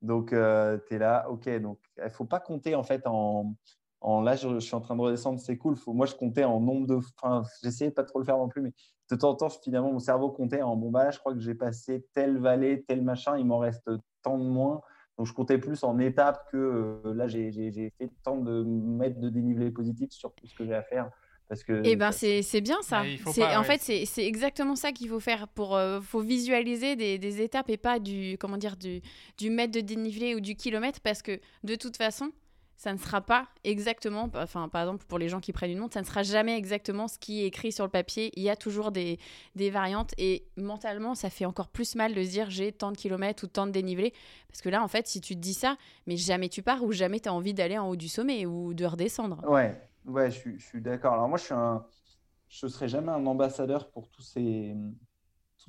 Donc, 0.00 0.32
euh, 0.32 0.78
tu 0.88 0.94
es 0.94 0.98
là, 0.98 1.28
ok. 1.28 1.48
Donc, 1.60 1.78
il 1.98 2.04
ne 2.04 2.08
faut 2.08 2.24
pas 2.24 2.40
compter 2.40 2.74
en 2.74 2.84
fait 2.84 3.02
en, 3.06 3.54
là, 4.02 4.36
je, 4.36 4.58
suis 4.60 4.74
en 4.74 4.80
train 4.80 4.96
de 4.96 5.00
redescendre, 5.00 5.40
c'est 5.40 5.56
cool. 5.56 5.76
moi, 5.86 6.06
je 6.06 6.14
comptais 6.14 6.44
en 6.44 6.60
nombre 6.60 6.86
de. 6.86 6.98
Enfin, 7.22 7.42
j'essayais 7.62 7.90
pas 7.90 8.04
trop 8.04 8.18
le 8.18 8.24
faire 8.24 8.38
non 8.38 8.48
plus, 8.48 8.62
mais 8.62 8.72
de 9.10 9.16
temps 9.16 9.30
en 9.30 9.34
temps, 9.34 9.48
finalement, 9.50 9.92
mon 9.92 9.98
cerveau 9.98 10.30
comptait 10.30 10.62
en 10.62 10.76
bon, 10.76 10.90
bah 10.90 11.10
je 11.10 11.18
crois 11.18 11.34
que 11.34 11.40
j'ai 11.40 11.54
passé 11.54 12.06
telle 12.14 12.38
vallée, 12.38 12.84
tel 12.86 13.02
machin, 13.02 13.36
il 13.36 13.46
m'en 13.46 13.58
reste 13.58 13.90
tant 14.22 14.38
de 14.38 14.44
moins. 14.44 14.80
Donc, 15.18 15.26
je 15.26 15.34
comptais 15.34 15.58
plus 15.58 15.84
en 15.84 15.98
étapes 15.98 16.48
que 16.50 16.56
euh, 17.04 17.14
là, 17.14 17.28
j'ai 17.28 17.92
fait 17.98 18.10
tant 18.22 18.38
de 18.38 18.62
mètres 18.62 19.20
de 19.20 19.28
dénivelé 19.28 19.70
positif 19.70 20.10
sur 20.12 20.32
tout 20.32 20.46
ce 20.46 20.54
que 20.54 20.64
j'ai 20.64 20.74
à 20.74 20.82
faire. 20.82 21.10
Parce 21.50 21.64
que, 21.64 21.82
eh 21.84 21.96
ben 21.96 22.12
c'est 22.12 22.60
bien 22.60 22.80
ça. 22.80 23.02
en 23.02 23.64
fait, 23.64 23.80
c'est 23.80 24.24
exactement 24.24 24.76
ça 24.76 24.92
qu'il 24.92 25.08
faut 25.08 25.18
faire. 25.18 25.48
Pour, 25.48 25.76
euh, 25.76 26.00
faut 26.00 26.20
visualiser 26.20 26.94
des, 26.94 27.18
des, 27.18 27.42
étapes 27.42 27.68
et 27.70 27.76
pas 27.76 27.98
du, 27.98 28.36
comment 28.38 28.56
dire, 28.56 28.76
du, 28.76 29.02
du 29.36 29.50
mètre 29.50 29.72
de 29.72 29.80
dénivelé 29.80 30.36
ou 30.36 30.40
du 30.40 30.54
kilomètre 30.54 31.00
parce 31.00 31.22
que 31.22 31.40
de 31.64 31.74
toute 31.74 31.96
façon, 31.96 32.30
ça 32.80 32.94
ne 32.94 32.98
sera 32.98 33.20
pas 33.20 33.46
exactement, 33.62 34.30
enfin 34.36 34.70
par 34.70 34.80
exemple 34.80 35.04
pour 35.06 35.18
les 35.18 35.28
gens 35.28 35.40
qui 35.40 35.52
prennent 35.52 35.72
une 35.72 35.80
montre, 35.80 35.92
ça 35.92 36.00
ne 36.00 36.06
sera 36.06 36.22
jamais 36.22 36.56
exactement 36.56 37.08
ce 37.08 37.18
qui 37.18 37.42
est 37.42 37.46
écrit 37.46 37.72
sur 37.72 37.84
le 37.84 37.90
papier. 37.90 38.32
Il 38.36 38.42
y 38.42 38.48
a 38.48 38.56
toujours 38.56 38.90
des, 38.90 39.18
des 39.54 39.68
variantes 39.68 40.14
et 40.16 40.46
mentalement 40.56 41.14
ça 41.14 41.28
fait 41.28 41.44
encore 41.44 41.68
plus 41.68 41.94
mal 41.94 42.14
de 42.14 42.24
se 42.24 42.30
dire 42.30 42.48
j'ai 42.48 42.72
tant 42.72 42.90
de 42.90 42.96
kilomètres 42.96 43.44
ou 43.44 43.48
tant 43.48 43.66
de 43.66 43.70
dénivelé. 43.70 44.14
Parce 44.48 44.62
que 44.62 44.70
là 44.70 44.82
en 44.82 44.88
fait 44.88 45.06
si 45.06 45.20
tu 45.20 45.34
te 45.34 45.40
dis 45.40 45.52
ça, 45.52 45.76
mais 46.06 46.16
jamais 46.16 46.48
tu 46.48 46.62
pars 46.62 46.82
ou 46.82 46.90
jamais 46.90 47.20
tu 47.20 47.28
as 47.28 47.34
envie 47.34 47.52
d'aller 47.52 47.76
en 47.76 47.86
haut 47.86 47.96
du 47.96 48.08
sommet 48.08 48.46
ou 48.46 48.72
de 48.72 48.86
redescendre. 48.86 49.46
Ouais, 49.46 49.78
ouais 50.06 50.30
je, 50.30 50.56
suis 50.58 50.80
d'accord. 50.80 51.12
Alors 51.12 51.28
moi 51.28 51.36
je 51.36 51.44
suis 51.44 51.54
un... 51.54 51.84
Serai 52.48 52.88
jamais 52.88 53.12
un 53.12 53.26
ambassadeur 53.26 53.90
pour 53.90 54.08
tous 54.08 54.22
ces, 54.22 54.74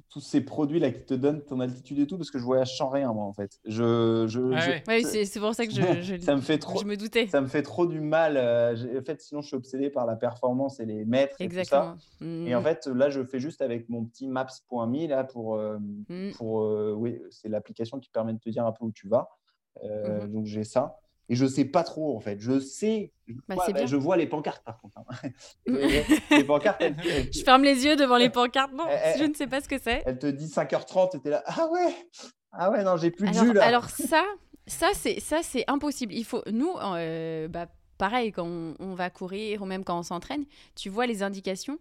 tous 0.09 0.19
ces 0.19 0.41
produits-là 0.41 0.91
qui 0.91 1.03
te 1.03 1.13
donnent 1.13 1.41
ton 1.41 1.59
altitude 1.59 1.99
et 1.99 2.07
tout, 2.07 2.17
parce 2.17 2.31
que 2.31 2.39
je 2.39 2.43
voyage 2.43 2.77
sans 2.77 2.89
rien, 2.89 3.11
moi, 3.13 3.23
en 3.23 3.33
fait. 3.33 3.59
Je, 3.65 4.25
je, 4.27 4.39
Oui, 4.39 5.25
c'est 5.25 5.39
pour 5.39 5.53
ça 5.53 5.65
que 5.65 5.73
je, 5.73 6.01
je, 6.01 6.17
ça 6.21 6.35
me 6.35 6.41
fait 6.41 6.57
trop, 6.57 6.79
je 6.79 6.85
me 6.85 6.97
doutais. 6.97 7.27
Ça 7.27 7.41
me 7.41 7.47
fait 7.47 7.61
trop 7.61 7.85
du 7.85 7.99
mal. 7.99 8.37
Euh, 8.37 8.99
en 8.99 9.03
fait, 9.03 9.21
sinon, 9.21 9.41
je 9.41 9.47
suis 9.47 9.55
obsédé 9.55 9.89
par 9.89 10.05
la 10.05 10.15
performance 10.15 10.79
et 10.79 10.85
les 10.85 11.05
mètres 11.05 11.35
et 11.39 11.47
tout 11.47 11.63
ça. 11.63 11.95
Mmh. 12.19 12.47
Et 12.47 12.55
en 12.55 12.61
fait, 12.61 12.87
là, 12.87 13.09
je 13.09 13.23
fais 13.23 13.39
juste 13.39 13.61
avec 13.61 13.89
mon 13.89 14.05
petit 14.05 14.27
maps.me, 14.27 15.07
là, 15.07 15.23
pour... 15.23 15.55
Euh, 15.55 15.77
mmh. 15.79 16.31
pour 16.37 16.61
euh, 16.61 16.93
oui, 16.95 17.21
c'est 17.29 17.49
l'application 17.49 17.99
qui 17.99 18.09
permet 18.09 18.33
de 18.33 18.39
te 18.39 18.49
dire 18.49 18.65
un 18.65 18.71
peu 18.71 18.85
où 18.85 18.91
tu 18.91 19.07
vas. 19.07 19.29
Mmh. 19.83 20.27
Donc, 20.27 20.45
j'ai 20.45 20.63
ça. 20.63 20.99
Et 21.31 21.35
je 21.35 21.45
sais 21.45 21.63
pas 21.63 21.85
trop, 21.85 22.13
en 22.17 22.19
fait. 22.19 22.41
Je 22.41 22.59
sais, 22.59 23.13
je, 23.25 23.35
bah, 23.47 23.55
vois, 23.55 23.69
bah, 23.69 23.85
je 23.85 23.95
vois 23.95 24.17
les 24.17 24.27
pancartes, 24.27 24.65
par 24.65 24.81
contre. 24.81 24.97
Hein. 24.97 25.29
les, 26.29 26.43
pancartes, 26.43 26.83
je 27.31 27.41
ferme 27.41 27.63
les 27.63 27.85
yeux 27.85 27.95
devant 27.95 28.17
les 28.17 28.29
pancartes. 28.29 28.73
Non, 28.73 28.83
je 29.17 29.23
ne 29.23 29.33
sais 29.33 29.47
pas 29.47 29.61
ce 29.61 29.69
que 29.69 29.79
c'est. 29.81 30.03
Elle 30.05 30.19
te 30.19 30.27
dit 30.27 30.47
5h30, 30.47 31.15
et 31.15 31.21
tu 31.21 31.27
es 31.29 31.31
là. 31.31 31.41
Ah 31.45 31.69
ouais 31.71 31.95
Ah 32.51 32.69
ouais, 32.69 32.83
non, 32.83 32.97
j'ai 32.97 33.11
plus 33.11 33.29
de 33.29 33.33
jus, 33.33 33.53
là. 33.53 33.63
Alors 33.63 33.89
ça, 33.89 34.25
ça, 34.67 34.89
c'est 34.93 35.21
ça, 35.21 35.39
c'est 35.41 35.63
impossible. 35.69 36.13
Il 36.13 36.25
faut, 36.25 36.43
nous, 36.51 36.75
euh, 36.81 37.47
bah, 37.47 37.67
pareil, 37.97 38.33
quand 38.33 38.45
on, 38.77 38.93
va 38.93 39.09
courir 39.09 39.61
ou 39.61 39.65
même 39.65 39.85
quand 39.85 39.97
on 39.97 40.03
s'entraîne, 40.03 40.43
tu 40.75 40.89
vois 40.89 41.05
les 41.05 41.23
indications. 41.23 41.79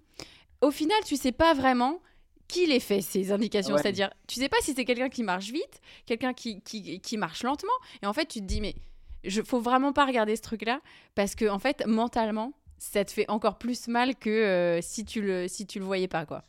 Au 0.60 0.70
final, 0.70 0.98
tu 1.04 1.16
sais 1.16 1.32
pas 1.32 1.54
vraiment 1.54 1.98
qui 2.46 2.66
les 2.66 2.78
fait 2.78 3.00
ces 3.00 3.32
indications. 3.32 3.76
C'est-à-dire, 3.78 4.10
tu 4.28 4.38
sais 4.38 4.48
pas 4.48 4.58
si 4.60 4.74
c'est 4.74 4.84
quelqu'un 4.84 5.08
qui 5.08 5.24
marche 5.24 5.50
vite, 5.50 5.80
quelqu'un 6.06 6.34
qui, 6.34 6.60
qui, 6.62 7.00
qui, 7.00 7.16
marche 7.16 7.42
lentement. 7.42 7.72
Et 8.00 8.06
en 8.06 8.12
fait, 8.12 8.26
tu 8.26 8.38
te 8.38 8.44
dis, 8.44 8.60
mais 8.60 8.76
je 9.24 9.42
faut 9.42 9.60
vraiment 9.60 9.92
pas 9.92 10.06
regarder 10.06 10.36
ce 10.36 10.42
truc-là 10.42 10.80
parce 11.14 11.34
que 11.34 11.48
en 11.48 11.58
fait, 11.58 11.84
mentalement, 11.86 12.52
ça 12.78 13.04
te 13.04 13.10
fait 13.10 13.28
encore 13.28 13.58
plus 13.58 13.88
mal 13.88 14.16
que 14.16 14.30
euh, 14.30 14.80
si 14.80 15.04
tu 15.04 15.20
le 15.20 15.48
si 15.48 15.66
tu 15.66 15.78
le 15.78 15.84
voyais 15.84 16.08
pas 16.08 16.26
quoi. 16.26 16.44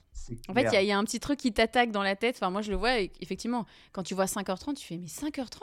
En 0.47 0.53
fait, 0.53 0.67
il 0.71 0.85
y, 0.85 0.91
a 0.91 0.97
un 0.97 1.03
petit 1.03 1.19
truc 1.19 1.39
qui 1.39 1.51
t'attaque 1.51 1.91
dans 1.91 2.03
la 2.03 2.15
tête. 2.15 2.35
Enfin, 2.35 2.51
moi, 2.51 2.61
je 2.61 2.69
le 2.69 2.77
vois, 2.77 2.99
effectivement, 3.19 3.65
quand 3.91 4.03
tu 4.03 4.13
vois 4.13 4.25
5h30, 4.25 4.75
tu 4.75 4.85
fais, 4.85 4.97
mais 4.97 5.07
5h30 5.07 5.59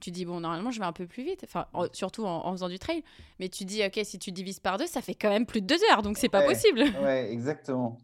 tu 0.00 0.10
dis, 0.10 0.26
bon, 0.26 0.40
normalement, 0.40 0.70
je 0.70 0.78
vais 0.80 0.84
un 0.84 0.92
peu 0.92 1.06
plus 1.06 1.24
vite, 1.24 1.44
enfin, 1.44 1.66
surtout 1.92 2.26
en, 2.26 2.52
faisant 2.52 2.68
du 2.68 2.78
trail, 2.78 3.02
mais 3.38 3.48
tu 3.48 3.64
dis, 3.64 3.82
ok, 3.82 3.98
si 4.04 4.18
tu 4.18 4.32
divises 4.32 4.60
par 4.60 4.76
deux, 4.76 4.86
ça 4.86 5.00
fait 5.00 5.14
quand 5.14 5.30
même 5.30 5.46
plus 5.46 5.62
de 5.62 5.66
deux 5.66 5.78
heures, 5.90 6.02
donc 6.02 6.18
c'est 6.18 6.28
pas 6.28 6.42
possible. 6.42 6.84
Ouais, 7.02 7.32
exactement. 7.32 7.98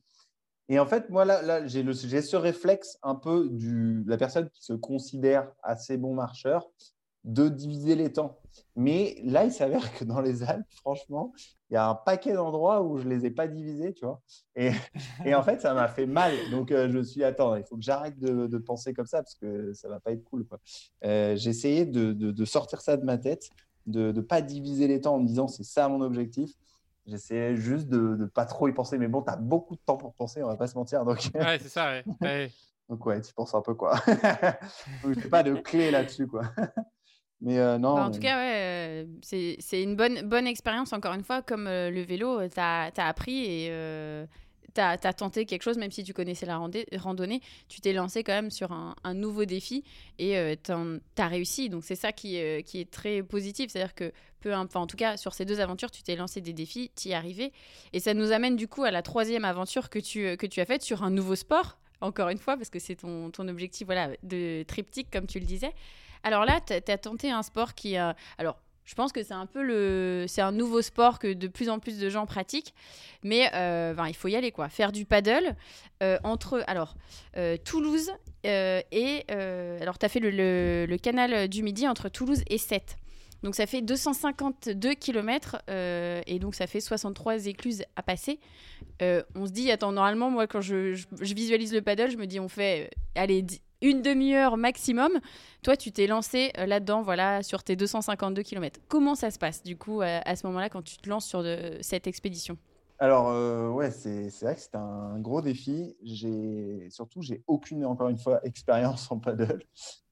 Et 0.70 0.78
en 0.78 0.86
fait, 0.86 1.10
moi, 1.10 1.26
là, 1.26 1.42
là 1.42 1.66
j'ai 1.66 1.82
ce 2.22 2.36
réflexe 2.36 2.98
un 3.02 3.16
peu 3.16 3.48
de 3.50 4.02
la 4.08 4.16
personne 4.16 4.48
qui 4.48 4.62
se 4.62 4.72
considère 4.72 5.52
assez 5.62 5.98
bon 5.98 6.14
marcheur 6.14 6.70
de 7.24 7.48
diviser 7.48 7.94
les 7.96 8.12
temps. 8.12 8.38
Mais 8.76 9.20
là, 9.24 9.44
il 9.44 9.52
s'avère 9.52 9.92
que 9.94 10.04
dans 10.04 10.20
les 10.20 10.42
Alpes, 10.42 10.66
franchement, 10.70 11.32
il 11.70 11.74
y 11.74 11.76
a 11.76 11.88
un 11.88 11.94
paquet 11.94 12.32
d'endroits 12.32 12.82
où 12.82 12.98
je 12.98 13.04
ne 13.06 13.14
les 13.14 13.26
ai 13.26 13.30
pas 13.30 13.46
divisés, 13.46 13.92
tu 13.92 14.04
vois. 14.04 14.20
Et, 14.56 14.72
et 15.24 15.34
en 15.34 15.42
fait, 15.42 15.60
ça 15.60 15.74
m'a 15.74 15.88
fait 15.88 16.06
mal. 16.06 16.32
Donc, 16.50 16.72
euh, 16.72 16.88
je 16.90 16.98
me 16.98 17.02
suis 17.02 17.18
dit, 17.18 17.24
attends, 17.24 17.56
il 17.56 17.64
faut 17.64 17.76
que 17.76 17.82
j'arrête 17.82 18.18
de, 18.18 18.46
de, 18.46 18.58
penser 18.58 18.92
comme 18.92 19.06
ça 19.06 19.22
parce 19.22 19.34
que 19.34 19.72
ça 19.72 19.88
ne 19.88 19.92
va 19.92 20.00
pas 20.00 20.12
être 20.12 20.24
cool. 20.24 20.46
Euh, 21.04 21.36
j'ai 21.36 21.50
essayé 21.50 21.86
de, 21.86 22.12
de, 22.12 22.44
sortir 22.44 22.80
ça 22.80 22.96
de 22.96 23.04
ma 23.04 23.18
tête, 23.18 23.50
de 23.86 24.12
ne 24.12 24.20
pas 24.20 24.42
diviser 24.42 24.88
les 24.88 25.00
temps 25.00 25.16
en 25.16 25.20
me 25.20 25.26
disant, 25.26 25.46
c'est 25.46 25.64
ça 25.64 25.88
mon 25.88 26.00
objectif. 26.00 26.50
J'essayais 27.06 27.56
juste 27.56 27.88
de 27.88 28.16
ne 28.16 28.26
pas 28.26 28.44
trop 28.44 28.68
y 28.68 28.72
penser. 28.72 28.98
Mais 28.98 29.08
bon, 29.08 29.22
tu 29.22 29.30
as 29.30 29.36
beaucoup 29.36 29.74
de 29.74 29.80
temps 29.84 29.96
pour 29.96 30.14
penser, 30.14 30.42
on 30.42 30.48
va 30.48 30.56
pas 30.56 30.66
se 30.66 30.76
mentir. 30.76 31.04
Donc... 31.04 31.30
Ouais, 31.34 31.58
c'est 31.60 31.68
ça, 31.68 32.02
ouais. 32.20 32.50
donc, 32.88 33.04
ouais, 33.06 33.20
tu 33.20 33.32
penses 33.32 33.54
un 33.54 33.62
peu, 33.62 33.74
quoi. 33.74 33.94
je 35.02 35.08
n'ai 35.08 35.28
pas 35.28 35.42
de 35.42 35.54
clé 35.54 35.90
là-dessus, 35.90 36.26
quoi. 36.26 36.42
Mais 37.40 37.58
euh, 37.58 37.78
non. 37.78 37.94
Bah, 37.94 38.06
en 38.06 38.10
tout 38.10 38.20
cas, 38.20 38.36
ouais, 38.36 38.54
euh, 38.56 39.04
c'est 39.20 39.82
une 39.82 39.96
bonne, 39.96 40.22
bonne 40.22 40.46
expérience, 40.46 40.92
encore 40.92 41.14
une 41.14 41.24
fois, 41.24 41.42
comme 41.42 41.66
euh, 41.66 41.90
le 41.90 42.02
vélo, 42.02 42.46
tu 42.48 42.60
as, 42.60 42.90
appris 42.96 43.44
et 43.44 43.72
tu 44.74 44.80
as, 44.80 45.12
tenté 45.14 45.46
quelque 45.46 45.62
chose, 45.62 45.78
même 45.78 45.90
si 45.90 46.04
tu 46.04 46.12
connaissais 46.12 46.46
la 46.46 46.58
randonnée, 46.58 47.40
tu 47.68 47.80
t'es 47.80 47.92
lancé 47.92 48.22
quand 48.22 48.32
même 48.32 48.50
sur 48.50 48.72
un, 48.72 48.94
un 49.04 49.14
nouveau 49.14 49.44
défi 49.46 49.84
et 50.18 50.56
tu 50.62 50.72
as 50.72 51.28
réussi. 51.28 51.70
Donc 51.70 51.84
c'est 51.84 51.96
ça 51.96 52.12
qui, 52.12 52.38
qui 52.64 52.80
est 52.80 52.90
très 52.90 53.22
positif, 53.22 53.70
c'est-à-dire 53.70 53.94
que, 53.94 54.12
peu 54.40 54.54
enfin, 54.54 54.80
en 54.80 54.86
tout 54.86 54.96
cas, 54.96 55.16
sur 55.16 55.32
ces 55.32 55.44
deux 55.44 55.60
aventures, 55.60 55.90
tu 55.90 56.02
t'es 56.02 56.16
lancé 56.16 56.40
des 56.40 56.52
défis, 56.52 56.90
tu 56.94 57.08
y 57.08 57.12
es 57.12 57.14
arrivé. 57.14 57.52
Et 57.92 58.00
ça 58.00 58.12
nous 58.12 58.32
amène 58.32 58.56
du 58.56 58.68
coup 58.68 58.84
à 58.84 58.90
la 58.90 59.02
troisième 59.02 59.46
aventure 59.46 59.88
que 59.88 59.98
tu, 59.98 60.36
que 60.36 60.46
tu 60.46 60.60
as 60.60 60.66
faite 60.66 60.82
sur 60.82 61.02
un 61.02 61.10
nouveau 61.10 61.36
sport, 61.36 61.78
encore 62.02 62.28
une 62.28 62.38
fois, 62.38 62.56
parce 62.56 62.70
que 62.70 62.78
c'est 62.78 62.96
ton, 62.96 63.30
ton 63.30 63.48
objectif 63.48 63.86
voilà, 63.86 64.10
de 64.22 64.62
triptyque, 64.64 65.08
comme 65.10 65.26
tu 65.26 65.40
le 65.40 65.46
disais. 65.46 65.72
Alors 66.22 66.44
là, 66.44 66.60
tu 66.60 66.72
as 66.72 66.98
tenté 66.98 67.30
un 67.30 67.42
sport 67.42 67.74
qui. 67.74 67.96
Euh, 67.96 68.12
alors, 68.38 68.58
je 68.84 68.94
pense 68.94 69.12
que 69.12 69.22
c'est 69.22 69.34
un 69.34 69.46
peu 69.46 69.62
le, 69.62 70.24
c'est 70.26 70.40
un 70.40 70.52
nouveau 70.52 70.82
sport 70.82 71.18
que 71.18 71.32
de 71.32 71.46
plus 71.46 71.68
en 71.68 71.78
plus 71.78 71.98
de 71.98 72.08
gens 72.08 72.26
pratiquent, 72.26 72.74
mais 73.22 73.48
euh, 73.54 73.94
il 74.08 74.16
faut 74.16 74.28
y 74.28 74.34
aller 74.34 74.50
quoi. 74.50 74.68
Faire 74.68 74.90
du 74.90 75.04
paddle 75.04 75.54
euh, 76.02 76.18
entre 76.24 76.64
alors 76.66 76.94
Toulouse 77.64 78.10
et 78.42 79.24
alors 79.28 79.98
tu 79.98 80.06
as 80.06 80.08
fait 80.08 80.18
le, 80.20 80.96
canal 80.96 81.46
du 81.48 81.62
Midi 81.62 81.86
entre 81.86 82.08
Toulouse 82.08 82.42
et 82.48 82.58
Sète. 82.58 82.96
Donc 83.44 83.54
ça 83.54 83.66
fait 83.66 83.80
252 83.80 84.94
km 84.94 85.62
et 85.68 86.38
donc 86.40 86.56
ça 86.56 86.66
fait 86.66 86.80
63 86.80 87.46
écluses 87.46 87.84
à 87.94 88.02
passer. 88.02 88.40
on 89.00 89.46
se 89.46 89.52
dit, 89.52 89.70
attends, 89.70 89.92
normalement, 89.92 90.30
moi 90.30 90.48
quand 90.48 90.60
je, 90.60 90.94
je, 90.94 91.34
visualise 91.34 91.72
le 91.72 91.80
paddle, 91.80 92.10
je 92.10 92.16
me 92.16 92.26
dis, 92.26 92.40
on 92.40 92.48
fait, 92.48 92.90
allez, 93.14 93.44
une 93.82 94.02
demi-heure 94.02 94.56
maximum. 94.56 95.10
Toi, 95.62 95.76
tu 95.76 95.92
t'es 95.92 96.06
lancé 96.06 96.52
euh, 96.58 96.66
là-dedans, 96.66 97.02
voilà, 97.02 97.42
sur 97.42 97.62
tes 97.62 97.76
252 97.76 98.42
km. 98.42 98.80
Comment 98.88 99.14
ça 99.14 99.30
se 99.30 99.38
passe, 99.38 99.62
du 99.62 99.76
coup, 99.76 100.00
à, 100.02 100.36
ce 100.36 100.46
moment-là, 100.46 100.68
quand 100.68 100.82
tu 100.82 100.96
te 100.96 101.08
lances 101.08 101.26
sur 101.26 101.44
cette 101.80 102.06
expédition? 102.06 102.56
Alors, 103.02 103.30
euh, 103.30 103.70
ouais, 103.70 103.90
c'est 103.90 104.28
vrai 104.42 104.54
que 104.54 104.60
c'est 104.60 104.74
un 104.74 105.18
gros 105.20 105.40
défi. 105.40 105.96
Surtout, 106.90 107.22
j'ai 107.22 107.42
aucune, 107.46 107.86
encore 107.86 108.10
une 108.10 108.18
fois, 108.18 108.40
expérience 108.44 109.10
en 109.10 109.18
paddle. 109.18 109.62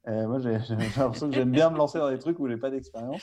Euh, 0.09 0.27
moi, 0.27 0.39
j'ai 0.39 0.53
l'impression 0.97 1.29
que 1.29 1.35
j'aime 1.35 1.51
bien 1.51 1.69
me 1.69 1.77
lancer 1.77 1.99
dans 1.99 2.11
des 2.11 2.19
trucs 2.19 2.39
où 2.39 2.49
j'ai 2.49 2.57
pas 2.57 2.71
d'expérience. 2.71 3.23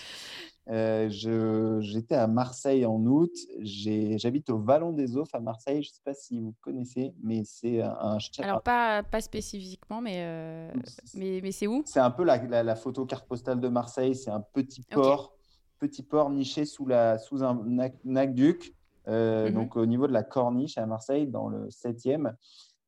Euh, 0.69 1.81
J'étais 1.81 2.15
à 2.15 2.27
Marseille 2.27 2.85
en 2.85 2.99
août. 3.05 3.31
J'habite 3.61 4.49
au 4.49 4.57
Vallon 4.57 4.93
des 4.93 5.15
Offs 5.15 5.33
à 5.33 5.39
Marseille. 5.39 5.83
Je 5.83 5.89
ne 5.89 5.93
sais 5.93 6.01
pas 6.03 6.13
si 6.13 6.39
vous 6.39 6.55
connaissez, 6.61 7.13
mais 7.21 7.43
c'est 7.45 7.81
un. 7.81 8.17
Alors, 8.39 8.61
pas, 8.61 9.03
pas 9.03 9.21
spécifiquement, 9.21 10.01
mais, 10.01 10.17
euh, 10.17 10.71
mais, 11.13 11.39
mais 11.41 11.51
c'est 11.51 11.67
où? 11.67 11.83
C'est 11.85 11.99
un 11.99 12.11
peu 12.11 12.23
la, 12.23 12.63
la, 12.63 12.75
photo 12.75 13.05
carte 13.05 13.27
postale 13.27 13.59
de 13.59 13.67
Marseille. 13.67 14.15
C'est 14.15 14.31
un 14.31 14.41
petit 14.41 14.81
port, 14.81 15.35
petit 15.79 16.03
port 16.03 16.29
niché 16.29 16.65
sous, 16.65 16.85
la, 16.85 17.17
sous 17.19 17.43
un 17.43 17.79
aqueduc. 18.15 18.73
Euh, 19.07 19.49
mhm. 19.49 19.53
Donc, 19.53 19.75
au 19.75 19.85
niveau 19.85 20.07
de 20.07 20.13
la 20.13 20.23
Corniche 20.23 20.77
à 20.79 20.85
Marseille, 20.87 21.27
dans 21.27 21.47
le 21.47 21.67
7e. 21.69 22.33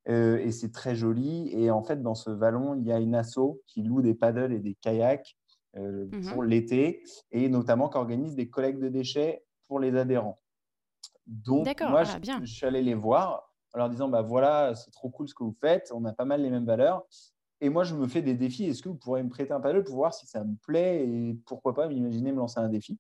Euh, 0.10 0.38
et 0.38 0.52
c'est 0.52 0.72
très 0.72 0.96
joli. 0.96 1.50
Et 1.52 1.70
en 1.70 1.84
fait, 1.84 2.02
dans 2.02 2.16
ce 2.16 2.32
vallon, 2.32 2.76
il 2.76 2.88
y 2.88 2.92
a 2.92 3.00
une 3.00 3.14
asso 3.14 3.62
qui 3.68 3.84
loue 3.84 4.02
des 4.02 4.16
paddles 4.16 4.54
et 4.54 4.60
des 4.60 4.74
kayaks 4.74 5.38
euh, 5.78 6.06
mmh 6.12 6.32
pour 6.34 6.44
l'été 6.44 7.04
et 7.32 7.50
notamment 7.50 7.90
qui 7.90 7.98
organise 7.98 8.36
des 8.36 8.50
collectes 8.50 8.80
de 8.80 8.90
déchets 8.90 9.44
pour 9.68 9.80
les 9.80 9.96
adhérents. 9.96 10.40
Donc, 11.26 11.66
moi, 11.82 12.04
ah, 12.06 12.40
je, 12.42 12.46
suis 12.46 12.66
allé 12.66 12.82
les 12.82 12.94
voir 12.94 13.52
en 13.74 13.80
leur 13.80 13.90
disant 13.90 14.08
bah 14.08 14.22
voilà, 14.22 14.76
c'est 14.76 14.92
trop 14.92 15.10
cool 15.10 15.28
ce 15.28 15.34
que 15.34 15.44
vous 15.44 15.56
faites, 15.60 15.92
on 15.94 16.06
a 16.06 16.14
pas 16.14 16.26
mal 16.26 16.42
les 16.42 16.50
mêmes 16.50 16.66
valeurs. 16.66 17.06
Et 17.60 17.70
moi, 17.70 17.84
je 17.84 17.96
me 17.96 18.08
fais 18.08 18.22
des 18.22 18.36
défis. 18.36 18.66
Est-ce 18.66 18.82
que 18.82 18.90
vous 18.90 18.96
pourrez 18.96 19.24
me 19.24 19.30
prêter 19.30 19.52
un 19.52 19.60
paddle 19.60 19.84
pour 19.84 19.96
voir 19.96 20.14
si 20.14 20.28
ça 20.28 20.44
me 20.44 20.56
plaît 20.64 21.08
et 21.08 21.38
pourquoi 21.46 21.74
pas 21.74 21.88
m'imaginer 21.88 22.32
me 22.32 22.38
lancer 22.38 22.60
un 22.60 22.70
défi? 22.70 23.00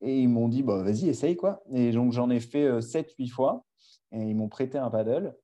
Et 0.00 0.20
ils 0.20 0.28
m'ont 0.28 0.48
dit 0.48 0.62
bah, 0.62 0.82
vas-y, 0.82 1.08
essaye 1.08 1.36
quoi. 1.36 1.62
Et 1.72 1.92
donc, 1.92 2.12
j'en 2.12 2.30
ai 2.30 2.40
fait 2.40 2.80
7-8 2.80 3.04
euh, 3.24 3.28
fois 3.28 3.64
et 4.12 4.18
ils 4.18 4.34
m'ont 4.34 4.48
prêté 4.48 4.78
un 4.78 4.90
paddle. 4.90 5.34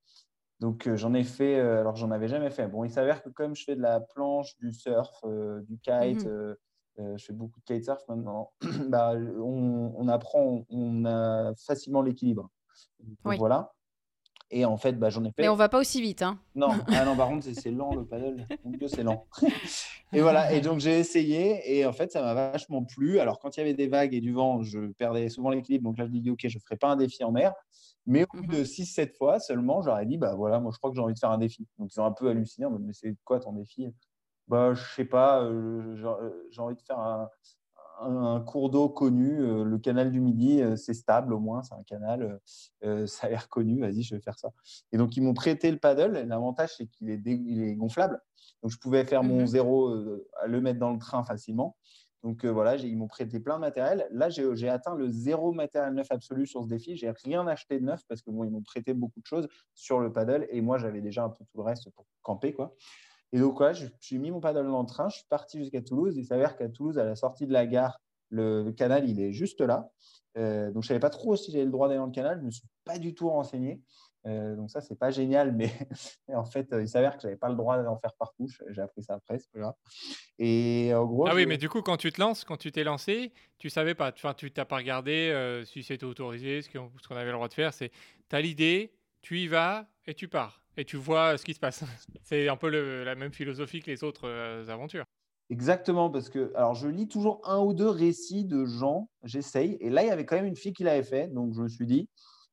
Donc 0.63 0.87
euh, 0.87 0.97
j'en 0.97 1.13
ai 1.13 1.25
fait, 1.25 1.59
euh, 1.59 1.81
alors 1.81 1.97
j'en 1.97 2.13
avais 2.13 2.29
jamais 2.29 2.51
fait. 2.51 2.69
Bon, 2.69 2.85
il 2.85 2.91
s'avère 2.91 3.21
que 3.21 3.29
comme 3.29 3.57
je 3.57 3.65
fais 3.65 3.75
de 3.75 3.83
la 3.83 3.99
planche, 3.99 4.57
du 4.59 4.73
surf, 4.73 5.11
euh, 5.25 5.61
du 5.63 5.77
kite, 5.79 6.25
mhm. 6.25 6.57
je 7.17 7.25
fais 7.25 7.33
beaucoup 7.33 7.59
de 7.59 7.65
kitesurf 7.65 8.01
maintenant, 8.09 8.53
bah, 8.89 9.15
on, 9.41 10.07
apprend, 10.07 10.65
on, 10.71 11.05
a 11.05 11.53
facilement 11.57 12.01
l'équilibre. 12.01 12.49
Voilà. 13.25 13.73
Et 14.53 14.65
en 14.65 14.77
fait, 14.77 14.93
bah, 14.93 15.11
j'en 15.11 15.25
ai 15.25 15.33
fait. 15.33 15.43
Mais 15.43 15.49
on 15.49 15.57
va 15.57 15.69
pas 15.69 15.81
aussi 15.81 16.01
vite. 16.01 16.23
Hein. 16.23 16.39
Non, 16.55 16.69
ah 16.87 17.05
non, 17.07 17.17
par 17.17 17.29
contre, 17.29 17.49
c'est 17.53 17.71
lent 17.73 17.97
le 17.97 18.05
paddle. 18.05 18.47
Mon 18.65 18.71
Dieu, 18.71 18.87
c'est 18.87 19.03
lent. 19.03 19.27
et 20.13 20.21
voilà. 20.21 20.53
Et 20.53 20.61
donc, 20.61 20.79
j'ai 20.79 20.97
essayé. 20.97 21.77
Et 21.77 21.85
en 21.87 21.93
fait, 21.93 22.13
ça 22.13 22.23
m'a 22.23 22.35
vachement 22.35 22.85
plu. 22.85 23.19
Alors, 23.19 23.41
quand 23.41 23.57
il 23.57 23.61
y 23.61 23.63
avait 23.63 23.75
des 23.75 23.89
vagues 23.89 24.15
et 24.15 24.21
du 24.21 24.33
vent, 24.33 24.63
je 24.63 24.93
perdais 24.93 25.29
souvent 25.29 25.51
l'équilibre. 25.51 25.85
Donc 25.85 25.99
là, 25.99 26.05
je 26.05 26.11
dis, 26.11 26.31
OK, 26.31 26.41
je 26.47 26.57
ne 26.57 26.61
ferai 26.61 26.77
pas 26.77 26.89
un 26.89 26.97
défi 26.97 27.25
en 27.25 27.33
mer. 27.33 27.53
Mais 28.07 28.25
au 28.25 28.37
bout 28.37 28.47
de 28.47 28.65
6-7 28.65 29.11
mmh 29.11 29.13
fois 29.17 29.41
seulement, 29.41 29.83
j'aurais 29.83 30.07
dit, 30.07 30.19
bah 30.19 30.35
voilà, 30.35 30.59
moi 30.59 30.73
je 30.73 30.79
crois 30.79 30.91
que 30.91 30.97
j'ai 30.97 31.03
envie 31.03 31.15
de 31.15 31.19
faire 31.19 31.31
un 31.31 31.39
défi. 31.39 31.67
Donc 31.79 31.95
ils 31.95 32.01
ont 32.01 32.05
un 32.05 32.13
peu 32.13 32.29
halluciné, 32.29 32.67
mais 32.81 32.93
c'est 32.93 33.15
quoi 33.25 33.39
ton 33.39 33.53
défi? 33.53 33.93
Bah 34.49 34.75
je 34.75 34.83
sais 34.95 35.05
pas, 35.05 35.43
euh, 35.45 35.97
euh, 36.05 36.49
j'ai 36.51 36.61
envie 36.61 36.75
de 36.75 36.83
faire 36.83 36.99
un, 36.99 37.29
cours 38.41 38.71
d'eau 38.71 38.89
connu, 38.89 39.41
euh, 39.41 39.63
le 39.63 39.79
canal 39.79 40.11
du 40.11 40.21
Midi, 40.21 40.61
c'est 40.77 40.95
stable 40.95 41.33
au 41.33 41.39
moins, 41.39 41.63
c'est 41.63 41.75
un 41.75 41.85
canal, 41.85 42.41
ça 43.07 43.29
a 43.29 43.31
l'air 43.31 43.49
connu, 43.49 43.81
vas-y, 43.81 44.03
je 44.03 44.17
vais 44.17 44.21
faire 44.21 44.39
ça. 44.39 44.51
Et 44.91 44.99
donc 44.99 45.17
ils 45.17 45.23
m'ont 45.23 45.35
prêté 45.35 45.71
le 45.71 45.79
paddle, 45.79 46.27
l'avantage 46.27 46.75
c'est 46.77 46.87
qu'il 46.87 47.11
est, 47.11 47.23
est, 47.25 47.75
gonflable, 47.77 48.21
donc 48.63 48.73
je 48.73 48.79
pouvais 48.79 49.05
faire 49.05 49.23
mon 49.23 49.43
mmh 49.43 49.47
zéro, 49.47 49.95
le 49.95 50.61
mettre 50.61 50.81
dans 50.81 50.93
le 50.93 50.99
train 50.99 51.23
facilement. 51.23 51.77
Donc 52.23 52.45
euh, 52.45 52.51
voilà, 52.51 52.77
ils 52.77 52.97
m'ont 52.97 53.09
prêté 53.09 53.41
plein 53.41 53.57
de 53.57 53.61
matériel. 53.61 54.07
Là, 54.13 54.29
j'ai 54.31 54.69
atteint 54.69 54.95
le 54.95 55.09
zéro 55.09 55.53
matériel 55.53 55.95
neuf 55.95 56.07
absolu 56.11 56.47
sur 56.47 56.63
ce 56.63 56.69
défi. 56.69 56.97
J'ai 56.97 57.11
rien 57.25 57.47
acheté 57.47 57.81
de 57.81 57.85
neuf 57.85 58.03
parce 58.09 58.23
que 58.23 58.31
bon, 58.31 58.45
ils 58.45 58.51
m'ont 58.51 58.63
prêté 58.63 58.95
beaucoup 58.95 59.21
de 59.21 59.27
choses 59.27 59.49
sur 59.75 59.99
le 59.99 60.13
paddle 60.13 60.47
et 60.51 60.61
moi, 60.61 60.79
j'avais 60.79 61.01
déjà 61.01 61.25
un 61.25 61.31
peu 61.31 61.45
tout 61.45 61.59
le 61.59 61.65
reste 61.65 61.91
pour 61.91 62.07
camper. 62.23 62.53
quoi. 62.53 62.75
Et 63.33 63.39
donc, 63.39 63.57
voilà, 63.57 63.73
j'ai 63.73 64.19
mis 64.19 64.31
mon 64.31 64.41
paddle 64.41 64.67
dans 64.67 64.81
le 64.81 64.87
train, 64.87 65.09
je 65.09 65.17
suis 65.17 65.27
parti 65.29 65.59
jusqu'à 65.59 65.83
Toulouse. 65.83 66.17
Il 66.17 66.25
s'avère 66.25 66.57
qu'à 66.57 66.69
Toulouse, 66.69 66.99
à 66.99 67.05
la 67.05 67.17
sortie 67.17 67.47
de 67.47 67.53
la 67.53 67.67
gare, 67.67 68.01
le, 68.29 68.71
canal, 68.73 69.09
il 69.09 69.21
est 69.21 69.33
juste 69.33 69.61
là. 69.61 69.91
Euh, 70.39 70.67
donc, 70.71 70.83
je 70.83 70.87
ne 70.87 70.89
savais 70.89 71.01
pas 71.01 71.11
trop 71.11 71.35
si 71.35 71.51
j'avais 71.51 71.65
le 71.65 71.71
droit 71.71 71.89
d'aller 71.89 71.99
dans 71.99 72.07
le 72.07 72.13
canal. 72.13 72.37
Je 72.37 72.43
ne 72.43 72.47
me 72.47 72.51
suis 72.51 72.69
pas 72.85 72.99
du 72.99 73.15
tout 73.15 73.29
renseigné. 73.29 73.83
Euh, 74.27 74.55
donc 74.55 74.71
ça, 74.71 74.81
c'est 74.81 74.99
pas 74.99 75.11
génial, 75.11 75.53
mais 75.57 75.71
en 76.29 76.45
fait, 76.45 76.73
euh, 76.73 76.83
il 76.83 76.89
s'avère 76.89 77.17
que 77.17 77.23
j'avais 77.23 77.37
pas 77.37 77.49
le 77.49 77.57
droit 77.57 77.83
d'en 77.83 77.99
faire 77.99 78.15
partout. 78.15 78.47
J'ai 78.69 78.81
appris 78.81 79.03
ça 79.03 79.15
après, 79.15 79.39
Et 80.39 80.93
en 80.95 81.05
gros, 81.07 81.27
ah 81.27 81.35
oui, 81.35 81.47
mais 81.47 81.59
du 81.59 81.69
coup, 81.69 81.83
quand 81.83 81.97
tu 81.97 82.13
te 82.13 82.21
lances, 82.21 82.45
quand 82.45 82.57
tu 82.57 82.73
t'es 82.73 82.85
lancé, 82.85 83.33
tu 83.59 83.71
savais 83.71 83.95
pas, 83.95 84.13
enfin, 84.13 84.35
tu 84.35 84.51
t'as 84.51 84.65
pas 84.65 84.77
regardé 84.77 85.31
euh, 85.31 85.65
si 85.65 85.83
c'était 85.83 86.05
autorisé, 86.05 86.63
ce 86.63 86.71
qu'on 86.71 87.17
avait 87.17 87.27
le 87.27 87.33
droit 87.33 87.49
de 87.49 87.55
faire. 87.55 87.75
C'est, 87.75 87.91
as 88.31 88.41
l'idée, 88.41 88.95
tu 89.21 89.41
y 89.41 89.47
vas 89.47 89.87
et 90.07 90.15
tu 90.15 90.29
pars 90.29 90.63
et 90.77 90.87
tu 90.87 90.97
vois 90.97 91.37
ce 91.37 91.45
qui 91.45 91.55
se 91.55 91.61
passe. 91.61 91.85
c'est 92.23 92.49
un 92.49 92.57
peu 92.57 92.69
la 93.05 93.15
même 93.15 93.33
philosophie 93.33 93.81
que 93.81 93.91
les 93.91 94.05
autres 94.05 94.29
aventures. 94.69 95.05
Exactement, 95.51 96.09
parce 96.09 96.31
que 96.31 96.51
alors 96.55 96.75
je 96.75 96.89
lis 96.89 97.09
toujours 97.09 97.43
un 97.45 97.59
ou 97.59 97.75
deux 97.75 97.89
récits 97.89 98.47
de 98.47 98.65
gens, 98.65 99.11
j'essaye. 99.23 99.77
Et 99.81 99.91
là, 99.91 100.03
il 100.03 100.07
y 100.07 100.11
avait 100.11 100.25
quand 100.25 100.37
même 100.37 100.47
une 100.47 100.57
fille 100.57 100.73
qui 100.73 100.83
l'avait 100.83 101.03
fait, 101.03 101.29
donc 101.29 101.53
je 101.53 101.61
me 101.61 101.69
suis 101.69 101.85
dit, 101.85 102.09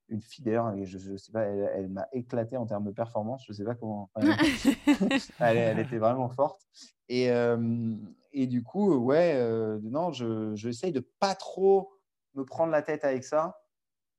une 0.09 0.21
fille 0.21 0.43
d'ailleurs, 0.43 0.75
je, 0.83 0.97
je 0.97 1.15
sais 1.15 1.31
pas, 1.31 1.43
elle, 1.43 1.89
m'a 1.89 2.07
éclaté 2.11 2.57
en 2.57 2.65
termes 2.65 2.85
de 2.85 2.91
performance, 2.91 3.43
je 3.47 3.53
sais 3.53 3.63
pas 3.63 3.75
comment. 3.75 4.09
elle, 5.39 5.79
était 5.79 5.97
vraiment 5.97 6.29
forte. 6.29 6.61
Et, 7.07 7.31
euh, 7.31 7.95
et 8.33 8.47
du 8.47 8.63
coup, 8.63 8.95
ouais, 8.95 9.33
euh, 9.35 9.79
non, 9.83 10.11
je 10.11 10.53
j'essaye 10.55 10.91
de 10.91 10.99
pas 11.19 11.35
trop 11.35 11.91
me 12.35 12.43
prendre 12.43 12.71
la 12.71 12.81
tête 12.81 13.03
avec 13.03 13.23
ça, 13.23 13.61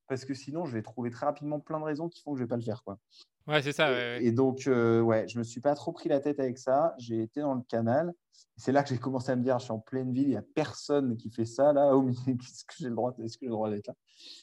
parce 0.09 0.24
que 0.24 0.34
sinon, 0.34 0.66
je 0.66 0.72
vais 0.72 0.82
trouver 0.82 1.11
très 1.11 1.26
rapidement 1.26 1.61
plein 1.61 1.78
de 1.78 1.84
raisons 1.84 2.09
qui 2.09 2.20
font 2.20 2.32
que 2.32 2.38
je 2.38 2.45
vais 2.45 2.49
pas 2.49 2.57
le 2.57 2.62
faire, 2.62 2.82
quoi. 2.82 2.99
Ouais, 3.47 3.62
c'est 3.62 3.72
ça. 3.72 4.18
Et 4.18 4.32
donc, 4.32 4.66
euh, 4.66 5.01
ouais, 5.01 5.26
je 5.28 5.38
me 5.38 5.45
suis 5.45 5.61
pas 5.61 5.74
trop 5.74 5.93
pris 5.93 6.09
la 6.09 6.20
tête 6.20 6.38
avec 6.41 6.59
ça. 6.59 6.95
J'ai 6.99 7.22
été 7.22 7.41
dans 7.41 7.55
le 7.55 7.62
canal. 7.62 8.12
C'est 8.57 8.72
là 8.72 8.82
que 8.82 8.91
j'ai 8.91 8.99
commencé 8.99 9.32
à 9.32 9.36
me 9.36 9.43
dire, 9.43 9.59
je 9.59 9.64
suis 9.64 9.72
en 9.72 9.78
pleine 9.78 10.12
ville, 10.12 10.24
il 10.24 10.30
n'y 10.30 10.36
a 10.36 10.45
personne 10.55 11.16
qui 11.16 11.30
fait 11.30 11.47
ça 11.47 11.72
là. 11.72 11.95
Au 11.97 12.09
est-ce 12.09 12.64
que 12.64 12.74
j'ai 12.78 12.88
le 12.88 12.95
droit, 12.95 13.14
est-ce 13.18 13.38
que 13.38 13.47
j'ai 13.47 13.49
le 13.49 13.53
droit 13.53 13.70
d'être 13.70 13.86
là? 13.86 13.95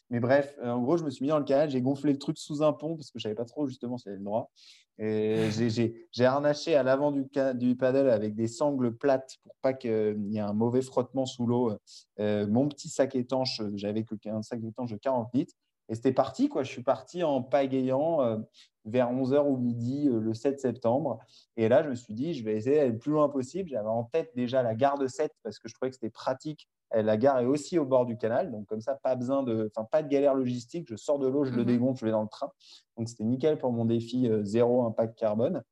Mais 0.10 0.20
bref, 0.20 0.56
euh, 0.60 0.72
en 0.72 0.82
gros, 0.82 0.98
je 0.98 1.04
me 1.04 1.12
suis 1.12 1.24
mis 1.24 1.30
dans 1.30 1.38
le 1.38 1.46
canal, 1.46 1.70
j'ai 1.70 1.82
gonflé 1.82 2.14
le 2.14 2.18
truc 2.18 2.38
sous 2.38 2.64
un 2.64 2.74
pont 2.74 2.96
parce 2.96 3.12
que 3.12 3.20
je 3.20 3.24
savais 3.24 3.36
pas 3.36 3.46
trop 3.46 3.68
justement 3.68 3.98
si 3.98 4.06
j'avais 4.06 4.18
le 4.18 4.24
droit. 4.24 4.52
Et 4.98 5.50
j'ai 6.12 6.26
harnaché 6.26 6.76
à 6.76 6.82
l'avant 6.82 7.12
du, 7.12 7.26
du 7.56 7.76
paddle 7.76 8.10
avec 8.10 8.34
des 8.34 8.48
sangles 8.48 8.96
plates 8.96 9.38
pour 9.44 9.56
pas 9.62 9.74
qu'il 9.74 10.26
y 10.30 10.38
ait 10.38 10.42
un 10.42 10.54
mauvais 10.54 10.82
frottement 10.82 11.28
sous 11.28 11.46
l'eau. 11.46 11.78
Euh, 12.20 12.48
mon 12.48 12.68
petit 12.68 12.90
sac 12.90 13.16
étanche, 13.16 13.62
j'avais 13.76 14.04
que 14.04 14.16
un 14.26 14.42
sac 14.42 14.64
étanche 14.64 14.92
de 14.92 14.98
40 14.98 15.30
litres. 15.34 15.54
Et 15.90 15.96
c'était 15.96 16.14
parti, 16.14 16.50
quoi. 16.50 16.64
Je 16.64 16.70
suis 16.70 16.84
parti 16.84 17.24
en 17.24 17.42
pagayant 17.42 18.22
euh, 18.22 18.38
vers 18.86 19.12
11h 19.12 19.46
ou 19.48 19.58
midi 19.58 20.10
euh, 20.10 20.20
le 20.20 20.34
7 20.34 20.60
septembre. 20.60 21.20
Et 21.56 21.70
là, 21.70 21.84
je 21.84 21.90
me 21.90 21.96
suis 21.96 22.14
dit, 22.14 22.34
je 22.34 22.44
vais 22.44 22.56
essayer 22.56 22.78
d'aller 22.78 22.92
le 22.92 22.98
plus 22.98 23.12
loin 23.12 23.30
possible. 23.30 23.70
J'avais 23.70 23.88
en 23.88 24.04
tête 24.04 24.32
déjà 24.36 24.64
la 24.64 24.76
gare 24.76 24.98
de 24.98 25.08
7 25.08 25.32
parce 25.44 25.60
que 25.60 25.70
je 25.70 25.74
trouvais 25.74 25.90
que 25.90 25.96
c'était 25.96 26.10
pratique. 26.10 26.68
La 26.94 27.18
gare 27.18 27.40
est 27.40 27.46
aussi 27.46 27.78
au 27.78 27.86
bord 27.86 28.06
du 28.06 28.18
canal. 28.18 28.52
Donc, 28.52 28.66
comme 28.66 28.82
ça, 28.82 28.96
pas 28.96 29.16
besoin 29.16 29.44
de, 29.44 29.70
enfin, 29.76 29.86
pas 29.90 30.04
de 30.04 30.08
galère 30.08 30.36
logistique. 30.36 30.88
Je 30.90 30.96
sors 30.96 31.20
de 31.20 31.28
l'eau, 31.28 31.44
je 31.44 31.52
le 31.52 31.62
mhm. 31.62 31.66
dégonfle, 31.66 32.00
je 32.00 32.06
vais 32.06 32.12
dans 32.12 32.22
le 32.22 32.30
train. 32.30 32.52
Donc, 32.96 33.10
c'était 33.10 33.26
nickel 33.26 33.58
pour 33.58 33.72
mon 33.72 33.86
défi 33.86 34.30
euh, 34.30 34.44
zéro 34.44 34.86
impact 34.86 35.18
carbone. 35.18 35.64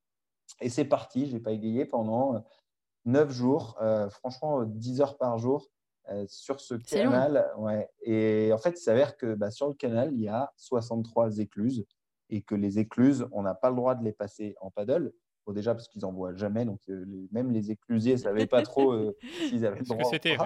Et 0.62 0.70
c'est 0.70 0.86
parti. 0.86 1.26
Je 1.26 1.34
n'ai 1.34 1.40
pas 1.40 1.52
égayé 1.52 1.86
pendant 1.86 2.44
9 3.06 3.32
jours, 3.32 3.78
franchement, 4.10 4.64
10 4.64 5.02
heures 5.02 5.18
par 5.18 5.38
jour. 5.38 5.68
Euh, 6.12 6.26
sur 6.28 6.60
ce 6.60 6.76
canal. 6.76 7.52
Ouais. 7.58 7.90
Et 8.04 8.52
en 8.54 8.60
fait, 8.60 8.72
il 8.72 8.84
s'avère 8.84 9.18
que 9.18 9.34
bah, 9.34 9.50
sur 9.50 9.68
le 9.68 9.74
canal, 9.74 10.14
il 10.14 10.22
y 10.22 10.28
a 10.28 10.52
63 10.58 11.40
écluses 11.40 11.86
et 12.30 12.42
que 12.42 12.54
les 12.54 12.78
écluses, 12.78 13.28
on 13.32 13.42
n'a 13.42 13.56
pas 13.56 13.70
le 13.70 13.76
droit 13.76 13.96
de 13.96 14.04
les 14.04 14.12
passer 14.12 14.56
en 14.62 14.70
paddle. 14.70 15.12
Bon, 15.46 15.54
déjà 15.54 15.74
parce 15.74 15.88
qu'ils 15.88 16.02
n'en 16.02 16.12
voient 16.12 16.36
jamais, 16.36 16.66
donc 16.66 16.80
euh, 16.90 17.06
même 17.32 17.52
les 17.52 17.72
éclusiers 17.72 18.14
ne 18.14 18.18
savaient 18.18 18.48
pas 18.48 18.62
trop 18.62 18.94
euh, 18.94 19.16
s'ils 19.50 19.66
avaient 19.66 19.80
le 19.80 19.86
droit. 19.86 20.04
Ce 20.04 20.10
que 20.10 20.16
c'était. 20.16 20.38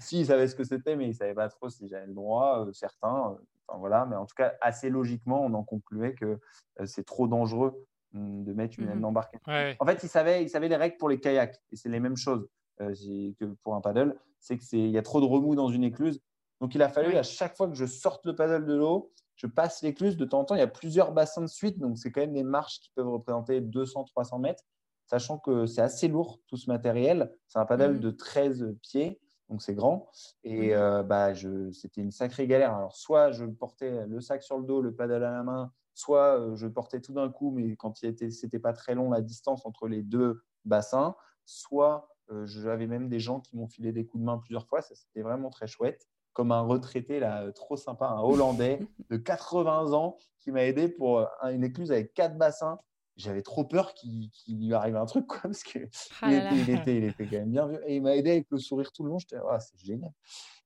si, 0.00 0.20
ils 0.20 0.26
savaient 0.26 0.48
ce 0.48 0.54
que 0.54 0.64
c'était, 0.64 0.96
mais 0.96 1.04
ils 1.04 1.10
ne 1.10 1.14
savaient 1.14 1.34
pas 1.34 1.48
trop 1.48 1.68
si 1.68 1.88
j'avais 1.88 2.06
le 2.06 2.14
droit, 2.14 2.66
certains. 2.72 3.38
Enfin, 3.68 3.78
voilà, 3.78 4.06
mais 4.06 4.16
en 4.16 4.26
tout 4.26 4.34
cas, 4.34 4.54
assez 4.60 4.90
logiquement, 4.90 5.44
on 5.44 5.52
en 5.54 5.64
concluait 5.64 6.14
que 6.14 6.38
c'est 6.84 7.04
trop 7.04 7.26
dangereux 7.26 7.86
hum, 8.14 8.44
de 8.44 8.52
mettre 8.52 8.78
une 8.78 8.94
mmh 8.94 9.04
embarquée. 9.04 9.38
En 9.78 9.86
fait, 9.86 10.02
ils 10.02 10.08
savaient, 10.08 10.42
ils 10.42 10.50
savaient 10.50 10.68
les 10.68 10.76
règles 10.76 10.96
pour 10.98 11.08
les 11.08 11.20
kayaks, 11.20 11.56
et 11.72 11.76
c'est 11.76 11.88
les 11.88 12.00
mêmes 12.00 12.16
choses. 12.16 12.46
Euh, 12.80 12.94
que 13.38 13.44
pour 13.62 13.74
un 13.74 13.80
paddle, 13.80 14.18
c'est 14.38 14.58
qu'il 14.58 14.90
y 14.90 14.98
a 14.98 15.02
trop 15.02 15.20
de 15.20 15.26
remous 15.26 15.54
dans 15.54 15.68
une 15.68 15.84
écluse. 15.84 16.20
Donc, 16.60 16.74
il 16.74 16.82
a 16.82 16.88
fallu 16.88 17.16
à 17.16 17.22
chaque 17.22 17.56
fois 17.56 17.68
que 17.68 17.74
je 17.74 17.86
sorte 17.86 18.24
le 18.26 18.34
paddle 18.34 18.66
de 18.66 18.74
l'eau, 18.74 19.12
je 19.36 19.46
passe 19.46 19.82
l'écluse. 19.82 20.16
De 20.16 20.24
temps 20.24 20.40
en 20.40 20.44
temps, 20.44 20.54
il 20.54 20.58
y 20.58 20.62
a 20.62 20.66
plusieurs 20.66 21.12
bassins 21.12 21.42
de 21.42 21.46
suite. 21.46 21.78
Donc, 21.78 21.98
c'est 21.98 22.10
quand 22.10 22.20
même 22.20 22.32
des 22.32 22.42
marches 22.42 22.80
qui 22.80 22.90
peuvent 22.94 23.08
représenter 23.08 23.60
200-300 23.60 24.40
mètres, 24.40 24.64
sachant 25.06 25.38
que 25.38 25.66
c'est 25.66 25.82
assez 25.82 26.08
lourd 26.08 26.40
tout 26.46 26.56
ce 26.56 26.70
matériel. 26.70 27.32
C'est 27.48 27.58
un 27.58 27.66
paddle 27.66 27.94
mmh. 27.94 28.00
de 28.00 28.10
13 28.10 28.76
pieds, 28.82 29.20
donc 29.48 29.62
c'est 29.62 29.74
grand. 29.74 30.10
Et 30.44 30.70
mmh. 30.70 30.72
euh, 30.72 31.02
bah, 31.02 31.34
c'était 31.72 32.00
une 32.00 32.10
sacrée 32.10 32.46
galère. 32.46 32.74
Alors, 32.74 32.96
soit 32.96 33.32
je 33.32 33.44
portais 33.44 34.06
le 34.06 34.20
sac 34.20 34.42
sur 34.42 34.58
le 34.58 34.64
dos, 34.64 34.80
le 34.80 34.94
paddle 34.94 35.24
à 35.24 35.30
la 35.30 35.42
main, 35.42 35.72
soit 35.94 36.38
euh, 36.38 36.56
je 36.56 36.66
portais 36.66 37.00
tout 37.00 37.12
d'un 37.12 37.30
coup, 37.30 37.50
mais 37.50 37.76
quand 37.76 37.96
c'était 37.96 38.58
pas 38.58 38.72
très 38.72 38.94
long 38.94 39.10
la 39.10 39.22
distance 39.22 39.64
entre 39.64 39.88
les 39.88 40.02
deux 40.02 40.42
bassins, 40.64 41.14
soit 41.44 42.08
j'avais 42.44 42.86
même 42.86 43.08
des 43.08 43.20
gens 43.20 43.40
qui 43.40 43.56
m'ont 43.56 43.68
filé 43.68 43.92
des 43.92 44.04
coups 44.04 44.20
de 44.20 44.26
main 44.26 44.38
plusieurs 44.38 44.66
fois. 44.66 44.82
Ça, 44.82 44.94
c'était 44.94 45.22
vraiment 45.22 45.50
très 45.50 45.66
chouette. 45.66 46.08
Comme 46.32 46.52
un 46.52 46.60
retraité, 46.60 47.18
là, 47.18 47.44
euh, 47.44 47.52
trop 47.52 47.76
sympa, 47.76 48.06
un 48.06 48.20
Hollandais 48.20 48.80
de 49.10 49.16
80 49.16 49.92
ans 49.92 50.18
qui 50.38 50.50
m'a 50.50 50.64
aidé 50.64 50.88
pour 50.88 51.20
euh, 51.20 51.26
une 51.50 51.64
écluse 51.64 51.90
avec 51.90 52.12
quatre 52.14 52.36
bassins. 52.36 52.78
J'avais 53.16 53.40
trop 53.40 53.64
peur 53.64 53.94
qu'il 53.94 54.30
lui 54.46 54.74
arrive 54.74 54.96
un 54.96 55.06
truc, 55.06 55.26
quoi, 55.26 55.40
parce 55.40 55.62
qu'il 55.62 55.88
ah 56.20 56.30
il, 56.52 56.68
était, 56.68 56.96
il 56.98 57.04
était 57.04 57.24
quand 57.24 57.38
même 57.38 57.52
bien 57.52 57.66
vieux. 57.66 57.80
Et 57.86 57.96
il 57.96 58.02
m'a 58.02 58.14
aidé 58.14 58.32
avec 58.32 58.46
le 58.50 58.58
sourire 58.58 58.92
tout 58.92 59.04
le 59.04 59.10
long. 59.10 59.18
J'étais, 59.18 59.36
ah, 59.50 59.58
c'est 59.58 59.78
génial. 59.82 60.12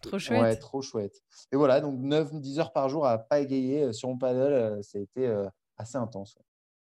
Trop 0.03 0.19
chouette. 0.19 0.41
Ouais, 0.41 0.57
trop 0.57 0.83
chouette. 0.83 1.23
Et 1.53 1.57
voilà, 1.57 1.81
donc 1.81 2.01
9-10 2.01 2.59
heures 2.59 2.73
par 2.73 2.89
jour 2.89 3.07
à 3.07 3.19
pas 3.19 3.39
égayer 3.39 3.93
sur 3.93 4.09
mon 4.09 4.19
paddle, 4.19 4.83
ça 4.83 4.99
a 4.99 5.01
été 5.03 5.33
assez 5.77 5.99
intense. 5.99 6.37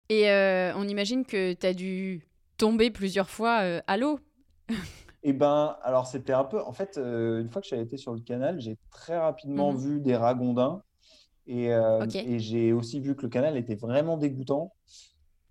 Et 0.08 0.32
on 0.76 0.88
imagine 0.88 1.24
que 1.24 1.54
tu 1.54 1.68
as 1.68 1.74
dû 1.74 2.28
tomber 2.58 2.90
plusieurs 2.90 3.30
fois 3.30 3.58
à 3.86 3.98
l'eau 3.98 4.20
Eh 5.24 5.34
ben, 5.34 5.76
alors 5.84 6.08
c'était 6.08 6.34
un 6.34 6.46
peu. 6.46 6.62
En 6.62 6.72
fait, 6.72 6.98
euh, 6.98 7.42
une 7.42 7.50
fois 7.50 7.62
que 7.62 7.68
j'ai 7.68 7.80
été 7.80 7.98
sur 7.98 8.14
le 8.14 8.22
canal, 8.22 8.62
j'ai 8.62 8.78
très 8.90 9.18
rapidement 9.18 9.74
mhm. 9.74 9.78
vu 9.78 10.00
des 10.00 10.16
ragondins 10.16 10.82
et, 11.46 11.74
euh, 11.74 12.06
et 12.14 12.40
j'ai 12.40 12.72
aussi 12.72 13.02
vu 13.02 13.16
que 13.16 13.24
le 13.24 13.30
canal 13.30 13.58
était 13.58 13.76
vraiment 13.76 14.18
dégoûtant. 14.18 14.74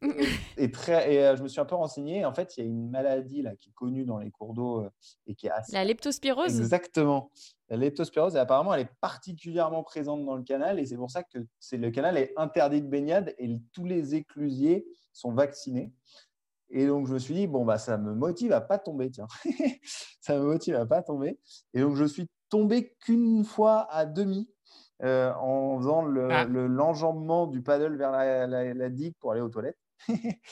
et, 0.56 0.70
très, 0.70 1.12
et 1.12 1.26
euh, 1.26 1.36
je 1.36 1.42
me 1.42 1.48
suis 1.48 1.60
un 1.60 1.64
peu 1.64 1.74
renseigné. 1.74 2.24
En 2.24 2.32
fait, 2.32 2.56
il 2.56 2.60
y 2.60 2.62
a 2.62 2.66
une 2.66 2.88
maladie 2.88 3.42
là 3.42 3.56
qui 3.56 3.68
est 3.68 3.72
connue 3.72 4.04
dans 4.04 4.18
les 4.18 4.30
cours 4.30 4.54
d'eau 4.54 4.86
et 5.26 5.34
qui 5.34 5.48
est 5.48 5.50
assez... 5.50 5.72
La 5.72 5.84
leptospirose? 5.84 6.60
Exactement. 6.60 7.30
La 7.68 7.76
leptospirose, 7.76 8.36
et 8.36 8.38
apparemment, 8.38 8.72
elle 8.72 8.82
est 8.82 8.94
particulièrement 9.00 9.82
présente 9.82 10.24
dans 10.24 10.36
le 10.36 10.44
canal 10.44 10.78
et 10.78 10.86
c'est 10.86 10.96
pour 10.96 11.10
ça 11.10 11.24
que 11.24 11.38
c'est 11.58 11.76
le 11.76 11.90
canal 11.90 12.16
est 12.16 12.32
interdit 12.36 12.80
de 12.80 12.86
baignade 12.86 13.34
et 13.38 13.58
tous 13.72 13.84
les 13.84 14.14
éclusiers 14.14 14.86
sont 15.12 15.32
vaccinés. 15.32 15.92
Et 16.70 16.86
donc, 16.86 17.06
je 17.06 17.14
me 17.14 17.18
suis 17.18 17.34
dit, 17.34 17.46
bon, 17.46 17.64
bah, 17.64 17.78
ça 17.78 17.96
me 17.96 18.14
motive 18.14 18.52
à 18.52 18.60
pas 18.60 18.78
tomber, 18.78 19.10
tiens. 19.10 19.26
ça 20.20 20.38
me 20.38 20.44
motive 20.44 20.74
à 20.74 20.86
pas 20.86 21.02
tomber. 21.02 21.38
Et 21.74 21.80
donc, 21.80 21.96
je 21.96 22.04
suis 22.04 22.28
tombé 22.50 22.94
qu'une 23.00 23.44
fois 23.44 23.90
à 23.90 24.04
demi 24.04 24.50
euh, 25.02 25.32
en 25.34 25.78
faisant 25.78 26.04
ah. 26.30 26.44
l'enjambement 26.44 27.46
du 27.46 27.62
paddle 27.62 27.96
vers 27.96 28.10
la, 28.12 28.90
digue 28.90 29.14
pour 29.18 29.32
aller 29.32 29.40
aux 29.40 29.48
toilettes. 29.48 29.78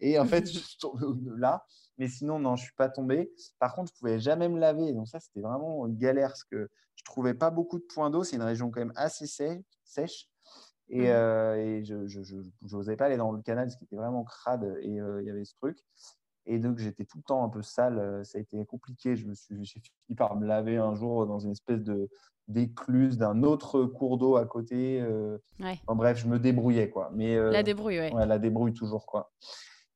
et 0.00 0.18
en 0.18 0.24
fait, 0.24 0.46
je 0.46 0.58
suis 0.58 0.78
tombé 0.78 1.06
là. 1.36 1.64
Mais 1.98 2.08
sinon, 2.08 2.38
non, 2.38 2.56
je 2.56 2.64
suis 2.64 2.74
pas 2.74 2.88
tombé. 2.88 3.32
Par 3.58 3.74
contre, 3.74 3.92
je 3.94 3.98
pouvais 3.98 4.18
jamais 4.18 4.48
me 4.48 4.58
laver. 4.58 4.92
Donc, 4.92 5.08
ça, 5.08 5.20
c'était 5.20 5.40
vraiment 5.40 5.86
une 5.86 5.96
galère 5.96 6.28
parce 6.28 6.44
que 6.44 6.68
je 6.94 7.04
trouvais 7.04 7.34
pas 7.34 7.50
beaucoup 7.50 7.78
de 7.78 7.84
points 7.84 8.10
d'eau. 8.10 8.24
C'est 8.24 8.36
une 8.36 8.42
région 8.42 8.70
quand 8.70 8.80
même 8.80 8.92
assez 8.96 9.26
sèche. 9.26 10.28
Et, 10.88 11.02
mmh. 11.02 11.06
euh, 11.06 11.56
et 11.56 11.84
je 11.84 12.36
n'osais 12.72 12.96
pas 12.96 13.06
aller 13.06 13.16
dans 13.16 13.32
le 13.32 13.42
canal, 13.42 13.70
ce 13.70 13.76
qui 13.76 13.84
était 13.84 13.96
vraiment 13.96 14.24
crade. 14.24 14.78
Et 14.82 15.00
euh, 15.00 15.22
il 15.22 15.26
y 15.26 15.30
avait 15.30 15.44
ce 15.44 15.54
truc. 15.54 15.78
Et 16.46 16.58
donc, 16.58 16.78
j'étais 16.78 17.04
tout 17.04 17.18
le 17.18 17.24
temps 17.24 17.42
un 17.44 17.48
peu 17.48 17.62
sale. 17.62 17.98
Euh, 17.98 18.24
ça 18.24 18.38
a 18.38 18.40
été 18.40 18.64
compliqué. 18.66 19.16
Je 19.16 19.26
me 19.26 19.34
suis 19.34 19.64
j'ai 19.64 19.80
fini 19.80 20.16
par 20.16 20.36
me 20.36 20.46
laver 20.46 20.76
un 20.76 20.94
jour 20.94 21.26
dans 21.26 21.40
une 21.40 21.52
espèce 21.52 21.82
de 21.82 22.08
d'écluse 22.48 23.18
d'un 23.18 23.42
autre 23.42 23.84
cours 23.86 24.18
d'eau 24.18 24.36
à 24.36 24.46
côté. 24.46 25.04
En 25.88 25.96
bref, 25.96 26.18
je 26.18 26.28
me 26.28 26.38
débrouillais. 26.38 26.90
Quoi. 26.90 27.10
Mais, 27.12 27.36
la 27.36 27.64
débrouille, 27.64 27.98
oui. 27.98 28.12
Ouais, 28.12 28.24
la 28.24 28.38
débrouille 28.38 28.72
toujours. 28.72 29.04
Quoi. 29.04 29.32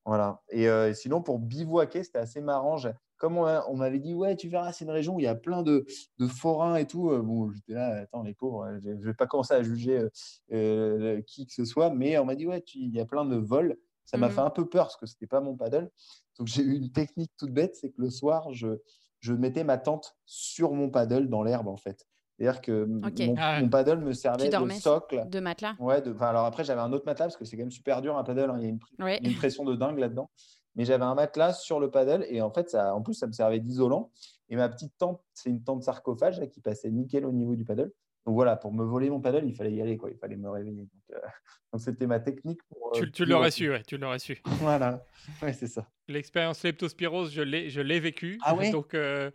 Voilà. 0.04 0.42
Et 0.50 0.68
sinon, 0.94 1.22
pour 1.22 1.38
bivouaquer, 1.38 2.02
c'était 2.02 2.18
assez 2.18 2.40
marrant 2.40 2.76
comme 3.20 3.36
on, 3.36 3.76
m'avait 3.76 3.98
dit, 3.98 4.14
ouais, 4.14 4.34
tu 4.34 4.48
verras, 4.48 4.72
c'est 4.72 4.86
une 4.86 4.90
région 4.90 5.16
où 5.16 5.20
il 5.20 5.24
y 5.24 5.28
a 5.28 5.34
plein 5.34 5.62
de, 5.62 5.84
forains 6.26 6.76
et 6.76 6.86
tout. 6.86 7.10
Euh, 7.10 7.20
bon, 7.20 7.52
j'étais 7.52 7.74
là, 7.74 8.00
attends, 8.00 8.22
les 8.22 8.32
pauvres, 8.32 8.64
euh, 8.64 8.78
je 8.82 8.88
ne 8.88 9.04
vais 9.04 9.12
pas 9.12 9.26
commencer 9.26 9.52
à 9.52 9.62
juger 9.62 10.08
euh, 10.52 11.20
qui 11.26 11.46
que 11.46 11.52
ce 11.52 11.66
soit, 11.66 11.90
mais 11.90 12.16
on 12.18 12.24
m'a 12.24 12.34
dit, 12.34 12.46
ouais, 12.46 12.64
il 12.74 12.94
y 12.94 12.98
a 12.98 13.04
plein 13.04 13.26
de 13.26 13.36
vols. 13.36 13.76
Ça 14.06 14.16
m'a 14.16 14.28
mmh 14.28 14.32
fait 14.32 14.40
un 14.40 14.50
peu 14.50 14.68
peur 14.68 14.86
parce 14.86 14.96
que 14.96 15.04
ce 15.04 15.14
n'était 15.14 15.26
pas 15.26 15.40
mon 15.40 15.54
paddle. 15.54 15.90
Donc, 16.38 16.48
j'ai 16.48 16.62
eu 16.62 16.74
une 16.74 16.90
technique 16.90 17.30
toute 17.36 17.52
bête, 17.52 17.76
c'est 17.76 17.90
que 17.90 18.00
le 18.00 18.08
soir, 18.08 18.50
je, 18.52 18.80
je 19.20 19.34
mettais 19.34 19.64
ma 19.64 19.76
tente 19.76 20.16
sur 20.24 20.72
mon 20.72 20.88
paddle 20.88 21.28
dans 21.28 21.42
l'herbe, 21.42 21.68
en 21.68 21.76
fait. 21.76 22.06
C'est-à-dire 22.38 22.62
que 22.62 22.88
ah 23.36 23.60
mon, 23.60 23.68
paddle 23.68 23.98
me 23.98 24.14
servait 24.14 24.48
de 24.48 24.70
socle. 24.70 25.28
De 25.28 25.40
matelas? 25.40 25.76
Ouais, 25.78 26.00
de, 26.00 26.16
alors 26.22 26.46
après, 26.46 26.64
j'avais 26.64 26.80
un 26.80 26.90
autre 26.94 27.04
matelas 27.04 27.26
parce 27.26 27.36
que 27.36 27.44
c'est 27.44 27.58
quand 27.58 27.64
même 27.64 27.70
super 27.70 28.00
dur 28.00 28.16
un 28.16 28.24
paddle. 28.24 28.48
Hein, 28.48 28.56
il 28.58 28.62
y 28.62 28.66
a 28.66 28.70
une, 28.70 29.26
une 29.26 29.36
pression 29.36 29.64
de 29.64 29.76
dingue 29.76 29.98
là-dedans 29.98 30.30
mais 30.76 30.84
j'avais 30.84 31.04
un 31.04 31.14
matelas 31.14 31.52
sur 31.52 31.80
le 31.80 31.90
paddle 31.90 32.24
et 32.28 32.40
en 32.40 32.50
fait, 32.50 32.70
ça, 32.70 32.94
en 32.94 33.02
plus, 33.02 33.14
ça 33.14 33.26
me 33.26 33.32
servait 33.32 33.60
d'isolant. 33.60 34.10
Et 34.48 34.56
ma 34.56 34.68
petite 34.68 34.96
tente, 34.98 35.22
c'est 35.32 35.50
une 35.50 35.62
tente 35.62 35.82
sarcophage 35.82 36.40
qui 36.50 36.60
passait 36.60 36.90
nickel 36.90 37.24
au 37.24 37.32
niveau 37.32 37.54
du 37.54 37.64
paddle. 37.64 37.92
Donc 38.26 38.34
voilà, 38.34 38.56
pour 38.56 38.72
me 38.72 38.84
voler 38.84 39.08
mon 39.08 39.20
paddle, 39.20 39.44
il 39.46 39.54
fallait 39.54 39.72
y 39.72 39.80
aller, 39.80 39.96
quoi. 39.96 40.10
il 40.10 40.16
fallait 40.16 40.36
me 40.36 40.50
réveiller. 40.50 40.82
Donc, 40.82 41.16
euh, 41.16 41.78
c'était 41.78 42.06
ma 42.06 42.20
technique. 42.20 42.60
Pour, 42.68 42.92
tu, 42.92 43.10
tu 43.10 43.24
l'aurais 43.24 43.50
su, 43.50 43.70
ouais, 43.70 43.82
tu 43.82 43.96
l'aurais 43.96 44.18
su. 44.18 44.40
voilà, 44.60 45.04
ouais, 45.42 45.52
c'est 45.52 45.66
ça. 45.66 45.88
L'expérience 46.08 46.62
leptospirose, 46.62 47.32
je 47.32 47.42
l'ai, 47.42 47.70
je 47.70 47.80
l'ai 47.80 48.00
vécue. 48.00 48.38
Ah 48.42 48.54
ouais? 48.54 48.70
Donc, 48.72 48.94
euh, 48.94 49.30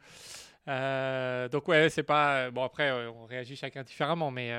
euh, 0.68 1.48
donc 1.48 1.68
ouais, 1.68 1.90
c'est 1.90 2.02
pas 2.02 2.50
bon. 2.50 2.64
Après, 2.64 2.92
on 3.08 3.26
réagit 3.26 3.56
chacun 3.56 3.84
différemment, 3.84 4.32
mais 4.32 4.52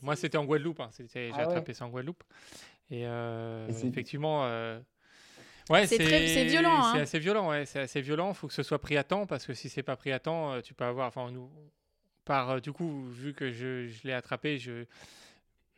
moi, 0.00 0.16
c'était 0.16 0.38
en 0.38 0.46
Guadeloupe. 0.46 0.80
Hein. 0.80 0.88
J'ai 1.12 1.30
ah 1.34 1.40
attrapé 1.40 1.74
ça 1.74 1.84
en 1.84 1.90
Guadeloupe. 1.90 2.24
Et, 2.90 3.02
et 3.02 3.86
effectivement 3.86 4.48
Ouais, 5.70 5.86
C'est 5.86 5.98
très- 5.98 6.26
c'est 6.26 6.44
violent, 6.46 6.82
hein. 6.82 6.92
C'est 6.94 7.00
assez 7.02 7.18
violent, 7.18 7.48
ouais. 7.50 7.64
C'est 7.66 7.78
assez 7.80 8.00
violent. 8.00 8.30
Il 8.30 8.34
faut 8.34 8.48
que 8.48 8.52
ce 8.54 8.62
soit 8.62 8.80
pris 8.80 8.96
à 8.96 9.04
temps 9.04 9.26
parce 9.26 9.46
que 9.46 9.54
si 9.54 9.68
c'est 9.68 9.82
pas 9.82 9.96
pris 9.96 10.12
à 10.12 10.18
temps, 10.18 10.52
euh, 10.52 10.60
tu 10.60 10.74
peux 10.74 10.84
avoir. 10.84 11.08
Enfin, 11.08 11.30
nous, 11.30 11.50
par 12.24 12.50
euh, 12.50 12.60
du 12.60 12.72
coup, 12.72 13.04
vu 13.10 13.32
que 13.34 13.50
je, 13.50 13.86
je 13.86 14.06
l'ai 14.06 14.12
attrapé, 14.12 14.58
je 14.58 14.84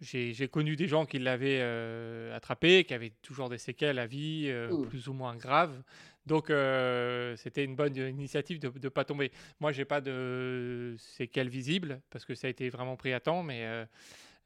j'ai 0.01 0.32
j'ai 0.32 0.48
connu 0.48 0.74
des 0.74 0.89
gens 0.89 1.06
qui 1.06 1.19
l'avaient 1.19 1.59
euh, 1.60 2.35
attrapé, 2.36 2.85
qui 2.85 2.94
avaient 2.94 3.12
toujours 3.23 3.48
des 3.48 3.59
séquelles 3.59 3.98
à 3.98 4.06
vie, 4.06 4.47
euh, 4.48 4.69
plus 4.89 5.09
ou 5.09 5.12
moins 5.12 5.36
graves. 5.36 5.81
Donc, 6.27 6.51
euh, 6.51 7.35
c'était 7.36 7.64
une 7.64 7.74
bonne 7.74 7.97
initiative 7.97 8.59
de 8.60 8.73
ne 8.82 8.89
pas 8.89 9.05
tomber. 9.05 9.31
Moi, 9.60 9.73
j'ai 9.73 9.85
pas 9.85 10.01
de 10.01 10.94
séquelles 10.98 11.48
visibles 11.48 12.01
parce 12.10 12.24
que 12.24 12.35
ça 12.35 12.47
a 12.47 12.51
été 12.51 12.69
vraiment 12.70 12.97
pris 12.97 13.12
à 13.12 13.20
temps. 13.20 13.43
Mais 13.43 13.64
euh, 13.64 13.85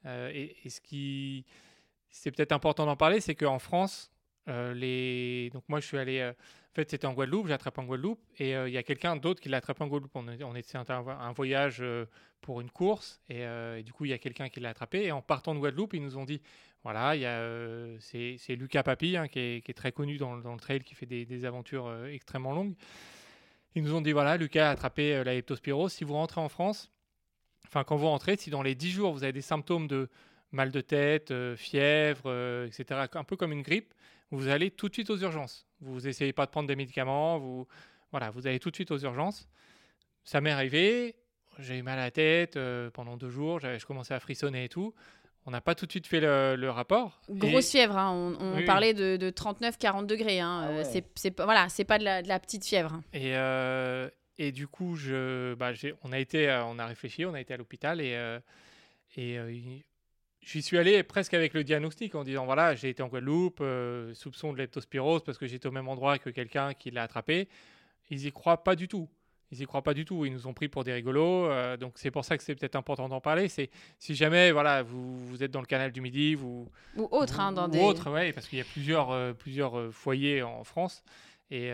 euh, 0.07 0.31
et, 0.35 0.57
et 0.65 0.71
ce 0.71 0.81
qui 0.81 1.45
c'est 2.11 2.31
peut-être 2.31 2.53
important 2.53 2.87
d'en 2.87 2.97
parler, 2.97 3.21
c'est 3.21 3.35
qu'en 3.35 3.59
France, 3.59 4.11
euh, 4.49 5.51
donc 5.51 5.65
moi 5.69 5.81
je 5.81 5.87
suis 5.87 5.99
allé, 5.99 6.21
euh, 6.21 6.31
en 6.31 6.75
fait 6.75 6.91
c'était 6.91 7.07
en 7.07 7.13
Guadeloupe, 7.13 7.49
j'ai 7.49 7.53
attrapé 7.53 7.81
en 7.81 7.85
Guadeloupe, 7.85 8.21
et 8.39 8.55
euh, 8.55 8.69
il 8.69 8.75
y 8.75 8.79
a 8.79 8.83
quelqu'un 8.83 9.17
d'autre 9.17 9.41
qui 9.41 9.49
l'a 9.49 9.59
attrapé 9.59 9.83
en 9.83 9.89
Guadeloupe. 9.89 10.15
On, 10.15 10.55
était 10.55 10.77
un, 10.77 10.85
un 10.89 11.33
voyage 11.33 11.83
pour 12.41 12.61
une 12.61 12.71
course, 12.71 13.21
et, 13.29 13.45
du 13.83 13.93
coup 13.93 14.05
il 14.05 14.11
y 14.11 14.15
a 14.15 14.19
quelqu'un 14.19 14.49
qui 14.49 14.61
l'a 14.61 14.71
attrapé, 14.71 15.05
et 15.05 15.13
en 15.13 15.23
partant 15.23 15.55
de 15.55 15.61
Guadeloupe, 15.61 15.95
ils 15.95 16.03
nous 16.03 16.17
ont 16.17 16.25
dit, 16.25 16.41
voilà, 16.85 17.15
c'est 17.99 18.57
Lucas 18.57 18.83
Papi, 18.83 19.17
hein, 19.17 19.29
qui, 19.29 19.41
est, 19.41 19.77
très 19.77 19.93
connu 19.93 20.17
dans, 20.17 20.37
le- 20.37 20.59
trail, 20.59 20.81
qui 20.81 20.95
fait 20.95 21.07
des, 21.07 21.45
aventures 21.45 21.93
extrêmement 22.07 22.53
longues. 22.53 22.75
Ils 23.75 23.83
nous 23.83 23.95
ont 23.95 24.01
dit, 24.01 24.13
voilà, 24.13 24.37
Lucas 24.37 24.69
a 24.69 24.71
attrapé 24.71 25.23
la 25.25 25.35
leptospirose, 25.35 25.93
si 25.93 26.05
vous 26.05 26.15
rentrez 26.15 26.41
en 26.41 26.49
France, 26.49 26.91
enfin 27.67 27.83
quand 27.83 27.97
vous 27.97 28.07
rentrez, 28.07 28.37
si 28.37 28.51
dans 28.51 28.63
les 28.63 28.75
10 28.77 28.91
jours 28.91 29.13
vous 29.13 29.25
avez 29.25 29.33
des 29.33 29.43
symptômes 29.43 29.89
de 29.89 30.09
mal 30.53 30.71
de 30.71 30.81
tête, 30.81 31.35
fièvre, 31.57 32.65
etc., 32.67 33.07
un 33.13 33.25
peu 33.25 33.37
comme 33.37 33.53
une 33.53 33.63
grippe, 33.63 33.93
vous 34.31 34.49
allez 34.49 34.71
tout 34.71 34.89
de 34.89 34.95
suite 34.95 35.11
aux 35.11 35.17
urgences. 35.19 35.67
Vous 35.81 36.07
essayez 36.09 36.33
pas 36.33 36.47
de 36.47 36.51
prendre 36.51 36.69
des 36.69 36.77
médicaments, 36.77 37.39
vous, 37.39 37.67
voilà, 38.11 38.31
vous 38.31 38.47
allez 38.47 38.59
tout 38.59 38.71
de 38.71 38.75
suite 38.77 38.91
aux 38.91 38.99
urgences. 38.99 39.49
Ça 40.25 40.41
m'est 40.41 40.51
arrivé, 40.51 41.15
j'ai 41.59 41.79
eu 41.79 41.83
mal 41.83 41.99
à 41.99 42.05
la 42.05 42.11
tête 42.11 42.57
euh, 42.57 42.91
pendant 42.91 43.17
deux 43.17 43.31
jours, 43.31 43.61
j'avais- 43.61 43.79
je 43.79 43.87
commençais 43.87 44.15
à 44.15 44.21
frissonner 44.21 44.65
et 44.65 44.69
tout. 44.69 44.95
On 45.49 45.53
n'a 45.53 45.61
pas 45.61 45.77
tout 45.77 45.87
de 45.87 45.93
suite 45.93 46.09
fait 46.09 46.19
le, 46.19 46.57
le 46.57 46.71
rapport. 46.71 47.21
Et- 47.29 47.39
Grosse 47.39 47.71
fièvre, 47.71 47.97
hein, 47.97 48.11
on, 48.11 48.37
on 48.45 48.51
Oui, 48.55 48.59
oui. 48.61 48.65
parlait 48.65 48.95
de, 48.95 49.17
de 49.17 49.31
39-40 49.31 50.05
degrés. 50.07 50.41
Hein, 50.41 50.63
Ah 50.65 50.69
euh, 50.71 50.83
ouais. 50.83 51.03
c'est, 51.15 51.41
voilà, 51.41 51.69
c'est 51.69 51.85
pas 51.85 51.99
de 51.99 52.05
la, 52.05 52.21
de 52.23 52.27
la 52.29 52.41
petite 52.41 52.65
fièvre. 52.65 53.01
Et, 53.13 53.37
euh, 53.37 54.11
et 54.39 54.51
du 54.51 54.67
coup, 54.67 54.97
je, 54.97 55.55
bah, 55.55 55.71
on, 56.03 56.11
a 56.11 56.19
été, 56.19 56.51
on 56.67 56.81
a 56.81 56.87
réfléchi, 56.87 57.25
on 57.25 57.35
a 57.35 57.41
été 57.41 57.55
à 57.55 57.59
l'hôpital 57.59 58.01
et, 58.01 58.15
euh, 58.17 58.41
euh, 59.19 59.79
j'y 60.47 60.63
suis 60.63 60.79
allé 60.79 61.03
presque 61.03 61.35
avec 61.35 61.53
le 61.55 61.65
diagnostic 61.65 62.15
en 62.15 62.23
disant 62.23 62.47
voilà, 62.47 62.75
j'ai 62.75 62.89
été 62.89 63.03
en 63.03 63.09
Guadeloupe, 63.09 63.59
euh, 63.61 64.15
soupçon 64.15 64.53
de 64.53 64.59
leptospirose 64.59 65.25
parce 65.25 65.39
que 65.39 65.47
j'étais 65.47 65.67
au 65.67 65.73
même 65.73 65.89
endroit 65.89 66.19
que 66.19 66.31
quelqu'un 66.31 66.73
qui 66.73 66.91
l'a 66.91 67.03
attrapé. 67.03 67.49
Ils 68.11 68.25
y 68.25 68.33
croient 68.33 68.63
pas 68.63 68.77
du 68.77 68.87
tout. 68.87 69.09
Ils 69.51 69.61
y 69.61 69.67
croient 69.67 69.83
pas 69.83 69.95
du 69.95 70.05
tout. 70.05 70.25
Ils 70.25 70.33
nous 70.33 70.47
ont 70.47 70.55
pris 70.55 70.69
pour 70.69 70.85
des 70.85 70.93
rigolos. 70.93 71.47
euh, 71.47 71.77
donc 71.77 71.95
c'est 71.97 72.13
pour 72.13 72.25
ça 72.25 72.39
que 72.39 72.45
c'est 72.45 72.55
peut-être 72.55 72.77
important 72.77 73.09
d'en 73.09 73.21
parler. 73.21 73.49
C'est 73.49 73.71
si 73.99 74.15
jamais 74.15 74.53
voilà, 74.53 74.83
vous, 74.85 75.17
vous 75.27 75.43
êtes 75.43 75.51
dans 75.51 75.61
le 75.61 75.67
canal 75.67 75.91
du 75.91 76.01
Midi, 76.01 76.37
vous 76.37 76.69
Ou 76.97 77.09
autre, 77.11 77.41
hein, 77.41 77.51
dans 77.51 77.67
ou 77.67 77.71
des. 77.71 77.81
autre, 77.81 78.11
ouais, 78.11 78.33
parce 78.33 78.47
qu'il 78.47 78.59
y 78.59 78.63
a 78.63 78.65
plusieurs, 78.65 79.11
euh, 79.11 79.33
plusieurs 79.33 79.77
euh, 79.77 79.91
foyers 79.91 80.43
en 80.43 80.63
France. 80.63 81.03
Et 81.51 81.71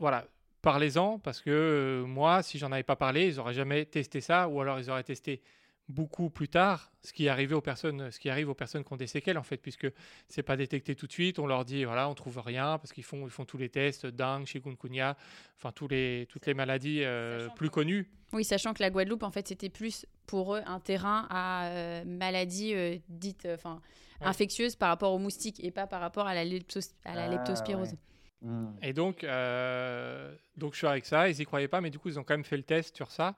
voilà, 0.00 0.24
parlez-en, 0.62 1.18
parce 1.18 1.40
que 1.40 2.04
moi, 2.06 2.44
si 2.44 2.58
j'en 2.58 2.70
avais 2.70 2.84
pas 2.84 2.94
parlé, 2.94 3.26
ils 3.26 3.36
n'auraient 3.36 3.54
jamais 3.54 3.84
testé 3.84 4.20
ça, 4.20 4.46
ou 4.46 4.60
alors 4.60 4.78
ils 4.78 4.88
auraient 4.88 5.02
testé 5.02 5.40
beaucoup 5.88 6.28
plus 6.28 6.48
tard, 6.48 6.90
ce 7.02 7.12
qui, 7.12 7.26
est 7.26 7.28
arrivé 7.28 7.54
aux 7.54 7.60
personnes, 7.60 8.10
ce 8.10 8.18
qui 8.20 8.28
arrive 8.28 8.48
aux 8.50 8.54
personnes 8.54 8.84
qui 8.84 8.92
ont 8.92 8.96
des 8.96 9.06
séquelles, 9.06 9.38
en 9.38 9.42
fait, 9.42 9.56
puisque 9.56 9.86
c'est 10.28 10.42
pas 10.42 10.56
détecté 10.56 10.94
tout 10.94 11.06
de 11.06 11.12
suite. 11.12 11.38
On 11.38 11.46
leur 11.46 11.64
dit, 11.64 11.84
voilà, 11.84 12.08
on 12.08 12.14
trouve 12.14 12.38
rien, 12.38 12.78
parce 12.78 12.92
qu'ils 12.92 13.04
font, 13.04 13.26
ils 13.26 13.30
font 13.30 13.44
tous 13.44 13.56
les 13.58 13.68
tests, 13.70 14.06
dengue, 14.06 14.46
chikungunya, 14.46 15.16
enfin, 15.56 15.72
tous 15.72 15.88
les, 15.88 16.26
toutes 16.28 16.46
les 16.46 16.54
maladies 16.54 17.02
euh, 17.04 17.48
plus 17.56 17.70
connues. 17.70 18.10
Oui, 18.32 18.44
sachant 18.44 18.74
que 18.74 18.82
la 18.82 18.90
Guadeloupe, 18.90 19.22
en 19.22 19.30
fait, 19.30 19.48
c'était 19.48 19.70
plus 19.70 20.04
pour 20.26 20.54
eux 20.54 20.62
un 20.66 20.80
terrain 20.80 21.26
à 21.30 21.68
euh, 21.68 22.04
maladies 22.04 22.74
euh, 22.74 22.96
dites 23.08 23.46
euh, 23.46 23.54
enfin, 23.54 23.80
Ouais. 24.20 24.26
infectieuses 24.26 24.74
par 24.74 24.88
rapport 24.88 25.12
aux 25.12 25.18
moustiques 25.20 25.62
et 25.62 25.70
pas 25.70 25.86
par 25.86 26.00
rapport 26.00 26.26
à 26.26 26.34
la, 26.34 26.44
leptos- 26.44 26.92
à 27.04 27.14
la 27.14 27.26
Ah, 27.26 27.28
leptospirose. 27.28 27.90
ouais. 27.90 27.98
Hmm. 28.42 28.72
Et 28.82 28.92
donc, 28.92 29.22
euh, 29.22 30.34
donc 30.56 30.72
je 30.72 30.78
suis 30.78 30.86
avec 30.88 31.06
ça, 31.06 31.28
ils 31.28 31.40
y 31.40 31.44
croyaient 31.44 31.68
pas, 31.68 31.80
mais 31.80 31.90
du 31.90 32.00
coup, 32.00 32.08
ils 32.08 32.18
ont 32.18 32.24
quand 32.24 32.34
même 32.34 32.44
fait 32.44 32.56
le 32.56 32.64
test 32.64 32.96
sur 32.96 33.12
ça. 33.12 33.36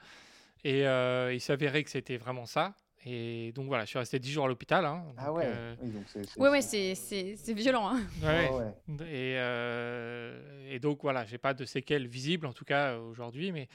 Et 0.64 0.86
euh, 0.86 1.32
il 1.32 1.40
s'avérait 1.40 1.82
que 1.84 1.90
c'était 1.90 2.16
vraiment 2.16 2.46
ça. 2.46 2.74
Et 3.06 3.52
donc 3.52 3.66
voilà, 3.66 3.84
je 3.84 3.90
suis 3.90 3.98
resté 3.98 4.18
10 4.18 4.30
jours 4.30 4.44
à 4.44 4.48
l'hôpital. 4.48 4.84
hein. 4.84 5.04
Ah 5.16 5.32
ouais. 5.32 5.44
euh, 5.46 5.74
Oui, 5.82 5.90
c'est- 6.06 6.38
Ouais, 6.38 6.50
ouais, 6.50 6.60
c'est, 6.60 6.94
c'est, 6.94 7.34
c'est 7.36 7.54
violent. 7.54 7.88
Hein. 7.88 8.00
ouais, 8.22 8.46
Ah 8.50 8.52
ouais. 8.56 8.64
ouais. 8.98 9.06
Et, 9.06 9.36
euh, 9.38 10.68
et 10.70 10.78
donc 10.80 11.00
voilà, 11.02 11.24
j'ai 11.24 11.38
pas 11.38 11.54
de 11.54 11.64
séquelles 11.64 12.06
visibles 12.06 12.46
en 12.46 12.52
tout 12.52 12.66
cas 12.66 12.90
euh, 12.92 12.98
aujourd'hui, 13.00 13.52
mais, 13.52 13.68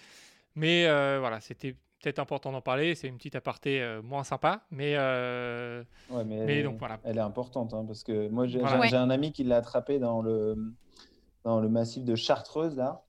mais 0.54 0.86
euh, 0.86 1.18
voilà, 1.20 1.42
c'était 1.42 1.74
peut-être 2.04 2.20
important 2.20 2.52
d'en 2.52 2.62
parler. 2.62 2.94
C'est 2.94 3.08
une 3.08 3.18
petite 3.18 3.36
aparté 3.36 3.82
euh, 3.82 4.04
moins 4.04 4.24
sympa, 4.24 4.64
mais 4.70 4.94
euh, 4.96 5.84
Ouais, 6.12 6.24
mais, 6.24 6.46
Mais 6.46 6.58
elle, 6.60 6.66
donc, 6.66 6.76
est, 6.76 6.78
voilà. 6.78 7.00
elle 7.04 7.18
est 7.18 7.22
importante 7.22 7.74
hein, 7.74 7.84
parce 7.88 8.04
que 8.04 8.28
moi 8.30 8.46
j'ai 8.46 8.60
Voilà. 8.60 8.76
j'ai- 8.76 8.82
Ouais. 8.82 8.90
j'ai 8.90 8.98
un 8.98 9.10
ami 9.10 9.32
qui 9.32 9.44
l'a 9.44 9.58
attrapé 9.58 9.98
dans 9.98 10.22
le, 10.22 10.56
dans 11.44 11.60
le 11.60 11.68
massif 11.68 12.04
de 12.04 12.14
Chartreuse 12.16 12.76
là. 12.78 13.02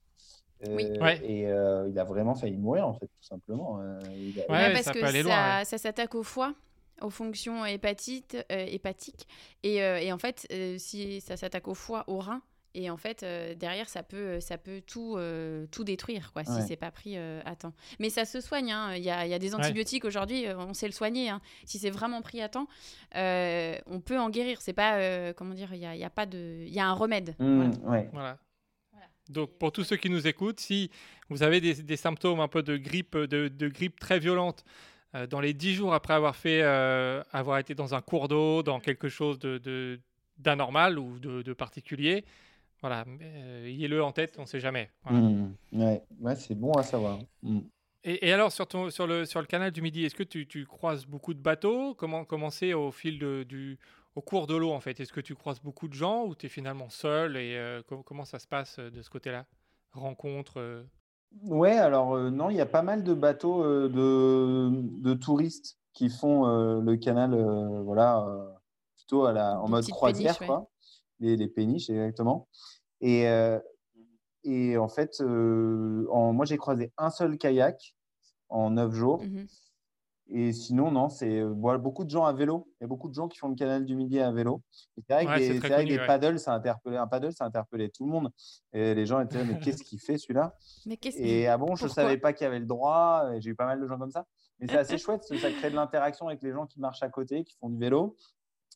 Oui. 0.69 0.85
Euh, 0.85 1.03
Ouais. 1.03 1.21
Et 1.25 1.47
euh, 1.49 1.89
il 1.89 1.99
a 1.99 2.05
vraiment 2.05 2.35
failli 2.35 2.57
mourir 2.57 2.87
en 2.89 2.95
fait, 2.95 3.07
tout 3.07 3.23
simplement. 3.23 3.81
Euh, 3.81 3.99
il 4.17 4.41
a- 4.41 4.51
Ouais, 4.53 4.73
parce 4.73 4.85
ça 4.85 4.93
que 4.93 4.99
peut 5.01 5.05
aller 5.07 5.23
ça, 5.23 5.29
loin, 5.29 5.59
ouais. 5.59 5.65
ça 5.65 5.79
s'attaque 5.79 6.15
au 6.15 6.23
foie, 6.23 6.55
aux 7.03 7.11
fonctions 7.11 7.65
hépatites, 7.67 8.37
euh, 8.51 8.65
hépatiques. 8.67 9.27
Et, 9.63 9.83
euh, 9.83 9.99
et 10.01 10.13
en 10.13 10.19
fait, 10.19 10.47
euh, 10.53 10.77
si 10.79 11.21
ça 11.21 11.37
s'attaque 11.37 11.69
au 11.69 11.75
foie, 11.75 12.05
au 12.07 12.19
rein, 12.19 12.41
et 12.79 12.91
en 12.91 12.99
fait, 12.99 13.23
euh, 13.23 13.55
derrière, 13.55 13.89
ça 13.89 14.03
peut, 14.03 14.39
ça 14.41 14.59
peut 14.59 14.83
tout, 14.87 15.15
euh, 15.17 15.67
tout 15.71 15.83
détruire, 15.83 16.31
quoi, 16.35 16.45
si 16.45 16.51
Ouais. 16.53 16.61
c'est 16.69 16.77
pas 16.77 16.91
pris 16.91 17.15
euh, 17.17 17.41
à 17.47 17.57
temps. 17.57 17.73
Mais 18.01 18.11
ça 18.11 18.27
se 18.27 18.39
soigne. 18.43 18.71
hein. 18.71 18.95
Il 18.95 19.03
y, 19.03 19.09
a, 19.09 19.25
il 19.25 19.31
y 19.31 19.35
a 19.35 19.39
des 19.39 19.55
antibiotiques 19.55 20.05
aujourd'hui, 20.05 20.45
on 20.59 20.75
sait 20.75 20.85
le 20.87 20.93
soigner. 20.93 21.31
hein. 21.31 21.41
Si 21.65 21.79
c'est 21.79 21.89
vraiment 21.91 22.21
pris 22.21 22.43
à 22.43 22.51
temps, 22.51 22.67
euh, 23.17 23.77
on 23.87 24.01
peut 24.01 24.19
en 24.19 24.29
guérir. 24.29 24.61
C'est 24.61 24.75
pas, 24.75 24.97
euh, 24.99 25.33
comment 25.33 25.55
dire, 25.55 25.73
il 25.73 25.81
y 25.81 25.87
a, 25.87 25.95
il 25.95 26.01
y 26.01 26.05
a 26.05 26.11
pas 26.11 26.27
de, 26.27 26.65
il 26.67 26.73
y 26.75 26.79
a 26.81 26.87
un 26.87 26.93
remède. 26.93 27.35
Voilà. 27.39 27.71
ouais. 27.85 28.09
Voilà. 28.13 28.39
Donc, 29.29 29.59
pour 29.59 29.73
tous 29.73 29.85
ceux 29.85 29.97
qui 29.97 30.11
nous 30.11 30.27
écoutent, 30.27 30.61
si 30.61 30.91
vous 31.29 31.43
avez 31.43 31.61
des, 31.61 31.75
des 31.75 31.97
symptômes 31.97 32.41
un 32.41 32.49
peu 32.49 32.63
de 32.63 32.77
grippe, 32.77 33.17
de, 33.17 33.49
de 33.49 33.69
grippe 33.69 33.99
très 33.99 34.19
violente, 34.19 34.65
euh, 35.15 35.27
dans 35.27 35.41
les 35.41 35.55
10 35.55 35.75
jours 35.75 35.95
après 35.95 36.15
avoir 36.15 36.37
fait, 36.37 36.61
euh, 36.63 37.23
avoir 37.33 37.59
été 37.59 37.75
dans 37.75 37.95
un 37.95 38.01
cours 38.01 38.29
d'eau, 38.29 38.63
dans 38.63 38.81
quelque 38.81 39.09
chose 39.09 39.39
de, 39.39 40.01
d'anormal 40.39 40.99
ou 40.99 41.19
de, 41.19 41.43
de 41.43 41.53
particulier, 41.53 42.25
voilà, 42.83 43.05
euh, 43.23 43.67
ayez-le 43.67 44.03
en 44.03 44.13
tête, 44.13 44.35
on 44.39 44.43
ne 44.43 44.47
sait 44.47 44.61
jamais. 44.61 44.91
Voilà. 45.05 45.19
Hmm, 45.19 45.55
ouais. 45.73 46.03
Ouais, 46.21 46.37
c'est 46.37 46.55
bon 46.55 46.73
à 46.73 46.83
savoir. 46.83 47.19
Hmm. 47.43 47.61
Et, 48.05 48.29
et 48.29 48.33
alors, 48.33 48.53
sur, 48.53 48.67
ton- 48.67 48.91
sur, 48.91 49.07
le, 49.07 49.25
sur 49.25 49.41
le 49.41 49.47
canal 49.47 49.73
du 49.73 49.83
Midi, 49.83 50.05
est-ce 50.05 50.15
que 50.15 50.23
tu, 50.23 50.47
tu 50.47 50.65
croises 50.67 51.07
beaucoup 51.07 51.35
de 51.35 51.41
bateaux? 51.41 51.95
Comment, 51.95 52.51
c'est 52.51 52.73
au 52.75 52.93
fil 52.93 53.19
de, 53.19 53.45
du, 53.49 53.79
au 54.17 54.23
cours 54.23 54.47
de 54.49 54.57
l'eau, 54.57 54.73
en 54.73 54.81
fait 54.81 54.99
Est-ce 54.99 55.13
que 55.13 55.21
tu 55.21 55.35
croises 55.37 55.61
beaucoup 55.61 55.87
de 55.87 55.95
gens 55.95 56.25
ou 56.25 56.35
tu 56.35 56.47
es 56.47 56.49
finalement 56.49 56.89
seul 56.91 57.37
Et 57.37 57.55
euh, 57.57 57.83
com- 57.87 58.03
comment 58.05 58.25
ça 58.25 58.39
se 58.41 58.49
passe 58.49 58.79
euh, 58.81 58.91
de 58.91 59.03
ce 59.03 59.11
côté-là? 59.11 59.47
Rencontres 59.93 60.59
euh, 60.59 60.83
Ouais, 61.45 61.77
alors 61.77 62.15
euh, 62.17 62.31
non, 62.31 62.51
il 62.51 62.57
y 62.57 62.61
a 62.61 62.67
pas 62.67 62.83
mal 62.83 63.05
de 63.05 63.15
bateaux 63.15 63.63
euh, 63.63 63.89
de, 63.89 65.03
de 65.03 65.15
touristes 65.15 65.79
qui 65.93 66.09
font 66.09 66.47
euh, 66.47 66.81
le 66.81 66.97
canal, 66.97 67.35
euh, 67.35 67.83
voilà, 67.83 68.27
euh, 68.27 68.51
plutôt 68.97 69.25
à 69.27 69.33
la, 69.33 69.61
en 69.61 69.65
Des 69.67 69.71
mode 69.71 69.89
croisière, 69.89 70.39
péniches, 70.39 70.41
ouais. 70.41 70.47
quoi. 70.47 70.71
Les, 71.21 71.37
les 71.37 71.49
péniches, 71.49 71.89
exactement. 71.91 72.49
Et, 73.01 73.27
euh, 73.29 73.59
et 74.45 74.77
en 74.77 74.89
fait, 74.89 75.21
euh, 75.21 76.07
en, 76.11 76.33
moi, 76.33 76.45
j'ai 76.47 76.57
croisé 76.59 76.93
un 76.99 77.11
seul 77.11 77.39
kayak 77.39 77.95
en 78.49 78.71
neuf 78.71 78.93
jours. 78.93 79.23
Mhm. 79.23 79.47
Et 80.29 80.53
sinon, 80.53 80.91
non, 80.91 81.09
c'est 81.09 81.39
euh, 81.39 81.55
voilà, 81.57 81.79
beaucoup 81.79 82.05
de 82.05 82.11
gens 82.11 82.25
à 82.25 82.33
vélo. 82.33 82.69
Il 82.81 82.83
y 82.83 82.85
a 82.85 82.89
beaucoup 82.89 83.09
de 83.09 83.15
gens 83.15 83.29
qui 83.29 83.39
font 83.39 83.49
le 83.49 83.55
canal 83.55 83.85
du 83.85 83.95
Midi 83.95 84.19
à 84.19 84.33
vélo. 84.33 84.61
C'est 84.73 85.13
vrai 85.13 85.25
que 85.25 85.31
Ouais, 85.31 85.39
des, 85.39 85.59
vrai 85.61 85.69
connu, 85.69 85.89
des 85.89 85.99
ouais. 85.99 86.07
paddles, 86.07 86.39
ça 86.41 86.53
a 86.53 86.57
interpellé, 86.57 86.97
un 86.97 87.07
paddle, 87.07 87.33
ça 87.33 87.45
a 87.45 87.47
interpellé 87.47 87.91
tout 87.91 88.05
le 88.07 88.11
monde. 88.11 88.31
Et 88.73 88.95
les 88.95 89.07
gens 89.07 89.21
étaient 89.21 89.39
là, 89.39 89.45
mais 89.45 89.59
qu'est-ce 89.61 89.85
qu'il 89.85 90.01
fait 90.01 90.19
celui-là? 90.19 90.57
Mais 90.87 90.97
qu'est-ce 90.97 91.19
Et 91.19 91.47
ah 91.47 91.57
bon, 91.59 91.77
je 91.77 91.85
ne 91.85 91.89
savais 91.91 92.19
pas 92.19 92.33
qu'il 92.33 92.45
y 92.45 92.49
avait 92.49 92.59
le 92.59 92.67
droit. 92.67 93.31
J'ai 93.39 93.51
eu 93.51 93.55
pas 93.55 93.67
mal 93.67 93.81
de 93.81 93.87
gens 93.87 93.99
comme 93.99 94.11
ça. 94.11 94.27
Mais 94.59 94.67
c'est 94.67 94.79
assez 94.79 94.99
chouette, 94.99 95.19
parce 95.21 95.31
que 95.31 95.39
ça 95.39 95.51
crée 95.53 95.71
de 95.71 95.77
l'interaction 95.77 96.27
avec 96.27 96.43
les 96.43 96.53
gens 96.53 96.67
qui 96.67 96.81
marchent 96.81 97.03
à 97.05 97.09
côté, 97.09 97.45
qui 97.45 97.55
font 97.61 97.69
du 97.71 97.79
vélo. 97.79 98.17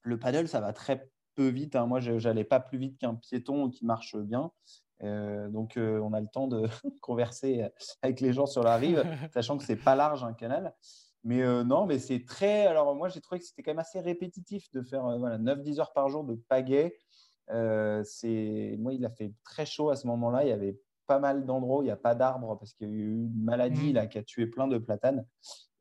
Le 0.04 0.18
paddle, 0.18 0.46
ça 0.46 0.60
va 0.60 0.72
très 0.72 1.10
peu 1.34 1.48
vite. 1.48 1.74
hein. 1.74 1.86
Moi, 1.86 1.98
je 2.00 2.12
n'allais 2.12 2.44
pas 2.44 2.60
plus 2.60 2.78
vite 2.78 2.96
qu'un 2.98 3.16
piéton 3.16 3.70
qui 3.70 3.84
marche 3.84 4.16
bien. 4.16 4.52
Euh, 5.02 5.48
donc, 5.48 5.76
euh, 5.76 5.98
on 6.00 6.12
a 6.12 6.20
le 6.20 6.28
temps 6.28 6.46
de 6.46 6.68
converser 7.00 7.66
avec 8.02 8.20
les 8.20 8.32
gens 8.32 8.46
sur 8.46 8.62
la 8.62 8.76
rive, 8.76 9.02
sachant 9.34 9.58
que 9.58 9.64
c'est 9.64 9.76
pas 9.76 9.96
large 9.96 10.22
un 10.22 10.32
canal. 10.34 10.74
Mais 11.24 11.42
euh, 11.42 11.64
non, 11.64 11.86
mais 11.86 11.98
c'est 11.98 12.24
très. 12.24 12.66
Alors, 12.66 12.94
moi, 12.94 13.08
j'ai 13.08 13.20
trouvé 13.20 13.40
que 13.40 13.46
c'était 13.46 13.62
quand 13.62 13.72
même 13.72 13.78
assez 13.78 14.00
répétitif 14.00 14.70
de 14.72 14.82
faire 14.82 15.04
euh, 15.06 15.18
voilà, 15.18 15.38
9-10 15.38 15.80
heures 15.80 15.92
par 15.92 16.08
jour 16.08 16.24
de 16.24 16.34
pagaie. 16.34 16.96
Euh, 17.50 18.02
c'est... 18.04 18.76
Moi, 18.78 18.94
il 18.94 19.04
a 19.04 19.10
fait 19.10 19.32
très 19.44 19.66
chaud 19.66 19.90
à 19.90 19.96
ce 19.96 20.06
moment-là. 20.06 20.44
Il 20.44 20.48
y 20.48 20.52
avait 20.52 20.78
pas 21.06 21.18
mal 21.18 21.44
d'endroits 21.44 21.78
où 21.78 21.82
il 21.82 21.86
n'y 21.86 21.90
a 21.90 21.96
pas 21.96 22.14
d'arbres 22.14 22.56
parce 22.56 22.72
qu'il 22.72 22.88
y 22.88 22.90
a 22.90 22.94
eu 22.94 23.10
une 23.10 23.42
maladie 23.42 23.88
Mhm. 23.88 23.94
là, 23.94 24.06
qui 24.06 24.16
a 24.18 24.22
tué 24.22 24.46
plein 24.46 24.68
de 24.68 24.78
platanes, 24.78 25.26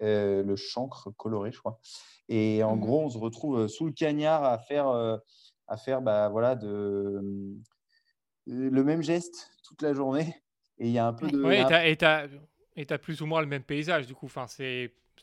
euh, 0.01 0.43
le 0.43 0.55
chancre 0.55 1.11
coloré, 1.11 1.51
je 1.51 1.59
crois. 1.59 1.79
Et 2.27 2.63
en 2.63 2.75
Mhm. 2.75 2.81
gros, 2.81 3.01
on 3.03 3.09
se 3.09 3.17
retrouve 3.17 3.67
sous 3.67 3.85
le 3.85 3.91
cagnard 3.91 4.43
à 4.43 4.57
faire, 4.57 4.87
à 5.67 5.77
faire 5.77 6.01
bah, 6.01 6.29
voilà, 6.29 6.55
de, 6.55 7.21
le 8.47 8.83
même 8.83 9.03
geste 9.03 9.51
toute 9.63 9.81
la 9.81 9.93
journée. 9.93 10.35
Et 10.79 10.87
il 10.87 10.91
y 10.91 10.97
a 10.97 11.07
un 11.07 11.13
peu 11.13 11.29
de. 11.29 11.45
Et 11.85 12.85
tu 12.85 12.93
as, 12.93 12.97
plus 12.97 13.21
ou 13.21 13.25
moins 13.25 13.41
le 13.41 13.47
même 13.47 13.63
paysage, 13.63 14.07
du 14.07 14.15
coup. 14.15 14.25
Enfin, 14.25 14.47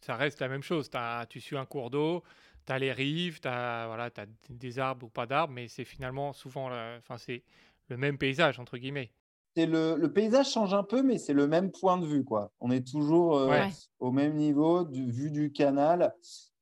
ça 0.02 0.16
reste 0.16 0.40
la 0.40 0.48
même 0.48 0.62
chose. 0.62 0.89
As, 0.94 1.27
tu 1.28 1.40
suis 1.40 1.56
un 1.56 1.66
cours 1.66 1.90
d'eau, 1.90 2.23
tu 2.66 2.73
as 2.73 2.78
les 2.78 2.93
rives, 2.93 3.40
tu 3.40 3.48
as, 3.48 3.86
voilà, 3.86 4.10
as 4.16 4.27
des 4.51 4.78
arbres 4.78 5.06
ou 5.06 5.09
pas 5.09 5.27
d'arbres, 5.27 5.52
mais 5.52 5.68
c'est 5.68 5.85
finalement 5.85 6.32
souvent 6.32 6.70
enfin, 6.98 7.18
c'est 7.18 7.43
le 7.89 7.97
même 7.97 8.18
paysage, 8.18 8.59
entre 8.59 8.78
guillemets. 8.78 9.10
Le, 9.56 9.97
le, 9.97 10.12
paysage 10.12 10.51
change 10.51 10.74
un 10.74 10.82
peu, 10.82 11.02
mais 11.02 11.16
c'est 11.16 11.32
le 11.32 11.47
même 11.47 11.70
point 11.70 11.97
de 11.97 12.05
vue. 12.05 12.24
Quoi. 12.24 12.52
On 12.60 12.70
est 12.70 12.86
toujours 12.86 13.39
euh, 13.39 13.64
au 14.01 14.12
même 14.12 14.35
niveau, 14.35 14.85
du, 14.85 15.10
vue 15.10 15.31
du 15.31 15.51
canal. 15.51 16.14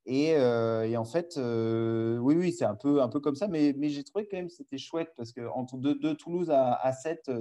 Et, 0.07 0.37
euh, 0.37 0.85
et, 0.85 0.97
en 0.97 1.05
fait, 1.05 1.37
euh, 1.37 2.19
oui, 2.19 2.37
oui, 2.37 2.53
c'est 2.53 2.67
un 2.67 2.77
peu, 2.77 3.03
un 3.03 3.09
peu 3.09 3.19
comme 3.19 3.35
ça, 3.35 3.49
mais, 3.49 3.75
mais 3.77 3.89
j'ai 3.89 4.05
trouvé 4.05 4.29
quand 4.31 4.37
même 4.37 4.47
que 4.47 4.53
c'était 4.53 4.79
chouette 4.79 5.13
parce 5.17 5.33
que 5.33 5.41
entre 5.55 5.77
de, 5.77 5.95
de 5.95 6.13
Toulouse 6.13 6.51
à, 6.51 6.75
à 6.75 6.93
7, 6.93 7.33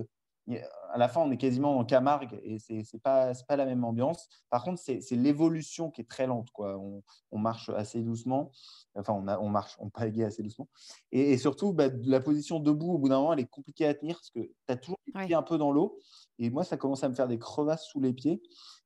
à 0.47 0.97
la 0.97 1.07
fin, 1.07 1.21
on 1.21 1.31
est 1.31 1.37
quasiment 1.37 1.77
en 1.77 1.85
Camargue 1.85 2.39
et 2.43 2.59
c'est 2.59 2.75
n'est 2.75 2.99
pas, 3.01 3.31
pas 3.47 3.55
la 3.55 3.65
même 3.65 3.83
ambiance. 3.83 4.27
Par 4.49 4.63
contre, 4.63 4.79
c'est 4.79 4.99
l'évolution 5.11 5.89
qui 5.89 6.01
est 6.01 6.09
très 6.09 6.27
lente. 6.27 6.51
Quoi. 6.51 6.77
On, 7.31 7.37
marche 7.37 7.69
assez 7.69 8.01
doucement. 8.01 8.51
Enfin, 8.95 9.13
on, 9.13 9.27
a, 9.27 9.39
on 9.39 9.49
marche, 9.49 9.75
on 9.79 9.89
pagaie 9.89 10.25
assez 10.25 10.43
doucement. 10.43 10.67
Et, 11.11 11.37
surtout, 11.37 11.73
bah, 11.73 11.87
la 12.03 12.19
position 12.19 12.59
debout, 12.59 12.93
au 12.93 12.97
bout 12.97 13.09
d'un 13.09 13.19
moment, 13.19 13.33
elle 13.33 13.39
est 13.39 13.47
compliquée 13.47 13.87
à 13.87 13.93
tenir 13.93 14.17
parce 14.17 14.29
que 14.31 14.41
tu 14.41 14.53
as 14.67 14.75
toujours 14.75 14.99
les 15.07 15.25
pieds 15.25 15.35
un 15.35 15.43
peu 15.43 15.57
dans 15.57 15.71
l'eau. 15.71 15.97
Et 16.39 16.49
moi, 16.49 16.63
ça 16.63 16.77
commence 16.77 17.03
à 17.03 17.09
me 17.09 17.15
faire 17.15 17.27
des 17.27 17.39
crevasses 17.39 17.85
sous 17.85 18.01
les 18.01 18.13
pieds. 18.13 18.41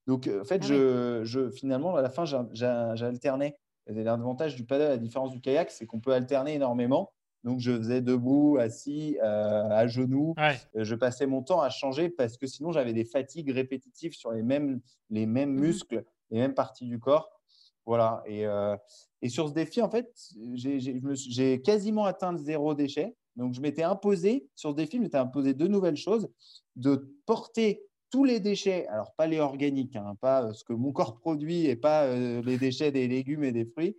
Donc, 0.06 0.28
euh, 0.28 0.42
en 0.42 0.46
fait, 0.46 0.62
ah 0.64 0.68
je, 0.68 1.22
je, 1.24 1.50
finalement, 1.50 1.96
à 1.96 2.02
la 2.02 2.10
fin, 2.10 2.26
j'alternais. 2.54 3.58
L'avantage 3.88 4.56
du 4.56 4.66
paddle, 4.66 4.84
à 4.84 4.90
la 4.90 4.98
différence 4.98 5.32
du 5.32 5.42
kayak, 5.42 5.72
c'est 5.72 5.86
qu'on 5.86 6.02
peut 6.02 6.14
alterner 6.14 6.54
énormément. 6.54 7.14
Donc, 7.44 7.60
je 7.60 7.78
faisais 7.78 8.02
debout, 8.02 8.58
assis, 8.60 9.18
euh, 9.24 9.70
à 9.70 9.88
genoux. 9.88 10.34
Euh, 10.38 10.84
je 10.84 10.96
passais 10.96 11.28
mon 11.28 11.42
temps 11.42 11.62
à 11.62 11.70
changer 11.70 12.10
parce 12.10 12.38
que 12.38 12.48
sinon, 12.48 12.72
j'avais 12.72 12.94
des 12.94 13.06
fatigues 13.06 13.52
répétitives 13.52 14.14
sur 14.14 14.32
les 14.32 14.44
mêmes, 14.44 14.82
les 15.10 15.26
mêmes 15.26 15.54
mmh 15.54 15.60
muscles, 15.60 16.04
les 16.32 16.40
mêmes 16.40 16.54
parties 16.54 16.86
du 16.86 17.00
corps. 17.00 17.42
Voilà. 17.86 18.22
Et, 18.26 18.46
euh, 18.46 18.76
et 19.22 19.30
sur 19.30 19.48
ce 19.48 19.54
défi, 19.54 19.82
en 19.82 19.90
fait, 19.90 20.14
j'ai 20.56 21.62
quasiment 21.62 22.06
atteint 22.06 22.32
le 22.32 22.38
zéro 22.38 22.74
déchet. 22.74 23.16
Donc, 23.36 23.54
je 23.54 23.62
m'étais 23.62 23.84
imposé, 23.84 24.50
sur 24.56 24.72
ce 24.72 24.76
défi, 24.76 24.98
je 24.98 25.04
m'étais 25.04 25.18
imposé 25.18 25.54
deux 25.54 25.68
nouvelles 25.68 25.96
choses 25.96 26.28
de 26.76 27.16
porter 27.26 27.84
tous 28.10 28.24
les 28.24 28.40
déchets, 28.40 28.88
alors 28.88 29.14
pas 29.14 29.28
les 29.28 29.40
organiques, 29.40 29.96
hein, 29.96 30.16
pas 30.22 30.54
ce 30.54 30.64
que 30.64 30.74
mon 30.74 30.92
corps 30.92 31.18
produit 31.20 31.66
et 31.66 31.76
pas 31.76 32.14
les 32.16 32.58
déchets 32.58 32.92
des 32.92 33.08
légumes 33.08 33.44
et 33.44 33.52
des 33.52 33.66
fruits, 33.66 33.98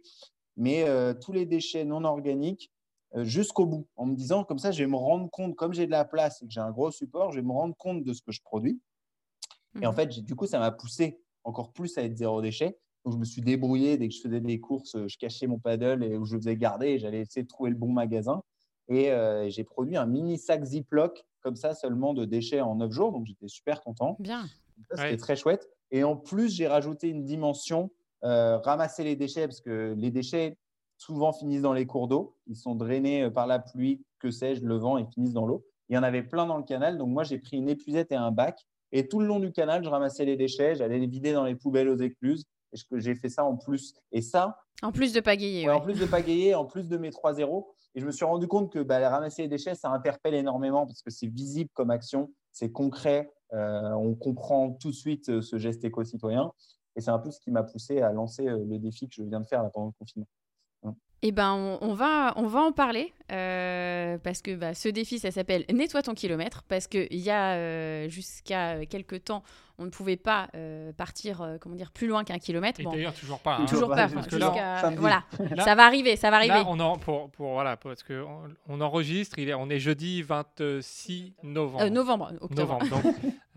mais 0.56 0.86
tous 1.20 1.32
les 1.32 1.44
déchets 1.44 1.84
non 1.84 2.04
organiques 2.04 2.72
jusqu'au 3.16 3.66
bout, 3.66 3.86
en 3.96 4.06
me 4.06 4.14
disant 4.14 4.44
comme 4.44 4.58
ça, 4.58 4.70
je 4.70 4.82
vais 4.82 4.88
me 4.88 4.96
rendre 4.96 5.30
compte, 5.30 5.56
comme 5.56 5.72
j'ai 5.72 5.86
de 5.86 5.90
la 5.90 6.04
place 6.04 6.42
et 6.42 6.46
que 6.46 6.52
j'ai 6.52 6.60
un 6.60 6.70
gros 6.70 6.90
support, 6.90 7.32
je 7.32 7.40
vais 7.40 7.46
me 7.46 7.52
rendre 7.52 7.74
compte 7.76 8.04
de 8.04 8.12
ce 8.12 8.22
que 8.22 8.32
je 8.32 8.42
produis. 8.42 8.80
Et 9.80 9.86
en 9.86 9.90
mhm. 9.90 9.96
fait, 9.96 10.20
du 10.20 10.34
coup, 10.34 10.46
ça 10.46 10.58
m'a 10.58 10.70
poussé 10.70 11.20
encore 11.44 11.72
plus 11.72 11.96
à 11.98 12.02
être 12.02 12.16
zéro 12.16 12.42
déchet. 12.42 12.78
Donc, 13.04 13.14
je 13.14 13.18
me 13.18 13.24
suis 13.24 13.42
débrouillé 13.42 13.96
dès 13.96 14.08
que 14.08 14.14
je 14.14 14.20
faisais 14.20 14.40
des 14.40 14.60
courses, 14.60 14.96
je 15.06 15.18
cachais 15.18 15.46
mon 15.46 15.58
paddle 15.58 16.04
et 16.04 16.16
où 16.16 16.24
je 16.24 16.36
faisais 16.36 16.56
garder 16.56 16.88
et 16.88 16.98
j'allais 16.98 17.20
essayer 17.20 17.42
de 17.42 17.48
trouver 17.48 17.70
le 17.70 17.76
bon 17.76 17.90
magasin. 17.90 18.42
Et 18.88 19.10
euh, 19.10 19.48
j'ai 19.48 19.64
produit 19.64 19.96
un 19.96 20.06
mini 20.06 20.38
sac 20.38 20.64
Ziploc 20.64 21.24
comme 21.40 21.56
ça 21.56 21.74
seulement 21.74 22.14
de 22.14 22.24
déchets 22.24 22.60
en 22.60 22.76
9 22.76 22.90
jours. 22.90 23.12
Donc, 23.12 23.26
j'étais 23.26 23.48
super 23.48 23.82
content. 23.82 24.16
Bien. 24.18 24.46
C'était 24.92 25.16
très 25.16 25.36
chouette. 25.36 25.68
Et 25.90 26.04
en 26.04 26.16
plus, 26.16 26.54
j'ai 26.54 26.66
rajouté 26.66 27.08
une 27.08 27.24
dimension 27.24 27.90
euh, 28.24 28.58
ramasser 28.58 29.04
les 29.04 29.14
déchets 29.14 29.46
parce 29.46 29.60
que 29.60 29.94
les 29.96 30.10
déchets, 30.10 30.56
souvent 30.98 31.32
finissent 31.32 31.62
dans 31.62 31.72
les 31.72 31.86
cours 31.86 32.08
d'eau. 32.08 32.36
Ils 32.46 32.56
sont 32.56 32.74
drainés 32.74 33.22
euh, 33.22 33.30
par 33.30 33.46
la 33.46 33.58
pluie, 33.58 34.04
que 34.18 34.30
sais-je, 34.30 34.62
le 34.64 34.76
vent, 34.76 34.98
et 34.98 35.06
finissent 35.06 35.32
dans 35.32 35.46
l'eau. 35.46 35.64
Il 35.88 35.94
y 35.94 35.98
en 35.98 36.02
avait 36.02 36.22
plein 36.22 36.44
dans 36.44 36.58
le 36.58 36.64
canal. 36.64 36.98
Donc, 36.98 37.08
moi, 37.08 37.24
j'ai 37.24 37.38
pris 37.38 37.56
une 37.56 37.68
épuisette 37.68 38.12
et 38.12 38.16
un 38.16 38.30
bac. 38.30 38.66
Et 38.92 39.08
tout 39.08 39.20
le 39.20 39.26
long 39.26 39.38
du 39.38 39.52
canal, 39.52 39.82
je 39.82 39.88
ramassais 39.88 40.24
les 40.24 40.36
déchets, 40.36 40.74
j'allais 40.74 40.98
les 40.98 41.06
vider 41.06 41.32
dans 41.32 41.44
les 41.44 41.54
poubelles 41.54 41.88
aux 41.88 41.96
écluses. 41.96 42.44
Et 42.72 42.76
j'ai 43.00 43.14
fait 43.14 43.30
ça 43.30 43.44
en 43.44 43.56
plus. 43.56 43.94
Et 44.12 44.20
ça. 44.20 44.58
En 44.82 44.92
plus 44.92 45.12
de 45.12 45.20
pagayer. 45.20 45.70
En 45.70 45.80
plus 45.80 45.98
de 45.98 46.04
pagayer, 46.04 46.54
en 46.54 46.66
plus 46.66 46.88
de 46.88 46.96
mes 46.98 47.10
3-0. 47.10 47.66
Et 47.94 48.00
je 48.00 48.06
me 48.06 48.12
suis 48.12 48.24
rendu 48.24 48.46
compte 48.46 48.70
que 48.70 48.80
bah, 48.80 49.08
ramasser 49.08 49.42
les 49.42 49.48
déchets, 49.48 49.74
ça 49.74 49.90
interpelle 49.90 50.34
énormément 50.34 50.86
parce 50.86 51.02
que 51.02 51.10
c'est 51.10 51.26
visible 51.26 51.70
comme 51.72 51.90
action, 51.90 52.30
c'est 52.52 52.70
concret. 52.70 53.32
Euh, 53.54 53.92
on 53.92 54.14
comprend 54.14 54.72
tout 54.72 54.90
de 54.90 54.94
suite 54.94 55.30
euh, 55.30 55.40
ce 55.40 55.56
geste 55.58 55.84
éco-citoyen. 55.84 56.52
Et 56.96 57.00
c'est 57.00 57.10
un 57.10 57.18
peu 57.18 57.30
ce 57.30 57.40
qui 57.40 57.50
m'a 57.50 57.62
poussé 57.62 58.00
à 58.02 58.12
lancer 58.12 58.44
le 58.44 58.78
défi 58.78 59.08
que 59.08 59.14
je 59.14 59.22
viens 59.22 59.40
de 59.40 59.46
faire 59.46 59.68
pendant 59.72 59.86
le 59.86 59.92
confinement. 59.98 60.26
Eh 61.22 61.32
ben, 61.32 61.78
on, 61.80 61.94
va, 61.94 62.32
on 62.36 62.46
va 62.46 62.60
en 62.60 62.70
parler 62.70 63.12
euh, 63.32 64.18
parce 64.18 64.40
que 64.40 64.54
bah, 64.54 64.72
ce 64.74 64.88
défi, 64.88 65.18
ça 65.18 65.32
s'appelle 65.32 65.64
Nettoie 65.72 66.02
ton 66.02 66.14
kilomètre 66.14 66.62
parce 66.68 66.86
qu'il 66.86 67.08
y 67.10 67.30
a 67.30 67.54
euh, 67.54 68.08
jusqu'à 68.08 68.86
quelques 68.86 69.24
temps, 69.24 69.42
on 69.78 69.84
ne 69.84 69.90
pouvait 69.90 70.16
pas 70.16 70.48
euh, 70.54 70.92
partir, 70.92 71.56
comment 71.60 71.74
dire, 71.74 71.90
plus 71.90 72.06
loin 72.06 72.22
qu'un 72.22 72.38
kilomètre. 72.38 72.78
Et 72.80 72.84
d'ailleurs, 72.84 73.14
toujours 73.14 73.40
pas. 73.40 73.56
Hein. 73.56 73.66
Toujours 73.66 73.88
pas. 73.88 74.06
Parce 74.06 74.28
que 74.28 74.36
là, 74.36 74.92
voilà, 74.96 75.24
ça 75.64 75.74
va 75.74 75.86
arriver, 75.86 76.14
ça 76.14 76.30
va 76.30 76.36
arriver. 76.36 76.54
Là, 76.54 76.64
on 76.68 76.78
en, 76.78 76.98
pour, 76.98 77.30
pour, 77.30 77.52
voilà, 77.52 77.76
parce 77.76 78.04
que 78.04 78.24
on, 78.68 78.80
enregistre, 78.80 79.40
il 79.40 79.48
est, 79.48 79.54
on 79.54 79.68
est 79.70 79.80
jeudi 79.80 80.22
26 80.22 81.34
novembre. 81.42 81.88
novembre, 81.90 82.32
octobre. 82.40 82.78
Novembre, 82.78 83.02
donc. 83.02 83.14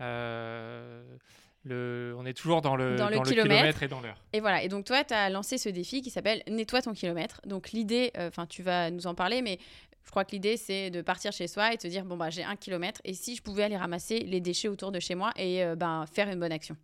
on 1.70 2.26
est 2.26 2.32
toujours 2.36 2.62
dans 2.62 2.76
le, 2.76 2.96
kilomètre. 3.24 3.82
et 3.82 3.88
dans 3.88 4.00
l'heure. 4.00 4.16
Et 4.32 4.40
voilà. 4.40 4.62
Et 4.62 4.68
donc, 4.68 4.84
toi, 4.84 5.04
tu 5.04 5.14
as 5.14 5.30
lancé 5.30 5.58
ce 5.58 5.68
défi 5.68 6.02
qui 6.02 6.10
s'appelle 6.10 6.42
Nettoie 6.48 6.82
ton 6.82 6.92
kilomètre. 6.92 7.40
Donc, 7.46 7.72
l'idée, 7.72 8.10
euh, 8.16 8.28
enfin, 8.28 8.46
tu 8.46 8.62
vas 8.62 8.90
nous 8.90 9.06
en 9.06 9.14
parler, 9.14 9.42
mais 9.42 9.58
je 10.04 10.10
crois 10.10 10.24
que 10.24 10.32
l'idée, 10.32 10.56
c'est 10.56 10.90
de 10.90 11.02
partir 11.02 11.32
chez 11.32 11.46
soi 11.46 11.72
et 11.72 11.76
de 11.76 11.82
se 11.82 11.88
dire 11.88 12.04
bon, 12.04 12.16
bah, 12.16 12.30
j'ai 12.30 12.42
un 12.42 12.56
kilomètre. 12.56 13.00
Et 13.04 13.14
si 13.14 13.36
je 13.36 13.42
pouvais 13.42 13.62
aller 13.62 13.76
ramasser 13.76 14.20
les 14.20 14.40
déchets 14.40 14.68
autour 14.68 14.92
de 14.92 15.00
chez 15.00 15.14
moi 15.14 15.30
et 15.36 15.64
euh, 15.64 15.76
ben, 15.76 16.04
faire 16.06 16.28
une 16.28 16.40
bonne 16.40 16.52
action 16.52 16.76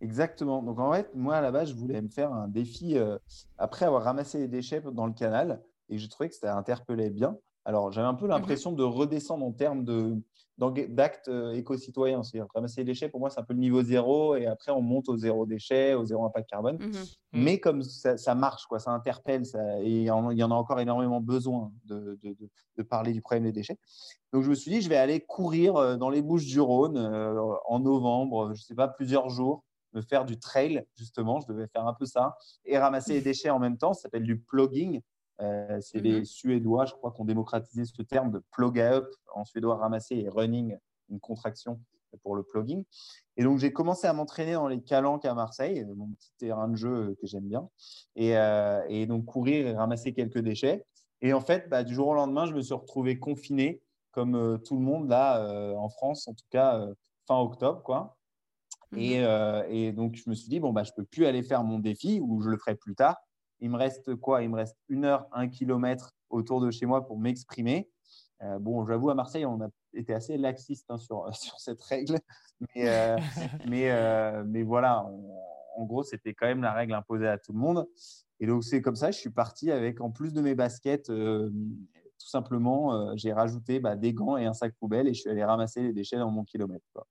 Exactement. 0.00 0.62
Donc, 0.62 0.78
en 0.78 0.92
fait, 0.92 1.10
moi, 1.14 1.36
à 1.36 1.40
la 1.40 1.50
base, 1.50 1.70
je 1.70 1.74
voulais 1.74 2.02
me 2.02 2.08
faire 2.08 2.32
un 2.32 2.48
défi 2.48 2.98
euh, 2.98 3.18
après 3.58 3.86
avoir 3.86 4.02
ramassé 4.02 4.38
les 4.38 4.48
déchets 4.48 4.82
dans 4.92 5.06
le 5.06 5.12
canal. 5.12 5.62
Et 5.88 5.98
je 5.98 6.08
trouvais 6.08 6.28
que 6.28 6.34
ça 6.34 6.56
interpellait 6.56 7.10
bien. 7.10 7.38
Alors, 7.64 7.92
j'avais 7.92 8.06
un 8.08 8.14
peu 8.14 8.26
mhm. 8.26 8.32
l'impression 8.32 8.72
de 8.72 8.82
redescendre 8.82 9.44
en 9.44 9.52
termes 9.52 9.84
de, 9.84 10.16
d'actes 10.58 11.28
euh, 11.28 11.52
éco-citoyens. 11.52 12.22
C'est-à-dire 12.22 12.48
ramasser 12.54 12.80
les 12.80 12.86
déchets, 12.86 13.08
pour 13.08 13.20
moi, 13.20 13.30
c'est 13.30 13.40
un 13.40 13.44
peu 13.44 13.52
le 13.52 13.60
niveau 13.60 13.82
zéro, 13.82 14.36
et 14.36 14.46
après, 14.46 14.72
on 14.72 14.80
monte 14.80 15.08
au 15.08 15.16
zéro 15.16 15.44
déchet, 15.46 15.94
au 15.94 16.04
zéro 16.04 16.24
impact 16.24 16.48
carbone. 16.48 16.78
Mhm. 16.78 16.88
Mhm. 16.88 17.04
Mais 17.32 17.60
comme 17.60 17.82
ça, 17.82 18.34
marche, 18.34 18.66
quoi, 18.66 18.78
ça 18.78 18.90
interpelle, 18.90 19.44
ça, 19.44 19.80
et 19.80 19.90
il 19.90 20.04
y 20.04 20.10
en 20.10 20.50
a 20.50 20.54
encore 20.54 20.80
énormément 20.80 21.20
besoin 21.20 21.72
de, 21.84 22.18
de, 22.22 22.36
de, 22.76 22.82
parler 22.82 23.12
du 23.12 23.20
problème 23.20 23.44
des 23.44 23.52
déchets. 23.52 23.78
Donc, 24.32 24.44
je 24.44 24.50
me 24.50 24.54
suis 24.54 24.70
dit, 24.70 24.80
je 24.80 24.88
vais 24.88 24.96
aller 24.96 25.20
courir 25.20 25.76
euh, 25.76 25.96
dans 25.96 26.10
les 26.10 26.22
Bouches 26.22 26.46
du 26.46 26.60
Rhône 26.60 26.96
euh, 26.96 27.38
en 27.68 27.80
novembre, 27.80 28.54
je 28.54 28.60
ne 28.60 28.64
sais 28.64 28.74
pas, 28.74 28.88
plusieurs 28.88 29.28
jours, 29.28 29.64
me 29.92 30.02
faire 30.02 30.24
du 30.24 30.38
trail, 30.38 30.84
justement, 30.94 31.40
je 31.40 31.48
devais 31.48 31.66
faire 31.68 31.86
un 31.86 31.94
peu 31.94 32.06
ça, 32.06 32.36
et 32.64 32.78
ramasser 32.78 33.14
les 33.14 33.20
déchets 33.22 33.50
en 33.50 33.58
même 33.58 33.76
temps, 33.76 33.92
ça 33.92 34.02
s'appelle 34.02 34.24
du 34.24 34.38
plugging. 34.38 35.00
Euh, 35.42 35.80
c'est 35.80 36.00
les 36.00 36.20
mhm. 36.20 36.24
Suédois, 36.24 36.86
je 36.86 36.94
crois, 36.94 37.12
qui 37.12 37.20
ont 37.20 37.24
démocratisé 37.24 37.84
ce 37.84 38.02
terme 38.02 38.30
de 38.30 38.42
plug 38.52 38.78
up 38.80 39.06
en 39.34 39.44
suédois 39.44 39.76
ramasser 39.76 40.16
et 40.16 40.28
running, 40.28 40.76
une 41.10 41.20
contraction 41.20 41.80
pour 42.22 42.34
le 42.34 42.42
plugging. 42.42 42.84
Et 43.36 43.42
donc, 43.42 43.58
j'ai 43.58 43.72
commencé 43.72 44.06
à 44.06 44.12
m'entraîner 44.14 44.54
dans 44.54 44.68
les 44.68 44.80
calanques 44.80 45.26
à 45.26 45.34
Marseille, 45.34 45.84
mon 45.96 46.08
petit 46.12 46.32
terrain 46.38 46.68
de 46.68 46.76
jeu 46.76 47.14
que 47.20 47.26
j'aime 47.26 47.46
bien, 47.46 47.68
et, 48.14 48.38
euh, 48.38 48.82
et, 48.88 49.06
donc 49.06 49.26
courir 49.26 49.66
et 49.66 49.74
ramasser 49.74 50.14
quelques 50.14 50.38
déchets. 50.38 50.86
Et 51.20 51.34
en 51.34 51.42
fait, 51.42 51.68
bah, 51.68 51.84
du 51.84 51.94
jour 51.94 52.08
au 52.08 52.14
lendemain, 52.14 52.46
je 52.46 52.54
me 52.54 52.62
suis 52.62 52.72
retrouvé 52.72 53.18
confiné, 53.18 53.82
comme 54.12 54.34
euh, 54.34 54.56
tout 54.56 54.76
le 54.76 54.80
monde 54.82 55.10
là 55.10 55.74
en 55.76 55.90
France, 55.90 56.26
en 56.26 56.32
tout 56.32 56.46
cas 56.48 56.86
fin 57.26 57.38
octobre, 57.38 57.82
quoi. 57.82 58.16
Et, 58.96 59.20
mhm. 59.20 59.64
et, 59.68 59.92
donc, 59.92 60.14
je 60.14 60.30
me 60.30 60.34
suis 60.34 60.48
dit, 60.48 60.60
bon, 60.60 60.72
bah, 60.72 60.84
je 60.84 60.92
ne 60.92 60.96
peux 60.96 61.04
plus 61.04 61.26
aller 61.26 61.42
faire 61.42 61.64
mon 61.64 61.78
défi 61.78 62.20
ou 62.22 62.40
je 62.40 62.48
le 62.48 62.56
ferai 62.56 62.76
plus 62.76 62.94
tard. 62.94 63.16
Il 63.60 63.70
me 63.70 63.76
reste 63.76 64.14
quoi? 64.16 64.42
Il 64.42 64.50
me 64.50 64.56
reste 64.56 64.76
une 64.88 65.04
heure, 65.04 65.26
un 65.32 65.48
kilomètre 65.48 66.12
autour 66.30 66.60
de 66.60 66.70
chez 66.70 66.86
moi 66.86 67.06
pour 67.06 67.18
m'exprimer. 67.18 67.88
Euh, 68.42 68.58
bon, 68.58 68.86
j'avoue, 68.86 69.10
à 69.10 69.14
Marseille, 69.14 69.46
on 69.46 69.60
a 69.62 69.68
été 69.94 70.12
assez 70.12 70.36
laxiste 70.36 70.90
hein, 70.90 70.98
sur, 70.98 71.28
sur 71.34 71.58
cette 71.58 71.82
règle. 71.82 72.18
Mais, 72.74 72.88
euh, 72.88 73.16
mais, 73.68 73.90
euh, 73.90 74.44
mais 74.46 74.62
voilà, 74.62 75.06
en 75.76 75.84
gros, 75.84 76.02
c'était 76.02 76.34
quand 76.34 76.46
même 76.46 76.62
la 76.62 76.72
règle 76.72 76.94
imposée 76.94 77.28
à 77.28 77.38
tout 77.38 77.52
le 77.52 77.58
monde. 77.58 77.88
Et 78.40 78.46
donc, 78.46 78.64
c'est 78.64 78.82
comme 78.82 78.96
ça, 78.96 79.10
je 79.10 79.18
suis 79.18 79.30
parti 79.30 79.70
avec, 79.70 80.00
en 80.00 80.10
plus 80.10 80.32
de 80.32 80.42
mes 80.42 80.54
baskets, 80.54 81.06
tout 81.06 82.28
simplement, 82.28 83.16
j'ai 83.16 83.32
rajouté 83.32 83.80
bah, 83.80 83.96
des 83.96 84.12
gants 84.12 84.36
et 84.36 84.44
un 84.44 84.52
sac 84.52 84.74
poubelle 84.78 85.08
et 85.08 85.14
je 85.14 85.20
suis 85.20 85.30
allé 85.30 85.42
ramasser 85.42 85.82
les 85.82 85.94
déchets 85.94 86.18
dans 86.18 86.30
mon 86.30 86.44
kilomètre. 86.44 86.84
Quoi. 86.92 87.06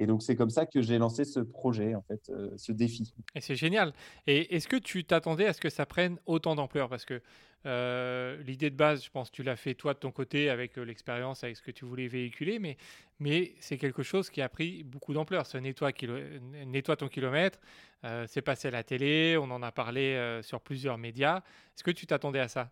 Et 0.00 0.06
donc, 0.06 0.22
c'est 0.22 0.34
comme 0.34 0.48
ça 0.48 0.64
que 0.64 0.80
j'ai 0.80 0.96
lancé 0.96 1.26
ce 1.26 1.40
projet, 1.40 1.94
en 1.94 2.00
fait, 2.00 2.30
euh, 2.30 2.50
ce 2.56 2.72
défi. 2.72 3.14
Et 3.34 3.42
c'est 3.42 3.54
génial. 3.54 3.92
Et 4.26 4.56
est-ce 4.56 4.66
que 4.66 4.76
tu 4.76 5.04
t'attendais 5.04 5.46
à 5.46 5.52
ce 5.52 5.60
que 5.60 5.68
ça 5.68 5.84
prenne 5.84 6.18
autant 6.24 6.54
d'ampleur? 6.54 6.88
Parce 6.88 7.04
que 7.04 7.20
euh, 7.66 8.42
l'idée 8.42 8.70
de 8.70 8.76
base, 8.76 9.04
je 9.04 9.10
pense, 9.10 9.30
tu 9.30 9.42
l'as 9.42 9.56
fait 9.56 9.74
toi 9.74 9.92
de 9.92 9.98
ton 9.98 10.10
côté 10.10 10.48
avec 10.48 10.78
euh, 10.78 10.84
l'expérience, 10.84 11.44
avec 11.44 11.58
ce 11.58 11.62
que 11.62 11.70
tu 11.70 11.84
voulais 11.84 12.08
véhiculer, 12.08 12.58
mais, 12.58 12.78
mais 13.18 13.54
c'est 13.60 13.76
quelque 13.76 14.02
chose 14.02 14.30
qui 14.30 14.40
a 14.40 14.48
pris 14.48 14.84
beaucoup 14.84 15.12
d'ampleur. 15.12 15.44
Ce 15.44 15.58
nettoie, 15.58 15.92
nettoie 16.64 16.96
ton 16.96 17.08
kilomètre, 17.08 17.60
c'est 18.26 18.40
passé 18.40 18.68
à 18.68 18.70
la 18.70 18.82
télé, 18.82 19.36
on 19.36 19.50
en 19.50 19.62
a 19.62 19.70
parlé 19.70 20.40
sur 20.42 20.62
plusieurs 20.62 20.96
médias. 20.96 21.42
Est-ce 21.76 21.84
que 21.84 21.90
tu 21.90 22.06
t'attendais 22.06 22.40
à 22.40 22.48
ça? 22.48 22.70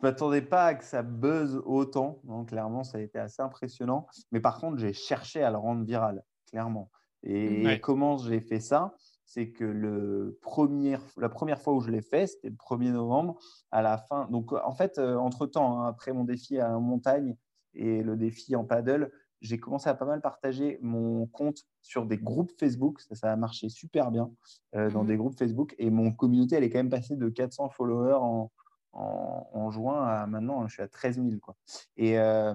Je 0.00 0.04
m'attendais 0.04 0.42
pas 0.42 0.66
à 0.66 0.74
que 0.74 0.84
ça 0.84 1.02
buzz 1.02 1.62
autant. 1.64 2.18
Donc, 2.24 2.48
clairement, 2.48 2.82
ça 2.82 2.98
a 2.98 3.00
été 3.00 3.20
assez 3.20 3.40
impressionnant. 3.40 4.08
Mais 4.32 4.40
par 4.40 4.58
contre, 4.58 4.78
j'ai 4.78 4.92
cherché 4.92 5.44
à 5.44 5.50
le 5.50 5.56
rendre 5.56 5.84
viral, 5.84 6.24
clairement. 6.46 6.90
Et 7.22 7.80
comment 7.80 8.18
j'ai 8.18 8.40
fait 8.40 8.60
ça 8.60 8.94
C'est 9.24 9.50
que 9.50 9.64
le 9.64 10.38
premier, 10.42 10.96
la 11.16 11.28
première 11.28 11.60
fois 11.60 11.74
où 11.74 11.80
je 11.80 11.90
l'ai 11.90 12.02
fait, 12.02 12.26
c'était 12.26 12.50
le 12.50 12.56
1er 12.56 12.92
novembre, 12.92 13.38
à 13.72 13.82
la 13.82 13.98
fin. 13.98 14.28
Donc, 14.30 14.52
en 14.52 14.74
fait, 14.74 14.98
euh, 14.98 15.16
entre-temps, 15.16 15.80
hein, 15.80 15.88
après 15.88 16.12
mon 16.12 16.24
défi 16.24 16.58
à 16.60 16.78
montagne 16.78 17.36
et 17.74 18.02
le 18.02 18.16
défi 18.16 18.54
en 18.54 18.64
paddle, 18.64 19.10
j'ai 19.42 19.58
commencé 19.58 19.88
à 19.88 19.94
pas 19.94 20.06
mal 20.06 20.20
partager 20.20 20.78
mon 20.80 21.26
compte 21.26 21.64
sur 21.82 22.06
des 22.06 22.16
groupes 22.16 22.52
Facebook. 22.58 23.00
Ça, 23.00 23.32
a 23.32 23.36
marché 23.36 23.68
super 23.68 24.10
bien 24.10 24.30
euh, 24.74 24.90
dans 24.90 25.04
mmh 25.04 25.06
des 25.08 25.16
groupes 25.16 25.38
Facebook. 25.38 25.74
Et 25.78 25.90
mon 25.90 26.12
communauté, 26.12 26.56
elle 26.56 26.64
est 26.64 26.70
quand 26.70 26.78
même 26.78 26.90
passée 26.90 27.16
de 27.16 27.28
400 27.28 27.70
followers 27.70 28.14
en, 28.14 28.50
en, 28.96 29.70
juin 29.70 30.04
à 30.04 30.26
maintenant, 30.26 30.66
je 30.66 30.74
suis 30.74 30.82
à 30.82 30.88
13 30.88 31.16
000. 31.16 31.28
Quoi. 31.40 31.56
Euh, 32.00 32.54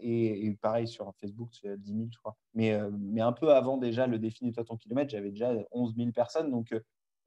et, 0.00 0.46
et, 0.46 0.54
pareil 0.54 0.88
sur 0.88 1.12
Facebook, 1.20 1.50
c'est 1.52 1.68
à 1.68 1.76
10 1.76 1.92
000, 1.92 2.06
je 2.12 2.18
crois. 2.18 2.36
Mais, 2.54 2.72
euh, 2.72 2.90
mais 2.92 3.20
un 3.20 3.32
peu 3.32 3.52
avant 3.52 3.76
déjà 3.76 4.06
le 4.06 4.18
défi 4.18 4.44
Nettoie 4.44 4.64
ton 4.64 4.76
kilomètre, 4.76 5.10
j'avais 5.10 5.30
déjà 5.30 5.52
11 5.72 5.94
000 5.96 6.10
personnes. 6.12 6.50
Donc 6.50 6.72
mmh 6.72 6.78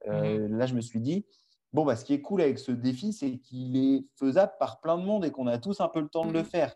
là, 0.05 0.65
je 0.65 0.75
me 0.75 0.81
suis 0.81 0.99
dit, 0.99 1.25
bon, 1.73 1.85
bah, 1.85 1.95
ce 1.95 2.05
qui 2.05 2.13
est 2.13 2.21
cool 2.21 2.41
avec 2.41 2.59
ce 2.59 2.71
défi, 2.71 3.13
c'est 3.13 3.38
qu'il 3.38 3.77
est 3.77 4.05
faisable 4.15 4.53
par 4.59 4.79
plein 4.79 4.97
de 4.97 5.03
monde 5.03 5.25
et 5.25 5.31
qu'on 5.31 5.47
a 5.47 5.57
tous 5.57 5.81
un 5.81 5.88
peu 5.88 5.99
le 5.99 6.09
temps 6.09 6.25
de 6.25 6.31
le 6.31 6.41
mmh 6.41 6.45
faire 6.45 6.75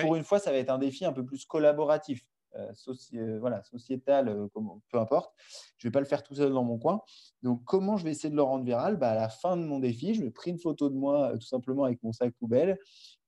pour 0.00 0.16
une 0.16 0.24
fois, 0.24 0.38
ça 0.38 0.50
va 0.50 0.58
être 0.58 0.70
un 0.70 0.78
défi 0.78 1.04
un 1.04 1.12
peu 1.12 1.24
plus 1.24 1.44
collaboratif, 1.44 2.24
euh, 2.56 2.72
euh, 3.14 3.38
voilà, 3.38 3.62
sociétal, 3.62 4.28
euh, 4.28 4.48
peu 4.90 4.98
importe. 4.98 5.32
Je 5.76 5.86
ne 5.86 5.90
vais 5.90 5.92
pas 5.92 6.00
le 6.00 6.06
faire 6.06 6.22
tout 6.22 6.34
seul 6.34 6.52
dans 6.52 6.64
mon 6.64 6.78
coin. 6.78 7.02
Donc, 7.42 7.62
comment 7.64 7.96
je 7.96 8.04
vais 8.04 8.10
essayer 8.10 8.30
de 8.30 8.36
le 8.36 8.42
rendre 8.42 8.64
viral? 8.64 8.96
Bah, 8.96 9.10
À 9.10 9.14
la 9.14 9.28
fin 9.28 9.56
de 9.56 9.62
mon 9.62 9.78
défi, 9.78 10.14
je 10.14 10.22
vais 10.22 10.30
pris 10.30 10.50
une 10.50 10.58
photo 10.58 10.88
de 10.88 10.94
moi 10.94 11.32
tout 11.34 11.46
simplement 11.46 11.84
avec 11.84 12.02
mon 12.02 12.12
sac 12.12 12.32
poubelle 12.38 12.78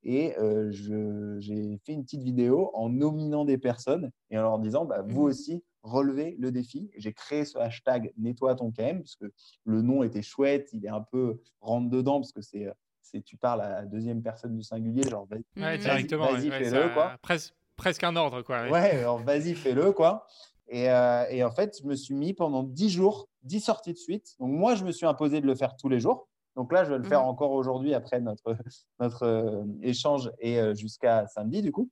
et 0.02 0.34
j'ai 0.70 1.78
fait 1.84 1.92
une 1.92 2.04
petite 2.04 2.22
vidéo 2.22 2.70
en 2.72 2.88
nominant 2.88 3.44
des 3.44 3.58
personnes 3.58 4.10
et 4.30 4.38
en 4.38 4.42
leur 4.42 4.58
disant 4.58 4.86
bah, 4.86 5.02
vous 5.06 5.22
mmh 5.22 5.24
aussi, 5.24 5.64
relevez 5.82 6.36
le 6.38 6.50
défi. 6.50 6.90
J'ai 6.96 7.12
créé 7.12 7.44
ce 7.44 7.58
hashtag 7.58 8.12
nettoie 8.16 8.54
ton 8.54 8.70
KM 8.70 9.00
parce 9.00 9.16
que 9.16 9.26
le 9.64 9.82
nom 9.82 10.02
était 10.02 10.22
chouette, 10.22 10.70
il 10.72 10.86
est 10.86 10.90
un 10.90 11.02
peu 11.02 11.40
rentre 11.60 11.90
dedans 11.90 12.20
parce 12.20 12.32
que 12.32 12.40
c'est 12.40 12.66
c'est 13.02 13.22
tu 13.22 13.36
parles 13.36 13.60
à 13.60 13.68
la 13.68 13.86
deuxième 13.86 14.22
personne 14.22 14.56
du 14.56 14.62
singulier, 14.62 15.02
genre 15.02 15.26
vas-y, 15.26 15.78
directement, 15.78 16.28
fais-le, 16.28 16.94
quoi. 16.94 17.16
presque 17.22 17.54
un 18.02 18.16
ordre, 18.16 18.42
quoi. 18.42 18.68
Ouais, 18.68 18.90
alors 18.98 19.18
vas-y, 19.18 19.54
fais-le, 19.54 19.92
quoi. 19.92 20.26
Et, 20.68 20.88
euh, 20.88 21.24
et, 21.30 21.42
en 21.42 21.50
fait, 21.50 21.78
je 21.82 21.86
me 21.86 21.96
suis 21.96 22.14
mis 22.14 22.32
pendant 22.32 22.62
10 22.62 22.90
jours, 22.90 23.28
10 23.42 23.60
sorties 23.60 23.92
de 23.92 23.98
suite. 23.98 24.36
Donc, 24.38 24.50
moi, 24.50 24.76
je 24.76 24.84
me 24.84 24.92
suis 24.92 25.06
imposé 25.06 25.40
de 25.40 25.46
le 25.46 25.54
faire 25.56 25.76
tous 25.76 25.88
les 25.88 25.98
jours. 25.98 26.28
Donc 26.56 26.72
là, 26.72 26.84
je 26.84 26.90
vais 26.90 26.98
le 26.98 27.04
faire 27.04 27.22
mhm. 27.22 27.28
encore 27.28 27.52
aujourd'hui 27.52 27.94
après 27.94 28.20
notre, 28.20 28.56
notre 29.00 29.24
euh, 29.24 29.64
échange 29.82 30.30
et 30.38 30.60
euh, 30.60 30.74
jusqu'à 30.74 31.26
samedi, 31.26 31.60
du 31.60 31.72
coup. 31.72 31.90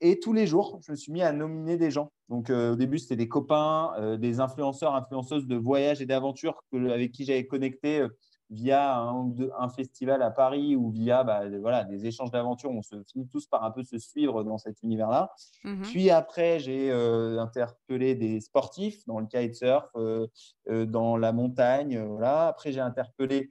Et 0.00 0.18
tous 0.18 0.32
les 0.32 0.46
jours, 0.46 0.80
je 0.84 0.90
me 0.90 0.96
suis 0.96 1.12
mis 1.12 1.22
à 1.22 1.32
nominer 1.32 1.76
des 1.76 1.90
gens. 1.90 2.10
Donc, 2.28 2.50
au 2.50 2.74
début, 2.74 2.98
c'était 2.98 3.16
des 3.16 3.28
copains, 3.28 4.16
des 4.18 4.40
influenceurs, 4.40 4.94
influenceuses 4.94 5.46
de 5.46 5.56
voyage 5.56 6.02
et 6.02 6.06
d'aventure 6.06 6.62
avec 6.72 7.12
qui 7.12 7.24
j'avais 7.24 7.46
connecté 7.46 8.06
via 8.50 8.98
un, 8.98 9.68
festival 9.68 10.22
à 10.22 10.30
Paris 10.30 10.76
ou 10.76 10.90
via 10.90 11.24
bah, 11.24 11.42
voilà, 11.60 11.84
des 11.84 12.06
échanges 12.06 12.30
d'aventures, 12.30 12.70
on 12.70 12.82
se 12.82 13.02
finit 13.04 13.26
tous 13.26 13.46
par 13.46 13.64
un 13.64 13.70
peu 13.70 13.82
se 13.82 13.98
suivre 13.98 14.44
dans 14.44 14.58
cet 14.58 14.82
univers-là. 14.82 15.32
Mhm. 15.64 15.82
Puis 15.82 16.10
après, 16.10 16.58
j'ai 16.58 16.90
euh, 16.90 17.38
interpellé 17.38 18.14
des 18.14 18.40
sportifs 18.40 19.04
dans 19.06 19.18
le 19.18 19.26
kitesurf, 19.26 19.88
euh, 19.96 20.26
euh, 20.68 20.86
dans 20.86 21.16
la 21.16 21.32
montagne. 21.32 21.98
voilà. 21.98 22.48
Après, 22.48 22.72
j'ai 22.72 22.80
interpellé, 22.80 23.50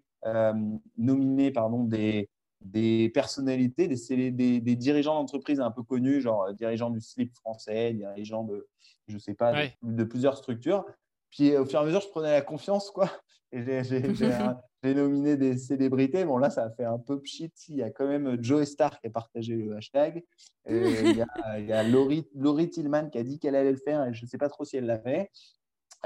nominé 0.98 1.52
pardon, 1.52 1.84
des, 1.84 2.30
des 2.62 3.10
personnalités, 3.10 3.90
des, 3.90 4.32
des, 4.32 4.62
des 4.62 4.76
dirigeants 4.76 5.16
d'entreprises 5.16 5.60
un 5.60 5.72
peu 5.72 5.84
connus, 5.84 6.22
genre 6.22 6.54
dirigeants 6.54 6.92
du 6.92 7.02
slip 7.02 7.34
français, 7.36 7.94
dirigeants 7.94 8.44
de, 8.44 8.68
je 9.08 9.18
sais 9.18 9.34
pas, 9.34 9.54
de, 9.82 10.04
plusieurs 10.04 10.38
structures. 10.38 10.86
Puis 11.34 11.58
au 11.58 11.66
fur 11.66 11.80
et 11.80 11.84
à 11.84 11.86
mesure, 11.86 12.02
je 12.02 12.10
prenais 12.10 12.32
la 12.32 12.42
confiance, 12.42 12.92
quoi. 12.92 13.10
Et 13.52 13.84
j'ai 14.84 14.94
nominé 14.94 15.36
des 15.36 15.58
célébrités. 15.58 16.26
Bon, 16.26 16.38
là, 16.38 16.50
ça 16.50 16.66
a 16.66 16.70
fait 16.72 16.86
un 16.86 17.00
peu 17.00 17.20
pchit. 17.20 17.52
Il 17.70 17.78
y 17.78 17.84
a 17.84 17.90
quand 17.90 18.08
même 18.08 18.38
Joe 18.42 18.68
Star 18.68 19.00
qui 19.00 19.08
a 19.08 19.10
partagé 19.10 19.56
le 19.56 19.76
hashtag. 19.76 20.24
il, 20.70 21.18
y 21.18 21.22
a, 21.22 21.60
il 21.60 21.66
y 21.66 21.74
a 21.74 21.84
Laurie, 21.84 22.28
Laurie, 22.36 22.70
Tillman 22.70 23.10
qui 23.10 23.18
a 23.18 23.24
dit 23.24 23.40
qu'elle 23.40 23.56
allait 23.56 23.72
le 23.72 23.78
faire 23.78 24.04
et 24.06 24.14
je 24.14 24.26
ne 24.26 24.30
sais 24.30 24.38
pas 24.38 24.50
trop 24.50 24.64
si 24.64 24.78
elle 24.78 24.86
l'a 24.86 25.00
fait. 25.00 25.32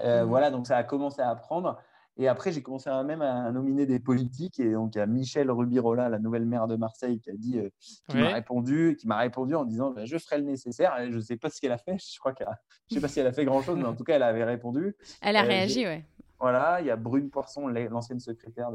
Euh, 0.03 0.23
mmh. 0.23 0.27
Voilà, 0.29 0.51
donc 0.51 0.67
ça 0.67 0.77
a 0.77 0.83
commencé 0.83 1.21
à 1.21 1.29
apprendre. 1.29 1.77
Et 2.19 2.27
après, 2.27 2.51
j'ai 2.51 2.61
commencé 2.61 2.89
à 2.89 3.03
même 3.03 3.21
à 3.21 3.51
nominer 3.51 3.85
des 3.85 3.99
politiques. 3.99 4.59
Et 4.59 4.71
donc, 4.71 4.95
il 4.95 4.97
y 4.97 5.01
a 5.01 5.05
Michel 5.05 5.51
Rubirola, 5.51 6.09
la 6.09 6.19
nouvelle 6.19 6.45
maire 6.45 6.67
de 6.67 6.75
Marseille, 6.75 7.19
qui 7.19 7.29
a 7.29 7.33
dit, 7.35 7.59
euh, 7.59 7.69
qui 8.09 8.17
m'a 8.17 8.29
répondu, 8.29 8.97
qui 8.99 9.07
m'a 9.07 9.17
répondu 9.17 9.53
en 9.53 9.65
disant, 9.65 9.91
bah, 9.91 10.05
je 10.05 10.17
ferai 10.17 10.39
le 10.39 10.43
nécessaire. 10.43 10.99
Et 10.99 11.11
je 11.11 11.15
ne 11.15 11.21
sais 11.21 11.37
pas 11.37 11.49
ce 11.49 11.61
qu'elle 11.61 11.71
a 11.71 11.77
fait. 11.77 11.97
Je 12.17 12.19
crois 12.19 12.33
qu'elle, 12.33 12.47
je 12.89 12.95
sais 12.95 13.01
pas 13.01 13.07
si 13.07 13.19
elle 13.19 13.27
a 13.27 13.33
fait 13.33 13.45
grand 13.45 13.61
chose, 13.61 13.77
mais 13.77 13.85
en 13.85 13.95
tout 13.95 14.03
cas, 14.03 14.15
elle 14.15 14.23
avait 14.23 14.43
répondu. 14.43 14.95
Elle 15.21 15.35
a 15.35 15.43
euh, 15.43 15.47
réagi, 15.47 15.85
ouais. 15.85 16.03
Voilà, 16.39 16.81
il 16.81 16.87
y 16.87 16.91
a 16.91 16.95
Brune 16.95 17.29
Poisson, 17.29 17.67
l'ancienne 17.67 18.19
secrétaire 18.19 18.71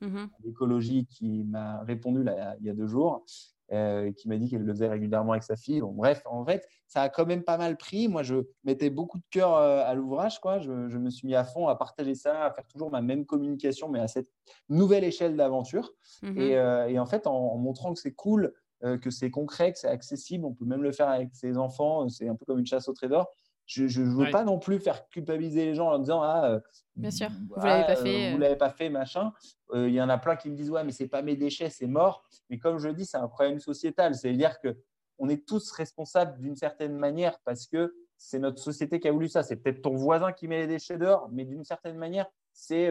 mmh 0.00 0.24
d'écologie, 0.44 1.06
qui 1.06 1.44
m'a 1.44 1.82
répondu 1.82 2.22
là, 2.22 2.56
il 2.60 2.66
y 2.66 2.70
a 2.70 2.72
deux 2.72 2.86
jours, 2.86 3.24
euh, 3.72 4.10
qui 4.12 4.28
m'a 4.28 4.36
dit 4.36 4.50
qu'elle 4.50 4.64
le 4.64 4.72
faisait 4.72 4.88
régulièrement 4.88 5.32
avec 5.32 5.44
sa 5.44 5.56
fille. 5.56 5.80
bref, 5.80 6.22
en 6.26 6.44
fait, 6.44 6.66
ça 6.88 7.02
a 7.02 7.08
quand 7.08 7.24
même 7.24 7.44
pas 7.44 7.56
mal 7.56 7.76
pris. 7.76 8.08
Moi, 8.08 8.24
je 8.24 8.36
mettais 8.64 8.90
beaucoup 8.90 9.18
de 9.18 9.24
cœur 9.30 9.54
euh, 9.54 9.84
à 9.84 9.94
l'ouvrage. 9.94 10.40
Quoi. 10.40 10.58
Je, 10.58 10.70
me 10.70 11.08
suis 11.08 11.26
mis 11.26 11.36
à 11.36 11.44
fond 11.44 11.68
à 11.68 11.76
partager 11.76 12.16
ça, 12.16 12.46
à 12.46 12.50
faire 12.50 12.66
toujours 12.66 12.90
ma 12.90 13.00
même 13.00 13.24
communication, 13.24 13.88
mais 13.88 14.00
à 14.00 14.08
cette 14.08 14.28
nouvelle 14.68 15.04
échelle 15.04 15.36
d'aventure. 15.36 15.92
Mmh 16.22 16.38
euh, 16.38 16.86
et, 16.88 16.98
en 16.98 17.06
fait, 17.06 17.28
en, 17.28 17.56
montrant 17.58 17.94
que 17.94 18.00
c'est 18.00 18.14
cool, 18.14 18.52
que 18.82 19.10
c'est 19.10 19.30
concret, 19.30 19.72
que 19.72 19.78
c'est 19.78 19.88
accessible, 19.88 20.46
on 20.46 20.54
peut 20.54 20.64
même 20.64 20.82
le 20.82 20.90
faire 20.90 21.08
avec 21.08 21.28
ses 21.34 21.58
enfants. 21.58 22.08
C'est 22.08 22.28
un 22.28 22.34
peu 22.34 22.46
comme 22.46 22.58
une 22.58 22.66
chasse 22.66 22.88
au 22.88 22.94
trésor 22.94 23.30
je 23.70 24.00
ne 24.00 24.10
veux 24.10 24.30
pas 24.30 24.44
non 24.44 24.58
plus 24.58 24.80
faire 24.80 25.06
culpabiliser 25.08 25.66
les 25.66 25.74
gens 25.74 25.92
en 25.92 25.98
disant 25.98 26.22
ah 26.22 26.50
euh, 26.50 26.60
bien 26.96 27.10
sûr 27.10 27.28
vous 27.48 27.64
l'avez 27.64 27.84
pas 27.84 27.96
fait 27.96 28.28
euh, 28.28 28.32
vous 28.32 28.38
l'avez 28.38 28.56
pas 28.56 28.70
fait 28.70 28.90
machin. 28.90 29.32
Euh, 29.72 29.88
il 29.88 29.94
y 29.94 30.02
en 30.02 30.08
a 30.08 30.18
plein 30.18 30.34
qui 30.34 30.50
me 30.50 30.56
disent 30.56 30.70
ouais 30.70 30.82
mais 30.82 30.92
c'est 30.92 31.06
pas 31.06 31.22
mes 31.22 31.36
déchets 31.36 31.70
c'est 31.70 31.86
mort. 31.86 32.24
Mais 32.48 32.58
comme 32.58 32.78
je 32.78 32.88
le 32.88 32.94
dis 32.94 33.06
c'est 33.06 33.16
un 33.16 33.28
problème 33.28 33.60
sociétal. 33.60 34.14
C'est 34.14 34.30
à 34.30 34.32
dire 34.32 34.58
que 34.60 34.76
on 35.18 35.28
est 35.28 35.46
tous 35.46 35.70
responsables 35.70 36.40
d'une 36.40 36.56
certaine 36.56 36.96
manière 36.96 37.38
parce 37.44 37.66
que 37.66 37.94
c'est 38.16 38.38
notre 38.38 38.60
société 38.60 38.98
qui 38.98 39.08
a 39.08 39.12
voulu 39.12 39.28
ça. 39.28 39.42
C'est 39.42 39.56
peut-être 39.56 39.82
ton 39.82 39.94
voisin 39.94 40.32
qui 40.32 40.48
met 40.48 40.58
les 40.58 40.66
déchets 40.66 40.98
dehors 40.98 41.28
mais 41.30 41.44
d'une 41.44 41.64
certaine 41.64 41.96
manière 41.96 42.26
c'est 42.52 42.90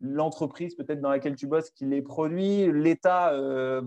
l'entreprise 0.00 0.74
peut-être 0.74 1.00
dans 1.00 1.10
laquelle 1.10 1.36
tu 1.36 1.46
bosses 1.46 1.70
qui 1.70 1.86
les 1.86 2.02
produit 2.02 2.70
l'État 2.70 3.34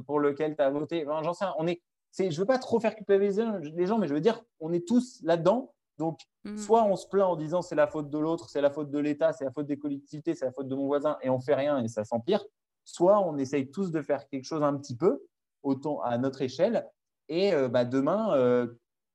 pour 0.08 0.20
lequel 0.20 0.56
tu 0.56 0.62
as 0.64 0.70
voté 0.72 1.06
j'en 1.06 1.34
sais 1.34 1.46
on 1.60 1.68
est 1.68 1.82
je 2.18 2.40
veux 2.40 2.46
pas 2.46 2.58
trop 2.58 2.80
faire 2.80 2.96
culpabiliser 2.96 3.44
les 3.76 3.86
gens 3.86 4.00
mais 4.00 4.08
je 4.08 4.14
veux 4.14 4.22
dire 4.22 4.44
on 4.60 4.74
est 4.74 4.88
tous 4.88 5.20
là-dedans 5.24 5.74
donc, 5.98 6.20
mmh. 6.44 6.58
soit 6.58 6.84
on 6.84 6.96
se 6.96 7.08
plaint 7.08 7.26
en 7.26 7.36
disant 7.36 7.62
c'est 7.62 7.76
la 7.76 7.88
faute 7.88 8.10
de 8.10 8.18
l'autre, 8.18 8.50
c'est 8.50 8.62
la 8.62 8.72
faute 8.72 8.90
de 8.90 9.00
l'État, 9.00 9.34
c'est 9.34 9.46
la 9.46 9.52
faute 9.52 9.68
des 9.68 9.78
collectivités, 9.78 10.34
c'est 10.34 10.46
la 10.46 10.52
faute 10.52 10.68
de 10.68 10.76
mon 10.76 10.88
voisin, 10.88 11.18
et 11.22 11.30
on 11.30 11.40
fait 11.40 11.56
rien 11.56 11.84
et 11.84 11.88
ça 11.88 12.04
s'empire. 12.04 12.44
Soit 12.84 13.20
on 13.20 13.38
essaye 13.38 13.70
tous 13.70 13.92
de 13.92 14.02
faire 14.02 14.28
quelque 14.28 14.46
chose 14.46 14.64
un 14.64 14.76
petit 14.76 14.98
peu, 14.98 15.24
autant 15.62 16.02
à 16.02 16.18
notre 16.18 16.42
échelle, 16.42 16.90
et 17.30 17.54
euh, 17.54 17.68
bah, 17.68 17.86
demain, 17.86 18.36
euh, 18.36 18.68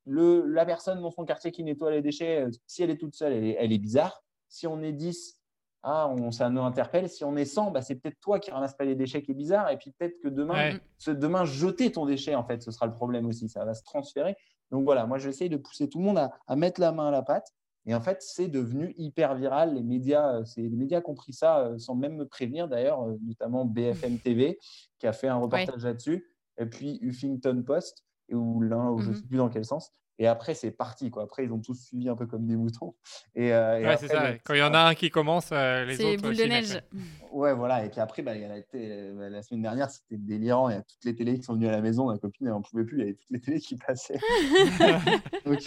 le, 0.06 0.46
la 0.46 0.64
personne 0.64 1.00
dans 1.00 1.10
son 1.10 1.24
quartier 1.24 1.52
qui 1.52 1.62
nettoie 1.64 1.90
les 1.90 2.02
déchets, 2.02 2.42
euh, 2.42 2.50
si 2.66 2.82
elle 2.82 2.90
est 2.90 2.96
toute 2.96 3.14
seule, 3.14 3.32
elle 3.32 3.72
est, 3.72 3.78
bizarre. 3.78 4.22
Si 4.48 4.66
on 4.66 4.82
est 4.82 4.92
10, 4.92 5.38
ah, 5.82 6.08
on, 6.08 6.30
ça 6.30 6.48
nous 6.48 6.62
interpelle. 6.62 7.08
Si 7.08 7.24
on 7.24 7.36
est 7.36 7.44
100, 7.44 7.70
bah, 7.70 7.82
c'est 7.82 7.96
peut-être 7.96 8.18
toi 8.20 8.38
qui 8.38 8.50
ramasse 8.50 8.74
pas 8.74 8.84
les 8.84 8.94
déchets 8.94 9.22
qui 9.22 9.32
est 9.32 9.34
bizarre. 9.34 9.70
Et 9.70 9.76
puis 9.76 9.92
peut-être 9.92 10.18
que 10.20 10.28
demain, 10.28 10.78
demain, 11.06 11.44
jeter 11.44 11.92
ton 11.92 12.06
déchet, 12.06 12.34
en 12.34 12.44
fait, 12.44 12.62
ce 12.62 12.70
sera 12.70 12.86
le 12.86 12.94
problème 12.94 13.26
aussi. 13.26 13.48
Ça 13.48 13.64
va 13.64 13.74
se 13.74 13.84
transférer. 13.84 14.36
Donc 14.70 14.84
voilà, 14.84 15.06
moi 15.06 15.18
j'essaye 15.18 15.48
de 15.48 15.56
pousser 15.56 15.88
tout 15.88 15.98
le 15.98 16.04
monde 16.04 16.18
à, 16.18 16.56
mettre 16.56 16.80
la 16.80 16.92
main 16.92 17.08
à 17.08 17.10
la 17.10 17.22
pâte. 17.22 17.52
Et 17.86 17.94
en 17.94 18.00
fait, 18.00 18.20
c'est 18.20 18.48
devenu 18.48 18.94
hyper 18.98 19.34
viral. 19.34 19.74
Les 19.74 19.82
médias, 19.82 20.40
euh, 20.40 20.44
les 20.56 20.68
médias 20.68 21.00
ont 21.06 21.14
pris 21.14 21.32
ça 21.32 21.60
euh, 21.60 21.78
sans 21.78 21.94
même 21.94 22.16
me 22.16 22.26
prévenir 22.26 22.68
d'ailleurs, 22.68 23.02
euh, 23.02 23.16
notamment 23.26 23.64
BFM 23.64 24.18
TV 24.24 24.58
qui 24.98 25.06
a 25.06 25.12
fait 25.12 25.28
un 25.28 25.36
reportage 25.36 25.84
là-dessus, 25.84 26.26
et 26.58 26.66
puis 26.66 26.98
Huffington 27.00 27.62
Post, 27.64 28.04
ou 28.30 28.60
l'un, 28.60 28.98
je 28.98 29.10
ne 29.10 29.14
sais 29.14 29.22
plus 29.22 29.38
dans 29.38 29.48
quel 29.48 29.64
sens. 29.64 29.90
Et 30.18 30.26
après, 30.26 30.54
c'est 30.54 30.70
parti. 30.70 31.10
Quoi. 31.10 31.22
Après, 31.22 31.44
ils 31.44 31.52
ont 31.52 31.60
tous 31.60 31.74
suivi 31.74 32.08
un 32.08 32.16
peu 32.16 32.26
comme 32.26 32.46
des 32.46 32.56
moutons. 32.56 32.94
Et, 33.34 33.52
ouais, 33.52 33.96
c'est 33.98 34.08
ça. 34.08 34.32
Quand 34.44 34.54
il 34.54 34.60
y 34.60 34.62
en 34.62 34.74
a 34.74 34.80
un 34.80 34.94
qui 34.94 35.10
commence, 35.10 35.50
les 35.50 35.94
autres. 35.94 36.10
C'est 36.10 36.16
boule 36.16 36.36
de 36.36 36.44
neige. 36.44 36.82
Ouais, 37.30 37.54
voilà. 37.54 37.84
Et 37.84 37.88
puis 37.88 38.00
après, 38.00 38.22
bah, 38.22 38.34
la 38.34 39.42
semaine 39.42 39.62
dernière, 39.62 39.90
c'était 39.90 40.16
délirant. 40.16 40.70
Il 40.70 40.74
y 40.74 40.78
a 40.78 40.82
toutes 40.82 41.04
les 41.04 41.14
télés 41.14 41.38
qui 41.38 41.44
sont 41.44 41.54
venues 41.54 41.68
à 41.68 41.72
la 41.72 41.80
maison. 41.80 42.06
Ma 42.06 42.18
copine, 42.18 42.46
elle 42.46 42.52
n'en 42.52 42.62
pouvait 42.62 42.84
plus. 42.84 42.96
Il 42.96 43.00
y 43.00 43.02
avait 43.04 43.14
toutes 43.14 43.30
les 43.30 43.40
télés 43.40 43.60
qui 43.60 43.76
passaient. 43.76 44.18
donc, 45.46 45.60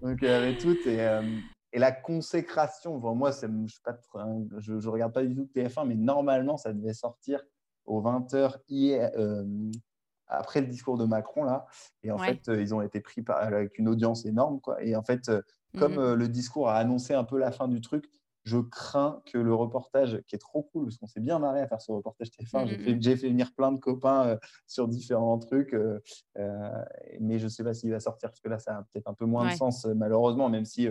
donc, 0.00 0.18
il 0.22 0.28
y 0.28 0.30
avait 0.30 0.56
toutes. 0.56 0.86
Et, 0.86 1.06
et 1.72 1.78
la 1.78 1.92
consécration, 1.92 2.98
moi, 2.98 3.30
je 3.30 3.46
ne 3.46 3.66
je, 4.58 4.80
je, 4.80 4.88
regarde 4.88 5.12
pas 5.12 5.24
du 5.24 5.34
tout 5.34 5.48
TF1, 5.54 5.86
mais 5.86 5.94
normalement, 5.94 6.56
ça 6.56 6.72
devait 6.72 6.94
sortir 6.94 7.42
aux 7.84 8.02
20h 8.02 8.56
hier, 8.68 9.10
après 10.28 10.60
le 10.60 10.66
discours 10.66 10.98
de 10.98 11.04
Macron 11.04 11.44
là. 11.44 11.66
Et 12.02 12.10
en 12.12 12.18
fait, 12.18 12.48
euh, 12.48 12.60
ils 12.60 12.74
ont 12.74 12.82
été 12.82 13.00
pris 13.00 13.22
par, 13.22 13.38
avec 13.38 13.78
une 13.78 13.88
audience 13.88 14.24
énorme 14.26 14.60
quoi. 14.60 14.82
Et 14.82 14.96
en 14.96 15.02
fait, 15.02 15.28
euh, 15.28 15.42
comme 15.76 15.98
mmh 15.98 15.98
euh, 15.98 16.14
le 16.16 16.28
discours 16.28 16.68
a 16.68 16.76
annoncé 16.76 17.14
un 17.14 17.24
peu 17.24 17.38
la 17.38 17.52
fin 17.52 17.68
du 17.68 17.80
truc, 17.80 18.06
je 18.44 18.58
crains 18.58 19.22
que 19.26 19.36
le 19.38 19.54
reportage, 19.54 20.22
qui 20.26 20.34
est 20.34 20.38
trop 20.38 20.62
cool, 20.62 20.86
parce 20.86 20.96
qu'on 20.96 21.06
s'est 21.06 21.20
bien 21.20 21.38
marré 21.38 21.60
à 21.60 21.66
faire 21.68 21.82
ce 21.82 21.92
reportage 21.92 22.30
TF1, 22.30 22.66
j'ai 22.66 22.76
Mhm. 22.76 22.78
fait, 22.78 22.96
j'ai 23.00 23.16
fait 23.16 23.28
venir 23.28 23.52
plein 23.54 23.72
de 23.72 23.78
copains 23.78 24.38
sur 24.66 24.88
différents 24.88 25.38
trucs, 25.38 25.74
mais 27.20 27.38
je 27.38 27.44
ne 27.44 27.48
sais 27.48 27.64
pas 27.64 27.74
s'il 27.74 27.90
va 27.90 28.00
sortir, 28.00 28.30
parce 28.30 28.40
que 28.40 28.48
là, 28.48 28.58
ça 28.58 28.78
a 28.78 28.82
peut-être 28.84 29.08
un 29.08 29.14
peu 29.14 29.26
moins 29.26 29.44
Ouais. 29.44 29.46
de 29.46 29.52
sens, 29.52 29.84
malheureusement, 29.86 30.48
même 30.48 30.64
si 30.64 30.88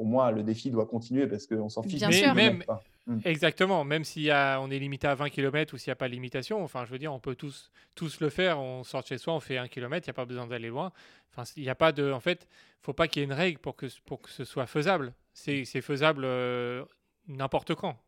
pour 0.00 0.06
moi, 0.08 0.30
le 0.32 0.42
défi 0.42 0.70
doit 0.70 0.86
continuer, 0.86 1.26
parce 1.26 1.46
qu'on 1.46 1.68
s'en 1.68 1.82
fiche. 1.82 1.96
Bien 1.96 2.10
sûr. 2.10 2.34
Même- 2.34 2.64
quoi. 2.64 2.82
Exactement, 3.26 3.84
même 3.84 4.02
si 4.02 4.30
on 4.32 4.70
est 4.70 4.78
limité 4.78 5.06
à 5.06 5.14
20 5.14 5.28
km 5.28 5.74
ou 5.74 5.76
s'il 5.76 5.90
n'y 5.90 5.92
a 5.92 5.96
pas 5.96 6.08
de 6.08 6.14
limitation, 6.14 6.64
enfin 6.64 6.86
je 6.86 6.90
veux 6.90 6.98
dire, 6.98 7.12
on 7.12 7.18
peut 7.18 7.34
tous, 7.34 7.70
tous 7.94 8.18
le 8.20 8.30
faire, 8.30 8.58
on 8.58 8.82
sort 8.82 9.02
de 9.02 9.08
chez 9.08 9.18
soi, 9.18 9.34
on 9.34 9.40
fait 9.40 9.58
un 9.58 9.68
km, 9.68 10.06
il 10.06 10.08
n'y 10.08 10.12
a 10.12 10.14
pas 10.14 10.24
besoin 10.24 10.46
d'aller 10.46 10.68
loin. 10.68 10.90
Enfin, 11.30 11.42
il 11.56 11.64
n'y 11.64 11.68
a 11.68 11.74
pas 11.74 11.92
de. 11.92 12.10
En 12.12 12.20
fait, 12.20 12.48
faut 12.80 12.94
pas 12.94 13.08
qu'il 13.08 13.20
y 13.20 13.22
ait 13.22 13.26
une 13.26 13.34
règle 13.34 13.58
pour 13.58 13.76
que, 13.76 13.84
pour 14.06 14.22
que 14.22 14.30
ce 14.30 14.44
soit 14.44 14.66
faisable. 14.66 15.12
C'est 15.34 15.64
faisable 15.82 16.22
euh, 16.24 16.82
n'importe 17.28 17.74
quand. 17.74 17.98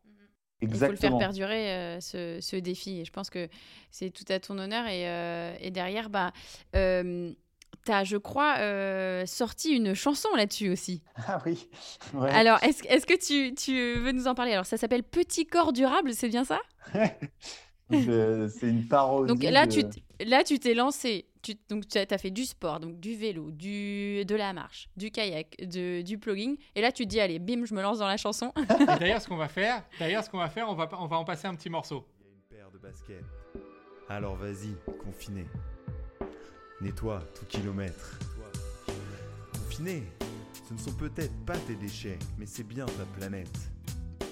Il 0.61 0.67
faut 0.67 0.73
le 0.73 0.79
faire 0.79 0.89
Exactement. 0.89 1.19
perdurer, 1.19 1.71
euh, 1.73 1.99
ce, 1.99 2.39
ce 2.41 2.55
défi. 2.55 3.01
Et 3.01 3.05
je 3.05 3.11
pense 3.11 3.29
que 3.29 3.49
c'est 3.91 4.09
tout 4.09 4.25
à 4.29 4.39
ton 4.39 4.57
honneur. 4.57 4.87
Et, 4.87 5.07
euh, 5.07 5.53
et 5.59 5.69
derrière, 5.69 6.09
bah, 6.09 6.31
euh, 6.75 7.31
tu 7.85 7.91
as, 7.91 8.03
je 8.03 8.17
crois, 8.17 8.55
euh, 8.59 9.25
sorti 9.25 9.75
une 9.75 9.93
chanson 9.93 10.29
là-dessus 10.35 10.69
aussi. 10.69 11.01
Ah 11.27 11.41
oui. 11.45 11.69
Ouais. 12.13 12.29
Alors, 12.31 12.59
est-ce 12.63 13.05
que 13.05 13.17
tu, 13.17 13.53
tu 13.55 13.95
veux 13.99 14.11
nous 14.11 14.27
en 14.27 14.35
parler? 14.35 14.53
Alors, 14.53 14.65
ça 14.65 14.77
s'appelle 14.77 15.03
Petit 15.03 15.45
corps 15.45 15.73
durable, 15.73 16.13
c'est 16.13 16.29
bien 16.29 16.43
ça? 16.43 16.59
C'est 17.91 18.67
une 18.69 18.87
parodie. 18.87 19.27
Donc 19.27 19.43
là, 19.43 19.67
de- 19.67 19.71
tu 19.71 19.83
t- 19.87 20.25
là, 20.25 20.43
tu 20.43 20.57
t'es 20.59 20.73
lancé. 20.73 21.27
Tu, 21.43 21.55
donc, 21.69 21.87
tu 21.87 21.97
as, 21.97 22.17
fait 22.17 22.31
du 22.31 22.45
sport, 22.45 22.79
donc 22.79 22.99
du 22.99 23.15
vélo, 23.15 23.51
du, 23.51 24.23
de 24.25 24.35
la 24.35 24.53
marche, 24.53 24.89
du 24.95 25.11
kayak, 25.11 25.57
de, 25.59 26.01
du 26.01 26.17
plugging. 26.17 26.55
Et 26.75 26.81
là, 26.81 26.91
tu 26.93 27.03
te 27.03 27.09
dis, 27.09 27.19
allez, 27.19 27.37
bim, 27.37 27.65
je 27.65 27.73
me 27.75 27.81
lance 27.81 27.99
dans 27.99 28.07
la 28.07 28.15
chanson. 28.17 28.53
D'ailleurs, 28.99 29.21
ce 29.21 29.27
qu'on 29.27 29.35
va 29.35 29.49
faire, 29.49 29.83
d'ailleurs, 29.99 30.23
ce 30.23 30.29
qu'on 30.29 30.37
va 30.37 30.49
faire, 30.49 30.69
on 30.69 30.73
va, 30.75 30.89
on 30.93 31.07
va 31.07 31.17
en 31.17 31.25
passer 31.25 31.47
un 31.47 31.55
petit 31.55 31.69
morceau. 31.69 32.07
Il 32.21 32.25
y 32.25 32.29
a 32.29 32.31
une 32.33 32.41
paire 32.41 32.71
de 32.71 32.77
baskets. 32.77 33.25
Alors 34.09 34.35
vas-y, 34.35 34.73
confiné. 35.03 35.45
Nettoie 36.83 37.21
tout 37.33 37.45
kilomètre. 37.45 38.19
Confiné, 39.53 40.03
ce 40.67 40.73
ne 40.73 40.77
sont 40.77 40.91
peut-être 40.91 41.33
pas 41.45 41.57
tes 41.59 41.75
déchets, 41.75 42.19
mais 42.37 42.45
c'est 42.45 42.65
bien 42.65 42.85
ta 42.85 43.05
planète. 43.17 43.57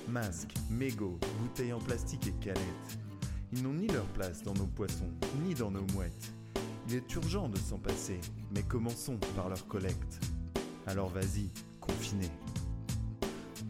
Masques, 0.09 0.53
mégots, 0.69 1.17
bouteilles 1.39 1.71
en 1.71 1.79
plastique 1.79 2.27
et 2.27 2.33
canettes. 2.43 2.99
Ils 3.53 3.63
n'ont 3.63 3.73
ni 3.73 3.87
leur 3.87 4.03
place 4.07 4.43
dans 4.43 4.53
nos 4.53 4.65
poissons, 4.65 5.09
ni 5.45 5.55
dans 5.55 5.71
nos 5.71 5.85
mouettes. 5.93 6.33
Il 6.89 6.95
est 6.95 7.15
urgent 7.15 7.47
de 7.47 7.57
s'en 7.57 7.77
passer, 7.77 8.19
mais 8.53 8.63
commençons 8.63 9.17
par 9.37 9.47
leur 9.47 9.65
collecte. 9.67 10.19
Alors 10.87 11.07
vas-y, 11.07 11.49
confiné. 11.79 12.29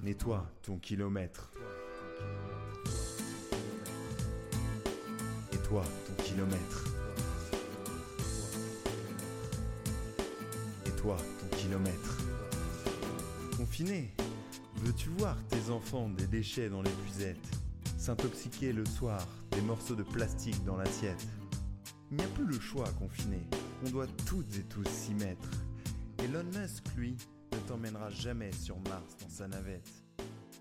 Nettoie 0.02 0.52
ton 0.64 0.80
kilomètre. 0.80 1.52
Et 5.54 5.58
toi, 5.58 5.84
ton 6.08 6.24
kilomètre. 6.24 6.91
Ton 11.08 11.58
kilomètre. 11.58 12.18
Confiné, 13.58 14.14
veux-tu 14.78 15.10
voir 15.18 15.36
tes 15.48 15.72
enfants 15.72 16.10
des 16.10 16.28
déchets 16.28 16.70
dans 16.70 16.82
les 16.82 16.92
puisettes 16.92 17.38
S'intoxiquer 17.98 18.72
le 18.72 18.86
soir, 18.86 19.28
des 19.52 19.62
morceaux 19.62 19.96
de 19.96 20.04
plastique 20.04 20.64
dans 20.64 20.78
l'assiette? 20.78 21.28
Il 22.12 22.18
n'y 22.18 22.24
a 22.24 22.28
plus 22.28 22.46
le 22.46 22.60
choix, 22.60 22.88
confiné. 23.00 23.40
On 23.86 23.90
doit 23.90 24.08
toutes 24.28 24.56
et 24.58 24.64
tous 24.64 24.88
s'y 24.88 25.14
mettre. 25.16 25.50
Elon 26.20 26.44
Musk, 26.44 26.84
lui, 26.96 27.18
ne 27.52 27.58
t'emmènera 27.68 28.10
jamais 28.10 28.52
sur 28.52 28.78
Mars 28.82 29.18
dans 29.22 29.30
sa 29.30 29.48
navette. 29.48 29.90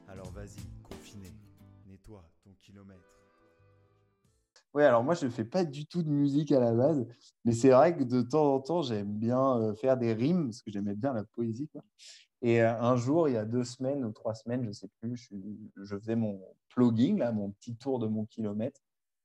Alors 0.09 0.31
vas-y, 0.33 0.65
confiné, 0.83 1.33
nettoie 1.87 2.25
ton 2.43 2.55
kilomètre. 2.63 3.10
Ouais, 4.73 4.85
alors 4.85 5.03
moi, 5.03 5.15
je 5.15 5.27
ne 5.27 5.31
fais 5.31 5.45
pas 5.45 5.65
du 5.65 5.87
tout 5.87 6.03
de 6.03 6.09
musique 6.09 6.53
à 6.53 6.61
la 6.61 6.73
base, 6.73 7.05
mais 7.45 7.53
c'est 7.53 7.71
vrai 7.71 7.97
que 7.97 8.05
de 8.05 8.23
temps 8.23 8.55
en 8.55 8.61
temps, 8.61 8.83
j'aime 8.83 9.13
bien 9.13 9.75
faire 9.75 9.97
des 9.97 10.13
rimes, 10.13 10.47
parce 10.47 10.63
que 10.63 10.71
j'aimais 10.71 10.95
bien 10.95 11.13
la 11.13 11.25
poésie. 11.25 11.69
quoi. 11.69 11.83
Et 12.43 12.61
un 12.61 12.97
jour, 12.97 13.29
il 13.29 13.35
y 13.35 13.37
a 13.37 13.45
deux 13.45 13.65
semaines 13.65 14.05
ou 14.05 14.13
trois 14.13 14.35
semaines, 14.35 14.63
je 14.63 14.69
ne 14.69 14.73
sais 14.73 14.89
plus, 15.01 15.31
je, 15.77 15.97
faisais 15.99 16.17
mon 16.17 16.41
plugging, 16.71 17.19
là, 17.19 17.33
mon 17.33 17.51
petit 17.51 17.77
tour 17.77 17.99
de 17.99 18.07
mon 18.07 18.25
kilomètre. 18.25 18.81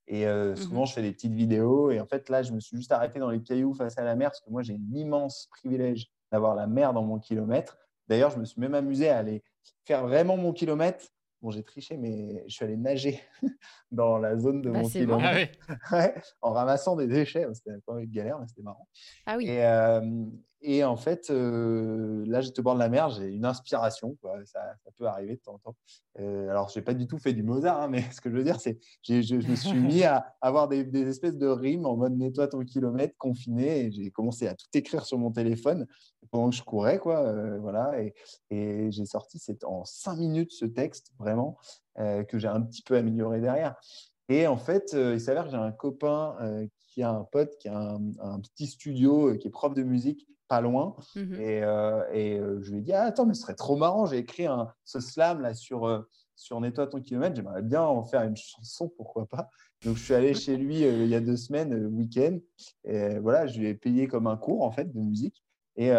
Et 0.08 0.28
euh, 0.28 0.56
souvent, 0.56 0.86
je 0.86 0.94
fais 0.94 1.02
des 1.02 1.14
petites 1.14 1.34
vidéos. 1.34 1.92
Et 1.92 2.00
en 2.00 2.06
fait, 2.06 2.30
là, 2.30 2.44
je 2.44 2.52
me 2.52 2.60
suis 2.60 2.78
juste 2.78 2.92
arrêté 2.92 3.20
dans 3.20 3.30
les 3.30 3.42
cailloux 3.42 3.74
face 3.74 3.98
à 3.98 4.04
la 4.04 4.16
mer, 4.16 4.32
parce 4.32 4.42
que 4.42 4.50
moi, 4.50 4.64
j'ai 4.64 4.78
l'immense 4.78 5.48
privilège 5.52 6.08
d'avoir 6.32 6.56
la 6.56 6.68
mer 6.68 6.94
dans 6.94 7.04
mon 7.04 7.20
kilomètre. 7.20 7.78
D'ailleurs, 8.08 8.32
je 8.32 8.38
me 8.38 8.46
suis 8.46 8.60
même 8.60 8.76
amusé 8.76 9.10
à 9.10 9.18
aller 9.20 9.44
faire 9.86 10.06
vraiment 10.06 10.36
mon 10.36 10.52
kilomètre. 10.52 11.06
Bon, 11.46 11.52
j'ai 11.52 11.62
triché, 11.62 11.96
mais 11.96 12.44
je 12.48 12.56
suis 12.56 12.66
allé 12.66 12.76
nager 12.76 13.20
dans 13.92 14.18
la 14.18 14.36
zone 14.36 14.64
de 14.64 14.72
Bah, 14.72 14.80
mon 14.80 14.90
c'est 14.90 15.06
bon. 15.06 15.18
kilomètre. 15.20 15.60
Ah. 15.70 15.76
Ouais, 15.92 16.16
en 16.42 16.54
ramassant 16.54 16.96
des 16.96 17.06
déchets. 17.06 17.46
C'était 17.54 17.70
peu 17.86 18.02
une 18.02 18.10
galère, 18.10 18.40
mais 18.40 18.48
c'était 18.48 18.64
marrant. 18.64 18.88
Ah 19.28 19.38
oui. 19.38 19.46
Et, 19.48 19.64
euh, 19.64 20.02
et 20.68 20.84
en 20.84 20.98
fait, 20.98 21.30
euh, 21.30 22.24
là, 22.26 22.42
j'étais 22.42 22.60
au 22.60 22.64
bord 22.64 22.74
de 22.74 22.80
la 22.80 22.90
mer, 22.90 23.12
j'ai 23.12 23.28
une 23.28 23.46
inspiration. 23.46 24.18
quoi. 24.20 24.44
Ça, 24.46 24.76
peut 24.98 25.06
arriver 25.06 25.36
de 25.36 25.42
temps 25.42 25.54
en 25.54 25.60
temps. 25.60 25.76
Euh, 26.20 26.50
alors, 26.50 26.70
je 26.70 26.80
n'ai 26.80 26.84
pas 26.84 26.96
du 26.96 27.06
tout 27.06 27.20
fait 27.20 27.34
du 27.34 27.44
Mozart, 27.44 27.82
hein, 27.82 27.88
mais 27.88 28.02
ce 28.12 28.20
que 28.20 28.32
je 28.32 28.36
veux 28.36 28.44
dire, 28.44 28.60
c'est 28.60 28.80
que 29.08 29.22
je, 29.22 29.36
me 29.36 29.56
suis 29.56 29.80
mis 29.80 30.04
à 30.04 30.34
avoir 30.42 30.68
des, 30.68 31.08
espèces 31.08 31.38
de 31.38 31.48
rimes 31.48 31.86
en 31.86 31.96
mode 31.96 32.18
nettoie 32.18 32.48
ton 32.48 32.62
kilomètre, 32.66 33.16
confiné. 33.18 33.86
Et 33.86 33.92
j'ai 33.92 34.10
commencé 34.10 34.48
à 34.48 34.56
tout 34.56 34.66
écrire 34.74 35.06
sur 35.06 35.20
mon 35.20 35.32
téléphone 35.32 35.86
pendant 36.32 36.50
que 36.50 36.56
je 36.56 36.64
courais. 36.64 36.98
Quoi, 36.98 37.20
euh, 37.20 37.60
voilà, 37.60 37.94
et, 38.50 38.92
j'ai 38.92 39.06
sorti 39.06 39.40
en 39.66 39.86
cinq 39.86 40.18
minutes 40.18 40.52
ce 40.52 40.66
texte, 40.66 41.12
vraiment, 41.20 41.58
que 41.96 42.40
j'ai 42.40 42.48
un 42.48 42.62
petit 42.62 42.82
peu 42.82 42.98
amélioré 42.98 43.40
derrière. 43.40 43.76
Et 44.30 44.48
en 44.48 44.58
fait, 44.58 44.94
il 44.94 45.22
s'avère 45.22 45.46
que 45.46 45.52
j'ai 45.52 45.58
un 45.58 45.72
copain 45.72 46.36
qui 46.96 47.04
a 47.04 47.12
un 47.12 47.26
pote 47.26 47.58
qui 47.60 47.68
a 47.68 47.78
un, 47.78 48.40
petit 48.40 48.68
studio, 48.68 49.38
qui 49.38 49.48
est 49.48 49.52
prof 49.52 49.74
de 49.74 49.84
musique, 49.84 50.26
pas 50.48 50.62
loin. 50.62 50.96
Mhm. 51.16 51.34
Et, 51.36 51.64
euh, 51.64 52.04
et, 52.14 52.40
euh, 52.40 52.60
je 52.62 52.72
lui 52.72 52.80
ai 52.80 52.82
dit, 52.82 52.94
ah, 52.94 53.04
attends, 53.04 53.26
mais 53.26 53.34
ce 53.34 53.42
serait 53.42 53.56
trop 53.56 53.76
marrant, 53.76 54.06
j'ai 54.06 54.18
écrit 54.18 54.46
un, 54.46 54.72
ce 54.84 55.00
slam 55.00 55.42
là 55.42 55.54
sur, 55.54 55.86
euh, 55.88 56.02
sur 56.36 56.60
Nettoie 56.62 56.88
ton 56.88 57.02
kilomètre, 57.02 57.36
j'aimerais 57.36 57.62
bien 57.62 57.82
en 57.82 58.04
faire 58.04 58.22
une 58.24 58.36
chanson, 58.36 58.92
pourquoi 58.96 59.26
pas. 59.26 59.50
Donc 59.86 59.96
je 59.98 60.04
suis 60.04 60.14
allé 60.14 60.34
chez 60.34 60.58
lui 60.58 60.84
euh, 60.84 61.04
il 61.04 61.10
y 61.10 61.16
a 61.16 61.20
deux 61.20 61.38
semaines, 61.38 61.74
le 61.74 61.88
week-end, 61.88 62.38
et 62.84 63.20
voilà, 63.20 63.48
je 63.48 63.60
lui 63.60 63.68
ai 63.68 63.74
payé 63.76 64.08
comme 64.08 64.28
un 64.28 64.38
cours 64.38 64.64
en 64.64 64.72
fait 64.72 64.92
de 64.94 65.00
musique. 65.00 65.44
Et, 65.78 65.90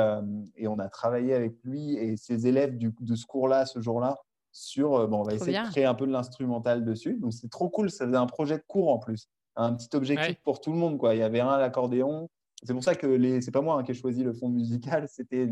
et 0.56 0.68
on 0.68 0.78
a 0.78 0.88
travaillé 0.88 1.34
avec 1.34 1.62
lui 1.62 1.96
et 1.96 2.16
ses 2.16 2.46
élèves 2.46 2.78
du, 2.78 2.94
de 2.98 3.14
ce 3.14 3.26
cours-là, 3.26 3.66
ce 3.66 3.78
jour-là, 3.82 4.16
sur, 4.50 5.06
bon, 5.06 5.18
on 5.20 5.22
va 5.22 5.34
essayer 5.34 5.52
bien. 5.52 5.64
de 5.66 5.70
créer 5.70 5.84
un 5.84 5.94
peu 5.94 6.06
de 6.06 6.12
l'instrumental 6.12 6.82
dessus. 6.82 7.18
Donc 7.20 7.34
c'est 7.34 7.50
trop 7.50 7.68
cool, 7.68 7.90
ça 7.90 8.06
faisait 8.06 8.16
un 8.16 8.24
projet 8.26 8.56
de 8.56 8.64
cours 8.66 8.88
en 8.90 8.98
plus, 8.98 9.28
un 9.54 9.74
petit 9.74 9.94
objectif 9.94 10.28
Ouais. 10.28 10.40
pour 10.44 10.62
tout 10.62 10.72
le 10.72 10.78
monde. 10.78 10.96
Quoi. 10.96 11.14
Il 11.14 11.18
y 11.18 11.22
avait 11.22 11.40
un 11.40 11.48
à 11.50 11.58
l'accordéon, 11.58 12.30
c'est 12.62 12.72
pour 12.72 12.82
ça 12.82 12.94
que 12.94 13.06
les... 13.06 13.40
c'est 13.40 13.50
pas 13.50 13.60
moi 13.60 13.78
hein, 13.78 13.82
qui 13.82 13.92
ai 13.92 13.94
choisi 13.94 14.22
le 14.24 14.32
fond 14.32 14.48
musical, 14.48 15.06
c'était 15.08 15.48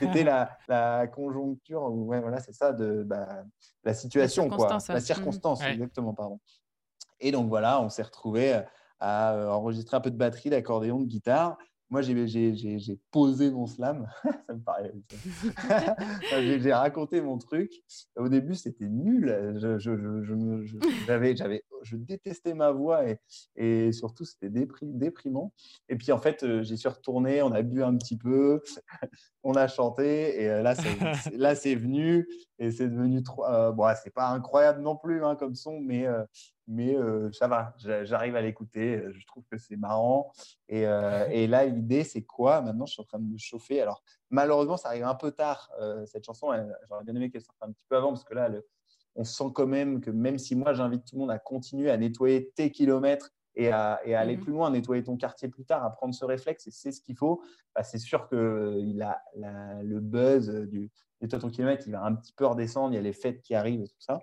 c'était 0.00 0.24
la, 0.24 0.56
la 0.68 1.06
conjoncture, 1.06 1.82
ou 1.82 2.06
ouais, 2.06 2.20
voilà, 2.20 2.40
c'est 2.40 2.52
ça, 2.52 2.72
de 2.72 3.02
bah, 3.04 3.44
la 3.84 3.94
situation, 3.94 4.48
quoi, 4.48 4.68
circonstance, 4.68 4.88
la 4.88 5.00
circonstance, 5.00 5.60
Ouais. 5.62 5.72
exactement, 5.72 6.14
pardon. 6.14 6.40
Et 7.20 7.32
donc 7.32 7.48
voilà, 7.48 7.80
on 7.80 7.88
s'est 7.88 8.02
retrouvé 8.02 8.60
à 9.00 9.34
euh, 9.34 9.48
enregistrer 9.48 9.96
un 9.96 10.00
peu 10.00 10.10
de 10.10 10.16
batterie, 10.16 10.50
d'accordéon, 10.50 11.00
de 11.00 11.06
guitare. 11.06 11.56
Moi, 11.88 12.02
j'ai- 12.02 12.98
posé 13.12 13.50
mon 13.50 13.66
slam, 13.66 14.08
ça 14.48 14.54
me 14.54 14.60
paraît. 14.60 14.92
j'ai 16.60 16.72
raconté 16.72 17.20
mon 17.20 17.38
truc. 17.38 17.70
Au 18.16 18.28
début, 18.28 18.54
c'était 18.54 18.88
nul. 18.88 19.54
Je, 19.60 19.78
j'avais- 21.06 21.36
j'avais- 21.36 21.62
je 21.82 21.96
détestais 21.96 22.54
ma 22.54 22.72
voix 22.72 23.08
et, 23.08 23.18
et 23.56 23.92
surtout, 23.92 24.24
c'était 24.24 24.48
dépri- 24.48 24.96
déprimant. 24.98 25.52
Et 25.88 25.96
puis, 25.96 26.10
en 26.10 26.18
fait, 26.18 26.42
euh, 26.42 26.62
j'y 26.62 26.76
suis 26.76 26.88
retourné, 26.88 27.42
on 27.42 27.52
a 27.52 27.62
bu 27.62 27.82
un 27.84 27.96
petit 27.96 28.16
peu, 28.16 28.60
on 29.44 29.52
a 29.54 29.68
chanté 29.68 30.42
et 30.42 30.48
euh, 30.48 30.62
là, 30.62 30.74
c'est- 30.74 31.36
là, 31.36 31.54
c'est 31.54 31.76
venu 31.76 32.26
et 32.58 32.70
c'est 32.70 32.88
devenu 32.88 33.22
trop. 33.22 33.44
euh, 33.46 33.72
bon, 33.72 33.86
c'est 34.02 34.10
pas 34.14 34.28
incroyable 34.28 34.80
non 34.82 34.96
plus 34.96 35.24
hein, 35.24 35.36
comme 35.36 35.54
son, 35.54 35.80
mais, 35.80 36.06
euh, 36.06 36.24
mais 36.66 36.94
euh, 36.96 37.30
ça 37.32 37.48
va. 37.48 37.74
J'a- 37.78 38.04
J'arrive 38.04 38.34
à 38.36 38.40
l'écouter. 38.40 39.02
Je 39.12 39.26
trouve 39.26 39.44
que 39.50 39.58
c'est 39.58 39.76
marrant. 39.76 40.32
Et, 40.68 40.82
et 40.82 41.46
là, 41.46 41.64
l'idée, 41.66 42.02
c'est 42.04 42.22
quoi? 42.24 42.60
Maintenant, 42.62 42.86
je 42.86 42.92
suis 42.94 43.02
en 43.02 43.04
train 43.04 43.18
de 43.18 43.24
me 43.30 43.38
chauffer. 43.38 43.80
Alors, 43.80 44.02
malheureusement, 44.30 44.76
ça 44.76 44.88
arrive 44.88 45.04
un 45.04 45.14
peu 45.14 45.30
tard, 45.32 45.70
cette 46.06 46.24
chanson. 46.24 46.48
J'aurais 46.88 47.04
bien 47.04 47.14
aimé 47.14 47.30
qu'elle 47.30 47.42
sorte 47.42 47.58
un 47.60 47.70
petit 47.72 47.84
peu 47.88 47.96
avant 47.96 48.08
parce 48.08 48.24
que 48.24 48.34
là, 48.34 48.48
le- 48.48 48.66
on 49.14 49.24
sent 49.24 49.44
quand 49.54 49.66
même 49.66 50.00
que 50.00 50.10
même 50.10 50.38
si 50.38 50.54
moi, 50.54 50.72
j'invite 50.74 51.04
tout 51.06 51.14
le 51.16 51.20
monde 51.20 51.30
à 51.30 51.38
continuer 51.38 51.90
à 51.90 51.96
nettoyer 51.96 52.50
tes 52.54 52.70
kilomètres 52.70 53.30
et 53.54 53.70
à, 53.70 54.00
et 54.04 54.14
à 54.14 54.20
aller 54.20 54.36
Mhm. 54.36 54.42
plus 54.42 54.52
loin, 54.52 54.70
nettoyer 54.70 55.02
ton 55.02 55.16
quartier 55.16 55.48
plus 55.48 55.64
tard, 55.64 55.82
à 55.84 55.90
prendre 55.90 56.14
ce 56.14 56.24
réflexe 56.26 56.66
et 56.66 56.70
c'est 56.70 56.92
ce 56.92 57.00
qu'il 57.00 57.16
faut, 57.16 57.40
bah, 57.74 57.82
c'est 57.82 57.96
sûr 57.98 58.28
que 58.28 58.76
il 58.78 59.00
a, 59.00 59.22
la- 59.36 59.82
le 59.82 60.00
buzz 60.00 60.50
du 60.68 60.90
nettoie 61.20 61.38
ton 61.38 61.50
kilomètre, 61.50 61.84
il 61.86 61.92
va 61.92 62.04
un 62.04 62.14
petit 62.14 62.32
peu 62.32 62.46
redescendre. 62.46 62.92
Il 62.92 62.96
y 62.96 62.98
a 62.98 63.02
les 63.02 63.12
fêtes 63.12 63.42
qui 63.42 63.54
arrivent 63.54 63.82
et 63.82 63.88
tout 63.88 63.94
ça. 64.00 64.20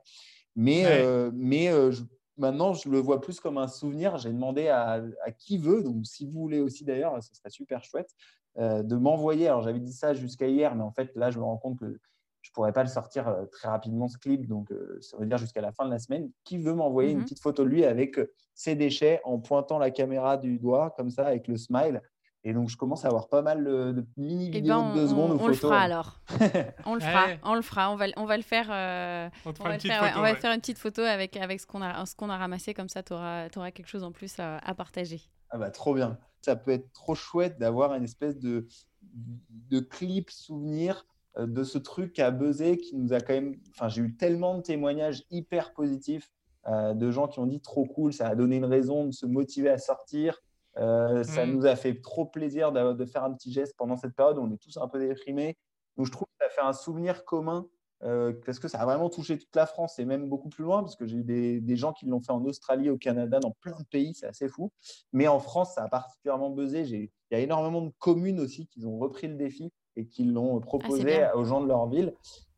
Mais, 0.55 0.85
Ouais. 0.85 1.03
euh, 1.05 1.31
mais 1.33 1.69
euh, 1.69 1.91
je- 1.91 2.03
maintenant, 2.37 2.73
je 2.73 2.89
le 2.89 2.99
vois 2.99 3.21
plus 3.21 3.39
comme 3.39 3.57
un 3.57 3.67
souvenir. 3.67 4.17
J'ai 4.17 4.31
demandé 4.31 4.67
à, 4.69 5.03
à 5.25 5.31
qui 5.31 5.57
veut, 5.57 5.83
donc 5.83 6.05
si 6.05 6.25
vous 6.25 6.39
voulez 6.41 6.59
aussi 6.61 6.83
d'ailleurs, 6.85 7.21
ce 7.23 7.33
serait 7.35 7.49
super 7.49 7.83
chouette, 7.83 8.11
euh, 8.59 8.83
de 8.83 8.95
m'envoyer. 8.95 9.47
Alors, 9.47 9.61
j'avais 9.63 9.79
dit 9.79 9.93
ça 9.93 10.13
jusqu'à 10.13 10.47
hier, 10.47 10.75
mais 10.75 10.83
en 10.83 10.91
fait, 10.91 11.11
là, 11.15 11.31
je 11.31 11.39
me 11.39 11.43
rends 11.43 11.57
compte 11.57 11.79
que 11.79 11.99
je 12.41 12.49
ne 12.49 12.53
pourrais 12.53 12.73
pas 12.73 12.83
le 12.83 12.89
sortir 12.89 13.33
très 13.51 13.69
rapidement, 13.69 14.07
ce 14.09 14.17
clip, 14.17 14.47
donc 14.47 14.71
ça 14.99 15.15
veut 15.17 15.25
dire 15.25 15.37
jusqu'à 15.37 15.61
la 15.61 15.71
fin 15.71 15.85
de 15.85 15.91
la 15.91 15.97
semaine. 15.99 16.29
Qui 16.43 16.57
veut 16.57 16.73
m'envoyer 16.73 17.11
une 17.11 17.19
Mhm. 17.19 17.23
petite 17.23 17.41
photo 17.41 17.63
de 17.63 17.69
lui 17.69 17.85
avec 17.85 18.19
ses 18.53 18.75
déchets 18.75 19.21
en 19.23 19.39
pointant 19.39 19.79
la 19.79 19.91
caméra 19.91 20.35
du 20.37 20.59
doigt, 20.59 20.93
comme 20.97 21.09
ça, 21.09 21.25
avec 21.25 21.47
le 21.47 21.55
smile? 21.57 22.01
Et 22.45 22.53
donc, 22.53 22.69
je 22.69 22.75
commence 22.77 23.05
à 23.05 23.07
avoir 23.07 23.29
pas 23.29 23.41
mal 23.41 23.63
de, 23.63 23.91
de 23.93 24.05
mini 24.17 24.47
Eh 24.49 24.51
vidéos 24.51 24.75
ben, 24.81 24.89
de 24.89 24.95
deux 24.95 25.05
on, 25.05 25.09
secondes 25.09 25.31
ou 25.31 25.43
on 25.43 25.47
le 25.47 25.53
photos. 25.53 25.69
fera 25.69 25.79
alors. 25.81 26.19
On 26.85 26.95
le 26.95 26.99
fera, 26.99 27.25
Ouais. 27.27 27.39
on 27.43 27.55
le 27.55 27.61
fera. 27.61 27.91
On 27.91 27.95
va, 27.95 28.05
on 28.17 28.25
va 28.25 28.35
le 28.37 28.43
faire. 28.43 28.67
euh, 28.69 29.29
On 29.45 29.51
va, 29.63 29.73
le 29.73 29.79
faire, 29.79 30.01
ouais, 30.01 30.07
photo. 30.09 30.19
on 30.19 30.21
va 30.23 30.31
ouais. 30.31 30.35
faire 30.35 30.51
une 30.53 30.59
petite 30.59 30.77
photo 30.77 31.01
avec, 31.01 31.37
avec 31.37 31.59
ce 31.61 31.65
qu'on 31.67 31.81
a, 31.81 32.05
ce 32.05 32.15
qu'on 32.15 32.29
a 32.29 32.37
ramassé. 32.37 32.73
Comme 32.73 32.89
ça, 32.89 33.01
tu 33.03 33.13
auras, 33.13 33.47
quelque 33.49 33.87
chose 33.87 34.03
en 34.03 34.11
plus 34.11 34.37
à, 34.39 34.57
à 34.57 34.73
partager. 34.73 35.21
Ah 35.51 35.57
bah, 35.57 35.69
trop 35.71 35.93
bien. 35.93 36.17
Ça 36.41 36.55
peut 36.57 36.71
être 36.71 36.91
trop 36.91 37.15
chouette 37.15 37.57
d'avoir 37.59 37.93
une 37.93 38.03
espèce 38.03 38.37
de, 38.37 38.67
de 39.69 39.79
clip 39.79 40.29
souvenir 40.29 41.05
euh, 41.37 41.47
de 41.47 41.63
ce 41.63 41.77
truc 41.77 42.19
à 42.19 42.31
buzzer 42.31 42.77
qui 42.77 42.95
nous 42.97 43.13
a 43.13 43.19
quand 43.21 43.33
même. 43.33 43.55
Enfin, 43.71 43.87
j'ai 43.87 44.01
eu 44.01 44.15
tellement 44.17 44.57
de 44.57 44.61
témoignages 44.61 45.23
hyper 45.31 45.73
positifs 45.73 46.29
euh, 46.67 46.93
de 46.93 47.09
gens 47.11 47.27
qui 47.27 47.39
ont 47.39 47.45
dit 47.45 47.61
trop 47.61 47.85
cool, 47.85 48.11
ça 48.13 48.27
a 48.27 48.35
donné 48.35 48.57
une 48.57 48.65
raison 48.65 49.05
de 49.05 49.11
se 49.11 49.25
motiver 49.25 49.69
à 49.69 49.77
sortir. 49.77 50.41
Euh, 50.77 51.23
ça 51.23 51.45
Mm. 51.45 51.51
nous 51.51 51.65
a 51.65 51.75
fait 51.75 52.01
trop 52.01 52.25
plaisir 52.25 52.71
de, 52.71 52.93
de 52.93 53.05
faire 53.05 53.23
un 53.23 53.33
petit 53.33 53.51
geste 53.51 53.75
pendant 53.77 53.95
cette 53.97 54.15
période 54.15 54.37
où 54.37 54.41
on 54.41 54.51
est 54.51 54.57
tous 54.61 54.77
un 54.77 54.87
peu 54.87 54.99
déprimés. 54.99 55.57
Donc, 55.97 56.07
je 56.07 56.11
trouve 56.11 56.27
que 56.27 56.45
ça 56.45 56.49
fait 56.49 56.65
un 56.67 56.73
souvenir 56.73 57.25
commun 57.25 57.67
euh, 58.03 58.33
parce 58.45 58.59
que 58.59 58.67
ça 58.67 58.79
a 58.81 58.85
vraiment 58.85 59.09
touché 59.09 59.37
toute 59.37 59.55
la 59.55 59.65
France 59.65 59.97
et 59.99 60.05
même 60.05 60.27
beaucoup 60.27 60.49
plus 60.49 60.63
loin 60.63 60.81
parce 60.81 60.95
que 60.95 61.05
j'ai 61.05 61.17
eu 61.17 61.23
des, 61.23 61.61
des 61.61 61.75
gens 61.77 61.93
qui 61.93 62.05
l'ont 62.05 62.19
fait 62.19 62.31
en 62.33 62.43
Australie, 62.45 62.89
au 62.89 62.97
Canada, 62.97 63.39
dans 63.39 63.51
plein 63.61 63.77
de 63.79 63.85
pays, 63.85 64.13
c'est 64.13 64.25
assez 64.25 64.49
fou. 64.49 64.71
Mais 65.13 65.27
en 65.27 65.39
France, 65.39 65.75
ça 65.75 65.83
a 65.83 65.87
particulièrement 65.87 66.49
buzzé. 66.49 66.81
Il 66.81 67.09
y 67.31 67.35
a 67.35 67.39
énormément 67.39 67.81
de 67.81 67.91
communes 67.99 68.39
aussi 68.39 68.67
qui 68.67 68.83
ont 68.85 68.97
repris 68.97 69.27
le 69.27 69.35
défi 69.35 69.71
et 69.95 70.07
qui 70.07 70.23
l'ont 70.25 70.59
proposé 70.59 71.03
bien. 71.05 71.33
aux 71.35 71.45
gens 71.45 71.61
de 71.61 71.67
leur 71.67 71.87
ville. 71.87 72.13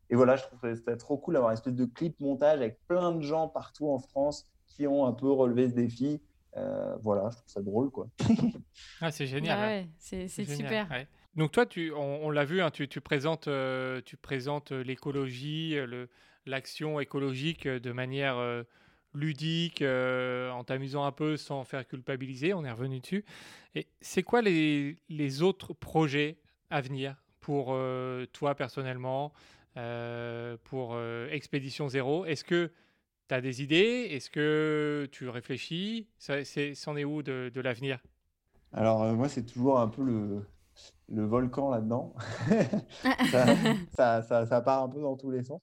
Et 0.08 0.14
voilà, 0.16 0.36
je 0.36 0.44
trouve 0.44 0.58
que 0.60 0.74
c'était 0.74 0.96
trop 0.96 1.18
cool 1.18 1.34
d'avoir 1.34 1.50
une 1.50 1.58
espèce 1.58 1.74
de 1.74 1.84
clip 1.84 2.18
montage 2.20 2.58
avec 2.60 2.80
plein 2.88 3.12
de 3.12 3.20
gens 3.20 3.48
partout 3.48 3.88
en 3.90 3.98
France 3.98 4.46
qui 4.66 4.86
ont 4.86 5.04
un 5.06 5.12
peu 5.12 5.30
relevé 5.30 5.68
ce 5.68 5.74
défi. 5.74 6.22
Euh, 6.56 6.96
voilà, 7.02 7.28
je 7.30 7.36
trouve 7.36 7.48
ça 7.48 7.62
drôle, 7.62 7.90
quoi. 7.90 8.08
Ah, 9.00 9.10
c'est 9.10 9.26
génial. 9.26 9.58
Bah 9.58 9.66
ouais. 9.66 9.88
ouais, 10.12 10.28
c'est 10.28 10.44
super. 10.44 10.88
ouais. 10.90 11.06
Donc 11.34 11.52
toi, 11.52 11.66
tu, 11.66 11.92
on, 11.92 12.24
on 12.26 12.30
l'a 12.30 12.44
vu, 12.44 12.62
hein, 12.62 12.70
tu, 12.70 12.88
tu 12.88 13.00
présentes, 13.00 13.46
euh, 13.48 14.00
tu 14.04 14.16
présentes 14.16 14.72
euh, 14.72 14.82
l'écologie, 14.82 15.74
le- 15.74 16.08
l'action 16.46 16.98
écologique 17.00 17.68
de 17.68 17.92
manière 17.92 18.38
euh, 18.38 18.62
ludique, 19.12 19.82
euh, 19.82 20.50
en 20.50 20.64
t'amusant 20.64 21.04
un 21.04 21.12
peu 21.12 21.36
sans 21.36 21.64
faire 21.64 21.86
culpabiliser. 21.86 22.54
On 22.54 22.64
est 22.64 22.70
revenu 22.70 23.00
dessus. 23.00 23.24
Et 23.74 23.86
c'est 24.00 24.22
quoi 24.22 24.40
les, 24.42 24.96
les 25.10 25.42
autres 25.42 25.74
projets 25.74 26.38
à 26.70 26.80
venir 26.80 27.16
pour 27.40 27.68
euh, 27.70 28.24
toi 28.32 28.54
personnellement, 28.54 29.32
euh, 29.76 30.56
pour 30.64 30.92
euh, 30.94 31.28
Expédition 31.30 31.88
Zéro? 31.88 32.24
Est-ce 32.24 32.44
que 32.44 32.70
tu 33.28 33.34
as 33.34 33.40
des 33.40 33.62
idées? 33.62 34.08
Est-ce 34.10 34.30
que 34.30 35.08
tu 35.12 35.28
réfléchis? 35.28 36.08
Ça, 36.18 36.44
c'est- 36.44 36.74
C'en 36.74 36.96
est 36.96 37.04
où 37.04 37.22
de, 37.22 37.50
de 37.52 37.60
l'avenir? 37.60 37.98
Alors, 38.72 39.02
euh, 39.02 39.14
moi, 39.14 39.28
c'est 39.28 39.44
toujours 39.44 39.78
un 39.80 39.88
peu 39.88 40.02
le, 40.02 40.46
le 41.08 41.24
volcan 41.24 41.70
là-dedans. 41.70 42.14
ça, 43.30 43.46
ça, 43.92 44.22
ça- 44.22 44.46
ça 44.46 44.60
part 44.60 44.82
un 44.84 44.88
peu 44.88 45.00
dans 45.00 45.16
tous 45.16 45.30
les 45.30 45.42
sens. 45.42 45.60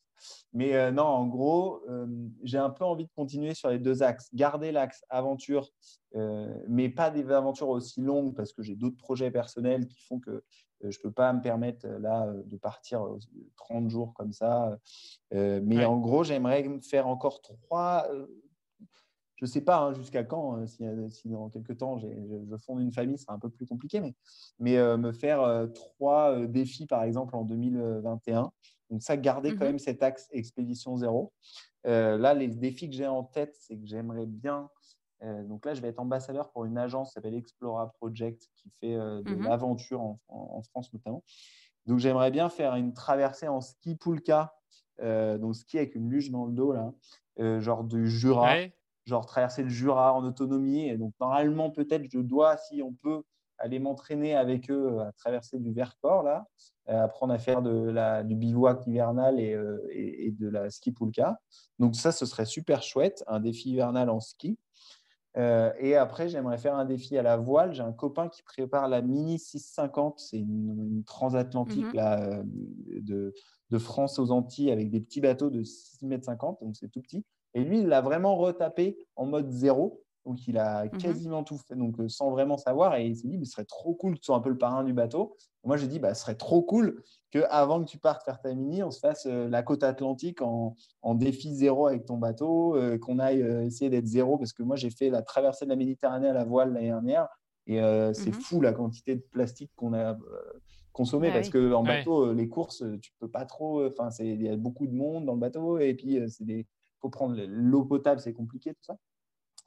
Mais 0.53 0.73
euh, 0.75 0.91
non, 0.91 1.03
en 1.03 1.27
gros, 1.27 1.81
euh, 1.89 2.07
j'ai 2.43 2.57
un 2.57 2.69
peu 2.69 2.85
envie 2.85 3.05
de 3.05 3.11
continuer 3.15 3.53
sur 3.53 3.69
les 3.69 3.79
deux 3.79 4.03
axes. 4.03 4.29
Garder 4.33 4.71
l'axe 4.71 5.03
aventure, 5.09 5.69
euh, 6.15 6.53
mais 6.69 6.87
pas 6.89 7.11
des 7.11 7.29
aventures 7.31 7.67
aussi 7.69 7.99
longues 8.01 8.33
parce 8.35 8.53
que 8.53 8.63
j'ai 8.63 8.75
d'autres 8.75 8.97
projets 8.97 9.31
personnels 9.31 9.87
qui 9.87 10.01
font 10.05 10.19
que 10.19 10.43
je 10.91 10.99
ne 10.99 11.03
peux 11.03 11.11
pas 11.11 11.31
me 11.33 11.41
permettre 11.41 11.85
euh, 11.87 11.99
là 11.99 12.25
euh, 12.27 12.43
de 12.45 12.57
partir 12.57 13.05
euh, 13.05 13.19
30 13.57 13.89
jours 13.89 14.13
comme 14.13 14.33
ça. 14.33 14.77
Euh, 15.33 15.61
mais 15.63 15.77
Ouais. 15.77 15.85
en 15.85 15.97
gros, 15.99 16.23
j'aimerais 16.23 16.63
me 16.63 16.79
faire 16.81 17.07
encore 17.07 17.41
trois. 17.41 18.07
euh, 18.11 18.27
je 19.35 19.45
ne 19.45 19.49
sais 19.49 19.61
pas 19.61 19.79
hein, 19.79 19.93
jusqu'à 19.93 20.23
quand, 20.23 20.57
euh, 20.57 20.67
si, 20.67 20.85
euh, 20.85 21.09
si 21.09 21.27
dans 21.27 21.49
quelques 21.49 21.77
temps 21.77 21.97
je, 21.97 22.07
je 22.49 22.57
fonde 22.57 22.81
une 22.81 22.93
famille, 22.93 23.17
ce 23.17 23.23
sera 23.25 23.33
un 23.33 23.39
peu 23.39 23.49
plus 23.49 23.65
compliqué, 23.65 23.99
mais, 23.99 24.13
mais 24.59 24.77
euh, 24.77 24.95
me 24.95 25.11
faire 25.11 25.41
euh, 25.41 25.67
trois 25.67 26.31
euh, 26.31 26.47
défis 26.47 26.85
par 26.85 27.03
exemple 27.03 27.35
en 27.35 27.43
2021. 27.43 28.51
Donc 28.89 29.01
ça, 29.01 29.17
garder 29.17 29.49
quand 29.51 29.65
Mhm. 29.65 29.71
même 29.71 29.79
cet 29.79 30.03
axe 30.03 30.27
expédition 30.31 30.95
zéro. 30.97 31.33
Euh, 31.87 32.17
là, 32.17 32.33
les 32.33 32.47
défis 32.47 32.89
que 32.89 32.95
j'ai 32.95 33.07
en 33.07 33.23
tête, 33.23 33.55
c'est 33.59 33.75
que 33.75 33.85
j'aimerais 33.85 34.27
bien. 34.27 34.69
Euh, 35.23 35.43
donc 35.43 35.65
là, 35.65 35.73
je 35.73 35.81
vais 35.81 35.87
être 35.89 35.99
ambassadeur 35.99 36.51
pour 36.51 36.65
une 36.65 36.77
agence 36.77 37.09
qui 37.09 37.13
s'appelle 37.13 37.35
Explora 37.35 37.91
Project 37.99 38.47
qui 38.55 38.69
fait 38.79 38.95
euh, 38.95 39.21
de 39.23 39.35
Mhm. 39.35 39.43
l'aventure 39.43 40.01
en, 40.01 40.19
en- 40.27 40.57
en 40.57 40.61
France 40.63 40.91
notamment. 40.93 41.23
Donc 41.85 41.99
j'aimerais 41.99 42.31
bien 42.31 42.49
faire 42.49 42.75
une 42.75 42.93
traversée 42.93 43.47
en 43.47 43.61
ski 43.61 43.95
poulka, 43.95 44.55
euh, 45.01 45.37
donc 45.37 45.55
ski 45.55 45.77
avec 45.77 45.95
une 45.95 46.09
luge 46.09 46.31
dans 46.31 46.45
le 46.45 46.53
dos 46.53 46.73
là, 46.73 46.93
genre 47.59 47.83
du 47.83 48.07
Jura 48.09 48.53
Ouais. 48.53 48.73
genre 49.05 49.25
traverser 49.25 49.63
le 49.63 49.69
Jura 49.69 50.13
en 50.13 50.23
autonomie. 50.23 50.87
Et 50.87 50.97
donc, 50.97 51.13
normalement, 51.19 51.69
peut-être, 51.71 52.05
je 52.09 52.19
dois, 52.19 52.55
si 52.55 52.81
on 52.81 52.93
peut, 52.93 53.23
aller 53.57 53.77
m'entraîner 53.79 54.33
avec 54.33 54.71
eux 54.71 54.99
à 55.01 55.11
traverser 55.11 55.59
du 55.59 55.73
Vercors, 55.73 56.23
là, 56.23 56.47
apprendre 56.87 57.33
à 57.33 57.37
faire 57.37 57.61
de 57.61 57.89
la, 57.89 58.23
du 58.23 58.35
bivouac 58.35 58.87
hivernal 58.87 59.41
et, 59.41 59.53
euh, 59.53 59.85
et, 59.91 60.27
et 60.27 60.31
de 60.31 60.47
la 60.47 60.69
ski 60.69 60.93
poulka. 60.93 61.37
Donc, 61.79 61.95
ça, 61.97 62.13
ce 62.13 62.25
serait 62.25 62.45
super 62.45 62.81
chouette, 62.81 63.25
un 63.27 63.41
défi 63.41 63.71
hivernal 63.71 64.09
en 64.09 64.21
ski. 64.21 64.57
Euh, 65.37 65.71
et 65.79 65.95
après, 65.95 66.29
j'aimerais 66.29 66.57
faire 66.59 66.75
un 66.75 66.85
défi 66.85 67.17
à 67.17 67.23
la 67.23 67.37
voile. 67.37 67.73
J'ai 67.73 67.81
un 67.81 67.91
copain 67.91 68.29
qui 68.29 68.43
prépare 68.43 68.87
la 68.87 69.01
Mini 69.01 69.39
650. 69.39 70.19
C'est 70.19 70.37
une, 70.37 70.87
une 70.91 71.03
transatlantique 71.03 71.85
Mhm. 71.85 71.93
là, 71.93 72.21
euh, 72.21 72.43
de, 73.01 73.33
de 73.71 73.77
France 73.79 74.19
aux 74.19 74.29
Antilles 74.31 74.71
avec 74.71 74.91
des 74.91 75.01
petits 75.01 75.21
bateaux 75.21 75.49
de 75.49 75.63
6,50 75.63 76.07
mètres, 76.07 76.27
donc 76.61 76.75
c'est 76.75 76.89
tout 76.89 77.01
petit. 77.01 77.25
Et 77.55 77.63
lui, 77.63 77.79
il 77.79 77.87
l'a 77.87 78.01
vraiment 78.01 78.35
retapé 78.35 78.97
en 79.15 79.25
mode 79.25 79.49
zéro. 79.49 80.02
Donc, 80.25 80.47
il 80.47 80.57
a 80.57 80.87
Mhm. 80.87 80.99
quasiment 80.99 81.43
tout 81.43 81.57
fait, 81.57 81.75
donc 81.75 81.99
euh, 81.99 82.07
sans 82.07 82.31
vraiment 82.31 82.57
savoir. 82.57 82.95
Et 82.95 83.07
il 83.07 83.15
s'est 83.17 83.27
dit, 83.27 83.37
mais 83.37 83.45
ce 83.45 83.51
serait 83.53 83.65
trop 83.65 83.93
cool 83.93 84.13
que 84.15 84.19
tu 84.19 84.25
sois 84.25 84.35
un 84.37 84.39
peu 84.39 84.49
le 84.49 84.57
parrain 84.57 84.83
du 84.85 84.93
bateau. 84.93 85.35
Moi, 85.65 85.75
j'ai 85.77 85.87
dit, 85.87 85.99
bah, 85.99 86.13
ce 86.13 86.21
serait 86.21 86.35
trop 86.35 86.61
cool 86.61 87.03
qu'avant 87.31 87.83
que 87.83 87.89
tu 87.89 87.97
partes 87.97 88.23
faire 88.23 88.39
ta 88.39 88.53
mini, 88.53 88.83
on 88.83 88.91
se 88.91 88.99
fasse 88.99 89.25
euh, 89.25 89.49
la 89.49 89.63
côte 89.63 89.83
atlantique 89.83 90.41
en, 90.41 90.75
en 91.01 91.15
défi 91.15 91.53
zéro 91.53 91.87
avec 91.87 92.05
ton 92.05 92.17
bateau, 92.17 92.75
euh, 92.77 92.97
qu'on 92.97 93.19
aille 93.19 93.41
euh, 93.41 93.65
essayer 93.65 93.89
d'être 93.89 94.05
zéro. 94.07 94.37
Parce 94.37 94.53
que 94.53 94.63
moi, 94.63 94.75
j'ai 94.77 94.91
fait 94.91 95.09
la 95.09 95.21
traversée 95.23 95.65
de 95.65 95.69
la 95.71 95.75
Méditerranée 95.75 96.29
à 96.29 96.33
la 96.33 96.45
voile 96.45 96.73
l'année 96.73 96.87
dernière. 96.87 97.27
Et 97.67 97.81
euh, 97.81 98.13
c'est 98.13 98.31
fou 98.33 98.61
la 98.61 98.71
quantité 98.73 99.15
de 99.15 99.21
plastique 99.31 99.71
qu'on 99.75 99.93
a 99.93 100.13
euh, 100.13 100.17
consommé. 100.93 101.29
Bah 101.29 101.35
parce 101.35 101.47
oui. 101.47 101.51
que 101.53 101.73
en 101.73 101.81
Ouais. 101.83 101.97
bateau, 101.97 102.33
les 102.33 102.47
courses, 102.49 102.83
tu 103.01 103.11
peux 103.19 103.29
pas 103.29 103.45
trop. 103.45 103.85
Enfin, 103.87 104.09
c'est- 104.09 104.27
il 104.27 104.41
y 104.41 104.49
a 104.49 104.55
beaucoup 104.57 104.85
de 104.87 104.93
monde 104.93 105.25
dans 105.25 105.33
le 105.33 105.39
bateau. 105.39 105.79
Et 105.79 105.93
puis, 105.95 106.17
euh, 106.19 106.27
c'est 106.27 106.45
des 106.45 106.65
faut 107.01 107.09
prendre 107.09 107.35
l'eau 107.47 107.83
potable, 107.83 108.21
c'est 108.21 108.31
compliqué, 108.33 108.71
tout 108.73 108.83
ça. 108.83 108.95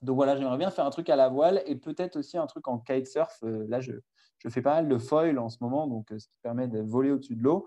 Donc 0.02 0.16
voilà, 0.16 0.36
j'aimerais 0.36 0.58
bien 0.58 0.70
faire 0.70 0.84
un 0.86 0.90
truc 0.90 1.08
à 1.10 1.16
la 1.16 1.28
voile 1.28 1.62
et 1.66 1.76
peut-être 1.76 2.16
aussi 2.16 2.36
un 2.38 2.46
truc 2.46 2.68
en 2.68 2.78
kitesurf. 2.78 3.38
Euh, 3.44 3.64
là, 3.68 3.80
je, 3.80 3.92
je 4.38 4.48
fais 4.48 4.62
pas 4.62 4.74
mal 4.74 4.88
de 4.88 4.98
foil 4.98 5.38
en 5.38 5.48
ce 5.48 5.58
moment, 5.60 5.86
donc 5.86 6.12
euh, 6.12 6.18
ce 6.18 6.26
qui 6.28 6.36
permet 6.42 6.68
de 6.68 6.80
voler 6.80 7.10
au-dessus 7.10 7.36
de 7.36 7.42
l'eau. 7.42 7.66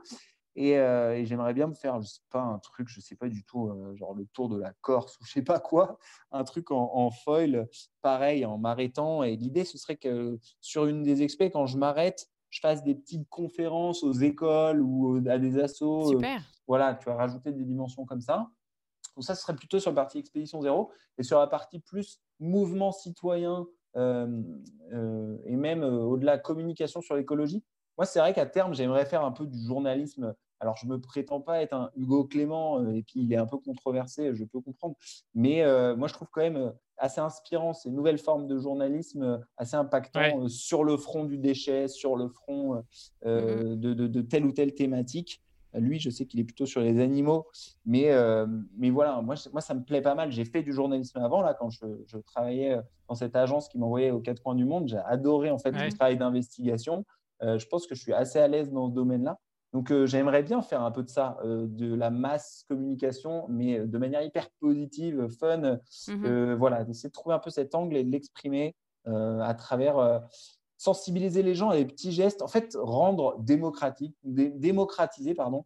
Et, 0.55 0.77
euh, 0.77 1.15
et 1.15 1.25
j'aimerais 1.25 1.53
bien 1.53 1.67
me 1.67 1.73
faire, 1.73 2.01
je 2.01 2.07
sais 2.07 2.19
pas, 2.29 2.41
un 2.41 2.59
truc, 2.59 2.87
je 2.89 2.99
sais 2.99 3.15
pas 3.15 3.29
du 3.29 3.43
tout, 3.45 3.67
euh, 3.69 3.95
genre 3.95 4.13
le 4.13 4.25
tour 4.33 4.49
de 4.49 4.59
la 4.59 4.73
Corse 4.81 5.17
ou 5.21 5.25
je 5.25 5.31
sais 5.31 5.41
pas 5.43 5.59
quoi, 5.59 5.97
un 6.31 6.43
truc 6.43 6.71
en, 6.71 6.91
en 6.95 7.11
foil, 7.11 7.67
pareil, 8.01 8.45
en 8.45 8.57
m'arrêtant. 8.57 9.23
Et 9.23 9.35
l'idée, 9.37 9.63
ce 9.63 9.77
serait 9.77 9.95
que 9.95 10.37
sur 10.59 10.85
une 10.85 11.01
des 11.03 11.21
expés, 11.23 11.49
quand 11.49 11.65
je 11.65 11.77
m'arrête, 11.77 12.27
je 12.49 12.59
fasse 12.59 12.83
des 12.83 12.95
petites 12.95 13.29
conférences 13.29 14.03
aux 14.03 14.11
écoles 14.11 14.81
ou 14.81 15.21
à 15.29 15.37
des 15.37 15.59
assos. 15.59 16.07
euh, 16.07 16.11
Super. 16.13 16.41
voilà, 16.67 16.95
tu 16.95 17.09
as 17.09 17.15
rajouté 17.15 17.51
des 17.53 17.63
dimensions 17.63 18.05
comme 18.05 18.21
ça. 18.21 18.49
Donc 19.19 19.25
ça, 19.25 19.35
ce 19.35 19.41
serait 19.41 19.55
plutôt 19.57 19.81
sur 19.81 19.91
la 19.91 19.95
partie 19.95 20.17
expédition 20.17 20.61
zéro 20.61 20.91
et 21.17 21.23
sur 21.23 21.39
la 21.39 21.47
partie 21.47 21.79
plus 21.81 22.21
mouvement 22.39 22.93
citoyen 22.93 23.67
euh, 23.97 24.41
euh, 24.93 25.35
et 25.43 25.57
même 25.57 25.83
euh, 25.83 25.99
au-delà 26.03 26.37
communication 26.37 27.01
sur 27.01 27.17
l'écologie. 27.17 27.61
Moi, 27.97 28.05
c'est 28.05 28.19
vrai 28.19 28.33
qu'à 28.33 28.45
terme, 28.45 28.73
j'aimerais 28.73 29.05
faire 29.05 29.25
un 29.25 29.33
peu 29.33 29.45
du 29.45 29.59
journalisme. 29.67 30.33
Alors, 30.61 30.77
je 30.77 30.87
me 30.87 31.01
prétends 31.01 31.41
pas 31.41 31.61
être 31.61 31.73
un 31.73 31.91
Hugo 31.97 32.23
Clément 32.23 32.81
et 32.91 33.03
puis 33.03 33.19
il 33.19 33.33
est 33.33 33.35
un 33.35 33.45
peu 33.45 33.57
controversé, 33.57 34.33
je 34.33 34.45
peux 34.45 34.61
comprendre. 34.61 34.95
Mais 35.33 35.65
moi, 35.97 36.07
je 36.07 36.13
trouve 36.13 36.29
quand 36.31 36.39
même 36.39 36.71
assez 36.95 37.19
inspirant 37.19 37.73
ces 37.73 37.89
nouvelles 37.91 38.19
formes 38.19 38.47
de 38.47 38.57
journalisme, 38.57 39.41
assez 39.57 39.75
impactant 39.75 40.21
Ouais. 40.43 40.47
sur 40.47 40.85
le 40.85 40.95
front 40.95 41.25
du 41.25 41.37
déchet, 41.37 41.89
sur 41.89 42.15
le 42.15 42.29
front 42.29 42.83
de, 43.25 43.75
de- 43.75 44.07
de 44.07 44.21
telle 44.21 44.45
ou 44.45 44.53
telle 44.53 44.73
thématique. 44.75 45.41
Lui, 45.73 45.99
je 45.99 46.09
sais 46.09 46.25
qu'il 46.25 46.39
est 46.39 46.43
plutôt 46.43 46.65
sur 46.65 46.81
les 46.81 46.99
animaux, 46.99 47.47
mais, 47.85 48.11
euh, 48.11 48.47
mais 48.77 48.89
voilà, 48.89 49.21
moi, 49.21 49.35
ça 49.35 49.73
me 49.73 49.83
plaît 49.83 50.01
pas 50.01 50.15
mal. 50.15 50.31
J'ai 50.31 50.45
fait 50.45 50.63
du 50.63 50.73
journalisme 50.73 51.19
avant, 51.19 51.41
là, 51.41 51.53
quand 51.53 51.69
je, 51.69 51.85
je 52.07 52.17
travaillais 52.17 52.73
euh, 52.73 52.81
dans 53.07 53.15
cette 53.15 53.35
agence 53.35 53.69
qui 53.69 53.77
m'envoyait 53.77 54.11
aux 54.11 54.19
quatre 54.19 54.41
coins 54.41 54.55
du 54.55 54.65
monde. 54.65 54.87
J'ai 54.87 54.97
adoré, 54.97 55.51
en 55.51 55.57
fait, 55.59 55.71
Ouais. 55.75 55.85
le 55.85 55.91
travail 55.93 56.17
d'investigation. 56.17 57.05
Euh, 57.43 57.57
je 57.59 57.67
pense 57.67 57.87
que 57.87 57.95
je 57.95 58.01
suis 58.01 58.13
assez 58.13 58.39
à 58.39 58.47
l'aise 58.47 58.71
dans 58.71 58.89
ce 58.89 58.93
domaine-là. 58.93 59.37
Donc, 59.71 59.91
euh, 59.91 60.07
j'aimerais 60.07 60.41
bien 60.41 60.63
faire 60.63 60.81
un 60.81 60.89
peu 60.89 61.03
de 61.03 61.09
ça, 61.09 61.37
euh, 61.45 61.67
de 61.69 61.93
la 61.93 62.09
masse 62.09 62.65
communication, 62.67 63.45
mais 63.49 63.79
de 63.79 63.97
manière 63.99 64.23
hyper 64.23 64.49
positive, 64.59 65.27
fun. 65.39 65.57
Mhm. 66.07 66.25
Euh, 66.25 66.55
voilà, 66.57 66.83
d'essayer 66.83 67.09
de 67.09 67.13
trouver 67.13 67.35
un 67.35 67.39
peu 67.39 67.51
cet 67.51 67.75
angle 67.75 67.95
et 67.95 68.03
de 68.03 68.11
l'exprimer 68.11 68.75
à 69.05 69.53
travers 69.55 70.21
sensibiliser 70.79 71.43
les 71.43 71.53
gens 71.53 71.69
à 71.69 71.75
des 71.75 71.85
petits 71.85 72.11
gestes, 72.11 72.41
en 72.41 72.47
fait, 72.47 72.75
rendre 72.81 73.37
démocratique, 73.39 74.15
dé- 74.23 74.49
démocratiser 74.49 75.35
pardon, 75.35 75.65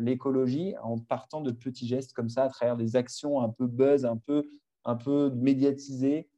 l'écologie 0.00 0.74
en 0.82 0.98
partant 0.98 1.40
de 1.40 1.50
petits 1.50 1.86
gestes 1.86 2.12
comme 2.12 2.28
ça, 2.28 2.44
à 2.44 2.48
travers 2.48 2.76
des 2.76 2.96
actions 2.96 3.40
un 3.40 3.50
peu 3.50 3.66
buzz, 3.66 4.04
un 4.04 4.16
peu, 4.16 4.48
un 4.84 4.96
peu 4.96 5.30
médiatisées, 5.30 6.28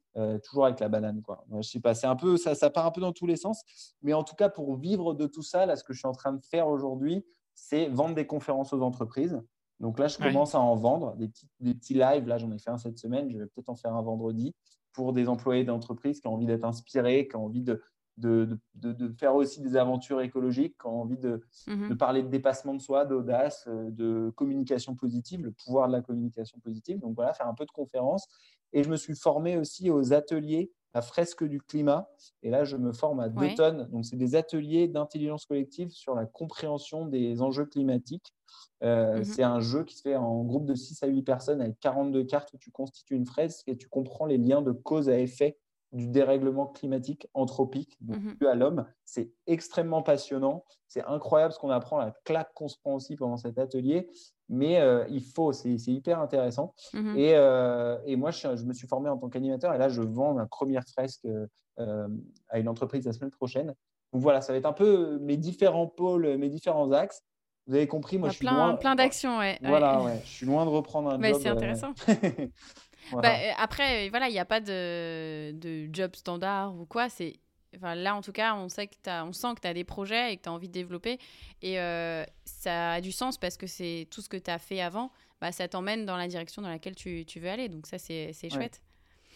toujours 0.43 0.67
avec 0.67 0.81
la 0.81 0.89
banane. 0.89 1.23
Quoi. 1.23 1.45
Je 1.57 1.63
sais 1.63 1.81
pas, 1.81 1.95
c'est 1.95 2.07
un 2.07 2.17
peu, 2.17 2.37
ça, 2.37 2.55
ça 2.55 2.69
part 2.71 2.87
un 2.87 2.91
peu 2.91 3.01
dans 3.01 3.13
tous 3.13 3.27
les 3.27 3.37
sens. 3.37 3.63
Mais 4.03 4.15
en 4.15 4.25
tout 4.25 4.35
cas, 4.35 4.49
pour 4.49 4.77
vivre 4.77 5.15
de 5.15 5.27
tout 5.27 5.43
ça, 5.43 5.65
là, 5.65 5.77
ce 5.77 5.85
que 5.85 5.93
je 5.93 5.99
suis 6.01 6.09
en 6.09 6.13
train 6.13 6.33
de 6.33 6.45
faire 6.45 6.69
aujourd'hui, 6.69 7.25
c'est 7.55 7.87
vendre 7.89 8.15
des 8.15 8.27
conférences 8.27 8.73
aux 8.73 8.83
entreprises. 8.83 9.41
Donc 9.79 9.99
là, 9.99 10.09
je 10.09 10.17
commence 10.17 10.55
à 10.55 10.61
en 10.61 10.75
vendre 10.75 11.15
des 11.17 11.29
petits, 11.29 11.49
des 11.61 11.75
petits 11.75 11.95
lives. 11.95 12.27
Là, 12.27 12.39
j'en 12.39 12.51
ai 12.51 12.59
fait 12.59 12.71
un 12.71 12.79
cette 12.79 12.99
semaine. 12.99 13.31
Je 13.31 13.39
vais 13.39 13.47
peut-être 13.47 13.69
en 13.69 13.77
faire 13.77 13.95
un 13.95 14.03
vendredi 14.03 14.55
pour 14.93 15.13
des 15.13 15.29
employés 15.29 15.65
d'entreprise 15.65 16.21
qui 16.21 16.27
ont 16.27 16.35
envie 16.35 16.47
d'être 16.47 16.65
inspirés, 16.65 17.29
qui 17.29 17.37
ont 17.37 17.47
envie 17.47 17.63
de, 17.63 17.81
de, 18.19 18.59
de, 18.75 19.09
faire 19.19 19.35
aussi 19.35 19.61
des 19.61 19.77
aventures 19.77 20.21
écologiques, 20.21 20.77
qui 20.81 20.87
ont 20.87 21.03
envie 21.03 21.19
de, 21.19 21.41
mhm. 21.67 21.89
de 21.89 21.95
parler 21.95 22.23
de 22.23 22.29
dépassement 22.29 22.75
de 22.75 22.81
soi, 22.81 23.05
d'audace, 23.05 23.65
euh, 23.69 23.91
de 23.91 24.31
communication 24.37 24.95
positive, 24.95 25.45
le 25.45 25.53
pouvoir 25.53 25.89
de 25.89 25.93
la 25.93 26.03
communication 26.03 26.59
positive. 26.61 26.99
Donc 26.99 27.15
voilà, 27.15 27.33
faire 27.33 27.49
un 27.49 27.55
peu 27.55 27.65
de 27.65 27.71
conférences. 27.71 28.29
Et 28.73 28.83
je 28.83 28.91
me 28.91 28.97
suis 28.97 29.17
formé 29.17 29.57
aussi 29.57 29.91
aux 29.91 30.13
ateliers 30.13 30.71
à 30.95 31.03
fresque 31.03 31.45
du 31.45 31.61
climat. 31.61 32.09
Et 32.43 32.51
là, 32.51 32.65
je 32.65 32.77
me 32.77 32.93
forme 32.93 33.21
à 33.21 33.29
deux 33.29 33.55
tonnes. 33.55 33.89
Donc, 33.91 34.05
c'est 34.05 34.17
des 34.17 34.35
ateliers 34.35 34.89
d'intelligence 34.89 35.47
collective 35.47 35.91
sur 35.91 36.15
la 36.15 36.27
compréhension 36.27 37.07
des 37.07 37.41
enjeux 37.41 37.67
climatiques. 37.67 38.35
Euh, 38.83 39.19
mhm. 39.19 39.25
C'est 39.25 39.43
un 39.43 39.61
jeu 39.61 39.85
qui 39.85 39.97
se 39.97 40.03
fait 40.03 40.17
en 40.17 40.43
groupe 40.43 40.67
de 40.67 40.75
6 40.75 41.03
à 41.03 41.07
8 41.07 41.23
personnes 41.23 41.61
avec 41.61 41.79
42 41.81 42.25
cartes 42.25 42.53
où 42.53 42.59
tu 42.59 42.71
constitues 42.71 43.15
une 43.15 43.27
fresque 43.27 43.69
et 43.69 43.77
tu 43.77 43.89
comprends 43.89 44.27
les 44.27 44.39
liens 44.39 44.63
de 44.63 44.73
cause 44.73 45.09
à 45.09 45.19
effet 45.19 45.59
du 45.93 46.09
dérèglement 46.09 46.67
climatique 46.67 47.29
anthropique 47.35 47.99
donc 48.01 48.17
mmh 48.17 48.47
à 48.47 48.55
l'homme. 48.55 48.87
C'est 49.05 49.31
extrêmement 49.47 50.03
passionnant. 50.03 50.65
C'est 50.89 51.05
incroyable 51.05 51.53
ce 51.53 51.59
qu'on 51.59 51.71
apprend, 51.71 51.99
la 51.99 52.13
claque 52.25 52.53
qu'on 52.55 52.69
se 52.69 52.79
prend 52.79 52.95
aussi 52.95 53.17
pendant 53.17 53.37
cet 53.37 53.59
atelier. 53.59 54.09
Mais 54.49 54.81
euh, 54.81 55.05
il 55.09 55.23
faut, 55.23 55.53
c'est 55.53 55.77
hyper 55.87 56.19
intéressant. 56.21 56.75
Et, 57.17 57.35
euh, 57.35 57.99
et, 58.05 58.17
moi, 58.17 58.31
je, 58.31 58.57
je, 58.57 58.65
me 58.65 58.73
suis 58.73 58.87
formé 58.87 59.09
en 59.09 59.17
tant 59.17 59.29
qu'animateur 59.29 59.73
et 59.75 59.79
là, 59.79 59.89
je 59.89 60.03
vends 60.03 60.35
ma 60.35 60.47
première 60.47 60.85
fresque 60.85 61.27
euh, 61.79 62.09
à 62.49 62.59
une 62.59 62.69
entreprise 62.69 63.07
la 63.07 63.13
semaine 63.13 63.31
prochaine. 63.31 63.75
Donc 64.13 64.21
voilà, 64.21 64.43
ça 64.43 64.53
va 64.53 64.59
être 64.59 64.67
un 64.67 64.75
peu 64.75 65.19
mes 65.21 65.39
différents 65.39 65.87
pôles, 65.87 66.37
mes 66.37 66.51
différents 66.51 66.93
axes. 66.93 67.23
Vous 67.67 67.75
avez 67.75 67.87
compris, 67.87 68.19
moi, 68.19 68.29
je 68.29 68.35
suis 68.35 68.45
plein, 68.45 68.55
loin. 68.55 68.77
Plein 68.77 68.95
d'actions, 68.95 69.39
ouais. 69.39 69.59
Voilà, 69.63 70.03
ouais. 70.03 70.21
Je 70.25 70.31
suis 70.31 70.47
loin 70.47 70.65
de 70.65 70.71
reprendre 70.71 71.11
un 71.11 71.23
job. 71.23 71.39
C'est 71.41 71.49
intéressant. 71.49 71.93
Bah, 73.11 73.35
euh, 73.35 73.53
après, 73.59 74.09
voilà, 74.11 74.29
il 74.29 74.33
n'y 74.33 74.39
a 74.39 74.45
pas 74.45 74.61
de, 74.61 75.53
de, 75.53 75.89
job 75.93 76.15
standard 76.15 76.75
ou 76.75 76.87
quoi. 76.87 77.09
C'est 77.09 77.35
Enfin, 77.75 77.95
là, 77.95 78.15
en 78.15 78.21
tout 78.21 78.33
cas, 78.33 78.55
on, 78.55 78.69
sait 78.69 78.87
que 78.87 78.95
as, 79.07 79.25
on 79.25 79.33
sent 79.33 79.55
que 79.57 79.61
tu 79.61 79.69
as 79.69 79.73
des 79.73 79.85
projets 79.85 80.33
et 80.33 80.37
que 80.37 80.43
tu 80.43 80.49
as 80.51 80.53
envie 80.53 80.69
de 80.69 80.75
développer. 80.75 81.19
Et 81.63 81.81
euh, 81.81 82.23
ça 82.45 82.93
a 82.93 83.01
du 83.01 83.13
sens 83.13 83.39
parce 83.39 83.57
que 83.57 83.67
c'est 83.67 84.07
tout 84.11 84.21
ce 84.21 84.29
que 84.29 84.37
tu 84.37 84.51
as 84.51 84.59
fait 84.59 84.83
avant, 84.83 85.11
bah, 85.41 85.53
ça 85.53 85.69
t'emmène 85.69 86.05
dans 86.05 86.19
la 86.19 86.29
direction 86.29 86.61
dans 86.61 86.69
laquelle 86.69 86.95
tu, 86.95 87.25
tu 87.25 87.41
veux 87.41 87.49
aller. 87.49 87.71
Donc 87.71 87.87
ça, 87.87 87.99
c'est 87.99 88.35
chouette. 88.51 88.83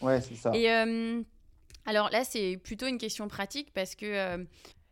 Ouais, 0.01 0.21
c'est 0.21 0.35
ça. 0.35 0.55
Et 0.55 0.71
euh, 0.71 1.23
alors 1.87 2.11
là, 2.11 2.23
c'est 2.23 2.57
plutôt 2.57 2.85
une 2.85 2.99
question 2.99 3.27
pratique 3.27 3.73
parce 3.73 3.95
que 3.95 4.45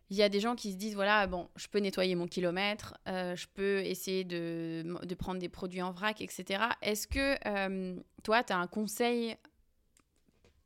il 0.09 0.17
y 0.17 0.23
a 0.23 0.29
des 0.29 0.39
gens 0.39 0.55
qui 0.55 0.71
se 0.71 0.77
disent 0.77 0.95
voilà, 0.95 1.25
bon, 1.27 1.47
je 1.55 1.67
peux 1.67 1.79
nettoyer 1.79 2.15
mon 2.15 2.27
kilomètre, 2.27 2.95
euh, 3.07 3.35
je 3.35 3.47
peux 3.53 3.79
essayer 3.79 4.23
de, 4.23 4.83
de, 5.03 5.15
prendre 5.15 5.39
des 5.39 5.49
produits 5.49 5.81
en 5.81 5.91
vrac, 5.91 6.21
etc. 6.21 6.63
Est-ce 6.81 7.07
que 7.07 7.35
euh, 7.47 7.99
toi, 8.23 8.43
tu 8.43 8.53
as 8.53 8.57
un 8.57 8.67
conseil, 8.67 9.35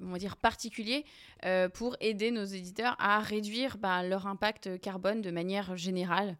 on 0.01 0.11
va 0.11 0.17
dire, 0.17 0.35
particulier 0.35 1.05
euh, 1.45 1.69
pour 1.69 1.95
aider 2.01 2.31
nos 2.31 2.43
éditeurs 2.43 2.97
à 2.99 3.19
réduire 3.19 3.77
bah, 3.77 4.03
leur 4.03 4.27
impact 4.27 4.79
carbone 4.81 5.21
de 5.21 5.31
manière 5.31 5.77
générale? 5.77 6.35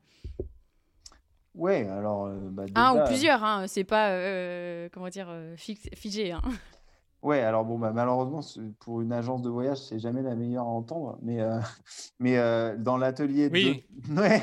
Ouais, 1.56 1.88
alors. 1.88 2.30
Bah, 2.30 2.66
Un 2.76 2.96
ou 2.96 3.06
plusieurs, 3.06 3.44
hein, 3.44 3.66
c'est 3.68 3.84
pas, 3.86 4.10
comment 4.90 5.10
dire, 5.10 5.34
figé. 5.58 6.32
Hein. 6.34 6.42
Ouais, 7.22 7.42
alors 7.42 7.66
bon, 7.66 7.78
bah, 7.78 7.92
malheureusement, 7.94 8.40
pour 8.80 9.02
une 9.02 9.12
agence 9.12 9.42
de 9.42 9.50
voyage, 9.50 9.80
c'est 9.80 10.00
jamais 10.00 10.22
la 10.22 10.36
meilleure 10.36 10.64
à 10.64 10.70
entendre. 10.70 11.18
Mais, 11.22 11.42
euh, 11.42 11.60
mais 12.20 12.38
euh, 12.38 12.78
dans 12.78 12.96
l'atelier 12.96 13.50
oui. 13.52 13.84
de. 14.08 14.20
Ouais, 14.20 14.42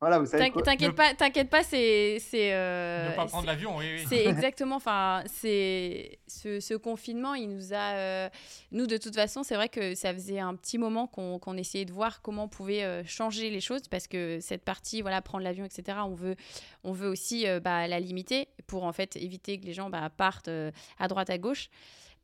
voilà, 0.00 0.18
vous 0.18 0.26
savez. 0.26 0.52
T'inquiète 0.52 0.94
pas, 0.94 1.14
t'inquiète 1.14 1.50
pas, 1.50 1.64
c'est. 1.64 2.18
Euh, 2.34 3.10
ne 3.10 3.16
pas 3.16 3.26
prendre 3.26 3.46
l'avion, 3.46 3.76
oui. 3.76 3.86
oui. 3.96 4.06
C'est 4.08 4.24
exactement. 4.26 4.76
Enfin, 4.76 5.22
c'est. 5.26 6.20
Ce, 6.28 6.60
ce, 6.60 6.74
confinement, 6.74 7.34
il 7.34 7.48
nous 7.48 7.74
a. 7.74 7.94
Euh, 7.94 8.28
nous, 8.70 8.86
de 8.86 8.96
toute 8.96 9.14
façon, 9.14 9.42
c'est 9.42 9.56
vrai 9.56 9.68
que 9.68 9.96
ça 9.96 10.14
faisait 10.14 10.38
un 10.38 10.54
petit 10.54 10.78
moment 10.78 11.08
qu'on 11.08 11.56
essayait 11.56 11.84
de 11.84 11.92
voir 11.92 12.22
comment 12.22 12.44
on 12.44 12.48
pouvait 12.48 13.04
changer 13.04 13.50
les 13.50 13.60
choses 13.60 13.88
parce 13.88 14.06
que 14.06 14.38
cette 14.40 14.64
partie, 14.64 15.02
voilà, 15.02 15.22
prendre 15.22 15.44
l'avion, 15.44 15.64
etc., 15.64 15.98
on 16.04 16.14
veut, 16.14 16.36
on 16.84 16.92
veut 16.92 17.08
aussi 17.08 17.46
bah, 17.62 17.86
la 17.86 18.00
limiter 18.00 18.48
pour 18.66 18.84
en 18.84 18.92
fait 18.92 19.16
éviter 19.16 19.58
que 19.58 19.66
les 19.66 19.72
gens 19.72 19.90
bah, 19.90 20.10
partent 20.10 20.50
à 20.98 21.08
droite, 21.08 21.30
à 21.30 21.38
gauche. 21.38 21.70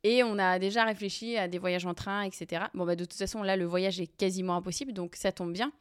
Et 0.05 0.23
on 0.23 0.39
a 0.39 0.59
déjà 0.59 0.85
réfléchi 0.85 1.37
à 1.37 1.49
des 1.49 1.59
voyages 1.59 1.87
en 1.87 1.95
train, 1.95 2.23
etc. 2.23 2.67
Bon, 2.75 2.87
bah, 2.87 2.97
de 2.97 3.05
toute 3.05 3.19
façon, 3.19 3.43
là, 3.43 3.57
le 3.57 3.65
voyage 3.65 4.01
est 4.01 4.07
quasiment 4.07 4.57
impossible, 4.57 4.93
donc 4.93 5.17
ça 5.17 5.33
tombe 5.33 5.53
bien. 5.53 5.73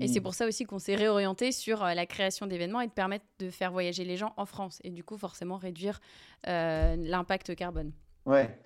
Et 0.00 0.08
c'est 0.08 0.20
mm. 0.20 0.22
pour 0.22 0.34
ça 0.34 0.46
aussi 0.46 0.64
qu'on 0.64 0.78
s'est 0.78 0.96
réorienté 0.96 1.52
sur 1.52 1.84
euh, 1.84 1.94
la 1.94 2.06
création 2.06 2.46
d'événements 2.46 2.80
et 2.80 2.86
de 2.86 2.92
permettre 2.92 3.24
de 3.38 3.50
faire 3.50 3.70
voyager 3.70 4.04
les 4.04 4.16
gens 4.16 4.32
en 4.36 4.46
France. 4.46 4.80
Et 4.84 4.90
du 4.90 5.04
coup, 5.04 5.16
forcément, 5.16 5.56
réduire 5.56 6.00
euh, 6.48 6.96
l'impact 6.96 7.54
carbone. 7.54 7.92
Ouais, 8.26 8.58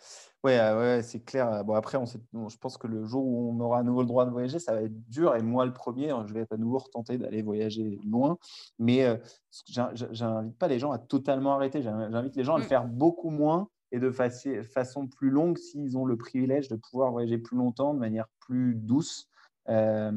ouais, 0.45 0.59
euh, 0.59 0.97
ouais 0.97 1.03
c'est 1.03 1.21
clair. 1.25 1.65
Bon, 1.65 1.75
après, 1.75 1.99
on 1.99 2.05
je 2.07 2.57
pense 2.59 2.79
que 2.79 2.87
le 2.87 3.05
jour 3.05 3.25
où 3.25 3.53
on 3.53 3.61
aura 3.61 3.81
à 3.81 3.83
nouveau 3.83 4.03
le 4.03 4.07
droit 4.07 4.25
de 4.25 4.31
voyager, 4.31 4.59
ça 4.59 4.73
va 4.73 4.83
être 4.83 5.09
dur. 5.09 5.35
Et 5.37 5.43
moi, 5.43 5.67
le 5.67 5.73
premier, 5.73 6.13
je 6.27 6.35
vais 6.35 6.41
être 6.41 6.53
à 6.53 6.57
nouveau 6.57 6.79
retenté 6.79 7.19
d'aller 7.19 7.43
voyager 7.43 7.99
loin. 8.07 8.39
Mais 8.79 9.21
j'invite 9.67 10.59
pas 10.59 10.69
les 10.69 10.79
gens 10.79 10.93
à 10.93 10.99
totalement 10.99 11.55
arrêter. 11.55 11.83
J'invite 11.83 12.37
les 12.37 12.45
gens 12.45 12.55
à 12.55 12.59
le 12.59 12.65
mm. 12.65 12.69
faire 12.69 12.85
beaucoup 12.87 13.31
moins 13.31 13.69
et 13.91 13.99
de 13.99 14.11
façon 14.11 15.07
plus 15.07 15.31
longue 15.31 15.59
s'ils 15.59 15.97
ont 15.97 16.05
le 16.05 16.17
privilège 16.17 16.69
de 16.69 16.77
pouvoir 16.77 17.11
voyager 17.11 17.39
plus 17.39 17.57
longtemps 17.57 17.95
de 17.95 17.99
manière 17.99 18.27
plus 18.41 18.75
douce. 18.75 19.29
Euh, 19.69 20.13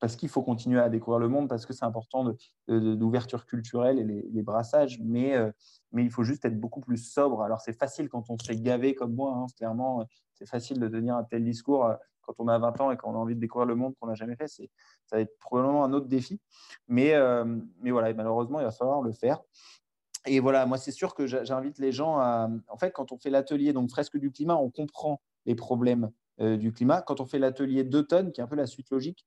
parce 0.00 0.16
qu'il 0.16 0.28
faut 0.28 0.42
continuer 0.42 0.80
à 0.80 0.88
découvrir 0.88 1.18
le 1.18 1.28
monde, 1.28 1.48
parce 1.48 1.66
que 1.66 1.72
c'est 1.72 1.84
important 1.84 2.34
d'ouverture 2.68 3.46
culturelle 3.46 3.98
et 3.98 4.04
les, 4.04 4.42
brassages, 4.42 4.98
mais, 5.02 5.36
euh, 5.36 5.52
mais 5.92 6.02
il 6.02 6.10
faut 6.10 6.24
juste 6.24 6.44
être 6.44 6.58
beaucoup 6.58 6.80
plus 6.80 6.96
sobre. 6.96 7.42
Alors 7.42 7.60
c'est 7.60 7.78
facile 7.78 8.08
quand 8.08 8.30
on 8.30 8.38
se 8.38 8.46
fait 8.46 8.56
gaver 8.56 8.94
comme 8.94 9.14
moi, 9.14 9.34
hein, 9.36 9.46
clairement, 9.56 10.06
c'est 10.34 10.48
facile 10.48 10.80
de 10.80 10.88
tenir 10.88 11.16
un 11.16 11.24
tel 11.24 11.44
discours 11.44 11.84
euh, 11.84 11.94
quand 12.22 12.34
on 12.38 12.48
a 12.48 12.58
20 12.58 12.80
ans 12.80 12.90
et 12.90 12.96
qu'on 12.96 13.14
a 13.14 13.18
envie 13.18 13.34
de 13.34 13.40
découvrir 13.40 13.66
le 13.66 13.74
monde 13.74 13.94
qu'on 14.00 14.06
n'a 14.06 14.14
jamais 14.14 14.36
fait. 14.36 14.48
Ça 14.48 14.66
va 15.12 15.20
être 15.20 15.36
probablement 15.38 15.84
un 15.84 15.92
autre 15.92 16.08
défi, 16.08 16.40
mais, 16.88 17.14
voilà, 17.84 18.12
malheureusement, 18.14 18.60
il 18.60 18.64
va 18.64 18.72
falloir 18.72 19.02
le 19.02 19.12
faire. 19.12 19.40
Et 20.26 20.40
voilà, 20.40 20.66
moi, 20.66 20.76
c'est 20.76 20.92
sûr 20.92 21.14
que 21.14 21.26
j'invite 21.26 21.78
les 21.78 21.92
gens 21.92 22.18
à. 22.18 22.50
En 22.68 22.76
fait, 22.76 22.90
quand 22.90 23.10
on 23.10 23.18
fait 23.18 23.30
l'atelier, 23.30 23.72
donc 23.72 23.90
fresque 23.90 24.18
du 24.18 24.30
climat, 24.30 24.56
on 24.56 24.70
comprend 24.70 25.20
les 25.46 25.54
problèmes 25.54 26.10
euh, 26.40 26.56
du 26.56 26.72
climat. 26.72 27.02
Quand 27.02 27.20
on 27.20 27.26
fait 27.26 27.38
l'atelier 27.38 27.84
d'automne, 27.84 28.32
qui 28.32 28.40
est 28.40 28.44
un 28.44 28.46
peu 28.46 28.56
la 28.56 28.66
suite 28.66 28.90
logique, 28.90 29.26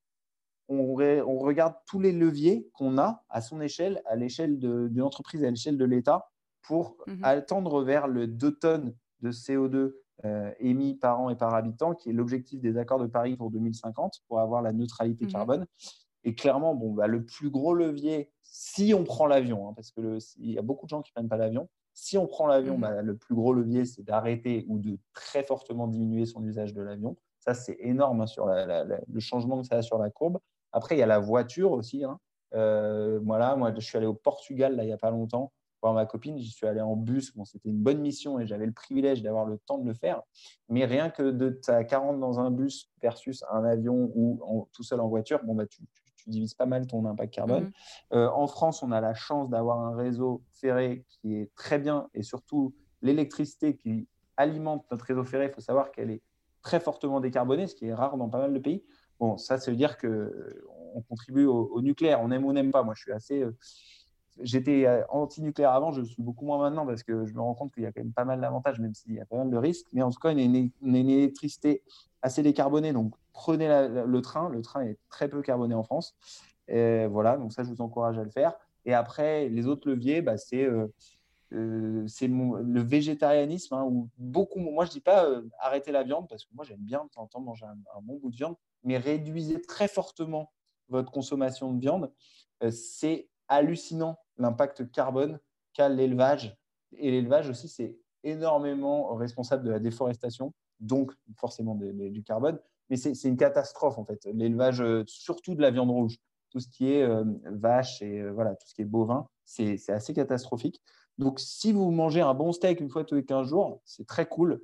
on, 0.73 0.97
on 0.99 1.39
regarde 1.39 1.75
tous 1.85 1.99
les 1.99 2.11
leviers 2.11 2.69
qu'on 2.73 2.97
a 2.97 3.23
à 3.29 3.41
son 3.41 3.61
échelle, 3.61 4.01
à 4.05 4.15
l'échelle 4.15 4.59
d'une 4.59 5.01
entreprise, 5.01 5.43
à 5.43 5.49
l'échelle 5.49 5.77
de 5.77 5.85
l'État, 5.85 6.29
pour 6.63 6.97
mmh 7.07 7.23
attendre 7.23 7.83
vers 7.83 8.07
le 8.07 8.27
2 8.27 8.51
tonnes 8.57 8.95
de 9.21 9.31
CO2 9.31 9.93
euh, 10.25 10.51
émis 10.59 10.95
par 10.95 11.19
an 11.19 11.29
et 11.29 11.35
par 11.35 11.53
habitant, 11.53 11.93
qui 11.93 12.09
est 12.09 12.13
l'objectif 12.13 12.61
des 12.61 12.77
accords 12.77 12.99
de 12.99 13.07
Paris 13.07 13.35
pour 13.35 13.51
2050, 13.51 14.21
pour 14.27 14.39
avoir 14.39 14.61
la 14.61 14.71
neutralité 14.71 15.25
mmh 15.25 15.31
carbone. 15.31 15.65
Et 16.23 16.35
clairement, 16.35 16.73
bon, 16.73 16.93
bah, 16.93 17.07
le 17.07 17.25
plus 17.25 17.49
gros 17.49 17.73
levier, 17.73 18.31
si 18.41 18.93
on 18.93 19.03
prend 19.03 19.25
l'avion, 19.25 19.67
hein, 19.67 19.73
parce 19.75 19.91
qu'il 19.91 20.51
y 20.51 20.57
a 20.57 20.61
beaucoup 20.61 20.85
de 20.85 20.89
gens 20.89 21.01
qui 21.01 21.11
ne 21.11 21.15
prennent 21.15 21.29
pas 21.29 21.37
l'avion, 21.37 21.67
si 21.93 22.17
on 22.17 22.27
prend 22.27 22.47
l'avion, 22.47 22.77
mmh. 22.77 22.81
bah, 22.81 23.01
le 23.01 23.17
plus 23.17 23.35
gros 23.35 23.53
levier, 23.53 23.85
c'est 23.85 24.03
d'arrêter 24.03 24.65
ou 24.69 24.79
de 24.79 24.97
très 25.13 25.43
fortement 25.43 25.87
diminuer 25.87 26.25
son 26.25 26.43
usage 26.45 26.73
de 26.73 26.81
l'avion. 26.81 27.17
Ça, 27.39 27.53
c'est 27.53 27.75
énorme 27.79 28.21
hein, 28.21 28.27
sur 28.27 28.47
le 28.47 29.19
changement 29.19 29.61
que 29.61 29.67
ça 29.67 29.75
a 29.75 29.81
sur 29.81 29.97
la 29.97 30.09
courbe. 30.09 30.39
Après, 30.73 30.95
il 30.95 30.99
y 30.99 31.03
a 31.03 31.07
la 31.07 31.19
voiture 31.19 31.71
aussi. 31.71 32.03
Hein. 32.03 32.19
Euh, 32.53 33.19
voilà, 33.23 33.55
moi, 33.55 33.73
je 33.73 33.79
suis 33.79 33.97
allé 33.97 34.07
au 34.07 34.13
Portugal 34.13 34.75
là, 34.75 34.83
il 34.83 34.87
n'y 34.87 34.93
a 34.93 34.97
pas 34.97 35.11
longtemps 35.11 35.51
voir 35.83 35.93
ma 35.93 36.05
copine. 36.05 36.37
J'y 36.37 36.49
suis 36.49 36.65
allé 36.65 36.81
en 36.81 36.95
bus. 36.95 37.35
Bon, 37.35 37.45
c'était 37.45 37.69
une 37.69 37.77
bonne 37.77 37.99
mission 37.99 38.39
et 38.39 38.47
j'avais 38.47 38.65
le 38.65 38.71
privilège 38.71 39.21
d'avoir 39.21 39.45
le 39.45 39.57
temps 39.59 39.77
de 39.77 39.85
le 39.85 39.93
faire. 39.93 40.21
Mais 40.69 40.85
rien 40.85 41.09
que 41.09 41.29
de 41.29 41.59
à 41.67 41.83
40 41.83 42.19
dans 42.19 42.39
un 42.39 42.49
bus 42.51 42.89
versus 43.01 43.43
un 43.51 43.65
avion 43.65 44.11
ou 44.15 44.69
tout 44.71 44.83
seul 44.83 45.01
en 45.01 45.09
voiture, 45.09 45.41
bon, 45.43 45.55
bah, 45.55 45.67
tu, 45.67 45.83
tu 46.15 46.29
divises 46.29 46.53
pas 46.53 46.65
mal 46.65 46.87
ton 46.87 47.05
impact 47.05 47.33
carbone. 47.33 47.65
Mhm. 47.65 47.71
Euh, 48.13 48.29
en 48.29 48.47
France, 48.47 48.81
on 48.81 48.91
a 48.91 49.01
la 49.01 49.13
chance 49.13 49.49
d'avoir 49.49 49.79
un 49.79 49.95
réseau 49.95 50.41
ferré 50.51 51.05
qui 51.09 51.35
est 51.35 51.53
très 51.55 51.79
bien 51.79 52.07
et 52.13 52.23
surtout 52.23 52.73
l'électricité 53.01 53.75
qui 53.75 54.07
alimente 54.37 54.85
notre 54.89 55.05
réseau 55.05 55.23
ferré. 55.23 55.47
Il 55.47 55.53
faut 55.53 55.61
savoir 55.61 55.91
qu'elle 55.91 56.11
est 56.11 56.21
très 56.61 56.79
fortement 56.79 57.19
décarbonée, 57.19 57.67
ce 57.67 57.75
qui 57.75 57.87
est 57.87 57.93
rare 57.93 58.17
dans 58.17 58.29
pas 58.29 58.39
mal 58.39 58.53
de 58.53 58.59
pays. 58.59 58.83
Bon, 59.23 59.37
ça, 59.37 59.57
ça 59.57 59.71
veut 59.71 59.77
dire 59.77 59.97
qu'on 59.97 61.01
contribue 61.07 61.45
au, 61.45 61.81
nucléaire. 61.81 62.19
On 62.21 62.29
aime 62.29 62.43
ou 62.43 62.49
on 62.49 62.53
n'aime 62.53 62.71
pas. 62.71 62.83
Moi, 62.83 62.93
je 62.93 63.03
suis 63.03 63.13
assez. 63.13 63.41
Euh, 63.41 63.55
j'étais 64.41 64.85
euh, 64.85 65.01
anti-nucléaire 65.07 65.71
avant, 65.71 65.93
je 65.93 66.01
suis 66.01 66.21
beaucoup 66.21 66.45
moins 66.45 66.57
maintenant 66.57 66.85
parce 66.85 67.03
que 67.03 67.25
je 67.25 67.33
me 67.33 67.39
rends 67.39 67.53
compte 67.53 67.73
qu'il 67.73 67.83
y 67.83 67.85
a 67.85 67.93
quand 67.93 68.01
même 68.01 68.11
pas 68.11 68.25
mal 68.25 68.41
d'avantages, 68.41 68.81
même 68.81 68.93
s'il 68.93 69.13
y 69.13 69.21
a 69.21 69.25
pas 69.25 69.37
mal 69.37 69.49
de 69.49 69.55
risques. 69.55 69.87
Mais 69.93 70.01
en 70.01 70.09
tout 70.09 70.19
cas, 70.19 70.33
on 70.33 70.37
a 70.37 70.41
une, 70.41 70.71
une 70.81 70.95
électricité 70.95 71.83
assez 72.21 72.43
décarbonée, 72.43 72.91
donc 72.91 73.13
prenez 73.31 73.69
le 73.89 74.21
train. 74.21 74.49
Le 74.49 74.61
train 74.61 74.81
est 74.81 74.97
très 75.07 75.29
peu 75.29 75.41
carboné 75.41 75.73
en 75.73 75.83
France. 75.83 76.17
Voilà, 76.67 77.37
donc 77.37 77.53
ça, 77.53 77.63
je 77.63 77.69
vous 77.69 77.79
encourage 77.79 78.19
à 78.19 78.25
le 78.25 78.29
faire. 78.29 78.53
Et 78.83 78.93
après, 78.93 79.47
les 79.47 79.67
autres 79.67 79.89
leviers, 79.89 80.21
bah, 80.21 80.37
c'est 80.37 80.67
c'est 82.07 82.27
le 82.27 82.81
végétarianisme, 82.81 83.75
hein, 83.75 83.85
où 83.85 84.09
beaucoup, 84.17 84.59
moi 84.59 84.83
je 84.83 84.91
dis 84.91 84.99
pas 84.99 85.29
arrêter 85.59 85.93
la 85.93 86.03
viande, 86.03 86.27
parce 86.27 86.43
que 86.43 86.53
moi 86.53 86.65
j'aime 86.65 86.81
bien 86.81 87.05
de 87.05 87.09
temps 87.09 87.21
en 87.21 87.27
temps 87.27 87.41
manger 87.41 87.65
un, 87.65 88.01
bon 88.01 88.17
bout 88.17 88.31
de 88.31 88.35
viande, 88.35 88.55
mais 88.83 88.97
réduisez 88.97 89.61
très 89.61 89.87
fortement 89.87 90.51
votre 90.89 91.11
consommation 91.11 91.73
de 91.73 91.79
viande. 91.79 92.11
c'est 92.69 93.29
hallucinant 93.47 94.17
l'impact 94.37 94.91
carbone 94.91 95.39
qu'a 95.73 95.89
l'élevage. 95.89 96.57
Et 96.97 97.11
l'élevage 97.11 97.49
aussi, 97.49 97.67
c'est 97.67 97.97
énormément 98.23 99.15
responsable 99.15 99.63
de 99.63 99.71
la 99.71 99.79
déforestation, 99.79 100.53
donc 100.79 101.11
forcément 101.35 101.75
du 101.75 102.23
carbone. 102.23 102.59
Mais 102.89 102.97
c'est 102.97 103.27
une 103.27 103.37
catastrophe 103.37 103.97
en 103.97 104.05
fait. 104.05 104.19
L'élevage, 104.33 104.81
euh, 104.81 105.03
surtout 105.07 105.55
de 105.55 105.61
la 105.61 105.71
viande 105.71 105.89
rouge, 105.89 106.17
tout 106.49 106.59
ce 106.59 106.67
qui 106.67 106.91
est 106.91 107.01
euh, 107.01 107.23
vache 107.45 108.01
et 108.01 108.19
euh, 108.19 108.31
voilà, 108.31 108.55
tout 108.55 108.67
ce 108.67 108.73
qui 108.73 108.81
est 108.81 108.85
bovin, 108.85 109.27
c'est 109.45 109.89
assez 109.89 110.13
catastrophique. 110.13 110.81
Donc, 111.17 111.39
si 111.39 111.71
vous 111.71 111.91
mangez 111.91 112.21
un 112.21 112.33
bon 112.33 112.51
steak 112.51 112.79
une 112.79 112.89
fois 112.89 113.03
tous 113.03 113.15
les 113.15 113.25
15 113.25 113.47
jours, 113.47 113.81
c'est 113.85 114.05
très 114.07 114.25
cool, 114.27 114.61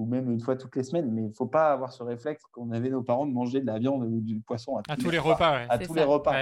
ou 0.00 0.06
même 0.06 0.30
une 0.30 0.40
fois 0.40 0.56
toutes 0.56 0.74
les 0.76 0.82
semaines, 0.82 1.10
mais 1.10 1.22
il 1.22 1.28
ne 1.28 1.34
faut 1.34 1.46
pas 1.46 1.72
avoir 1.72 1.92
ce 1.92 2.02
réflexe 2.02 2.42
qu'on 2.52 2.70
avait 2.72 2.90
nos 2.90 3.02
parents 3.02 3.26
de 3.26 3.32
manger 3.32 3.60
de 3.60 3.66
la 3.66 3.78
viande 3.78 4.02
ou 4.02 4.20
du 4.20 4.40
poisson 4.40 4.76
à, 4.88 4.96
tous, 4.96 5.10
les 5.10 5.18
repas. 5.18 5.66
À 5.68 5.78
tous 5.78 5.94
les 5.94 6.04
repas. 6.04 6.32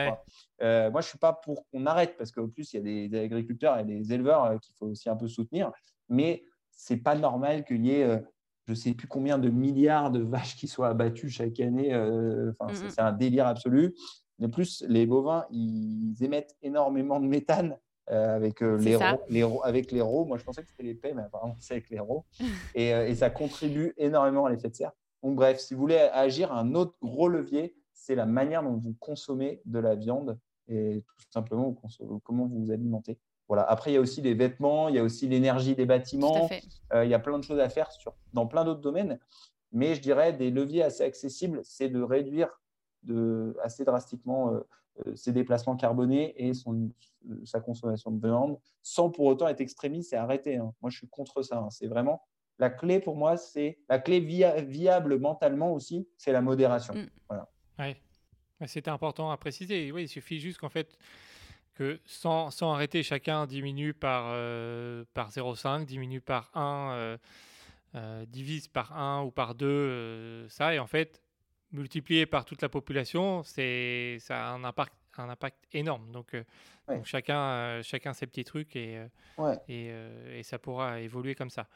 moi, 0.60 0.90
je 0.92 0.96
ne 0.96 1.02
suis 1.02 1.18
pas 1.18 1.32
pour 1.32 1.66
qu'on 1.68 1.86
arrête, 1.86 2.16
parce 2.16 2.30
qu'en 2.30 2.48
plus, 2.48 2.72
il 2.72 2.76
y 2.76 3.04
a 3.04 3.08
des, 3.08 3.18
agriculteurs 3.18 3.78
et 3.78 3.84
des 3.84 4.12
éleveurs 4.12 4.60
qu'il 4.60 4.74
faut 4.76 4.86
aussi 4.86 5.08
un 5.08 5.16
peu 5.16 5.28
soutenir, 5.28 5.72
mais 6.08 6.44
ce 6.70 6.94
n'est 6.94 7.00
pas 7.00 7.16
normal 7.16 7.64
qu'il 7.64 7.84
y 7.84 7.92
ait 7.92 8.22
je 8.68 8.72
ne 8.72 8.76
sais 8.76 8.92
plus 8.92 9.08
combien 9.08 9.38
de 9.38 9.48
milliards 9.48 10.10
de 10.10 10.20
vaches 10.20 10.54
qui 10.54 10.68
soient 10.68 10.88
abattues 10.88 11.30
chaque 11.30 11.58
année. 11.58 11.94
Euh, 11.94 12.52
mm, 12.60 12.74
c'est 12.90 13.00
un 13.00 13.12
délire 13.12 13.46
absolu. 13.46 13.94
De 14.38 14.46
plus, 14.46 14.84
les 14.86 15.06
bovins, 15.06 15.46
ils 15.50 16.14
émettent 16.20 16.54
énormément 16.60 17.18
de 17.18 17.26
méthane 17.26 17.78
euh, 18.10 18.36
avec, 18.36 18.62
euh, 18.62 18.78
les 18.78 19.44
rots, 19.44 19.62
avec 19.64 19.92
les 19.92 20.00
rots. 20.00 20.24
Moi, 20.24 20.38
je 20.38 20.44
pensais 20.44 20.62
que 20.62 20.68
c'était 20.68 20.82
les 20.82 20.94
paix, 20.94 21.12
mais 21.14 21.22
apparemment, 21.22 21.56
c'est 21.60 21.74
avec 21.74 21.90
les 21.90 22.00
et, 22.74 22.90
et, 22.90 23.14
ça 23.14 23.30
contribue 23.30 23.94
énormément 23.96 24.46
à 24.46 24.50
l'effet 24.50 24.68
de 24.68 24.74
serre. 24.74 24.92
Donc, 25.22 25.36
bref, 25.36 25.58
si 25.58 25.74
vous 25.74 25.80
voulez 25.80 25.98
agir, 25.98 26.52
un 26.52 26.74
autre 26.74 26.94
gros 27.02 27.28
levier, 27.28 27.74
c'est 27.92 28.14
la 28.14 28.26
manière 28.26 28.62
dont 28.62 28.76
vous 28.76 28.94
consommez 29.00 29.60
de 29.64 29.78
la 29.78 29.94
viande 29.94 30.38
et 30.68 31.02
tout 31.18 31.26
simplement 31.30 31.74
comment 32.22 32.46
vous 32.46 32.64
vous 32.64 32.70
alimentez. 32.70 33.18
Voilà. 33.48 33.62
Après, 33.62 33.90
il 33.90 33.94
y 33.94 33.96
a 33.96 34.00
aussi 34.00 34.20
les 34.20 34.34
vêtements, 34.34 34.88
il 34.88 34.94
y 34.94 34.98
a 34.98 35.02
aussi 35.02 35.26
l'énergie 35.26 35.74
des 35.74 35.86
bâtiments. 35.86 36.48
Euh, 36.92 37.04
il 37.04 37.10
y 37.10 37.14
a 37.14 37.18
plein 37.18 37.38
de 37.38 37.44
choses 37.44 37.58
à 37.58 37.68
faire 37.68 37.90
sur, 37.90 38.14
dans 38.34 38.46
plein 38.46 38.64
d'autres 38.64 38.82
domaines. 38.82 39.18
Mais 39.72 39.94
je 39.94 40.00
dirais 40.00 40.32
des 40.32 40.50
leviers 40.50 40.82
assez 40.82 41.02
accessibles, 41.02 41.60
c'est 41.64 41.88
de 41.88 42.02
réduire 42.02 42.48
de, 43.02 43.56
assez 43.62 43.84
drastiquement 43.84 44.52
euh, 44.52 44.58
euh, 44.58 44.62
ses 45.14 45.32
déplacements 45.32 45.76
carbonés 45.76 46.34
et 46.36 46.54
son, 46.54 46.90
sa 47.44 47.60
consommation 47.60 48.10
de 48.10 48.26
viande, 48.26 48.58
sans 48.82 49.10
pour 49.10 49.26
autant 49.26 49.48
être 49.48 49.60
extrémiste 49.60 50.12
et 50.12 50.16
arrêter. 50.16 50.56
Hein. 50.56 50.72
Moi, 50.80 50.90
je 50.90 50.98
suis 50.98 51.08
contre 51.08 51.42
ça. 51.42 51.58
Hein. 51.58 51.70
C'est 51.70 51.86
vraiment 51.86 52.22
la 52.58 52.70
clé 52.70 53.00
pour 53.00 53.16
moi, 53.16 53.36
c'est 53.36 53.78
la 53.88 53.98
clé 53.98 54.20
viable 54.20 55.18
mentalement 55.18 55.72
aussi, 55.72 56.08
c'est 56.16 56.32
la 56.32 56.40
modération. 56.40 56.94
Mm. 56.94 57.06
Voilà. 57.28 57.48
Oui, 57.78 57.96
c'était 58.66 58.90
important 58.90 59.30
à 59.30 59.36
préciser. 59.36 59.92
Oui, 59.92 60.04
il 60.04 60.08
suffit 60.08 60.40
juste 60.40 60.58
qu'en 60.58 60.68
fait, 60.68 60.98
que 61.74 62.00
sans, 62.04 62.50
sans, 62.50 62.72
arrêter, 62.72 63.04
chacun 63.04 63.46
diminue 63.46 63.94
par, 63.94 64.24
euh, 64.30 65.04
par 65.14 65.30
0,5, 65.30 65.84
diminue 65.84 66.20
par 66.20 66.50
1, 66.54 66.90
euh, 66.92 67.18
euh, 67.94 68.26
divise 68.26 68.66
par 68.66 68.98
1 68.98 69.22
ou 69.22 69.30
par 69.30 69.54
2, 69.54 70.48
ça, 70.48 70.74
et 70.74 70.80
en 70.80 70.88
fait, 70.88 71.22
multiplié 71.72 72.26
par 72.26 72.44
toute 72.44 72.62
la 72.62 72.68
population, 72.68 73.42
c'est, 73.42 74.18
ça 74.20 74.48
a 74.48 74.52
un 74.52 74.64
impact, 74.64 74.94
un 75.18 75.28
impact 75.28 75.58
énorme. 75.72 76.10
Donc, 76.12 76.36
donc 76.88 77.04
chacun, 77.04 77.82
chacun 77.82 78.12
ses 78.12 78.26
petits 78.26 78.44
trucs 78.44 78.76
et, 78.76 79.00
et, 79.68 79.90
et, 80.32 80.42
ça 80.42 80.58
pourra 80.58 81.00
évoluer 81.00 81.34
comme 81.34 81.50
ça. 81.50 81.66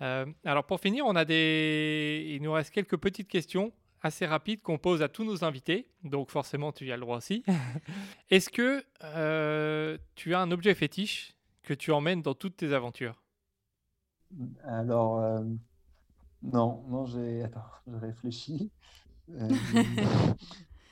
alors 0.00 0.64
pour 0.64 0.80
finir, 0.80 1.04
on 1.06 1.14
a 1.14 1.24
des... 1.24 2.26
il 2.28 2.42
nous 2.42 2.52
reste 2.52 2.70
quelques 2.70 2.96
petites 2.96 3.28
questions 3.28 3.72
assez 4.02 4.26
rapide 4.26 4.62
qu'on 4.62 4.78
pose 4.78 5.02
à 5.02 5.08
tous 5.08 5.24
nos 5.24 5.44
invités, 5.44 5.88
donc 6.04 6.30
forcément 6.30 6.72
tu 6.72 6.86
y 6.86 6.92
as 6.92 6.96
le 6.96 7.02
droit 7.02 7.18
aussi. 7.18 7.44
Est-ce 8.30 8.48
que 8.48 8.84
euh, 9.04 9.98
tu 10.14 10.34
as 10.34 10.40
un 10.40 10.50
objet 10.50 10.74
fétiche 10.74 11.36
que 11.62 11.74
tu 11.74 11.92
emmènes 11.92 12.22
dans 12.22 12.34
toutes 12.34 12.56
tes 12.56 12.72
aventures? 12.72 13.22
Alors, 14.64 15.18
euh, 15.18 15.44
non, 16.42 16.84
non, 16.88 17.06
j'ai. 17.06 17.42
Attends, 17.42 17.64
je 17.86 17.96
réfléchis. 17.96 18.70
Euh, 19.30 19.48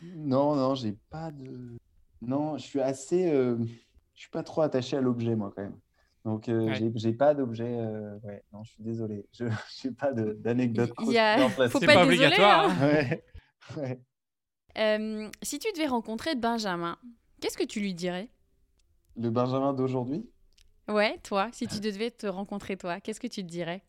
non, 0.02 0.56
non, 0.56 0.74
j'ai 0.74 0.96
pas 1.10 1.30
de. 1.30 1.76
Non, 2.22 2.58
je 2.58 2.64
suis 2.64 2.80
assez. 2.80 3.28
Je 3.28 4.20
suis 4.20 4.30
pas 4.30 4.42
trop 4.42 4.62
attaché 4.62 4.96
à 4.96 5.00
l'objet, 5.00 5.36
moi, 5.36 5.52
quand 5.54 5.62
même. 5.62 5.78
Donc, 6.24 6.48
euh, 6.48 6.74
j'ai 6.94 7.12
pas 7.12 7.34
d'objet. 7.34 7.68
Euh, 7.68 8.16
ouais, 8.24 8.42
non, 8.52 8.64
je 8.64 8.72
suis 8.72 8.82
désolé. 8.82 9.26
Je 9.32 9.44
n'ai 9.84 9.90
pas 9.90 10.12
d'anecdote. 10.12 10.92
Il 11.02 11.18
a... 11.18 11.48
faut 11.68 11.80
pas, 11.80 11.86
pas 11.86 12.04
obligatoire. 12.04 12.70
Hein. 12.70 13.96
Euh, 14.76 15.30
si 15.40 15.60
tu 15.60 15.70
devais 15.72 15.86
rencontrer 15.86 16.34
Benjamin, 16.34 16.98
qu'est-ce 17.40 17.56
que 17.56 17.62
tu 17.62 17.78
lui 17.78 17.94
dirais? 17.94 18.28
Le 19.16 19.30
Benjamin 19.30 19.72
d'aujourd'hui? 19.72 20.28
Ouais, 20.88 21.16
toi, 21.22 21.48
si 21.52 21.68
tu 21.68 21.78
devais 21.78 22.10
te 22.10 22.26
rencontrer 22.26 22.76
toi, 22.76 23.00
qu'est-ce 23.00 23.20
que 23.20 23.28
tu 23.28 23.42
te 23.42 23.48
dirais? 23.48 23.84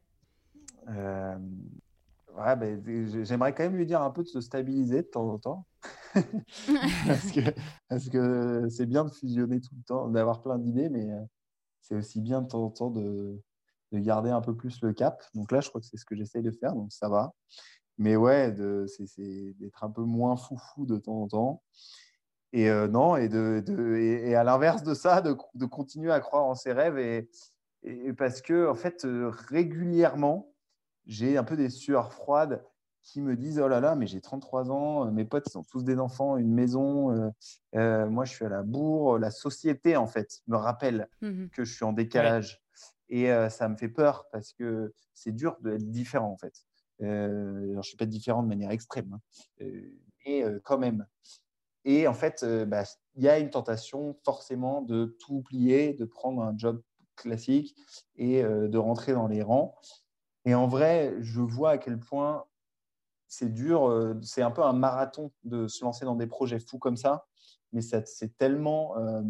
Ouais, 2.38 2.56
ben, 2.56 3.24
J'aimerais 3.24 3.53
quand 3.53 3.64
même 3.64 3.76
lui 3.76 3.86
dire 3.86 4.02
un 4.02 4.12
peu 4.12 4.24
de 4.24 4.28
se 4.28 4.41
stabiliser 4.41 5.03
de 5.03 5.07
temps 5.07 5.30
en 5.30 5.38
temps. 5.40 5.68
parce 6.14 7.32
que 7.32 7.41
c'est 7.41 7.56
parce 7.90 8.10
que 8.10 8.84
bien 8.86 9.06
de 9.06 9.12
fusionner 9.12 9.60
tout 9.60 9.76
le 9.76 9.84
temps, 9.84 10.07
d'avoir 10.07 10.41
plein 10.41 10.57
d'idées, 10.57 10.90
mais 10.90 11.10
c'est 11.82 11.95
aussi 11.95 12.22
bien 12.22 12.41
de 12.41 12.48
temps 12.48 12.64
en 12.64 12.70
temps 12.70 12.90
de, 12.90 13.41
garder 13.94 14.30
un 14.30 14.41
peu 14.41 14.56
plus 14.56 14.82
le 14.82 14.91
cap. 14.91 15.24
Donc 15.36 15.52
là, 15.52 15.62
je 15.62 15.70
crois 15.70 15.80
que 15.80 15.88
c'est 15.88 15.98
ce 15.98 16.03
que 16.03 16.16
j'essaye 16.16 16.44
de 16.44 16.52
faire, 16.52 16.74
donc 16.74 16.91
ça 16.91 17.07
va. 17.07 17.34
Mais 17.98 18.18
ouais, 18.18 18.53
c'est 18.88 19.53
d'être 19.57 19.84
un 19.84 19.90
peu 19.90 20.03
moins 20.03 20.36
foufou 20.36 20.86
de 20.86 20.98
temps 20.98 21.22
en 21.22 21.28
temps. 21.28 21.64
Et 22.52 22.70
euh, 22.70 22.88
non, 22.88 23.18
et, 23.18 23.28
de, 23.28 23.64
et, 23.98 24.34
à 24.36 24.44
l'inverse 24.44 24.84
de 24.84 24.94
ça, 24.94 25.22
de, 25.22 25.34
continuer 25.66 26.12
à 26.12 26.20
croire 26.20 26.45
en 26.45 26.56
ses 26.56 26.72
rêves. 26.72 26.98
Et, 26.98 27.30
parce 28.14 28.41
que, 28.41 28.70
en 28.70 28.76
fait, 28.76 29.06
euh, 29.06 29.30
régulièrement, 29.30 30.55
j'ai 31.07 31.38
un 31.38 31.44
peu 31.44 31.56
des 31.56 31.69
sueurs 31.69 32.14
froides 32.14 32.64
qui 33.06 33.22
me 33.22 33.36
disent 33.36 33.60
Oh 33.60 33.68
là 33.68 33.80
là, 33.80 33.95
mais 33.95 34.07
j'ai 34.07 34.19
33 34.19 34.72
ans, 34.72 35.07
euh, 35.07 35.11
mes 35.11 35.26
potes, 35.26 35.45
ils 35.53 35.57
ont 35.57 35.64
tous 35.64 35.84
des 35.84 35.99
enfants, 35.99 36.38
une 36.38 36.52
maison, 36.52 37.11
euh, 37.11 37.30
euh, 37.76 38.10
moi 38.10 38.26
je 38.26 38.34
suis 38.34 38.45
à 38.45 38.49
la 38.49 38.64
bourre. 38.64 39.19
La 39.19 39.32
société, 39.32 39.95
en 39.95 40.07
fait, 40.07 40.41
me 40.48 40.57
rappelle 40.57 41.07
mmh 41.22 41.48
que 41.53 41.64
je 41.64 41.73
suis 41.73 41.86
en 41.86 41.94
décalage. 41.94 42.61
Et 43.07 43.27
ça 43.52 43.69
me 43.69 43.77
fait 43.77 43.88
peur 43.88 44.26
parce 44.32 44.52
que 44.53 44.91
c'est 45.14 45.32
dur 45.32 45.57
d'être 45.61 45.91
différent, 45.91 46.32
en 46.32 46.38
fait. 46.38 46.65
alors, 47.02 47.14
je 47.14 47.77
ne 47.77 47.82
suis 47.84 47.98
pas 47.98 48.07
différent 48.07 48.41
de 48.41 48.48
manière 48.48 48.72
extrême, 48.72 49.14
hein, 49.14 49.65
mais 50.26 50.44
quand 50.64 50.80
même. 50.80 51.06
Et 51.84 52.07
en 52.07 52.15
fait, 52.15 52.44
bah, 52.65 52.82
il 53.14 53.22
y 53.22 53.30
a 53.30 53.38
une 53.38 53.52
tentation 53.52 54.18
forcément 54.26 54.82
de 54.82 55.15
tout 55.19 55.36
oublier, 55.36 55.94
de 55.94 56.03
prendre 56.03 56.41
un 56.41 56.57
job 56.57 56.82
classique 57.15 57.76
et 58.15 58.41
de 58.41 58.77
rentrer 58.80 59.14
dans 59.14 59.27
les 59.27 59.44
rangs. 59.44 59.76
Et 60.45 60.53
en 60.53 60.67
vrai, 60.67 61.15
je 61.22 61.41
vois 61.41 61.72
à 61.72 61.77
quel 61.77 61.99
point 61.99 62.45
c'est 63.27 63.51
dur, 63.51 63.89
euh, 63.89 64.13
c'est 64.22 64.41
un 64.41 64.51
peu 64.51 64.63
un 64.63 64.73
marathon 64.73 65.31
de 65.43 65.67
se 65.67 65.84
lancer 65.84 66.05
dans 66.05 66.15
des 66.15 66.27
projets 66.27 66.59
fous 66.59 66.77
comme 66.77 66.97
ça, 66.97 67.26
mais 67.73 67.81
c'est 67.81 68.38
tellement. 68.38 68.97
Euh, 68.97 69.22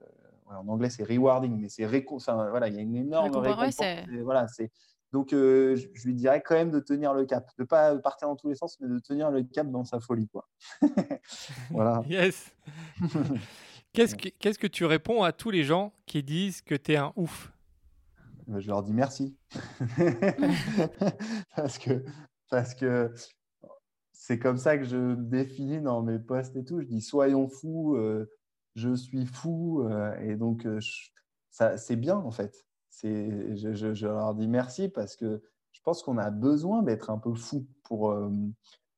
euh, 0.00 0.54
en 0.56 0.68
anglais, 0.68 0.90
c'est 0.90 1.04
rewarding, 1.04 1.58
mais 1.58 1.68
c'est 1.68 1.86
voilà, 1.86 2.68
il 2.68 2.74
y 2.74 2.78
a 2.78 2.82
une 2.82 2.96
énorme 2.96 3.34
récompense. 3.36 3.80
voilà, 4.22 4.46
c'est 4.48 4.70
donc 5.12 5.30
je, 5.30 6.04
lui 6.04 6.14
dirais 6.14 6.40
quand 6.40 6.54
même 6.54 6.70
de 6.70 6.78
tenir 6.78 7.14
le 7.14 7.24
cap, 7.24 7.50
de 7.58 7.64
pas 7.64 7.96
partir 7.96 8.28
dans 8.28 8.36
tous 8.36 8.48
les 8.48 8.54
sens, 8.54 8.78
mais 8.80 8.88
de 8.88 8.98
tenir 9.00 9.30
le 9.30 9.42
cap 9.42 9.68
dans 9.68 9.84
sa 9.84 9.98
folie, 9.98 10.28
quoi. 10.28 10.48
voilà. 11.70 12.02
Yes. 12.08 12.54
Qu'est-ce 13.92 14.14
que 14.14 14.28
qu'est-ce 14.28 14.58
que 14.58 14.68
tu 14.68 14.84
réponds 14.84 15.24
à 15.24 15.32
tous 15.32 15.50
les 15.50 15.64
gens 15.64 15.92
qui 16.06 16.22
disent 16.22 16.62
que 16.62 16.76
tu 16.76 16.92
es 16.92 16.96
un 16.96 17.12
ouf? 17.16 17.50
Je 18.58 18.68
leur 18.68 18.82
dis 18.82 18.92
merci. 18.92 19.36
Parce 21.56 21.78
que 21.78 22.04
parce 22.50 22.74
que 22.74 23.14
c'est 24.12 24.38
comme 24.38 24.58
ça 24.58 24.76
que 24.76 24.84
je 24.84 25.14
définis 25.14 25.80
dans 25.80 26.02
mes 26.02 26.18
posts 26.18 26.56
et 26.56 26.64
tout. 26.64 26.80
Je 26.80 26.86
dis 26.86 27.00
soyons 27.00 27.48
fous, 27.48 27.96
euh, 27.96 28.30
je 28.74 28.94
suis 28.94 29.24
fou. 29.24 29.82
Euh, 29.82 30.14
et 30.20 30.36
donc, 30.36 30.66
euh, 30.66 30.78
ça, 31.50 31.78
c'est 31.78 31.96
bien 31.96 32.16
en 32.16 32.30
fait. 32.30 32.66
Je, 33.02 34.06
leur 34.06 34.34
dis 34.34 34.46
merci 34.46 34.88
parce 34.88 35.16
que 35.16 35.42
je 35.72 35.80
pense 35.82 36.02
qu'on 36.02 36.18
a 36.18 36.30
besoin 36.30 36.82
d'être 36.82 37.08
un 37.08 37.18
peu 37.18 37.34
fou 37.34 37.66
pour, 37.84 38.14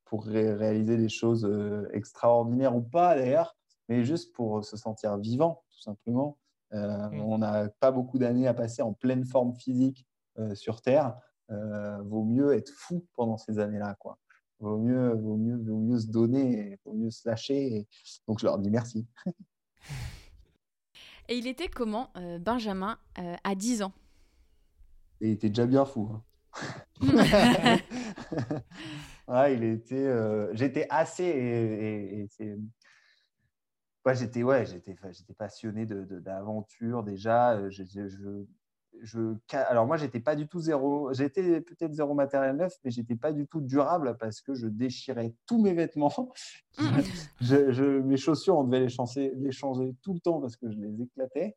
pour 0.07 0.25
réaliser 0.25 0.97
des 0.97 1.09
choses 1.09 1.49
extraordinaires 1.93 2.75
ou 2.75 2.83
pas 2.83 3.15
d'ailleurs, 3.15 3.57
mais 3.89 4.05
juste 4.05 4.35
pour 4.35 4.65
se 4.65 4.77
sentir 4.77 5.19
vivant, 5.19 5.63
tout 5.71 5.83
simplement. 5.83 6.39
Mmh. 6.73 7.21
On 7.21 7.39
n'a 7.39 7.69
pas 7.69 7.93
beaucoup 7.93 8.19
d'années 8.19 8.49
à 8.49 8.55
passer 8.55 8.83
en 8.83 8.93
pleine 8.95 9.25
forme 9.25 9.55
physique 9.55 10.07
sur 10.55 10.81
Terre. 10.81 11.15
Euh, 11.51 11.99
vaut 12.03 12.25
mieux 12.25 12.55
être 12.55 12.71
fou 12.71 13.05
pendant 13.15 13.37
ces 13.37 13.59
années-là. 13.59 13.95
Quoi. 13.99 14.19
Vaut, 14.61 14.79
mieux, 14.79 15.13
vaut, 15.15 15.37
mieux, 15.37 15.57
vaut 15.57 15.81
mieux 15.81 15.99
se 15.99 16.07
donner, 16.07 16.79
vaut 16.85 16.95
mieux 16.95 17.11
se 17.11 17.29
lâcher. 17.29 17.87
Donc, 18.27 18.39
je 18.39 18.47
leur 18.47 18.59
dis 18.59 18.71
merci. 18.71 19.07
Et 21.29 21.37
il 21.37 21.47
était 21.47 21.69
comment, 21.69 22.11
euh, 22.17 22.39
Benjamin, 22.39 22.99
euh, 23.19 23.35
à 23.45 23.55
10 23.55 23.83
ans? 23.83 23.93
Et 25.21 25.29
il 25.29 25.33
était 25.33 25.49
déjà 25.51 25.67
bien 25.67 25.85
fou. 25.85 26.11
hein. 26.13 26.23
Ouais, 29.29 29.55
il 29.55 29.65
était. 29.65 29.95
euh, 29.97 30.51
j'étais 30.55 30.87
assez. 30.91 31.25
Et, 31.25 32.23
et- 32.23 32.29
et 32.41 32.57
j'étais 34.15 34.43
ouais, 34.43 34.67
j'étais, 34.67 34.97
j'étais 35.13 35.35
passionné 35.35 35.87
de, 35.87 36.05
de- 36.05 36.19
d'aventure 36.19 37.03
déjà. 37.05 37.53
euh, 37.53 37.71
Je, 37.71 37.85
je, 37.85 38.45
je- 39.01 39.35
alors 39.55 39.87
moi, 39.87 39.97
j'étais 39.97 40.21
pas 40.21 40.37
du 40.37 40.47
tout 40.49 40.61
zéro. 40.61 41.13
J'étais 41.13 41.61
peut-être 41.61 41.93
zéro 41.93 42.15
matériel 42.15 42.57
neuf, 42.57 42.75
mais 42.85 42.91
j'étais 42.91 43.17
pas 43.17 43.33
du 43.33 43.47
tout 43.47 43.61
durable 43.61 44.17
parce 44.19 44.41
que 44.41 44.55
je 44.55 44.67
déchirais 44.67 45.35
tous 45.47 45.61
mes 45.63 45.73
vêtements. 45.73 46.33
Je- 47.41 47.73
je- 47.73 48.01
mes 48.01 48.17
chaussures, 48.17 48.57
on 48.59 48.65
devait 48.65 48.81
les 48.81 48.89
changer, 48.89 49.33
les 49.37 49.53
changer 49.53 49.95
tout 50.03 50.15
le 50.15 50.21
temps 50.21 50.41
parce 50.41 50.57
que 50.57 50.71
je 50.71 50.79
les 50.79 51.03
éclatais. 51.03 51.57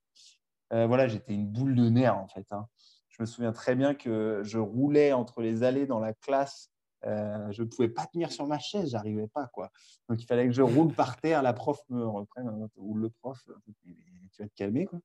Euh, 0.74 0.88
voilà, 0.88 1.08
j'étais 1.08 1.34
une 1.34 1.48
boule 1.48 1.76
de 1.76 1.90
nerfs 1.90 2.18
en 2.18 2.28
fait. 2.28 2.46
hein. 2.52 2.68
Je 3.10 3.22
me 3.22 3.26
souviens 3.26 3.52
très 3.54 3.76
bien 3.76 3.94
que 3.96 4.42
je 4.44 4.58
roulais 4.58 5.14
entre 5.14 5.42
les 5.42 5.64
allées 5.64 5.86
dans 5.86 6.00
la 6.00 6.14
classe. 6.14 6.72
Euh, 7.06 7.52
je 7.52 7.62
ne 7.64 7.68
pouvais 7.68 7.88
pas 7.90 8.06
tenir 8.08 8.32
sur 8.32 8.48
ma 8.48 8.58
chaise, 8.60 8.90
j'arrivais 8.90 9.28
pas 9.28 9.48
quoi. 9.54 9.70
Donc 10.10 10.22
il 10.22 10.26
fallait 10.26 10.46
que 10.48 10.52
je 10.54 10.62
roule 10.64 10.92
par 10.94 11.18
terre, 11.22 11.42
la 11.44 11.54
prof 11.54 11.80
me 11.90 12.04
reprenne 12.06 12.68
ou 12.78 12.96
le 12.96 13.10
prof, 13.10 13.38
tu 13.84 14.42
vas 14.42 14.48
te 14.48 14.56
calmer 14.56 14.86
quoi. 14.86 15.00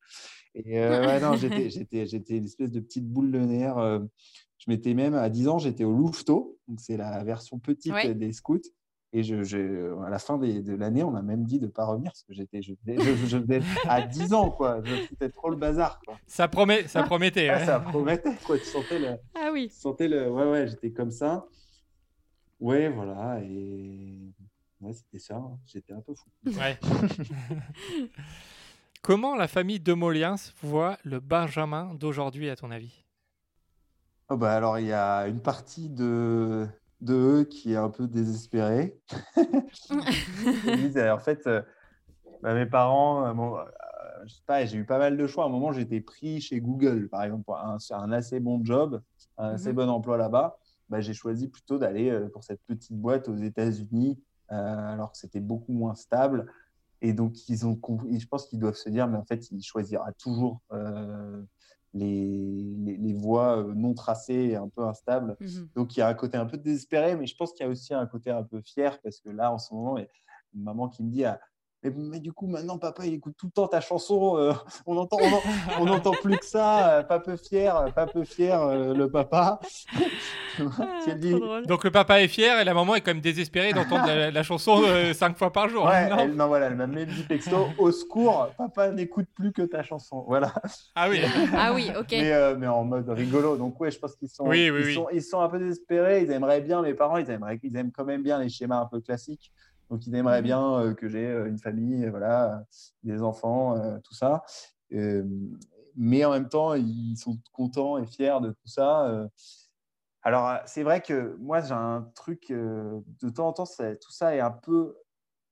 Et 0.54 0.78
euh, 0.80 1.00
ouais, 1.06 1.20
non, 1.20 1.36
j'étais, 1.36 1.68
j'étais, 1.70 2.06
j'étais 2.06 2.36
une 2.38 2.44
espèce 2.44 2.70
de 2.70 2.80
petite 2.80 3.06
boule 3.06 3.30
de 3.30 3.38
nerfs. 3.40 3.78
euh, 3.78 3.98
je 4.58 4.70
m'étais 4.70 4.94
même 4.94 5.14
à 5.14 5.28
10 5.30 5.48
ans, 5.48 5.58
j'étais 5.58 5.84
au 5.84 5.92
Louveteau, 5.92 6.58
donc 6.68 6.80
c'est 6.80 6.96
la 6.96 7.22
version 7.24 7.58
petite 7.58 7.92
Ouais. 7.92 8.14
des 8.14 8.32
scouts. 8.32 8.60
Et 9.12 9.24
je, 9.24 9.42
je- 9.42 9.98
à 10.04 10.08
la 10.08 10.20
fin 10.20 10.38
des- 10.38 10.62
de 10.62 10.72
l'année, 10.74 11.02
on 11.02 11.10
m'a 11.10 11.20
même 11.22 11.44
dit 11.44 11.58
de 11.58 11.66
ne 11.66 11.70
pas 11.70 11.84
revenir 11.84 12.12
parce 12.12 12.22
que 12.22 12.32
j'étais, 12.32 12.62
je, 12.62 12.74
je, 12.86 13.88
à 13.88 14.02
10 14.02 14.32
ans, 14.34 14.50
quoi. 14.52 14.80
Je 14.84 14.94
foutais 15.06 15.28
trop 15.30 15.50
le 15.50 15.56
bazar, 15.56 16.00
quoi. 16.06 16.16
Ça, 16.28 16.46
promet, 16.46 16.86
ça 16.86 17.02
promettait. 17.02 17.48
Ah, 17.48 17.58
ouais. 17.58 17.66
ça 17.66 17.80
promettait, 17.80 18.36
quoi. 18.46 18.56
Tu 18.58 18.64
sentais 18.66 18.98
le, 19.00 19.16
Ah 19.34 19.50
oui. 19.52 19.68
tu 19.68 19.74
sentais 19.80 20.06
le, 20.08 20.30
ouais, 20.30 20.48
ouais, 20.48 20.68
j'étais 20.68 20.92
comme 20.92 21.10
ça. 21.10 21.44
Ouais, 22.60 22.88
voilà. 22.88 23.40
Et 23.42 24.32
ouais, 24.80 24.92
c'était 24.92 25.18
ça. 25.18 25.36
hein. 25.36 25.58
J'étais 25.66 25.92
un 25.92 26.00
peu 26.00 26.14
fou. 26.14 26.28
Ouais. 26.58 26.78
Comment 29.02 29.34
la 29.34 29.48
famille 29.48 29.80
de 29.80 29.92
Moliens 29.94 30.34
voit 30.62 30.98
le 31.04 31.20
Benjamin 31.20 31.94
d'aujourd'hui, 31.94 32.50
à 32.50 32.56
ton 32.56 32.70
avis? 32.70 33.02
Oh, 34.28 34.36
bah, 34.36 34.54
alors, 34.54 34.78
il 34.78 34.86
y 34.86 34.92
a 34.92 35.26
une 35.26 35.40
partie 35.40 35.88
de, 35.88 36.68
de 37.00 37.14
eux 37.14 37.44
qui 37.44 37.72
est 37.72 37.76
un 37.76 37.90
peu 37.90 38.06
désespérée. 38.06 38.96
Ils 39.90 40.76
disent, 40.76 40.96
euh, 40.98 41.12
en 41.14 41.18
fait, 41.18 41.46
euh, 41.46 41.62
bah, 42.42 42.54
mes 42.54 42.66
parents, 42.66 43.26
euh, 43.26 43.32
bon, 43.32 43.56
euh, 43.58 43.64
je 44.26 44.34
sais 44.34 44.42
pas, 44.46 44.64
j'ai 44.66 44.76
eu 44.78 44.84
pas 44.84 44.98
mal 44.98 45.16
de 45.16 45.26
choix. 45.26 45.44
À 45.44 45.46
un 45.48 45.50
moment, 45.50 45.72
j'étais 45.72 46.00
pris 46.00 46.40
chez 46.40 46.60
Google, 46.60 47.08
par 47.08 47.24
exemple, 47.24 47.44
pour 47.44 47.58
un, 47.58 47.78
sur 47.78 47.96
un 47.96 48.12
assez 48.12 48.38
bon 48.38 48.62
job, 48.64 49.02
un 49.38 49.54
assez 49.54 49.70
Mhm. 49.70 49.76
bon 49.76 49.88
emploi 49.88 50.16
là-bas. 50.18 50.58
Bah, 50.90 51.00
j'ai 51.00 51.14
choisi 51.14 51.48
plutôt 51.48 51.78
d'aller 51.78 52.10
euh, 52.10 52.28
pour 52.28 52.44
cette 52.44 52.60
petite 52.66 52.92
boîte 52.98 53.28
aux 53.28 53.36
États-Unis, 53.36 54.20
euh, 54.52 54.54
alors 54.92 55.12
que 55.12 55.18
c'était 55.18 55.40
beaucoup 55.40 55.72
moins 55.72 55.94
stable. 55.94 56.52
Et 57.00 57.12
donc, 57.14 57.48
ils 57.48 57.64
ont, 57.66 57.80
je 58.10 58.26
pense 58.26 58.46
qu'ils 58.46 58.58
doivent 58.58 58.74
se 58.74 58.90
dire, 58.90 59.06
mais 59.08 59.16
en 59.16 59.24
fait, 59.24 59.50
il 59.52 59.62
choisira 59.62 60.12
toujours 60.12 60.60
euh, 60.72 61.42
les, 61.94 62.74
les, 62.78 62.96
les 62.96 63.14
voies 63.14 63.64
non 63.74 63.94
tracées 63.94 64.34
et 64.50 64.56
un 64.56 64.68
peu 64.68 64.84
instables. 64.84 65.36
Mhm. 65.40 65.68
Donc, 65.76 65.96
il 65.96 66.00
y 66.00 66.02
a 66.02 66.08
un 66.08 66.14
côté 66.14 66.36
un 66.36 66.44
peu 66.46 66.58
désespéré, 66.58 67.16
mais 67.16 67.26
je 67.26 67.36
pense 67.36 67.52
qu'il 67.52 67.64
y 67.64 67.68
a 67.68 67.70
aussi 67.72 67.94
un 67.94 68.06
côté 68.06 68.30
un 68.30 68.42
peu 68.42 68.60
fier 68.60 69.00
parce 69.02 69.20
que 69.20 69.30
là, 69.30 69.52
en 69.52 69.58
ce 69.58 69.72
moment, 69.72 69.96
il 69.96 70.02
y 70.02 70.06
a 70.06 70.10
une 70.54 70.62
maman 70.64 70.88
qui 70.88 71.02
me 71.04 71.10
dit 71.10 71.24
ah, 71.24 71.40
mais, 71.82 71.90
mais 71.96 72.20
du 72.20 72.32
coup, 72.34 72.46
maintenant, 72.46 72.76
papa, 72.78 73.06
il 73.06 73.14
écoute 73.14 73.34
tout 73.38 73.46
le 73.46 73.52
temps 73.52 73.66
ta 73.66 73.80
chanson. 73.80 74.36
euh, 74.36 74.52
on 74.86 74.98
entend, 74.98 75.16
on, 75.22 75.32
en- 75.32 75.42
on 75.80 75.86
n'entend 75.86 76.14
plus 76.16 76.36
que 76.36 76.44
ça. 76.44 76.98
euh, 76.98 77.02
pas 77.02 77.18
peu 77.20 77.36
fier, 77.38 77.90
pas 77.94 78.06
peu 78.06 78.24
fier, 78.24 78.60
euh, 78.60 78.92
le 78.92 79.10
papa. 79.10 79.58
Ah. 80.58 81.04
Donc 81.66 81.84
le 81.84 81.90
papa 81.90 82.22
est 82.22 82.28
fier 82.28 82.58
et 82.60 82.64
la 82.64 82.74
maman 82.74 82.94
est 82.94 83.00
quand 83.00 83.12
même 83.12 83.20
désespérée 83.20 83.72
d'entendre 83.72 84.06
la, 84.06 84.30
la 84.30 84.42
chanson 84.42 84.82
euh, 84.84 85.12
cinq 85.12 85.36
fois 85.36 85.52
par 85.52 85.68
jour. 85.68 85.84
Ouais, 85.84 86.08
non 86.08 86.16
elle, 86.18 86.34
non, 86.34 86.46
voilà, 86.48 86.66
elle 86.66 86.76
m'a 86.76 86.86
mis 86.86 87.04
le 87.04 87.06
petit 87.06 87.26
texto 87.26 87.68
au 87.78 87.90
secours, 87.92 88.48
papa 88.58 88.90
n'écoute 88.90 89.26
plus 89.34 89.52
que 89.52 89.62
ta 89.62 89.82
chanson. 89.82 90.24
Voilà. 90.26 90.52
Ah 90.94 91.08
oui. 91.08 91.20
Ah 91.56 91.72
oui, 91.74 91.90
ok. 91.98 92.06
mais, 92.10 92.32
euh, 92.32 92.56
mais 92.58 92.66
en 92.66 92.84
mode 92.84 93.08
rigolo. 93.08 93.56
Donc, 93.56 93.80
ouais, 93.80 93.90
je 93.90 93.98
pense 93.98 94.16
qu'ils 94.16 94.28
sont, 94.28 94.46
Oui, 94.46 94.70
oui, 94.70 94.80
ils 94.80 94.86
oui. 94.86 94.94
sont, 94.94 95.06
ils 95.12 95.22
sont 95.22 95.40
un 95.40 95.48
peu 95.48 95.58
désespérés. 95.58 96.22
Ils 96.22 96.30
aimeraient 96.30 96.60
bien, 96.60 96.82
mes 96.82 96.94
parents, 96.94 97.16
ils, 97.16 97.30
aimeraient, 97.30 97.58
ils 97.62 97.76
aiment 97.76 97.92
quand 97.92 98.04
même 98.04 98.22
bien 98.22 98.38
les 98.38 98.48
schémas 98.48 98.80
un 98.80 98.86
peu 98.86 99.00
classiques. 99.00 99.52
Donc, 99.90 100.06
ils 100.06 100.14
aimeraient 100.14 100.38
Mhm. 100.40 100.44
bien 100.44 100.74
euh, 100.80 100.94
que 100.94 101.08
j'ai 101.08 101.26
euh, 101.26 101.46
une 101.48 101.58
famille, 101.58 102.06
voilà, 102.08 102.62
des 103.02 103.22
enfants, 103.22 103.76
euh, 103.76 103.98
tout 104.04 104.14
ça. 104.14 104.42
Euh, 104.92 105.24
mais 105.96 106.24
en 106.24 106.30
même 106.30 106.48
temps, 106.48 106.74
ils 106.74 107.16
sont 107.16 107.36
contents 107.52 107.98
et 107.98 108.06
fiers 108.06 108.38
de 108.40 108.50
tout 108.50 108.66
ça. 108.68 109.28
Alors, 110.22 110.48
euh, 110.48 110.56
c'est 110.66 110.82
vrai 110.82 111.00
que 111.00 111.36
moi, 111.38 111.60
j'ai 111.60 111.72
un 111.72 112.02
truc, 112.14 112.50
euh, 112.50 113.00
de 113.22 113.28
temps 113.30 113.48
en 113.48 113.52
temps, 113.52 113.64
ça- 113.64 113.96
tout 113.96 114.12
ça 114.12 114.34
est 114.36 114.40
un 114.40 114.50
peu, 114.50 114.96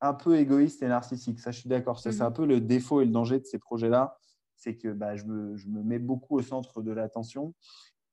un 0.00 0.14
peu 0.14 0.36
égoïste 0.38 0.82
et 0.82 0.88
narcissique. 0.88 1.40
Ça, 1.40 1.50
je 1.50 1.60
suis 1.60 1.68
d'accord. 1.68 1.98
Ça, 2.00 2.12
C'est 2.12 2.20
Mhm. 2.20 2.26
un 2.26 2.30
peu 2.32 2.46
le 2.46 2.60
défaut 2.60 3.00
et 3.00 3.04
le 3.06 3.10
danger 3.12 3.38
de 3.40 3.44
ces 3.46 3.58
projets-là. 3.58 4.16
C'est 4.56 4.76
que 4.76 4.88
bah, 4.88 5.16
je, 5.16 5.24
me, 5.24 5.56
je 5.56 5.68
me 5.68 5.82
mets 5.82 5.98
beaucoup 5.98 6.36
au 6.38 6.42
centre 6.42 6.82
de 6.82 6.92
l'attention. 6.92 7.54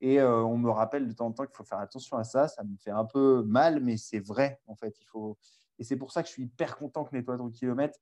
Et 0.02 0.20
euh, 0.22 0.44
on 0.44 0.58
me 0.58 0.70
rappelle 0.70 1.08
de 1.08 1.14
temps 1.14 1.28
en 1.28 1.32
temps 1.34 1.46
qu'il 1.46 1.56
faut 1.56 1.64
faire 1.64 1.80
attention 1.80 2.18
à 2.18 2.24
ça. 2.24 2.48
Ça 2.48 2.64
me 2.64 2.78
fait 2.78 2.92
un 2.92 3.06
peu 3.06 3.44
mal, 3.44 3.82
mais 3.82 3.98
c'est 3.98 4.20
vrai, 4.20 4.62
en 4.68 4.76
fait. 4.76 4.96
Il 5.02 5.06
faut... 5.08 5.38
Et 5.80 5.84
c'est 5.84 5.98
pour 5.98 6.12
ça 6.12 6.22
que 6.24 6.30
je 6.30 6.34
suis 6.34 6.44
hyper 6.44 6.78
content 6.78 7.04
que 7.06 7.16
Nettoie 7.16 7.38
ton 7.38 7.50
kilomètre. 7.50 8.00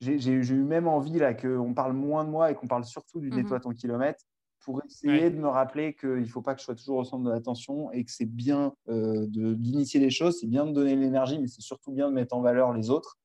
J'ai 0.00 0.32
eu 0.32 0.64
même 0.64 0.88
envie 0.88 1.18
là 1.18 1.34
qu'on 1.34 1.74
parle 1.74 1.92
moins 1.92 2.24
de 2.24 2.30
moi 2.30 2.50
et 2.50 2.54
qu'on 2.54 2.66
parle 2.68 2.84
surtout 2.84 3.20
du 3.20 3.30
Mhm. 3.30 3.36
Nettoie 3.36 3.60
ton 3.60 3.70
kilomètre 3.70 4.24
pour 4.60 4.82
essayer 4.84 5.12
Ouais. 5.24 5.30
de 5.30 5.36
me 5.38 5.48
rappeler 5.48 5.94
qu'il 5.94 6.20
ne 6.20 6.24
faut 6.26 6.42
pas 6.42 6.54
que 6.54 6.60
je 6.60 6.64
sois 6.64 6.74
toujours 6.74 6.98
au 6.98 7.04
centre 7.04 7.24
de 7.24 7.30
l'attention 7.30 7.90
et 7.92 8.04
que 8.04 8.10
c'est 8.10 8.26
bien 8.26 8.74
euh, 8.88 9.26
d'initier 9.26 10.00
les 10.00 10.10
choses, 10.10 10.38
c'est 10.40 10.46
bien 10.46 10.66
de 10.66 10.72
donner 10.72 10.94
de 10.94 11.00
l'énergie, 11.00 11.38
mais 11.38 11.48
c'est 11.48 11.62
surtout 11.62 11.92
bien 11.92 12.08
de 12.08 12.14
mettre 12.14 12.34
en 12.36 12.40
valeur 12.40 12.72
les 12.72 12.90
autres. 12.90 13.16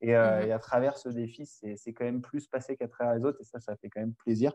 Et, 0.00 0.14
euh, 0.14 0.46
et 0.46 0.52
à 0.52 0.60
travers 0.60 0.96
ce 0.96 1.08
défi, 1.08 1.44
c'est 1.44 1.92
quand 1.92 2.04
même 2.04 2.20
plus 2.22 2.46
passé 2.46 2.76
qu'à 2.76 2.86
travers 2.86 3.16
les 3.16 3.24
autres, 3.24 3.38
et 3.40 3.44
ça, 3.44 3.58
ça 3.58 3.74
fait 3.76 3.88
quand 3.90 4.00
même 4.00 4.14
plaisir. 4.14 4.52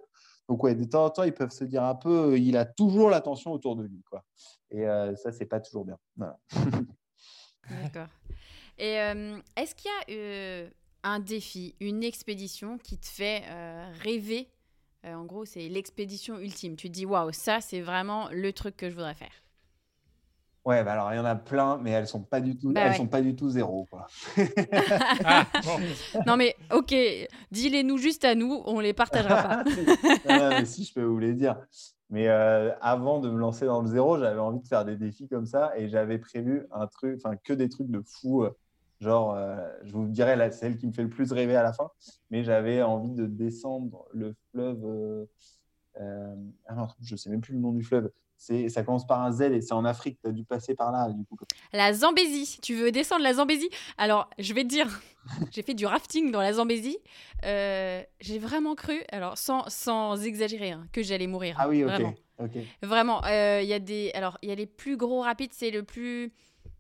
Donc, 0.48 0.64
ouais, 0.64 0.74
de 0.74 0.86
temps 0.86 1.04
en 1.06 1.10
temps, 1.10 1.24
ils 1.24 1.34
peuvent 1.34 1.52
se 1.52 1.66
dire 1.66 1.84
un 1.84 1.96
peu, 1.96 2.32
euh, 2.32 2.38
il 2.38 2.56
a 2.56 2.64
toujours 2.66 3.10
l'attention 3.10 3.52
autour 3.52 3.76
de 3.76 3.84
lui. 3.84 4.02
Quoi. 4.10 4.24
Et 4.72 4.88
euh, 4.88 5.16
ça, 5.18 5.34
c'est 5.34 5.46
pas 5.46 5.60
toujours 5.60 5.84
bien. 5.86 5.98
Voilà. 6.16 6.40
D'accord. 7.70 8.08
Et 8.78 9.00
euh, 9.00 9.38
est-ce 9.58 9.76
qu'il 9.76 9.92
y 9.92 10.14
a 10.14 10.70
un 11.04 11.20
défi, 11.20 11.76
une 11.82 12.04
expédition 12.04 12.78
qui 12.78 12.98
te 12.98 13.08
fait 13.08 13.44
rêver 14.02 14.48
Euh, 15.06 15.14
En 15.16 15.26
gros, 15.26 15.46
c'est 15.46 15.68
l'expédition 15.70 16.40
ultime. 16.40 16.76
Tu 16.76 16.88
te 16.90 16.94
dis, 16.94 17.06
waouh, 17.06 17.32
ça, 17.32 17.62
c'est 17.62 17.82
vraiment 17.82 18.30
le 18.32 18.52
truc 18.54 18.78
que 18.78 18.90
je 18.90 18.96
voudrais 18.96 19.14
faire. 19.16 19.32
Ouais, 20.66 20.82
bah 20.82 20.94
alors 20.94 21.12
il 21.12 21.18
y 21.18 21.20
en 21.20 21.26
a 21.26 21.36
plein, 21.36 21.78
mais 21.78 21.92
elles 21.92 22.08
sont 22.08 22.24
pas 22.24 22.40
du 22.40 22.58
tout, 22.58 22.72
Bah 22.72 22.80
elles 22.86 22.92
ouais. 22.92 22.96
sont 22.98 23.08
pas 23.10 23.22
du 23.22 23.36
tout 23.36 23.50
zéro. 23.50 23.86
Quoi. 23.92 24.08
Ah, 25.26 25.46
bon. 25.62 25.78
non, 26.26 26.38
mais 26.38 26.56
ok, 26.72 26.96
dis-les-nous 27.52 27.98
juste 27.98 28.24
à 28.24 28.34
nous, 28.34 28.62
on 28.66 28.80
les 28.80 28.94
partagera 28.94 29.44
pas. 29.44 29.64
Non, 30.30 30.50
mais 30.52 30.64
si 30.66 30.86
je 30.86 30.94
peux 30.94 31.04
vous 31.04 31.20
les 31.20 31.34
dire. 31.34 31.58
Mais 32.10 32.30
euh, 32.30 32.72
avant 32.80 33.20
de 33.20 33.30
me 33.30 33.38
lancer 33.38 33.66
dans 33.66 33.82
le 33.82 33.88
zéro, 33.90 34.18
j'avais 34.18 34.40
envie 34.40 34.62
de 34.62 34.68
faire 34.68 34.86
des 34.86 34.96
défis 34.96 35.28
comme 35.28 35.46
ça 35.46 35.74
et 35.78 35.90
j'avais 35.90 36.18
prévu 36.18 36.66
un 36.72 36.88
truc, 36.88 37.20
enfin 37.22 37.36
que 37.36 37.52
des 37.52 37.68
trucs 37.68 37.90
de 37.90 38.02
fou. 38.02 38.44
euh, 38.44 38.52
Genre, 39.04 39.36
euh, 39.36 39.58
je 39.84 39.92
vous 39.92 40.08
dirai 40.08 40.38
là, 40.38 40.50
celle 40.50 40.78
qui 40.78 40.88
me 40.88 40.94
fait 40.94 41.04
le 41.04 41.10
plus 41.10 41.32
rêver 41.34 41.58
à 41.58 41.64
la 41.64 41.74
fin, 41.74 41.90
mais 42.32 42.44
j'avais 42.46 42.82
envie 42.82 43.12
de 43.12 43.26
descendre 43.26 44.06
le 44.14 44.34
fleuve. 44.52 44.80
euh, 44.86 45.26
euh, 46.00 46.36
ah 46.68 46.76
non, 46.76 46.88
je 47.02 47.18
sais 47.18 47.30
même 47.30 47.42
plus 47.42 47.54
le 47.54 47.60
nom 47.60 47.74
du 47.74 47.84
fleuve. 47.84 48.10
C'est, 48.38 48.70
ça 48.70 48.84
commence 48.84 49.06
par 49.06 49.22
un 49.22 49.32
Z 49.32 49.42
et 49.42 49.62
c'est 49.62 49.74
en 49.74 49.84
Afrique. 49.84 50.20
Tu 50.24 50.30
as 50.30 50.32
dû 50.32 50.46
passer 50.46 50.74
par 50.74 50.92
là, 50.92 51.10
du 51.10 51.24
coup. 51.26 51.38
La 51.74 51.94
Zambézie, 51.94 52.60
tu 52.62 52.76
veux 52.76 52.92
descendre 52.92 53.24
la 53.24 53.34
Zambézie 53.34 53.70
Alors, 53.98 54.30
je 54.40 54.54
vais 54.54 54.64
te 54.64 54.70
dire, 54.70 54.88
j'ai 55.52 55.64
fait 55.64 55.74
du 55.74 55.86
rafting 55.86 56.32
dans 56.32 56.42
la 56.42 56.54
Zambézie. 56.54 56.98
Euh, 57.46 58.02
j'ai 58.22 58.40
vraiment 58.40 58.76
cru, 58.76 59.02
alors 59.12 59.38
sans, 59.38 59.70
sans 59.70 60.24
exagérer, 60.24 60.72
hein, 60.72 60.88
que 60.94 61.04
j'allais 61.04 61.28
mourir. 61.28 61.58
Ah 61.60 61.68
oui, 61.68 61.84
ok. 61.84 61.90
Vraiment. 61.92 62.16
Vraiment, 62.82 63.26
euh, 63.26 63.60
il 63.62 63.68
y 63.68 63.74
a 63.74 63.80
des, 63.80 64.12
alors 64.14 64.38
il 64.42 64.50
y 64.50 64.52
a 64.52 64.56
les 64.56 64.66
plus 64.66 64.98
gros 64.98 65.22
rapides, 65.22 65.54
c'est 65.54 65.72
le 65.72 65.84
plus, 65.84 66.34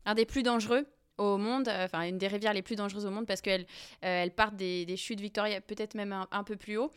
un 0.05 0.15
des 0.15 0.25
plus 0.25 0.43
dangereux 0.43 0.85
au 1.17 1.37
monde, 1.37 1.67
euh, 1.67 1.85
enfin 1.85 2.03
une 2.07 2.17
des 2.17 2.27
rivières 2.27 2.53
les 2.53 2.61
plus 2.61 2.75
dangereuses 2.75 3.05
au 3.05 3.11
monde 3.11 3.25
parce 3.27 3.41
qu'elles 3.41 3.65
euh, 4.03 4.23
elles 4.23 4.31
partent 4.31 4.55
des, 4.55 4.85
des 4.85 4.97
chutes 4.97 5.19
Victoria, 5.21 5.61
peut-être 5.61 5.95
même 5.95 6.11
un, 6.11 6.27
un 6.31 6.43
peu 6.43 6.55
plus 6.55 6.77
haut. 6.77 6.91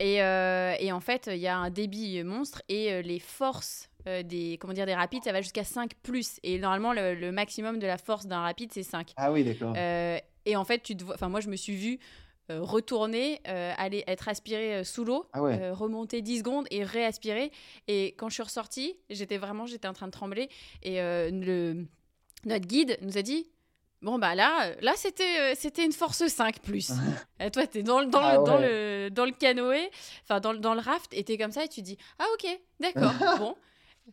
Et, 0.00 0.22
euh, 0.22 0.74
et 0.78 0.92
en 0.92 1.00
fait, 1.00 1.28
il 1.32 1.38
y 1.38 1.46
a 1.48 1.56
un 1.56 1.70
débit 1.70 2.22
monstre 2.24 2.62
et 2.68 3.02
les 3.02 3.18
forces 3.20 3.88
des, 4.24 4.58
comment 4.60 4.74
dire, 4.74 4.84
des 4.84 4.94
rapides, 4.94 5.24
ça 5.24 5.32
va 5.32 5.40
jusqu'à 5.40 5.64
5 5.64 5.92
plus. 6.02 6.38
Et 6.42 6.58
normalement, 6.58 6.92
le, 6.92 7.14
le 7.14 7.32
maximum 7.32 7.78
de 7.78 7.86
la 7.86 7.96
force 7.96 8.26
d'un 8.26 8.40
rapide, 8.40 8.70
c'est 8.70 8.82
5. 8.82 9.12
Ah 9.16 9.32
oui, 9.32 9.44
d'accord. 9.44 9.72
Euh, 9.76 10.18
et 10.44 10.56
en 10.56 10.64
fait, 10.64 10.82
tu 10.82 10.94
te 10.94 11.04
vois, 11.04 11.14
enfin 11.14 11.30
moi 11.30 11.40
je 11.40 11.48
me 11.48 11.56
suis 11.56 11.74
vue 11.74 11.98
euh, 12.50 12.60
retourner, 12.60 13.40
euh, 13.48 13.72
aller 13.78 14.04
être 14.06 14.28
aspirée 14.28 14.74
euh, 14.74 14.84
sous 14.84 15.06
l'eau, 15.06 15.24
Ah 15.32 15.40
ouais. 15.42 15.70
remonter 15.70 16.20
10 16.20 16.40
secondes 16.40 16.66
et 16.70 16.84
réaspirer. 16.84 17.50
Et 17.88 18.08
quand 18.18 18.28
je 18.28 18.34
suis 18.34 18.42
ressortie, 18.42 18.98
j'étais 19.08 19.38
vraiment, 19.38 19.64
j'étais 19.64 19.88
en 19.88 19.94
train 19.94 20.06
de 20.06 20.12
trembler. 20.12 20.50
Et 20.82 20.98
le, 21.00 21.86
notre 22.44 22.66
guide 22.66 22.98
nous 23.00 23.16
a 23.16 23.22
dit, 23.22 23.46
Bon, 24.04 24.18
bah 24.18 24.34
là, 24.34 24.66
euh, 24.66 24.74
là 24.82 24.92
c'était, 24.96 25.38
euh, 25.40 25.54
c'était 25.58 25.84
une 25.84 25.92
force 25.92 26.26
5 26.26 26.60
plus. 26.60 26.92
Et 27.40 27.50
toi, 27.50 27.66
t'es 27.66 27.82
dans, 27.82 28.00
le- 28.00 28.06
dans, 28.06 28.20
Ah 28.22 28.36
le, 28.36 28.44
dans, 28.44 28.58
ouais. 28.58 28.68
le, 29.06 29.10
dans 29.10 29.24
le 29.24 29.32
canoë, 29.32 29.90
enfin 30.24 30.40
dans, 30.40 30.52
le- 30.52 30.58
dans 30.58 30.74
le 30.74 30.80
raft, 30.80 31.12
et 31.14 31.24
t'es 31.24 31.38
comme 31.38 31.52
ça, 31.52 31.64
et 31.64 31.68
tu 31.68 31.80
dis 31.80 31.96
Ah, 32.18 32.26
ok, 32.34 32.46
d'accord, 32.80 33.14
bon. 33.38 33.56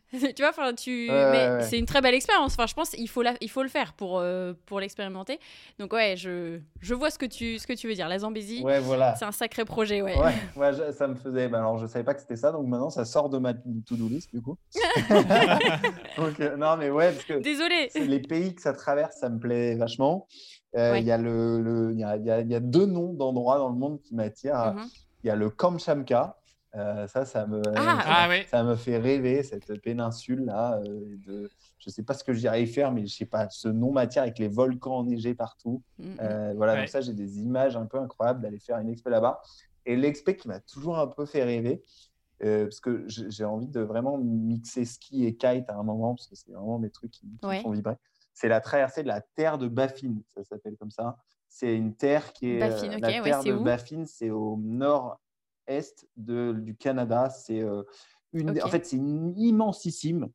tu 0.12 0.18
vois, 0.38 0.50
enfin, 0.50 0.74
tu. 0.74 1.10
Ouais, 1.10 1.58
c'est 1.62 1.78
une 1.78 1.86
très 1.86 2.00
belle 2.00 2.14
expérience. 2.14 2.52
Enfin, 2.52 2.66
je 2.66 2.74
pense 2.74 2.90
qu'il 2.90 3.08
faut, 3.08 3.22
la- 3.22 3.34
il 3.40 3.50
faut 3.50 3.62
le 3.62 3.68
faire 3.68 3.92
pour, 3.94 4.18
euh, 4.18 4.52
pour 4.66 4.80
l'expérimenter. 4.80 5.38
Donc, 5.78 5.92
ouais, 5.92 6.14
je, 6.16 6.58
je 6.80 6.94
vois 6.94 7.10
ce 7.10 7.18
que, 7.18 7.26
tu, 7.26 7.58
ce 7.58 7.66
que 7.66 7.72
tu 7.72 7.88
veux 7.88 7.94
dire. 7.94 8.08
La 8.08 8.18
Zambésie, 8.18 8.62
Ouais, 8.62 8.80
voilà. 8.80 9.14
c'est 9.16 9.24
un 9.24 9.32
sacré 9.32 9.64
projet, 9.64 10.00
ouais. 10.02 10.16
Ouais, 10.18 10.32
ouais, 10.56 10.72
je- 10.72 10.92
ça 10.92 11.08
me 11.08 11.14
faisait. 11.14 11.48
bah, 11.48 11.58
alors, 11.58 11.78
je 11.78 11.86
savais 11.86 12.04
pas 12.04 12.14
que 12.14 12.20
c'était 12.20 12.36
ça, 12.36 12.52
donc 12.52 12.66
maintenant, 12.66 12.90
ça 12.90 13.04
sort 13.04 13.28
de 13.30 13.38
ma 13.38 13.54
to-do 13.54 14.08
list, 14.08 14.30
du 14.32 14.40
coup. 14.42 14.56
Donc, 16.16 16.40
euh, 16.40 16.56
non, 16.56 16.76
mais 16.76 16.90
ouais, 16.90 17.12
parce 17.12 17.24
que 17.24 17.34
Désolée. 17.34 17.88
c'est 17.90 18.04
les 18.06 18.20
pays 18.20 18.54
que 18.54 18.62
ça 18.62 18.72
traverse, 18.72 19.16
ça 19.18 19.28
me 19.28 19.38
plaît 19.38 19.74
vachement. 19.76 20.26
Euh, 20.76 20.96
Il 20.98 21.04
y, 21.04 21.10
a 21.12 21.18
le, 21.18 21.60
le- 21.60 21.92
il 21.92 21.98
y, 22.00 22.04
a, 22.04 22.16
il 22.16 22.24
y 22.24 22.30
a- 22.30 22.40
il 22.40 22.50
y 22.50 22.54
a 22.54 22.60
deux 22.60 22.86
noms 22.86 23.12
d'endroits 23.12 23.58
dans 23.58 23.68
le 23.68 23.74
monde 23.76 24.00
qui 24.02 24.14
m'attirent. 24.14 24.74
Mhm. 24.74 24.84
Il 25.24 25.26
y 25.28 25.30
a 25.30 25.36
le 25.36 25.50
Kamchatka. 25.50 26.36
Euh, 26.74 27.06
ça, 27.06 27.26
ça 27.26 27.46
me, 27.46 27.60
Ah, 27.76 28.26
Ah 28.28 28.28
ça 28.50 28.64
me 28.64 28.76
fait 28.76 28.96
rêver, 28.96 29.42
cette 29.42 29.80
péninsule-là. 29.82 30.80
euh, 30.86 31.16
de, 31.26 31.50
je 31.78 31.90
sais 31.90 32.02
pas 32.02 32.14
ce 32.14 32.24
que 32.24 32.32
j'irais 32.32 32.62
y 32.62 32.66
faire, 32.66 32.92
mais 32.92 33.06
je 33.06 33.14
sais 33.14 33.26
pas, 33.26 33.48
ce 33.50 33.68
nom 33.68 33.92
m'attire 33.92 34.22
avec 34.22 34.38
les 34.38 34.48
volcans 34.48 34.98
enneigés 35.00 35.34
partout. 35.34 35.82
Mhm. 35.98 36.16
Euh, 36.20 36.54
voilà, 36.56 36.72
Ouais. 36.74 36.78
donc 36.80 36.88
ça, 36.88 37.00
j'ai 37.02 37.12
des 37.12 37.40
images 37.40 37.76
un 37.76 37.84
peu 37.86 37.98
incroyables 37.98 38.40
d'aller 38.40 38.58
faire 38.58 38.78
une 38.78 38.88
expo 38.88 39.10
là-bas. 39.10 39.42
Et 39.84 39.96
l'expo 39.96 40.32
qui 40.32 40.48
m'a 40.48 40.60
toujours 40.60 40.98
un 40.98 41.08
peu 41.08 41.26
fait 41.26 41.42
rêver, 41.42 41.82
euh, 42.44 42.64
parce 42.64 42.80
que 42.80 43.04
j'ai 43.06 43.44
envie 43.44 43.68
de 43.68 43.80
vraiment 43.80 44.16
mixer 44.16 44.84
ski 44.84 45.26
et 45.26 45.34
kite 45.36 45.68
à 45.68 45.76
un 45.76 45.82
moment, 45.82 46.14
parce 46.14 46.26
que 46.28 46.36
c'est 46.36 46.52
vraiment 46.52 46.78
mes 46.78 46.90
trucs 46.90 47.10
qui, 47.10 47.26
qui 47.40 47.46
me 47.46 47.60
font 47.60 47.70
vibrer. 47.70 47.96
C'est 48.32 48.48
la 48.48 48.60
traversée 48.60 49.02
de 49.02 49.08
la 49.08 49.20
terre 49.20 49.58
de 49.58 49.68
Baffin, 49.68 50.14
ça 50.34 50.42
s'appelle 50.44 50.76
comme 50.78 50.90
ça. 50.90 51.16
C'est 51.48 51.76
une 51.76 51.94
terre 51.94 52.32
qui 52.32 52.52
est. 52.52 52.60
Baffin, 52.60 52.90
euh, 52.92 52.94
ok, 52.94 53.00
la 53.02 53.08
ouais, 53.08 53.22
terre 53.22 53.44
de 53.44 53.52
Baffin, 53.58 54.04
c'est 54.06 54.30
au 54.30 54.56
de- 56.16 56.52
du 56.52 56.76
Canada. 56.76 57.30
C'est 57.30 57.60
euh, 57.60 57.82
une, 58.32 58.50
en 58.50 58.68
fait, 58.68 58.86
c'est 58.86 58.96
une 58.96 59.34
immensissime. 59.38 60.28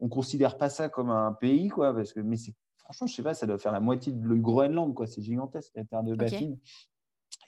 On 0.00 0.08
considère 0.08 0.56
pas 0.58 0.70
ça 0.70 0.88
comme 0.88 1.10
un 1.10 1.32
pays, 1.32 1.68
quoi, 1.68 1.94
parce 1.94 2.12
que, 2.12 2.20
mais 2.20 2.36
c'est 2.36 2.54
franchement, 2.78 3.06
je 3.06 3.14
sais 3.14 3.22
pas, 3.22 3.34
ça 3.34 3.46
doit 3.46 3.58
faire 3.58 3.72
la 3.72 3.80
moitié 3.80 4.12
de 4.12 4.26
le 4.26 4.36
Groenland, 4.36 4.94
quoi. 4.94 5.06
C'est 5.06 5.22
gigantesque, 5.22 5.72
la 5.74 5.84
terre 5.84 6.02
de 6.02 6.14
Baffin. 6.14 6.54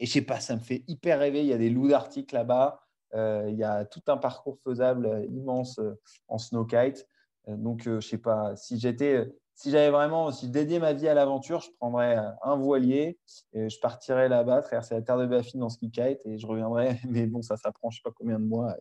Et 0.01 0.07
je 0.07 0.13
sais 0.13 0.23
pas, 0.23 0.41
ça 0.41 0.57
me 0.57 0.61
fait 0.61 0.85
hyper 0.89 1.19
rêver. 1.19 1.41
Il 1.41 1.47
y 1.47 1.53
a 1.53 1.59
des 1.59 1.71
loups 1.71 1.89
d'Arctique 1.89 2.33
là-bas. 2.33 2.81
Euh, 3.15 3.47
il 3.49 3.57
y 3.57 3.63
a 3.65 3.85
tout 3.85 4.03
un 4.09 4.17
parcours 4.17 4.59
faisable 4.65 5.07
euh, 5.07 5.25
immense 5.27 5.79
euh, 5.79 5.95
en 6.29 6.39
snowkite. 6.39 7.07
Donc, 7.47 7.83
je 7.85 8.01
sais 8.01 8.19
pas, 8.19 8.57
si 8.57 8.79
j'étais, 8.79 9.31
si 9.55 9.71
j'avais 9.71 9.91
vraiment, 9.91 10.33
si 10.33 10.47
je 10.47 10.51
dédiais 10.51 10.79
ma 10.81 10.93
vie 10.93 11.09
à 11.09 11.15
l'aventure, 11.15 11.61
je 11.61 11.71
prendrais 11.79 12.19
euh, 12.19 12.29
un 12.43 12.57
voilier 12.57 13.19
et 13.53 13.69
je 13.69 13.79
partirais 13.81 14.29
là-bas, 14.29 14.63
traverser 14.63 14.95
la 14.95 15.03
terre 15.03 15.17
de 15.19 15.27
Baffin 15.27 15.61
en 15.63 15.69
ski 15.69 15.91
kite 15.91 16.21
et 16.25 16.39
je 16.39 16.47
reviendrais. 16.47 16.99
Mais 17.09 17.27
bon, 17.27 17.41
ça, 17.43 17.57
ça 17.57 17.71
prend 17.73 17.91
je 17.91 17.97
sais 17.99 18.03
pas 18.03 18.11
combien 18.17 18.39
de 18.39 18.45
mois. 18.45 18.73
Donc 18.73 18.77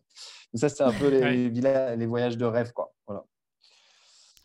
ça, 0.55 0.69
c'est 0.69 0.83
un 0.83 0.91
peu 0.91 1.09
les, 1.09 1.21
Ouais. 1.21 1.95
les 1.95 2.05
voyages 2.05 2.37
de 2.37 2.45
rêve, 2.45 2.71
quoi. 2.73 2.93
Voilà. 3.07 3.23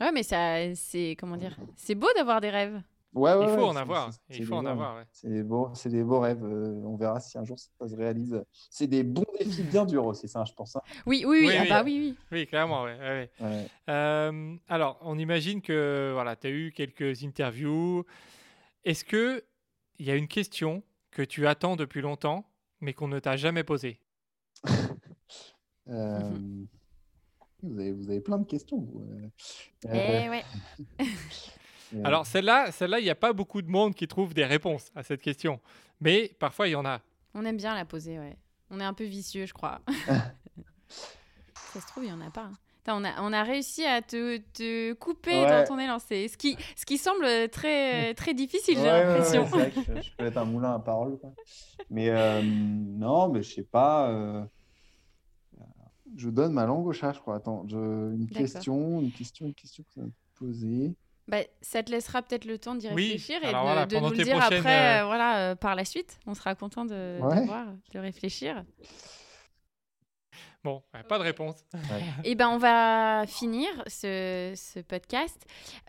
Ouais, 0.01 0.13
mais 0.13 0.23
ça, 0.23 0.75
c'est. 0.77 1.17
Comment 1.19 1.37
dire 1.37 1.57
C'est 1.77 1.97
beau 1.97 2.07
d'avoir 2.15 2.41
des 2.41 2.51
rêves. 2.51 2.81
Ouais, 3.15 3.35
ouais, 3.35 3.45
Il 3.45 3.49
faut 3.49 3.55
ouais, 3.57 3.63
en 3.63 3.77
avoir. 3.77 4.13
c'est- 4.13 4.21
Il 4.31 4.37
c'est 4.37 4.43
faut 4.45 4.55
en 4.57 4.63
des- 4.63 4.69
avoir. 4.69 4.97
ouais. 4.97 5.05
C'est 5.13 5.31
des 5.31 5.43
beaux, 5.43 5.71
c'est 5.75 5.89
des 5.89 6.03
beaux 6.05 6.21
rêves. 6.21 6.45
euh, 6.45 6.81
on 6.85 6.97
verra 6.97 7.19
si 7.21 7.39
un 7.39 7.45
jour 7.45 7.59
ça 7.59 7.89
se 7.89 7.97
réalise. 7.97 8.45
C'est 8.71 8.87
des 8.87 9.03
bons 9.03 9.25
défis 9.39 9.63
bien 9.63 9.87
durs 9.87 10.05
aussi, 10.05 10.29
ça, 10.29 10.45
je 10.45 10.53
pense. 10.53 10.77
hein. 10.77 10.83
Oui, 11.07 11.25
oui, 11.27 11.39
oui. 11.41 11.47
Oui, 11.49 11.55
ah 11.57 11.63
oui. 11.63 11.69
bah 11.69 11.83
oui, 11.85 11.99
oui. 12.01 12.17
Oui, 12.33 12.47
clairement. 12.47 12.83
ouais, 12.85 12.99
ouais, 12.99 13.31
ouais. 13.41 13.47
Ouais. 13.47 13.67
Euh, 13.89 14.57
alors, 14.69 14.99
on 15.03 15.19
imagine 15.19 15.63
que 15.63 16.11
voilà, 16.13 16.37
tu 16.37 16.47
as 16.49 16.51
eu 16.51 16.71
quelques 16.73 17.23
interviews. 17.25 18.05
Est-ce 18.85 19.05
que 19.05 19.43
il 19.99 20.07
y 20.07 20.11
a 20.11 20.15
une 20.17 20.29
question 20.29 20.83
que 21.11 21.23
tu 21.23 21.47
attends 21.47 21.77
depuis 21.77 22.03
longtemps, 22.03 22.45
mais 22.81 22.93
qu'on 22.93 23.09
ne 23.09 23.19
t'a 23.19 23.37
jamais 23.37 23.65
posée? 23.65 24.01
Euh, 25.91 26.21
vous, 27.63 27.79
avez, 27.81 27.93
vous 27.93 28.11
avez 28.11 28.21
plein 28.21 28.37
de 28.37 28.45
questions. 28.45 28.79
vous. 28.79 29.03
Euh, 29.87 30.25
Eh 30.25 30.29
ouais. 30.29 30.45
Alors, 32.05 32.27
celle-là, 32.27 32.71
celle-là, 32.73 32.99
il 33.01 33.05
n'y 33.05 33.11
a 33.11 33.15
pas 33.15 33.33
beaucoup 33.33 33.63
de 33.63 33.71
monde 33.71 33.95
qui 33.95 34.07
trouve 34.09 34.35
des 34.35 34.45
réponses 34.45 34.91
à 34.95 35.03
cette 35.03 35.23
question. 35.23 35.61
Mais 36.01 36.31
parfois, 36.39 36.69
il 36.69 36.73
y 36.73 36.77
en 36.77 36.85
a. 36.85 37.01
On 37.35 37.45
aime 37.45 37.57
bien 37.57 37.75
la 37.75 37.85
poser, 37.85 38.19
ouais. 38.19 38.37
On 38.71 38.81
est 38.81 38.85
un 38.85 38.95
peu 38.95 39.05
vicieux, 39.05 39.47
je 39.47 39.55
crois. 39.55 39.81
Ça 40.89 41.81
se 41.81 41.87
trouve, 41.87 42.05
il 42.05 42.13
n'y 42.13 42.13
en 42.13 42.27
a 42.27 42.31
pas. 42.31 42.45
hein. 42.45 42.53
On, 42.91 43.05
a, 43.05 43.21
on 43.21 43.35
a 43.35 43.43
réussi 43.43 43.85
à 43.85 44.01
te, 44.01 44.39
te 44.39 44.95
couper 44.95 45.43
Ouais. 45.43 45.47
dans 45.51 45.65
ton 45.67 45.79
élan. 45.79 45.99
C'est 45.99 46.27
ce 46.29 46.39
qui, 46.39 46.57
ce 46.75 46.87
qui 46.87 46.97
semble 46.97 47.27
très, 47.51 48.15
très 48.15 48.33
difficile, 48.33 48.77
j'ai 48.79 48.83
ouais, 48.83 48.89
ouais, 48.91 48.99
ouais, 49.01 49.05
l'impression. 49.19 49.45
c'est 49.47 49.51
vrai 49.59 49.71
que 49.71 49.81
je, 49.83 50.01
je 50.09 50.11
peux 50.17 50.25
être 50.25 50.39
un 50.39 50.47
moulin 50.47 50.75
à 50.75 50.79
parole. 50.79 51.19
quoi. 51.19 51.35
Mais 51.91 52.09
euh, 52.09 52.41
non, 52.43 53.29
mais 53.29 53.43
je 53.43 53.53
sais 53.57 53.63
pas. 53.63 54.09
euh, 54.09 54.43
Je 56.17 56.31
donne 56.31 56.53
ma 56.55 56.65
langue 56.65 56.87
au 56.87 56.93
chat, 56.95 57.13
je 57.13 57.21
crois. 57.21 57.37
Attends, 57.37 57.65
je- 57.69 57.77
une 58.15 58.27
question, 58.31 59.01
une 59.03 59.13
question, 59.13 59.45
une 59.47 59.55
question 59.55 59.85
que 59.85 59.93
ça 59.93 60.01
me 60.01 60.13
poser. 60.37 60.95
Bah, 61.29 61.39
ça 61.61 61.83
te 61.83 61.91
laissera 61.91 62.23
peut-être 62.23 62.47
le 62.47 62.59
temps 62.59 62.75
d'y 62.75 62.89
Oui, 62.89 62.95
réfléchir 63.13 63.43
et 63.43 63.49
alors 63.49 63.61
de, 63.63 63.67
voilà, 63.67 63.87
de 63.87 63.97
nous 63.99 64.11
le 64.11 64.17
dire 64.17 64.39
prochaines, 64.39 64.59
après, 64.61 64.99
euh, 64.99 65.03
euh, 65.03 65.07
voilà, 65.07 65.39
euh, 65.51 65.55
par 65.55 65.75
la 65.75 65.85
suite. 65.85 66.19
On 66.27 66.33
sera 66.35 66.55
content 66.55 66.85
de, 66.87 67.19
de 67.21 67.25
Ouais. 67.27 67.45
voir, 67.45 67.67
de 67.93 67.99
réfléchir. 67.99 68.65
Bon, 70.65 70.83
ouais, 70.93 71.03
pas 71.05 71.19
de 71.19 71.23
réponse. 71.23 71.65
Et 72.25 72.35
ben, 72.35 72.49
on 72.49 72.59
va 72.59 73.25
finir 73.27 73.69
ce, 73.87 74.55
ce 74.57 74.81
podcast 74.81 75.41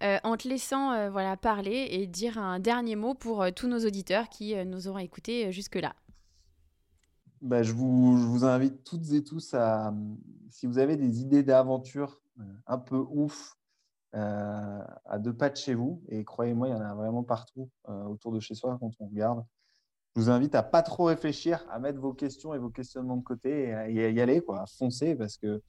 euh, 0.04 0.20
en 0.24 0.38
te 0.38 0.48
laissant 0.48 0.92
euh, 0.92 1.10
voilà, 1.10 1.38
parler 1.38 1.88
et 1.90 2.06
dire 2.06 2.38
un 2.38 2.60
dernier 2.60 2.96
mot 2.96 3.14
pour 3.14 3.42
euh, 3.42 3.50
tous 3.52 3.68
nos 3.68 3.80
auditeurs 3.86 4.30
qui 4.30 4.56
euh, 4.56 4.66
nous 4.66 4.88
auront 4.88 5.00
écoutés 5.00 5.48
euh, 5.48 5.52
jusque-là. 5.52 5.96
Bah, 7.42 7.64
je 7.64 7.72
vous, 7.72 8.18
je 8.18 8.26
vous 8.26 8.44
invite 8.46 8.84
toutes 8.84 9.12
et 9.14 9.24
tous 9.24 9.54
à, 9.54 9.94
si 10.50 10.68
vous 10.68 10.78
avez 10.78 10.98
des 10.98 11.22
idées 11.22 11.44
d'aventure 11.44 12.22
un 12.68 12.78
peu 12.78 12.98
ouf, 13.10 13.58
euh, 14.16 14.84
à 15.06 15.20
deux 15.20 15.34
pas 15.34 15.50
de 15.50 15.56
chez 15.56 15.76
vous, 15.76 16.02
et 16.10 16.24
croyez-moi, 16.24 16.68
il 16.68 16.72
y 16.72 16.74
en 16.74 16.82
a 16.82 16.94
vraiment 16.96 17.24
partout 17.24 17.70
euh, 17.90 18.04
autour 18.06 18.32
de 18.32 18.40
chez 18.40 18.56
soi 18.56 18.78
quand 18.80 18.92
on 19.00 19.08
regarde. 19.08 19.44
Je 20.16 20.22
vous 20.22 20.30
invite 20.30 20.56
à 20.56 20.64
pas 20.64 20.82
trop 20.82 21.06
réfléchir, 21.06 21.66
à 21.70 21.80
mettre 21.80 22.00
vos 22.00 22.14
questions 22.14 22.54
et 22.54 22.58
vos 22.58 22.70
questionnements 22.70 23.18
de 23.18 23.24
côté 23.24 23.70
et 23.70 23.74
à 23.74 23.90
y 23.90 24.22
aller, 24.22 24.42
quoi, 24.42 24.62
à 24.62 24.66
foncer, 24.66 25.16
parce 25.16 25.38
que, 25.38 25.62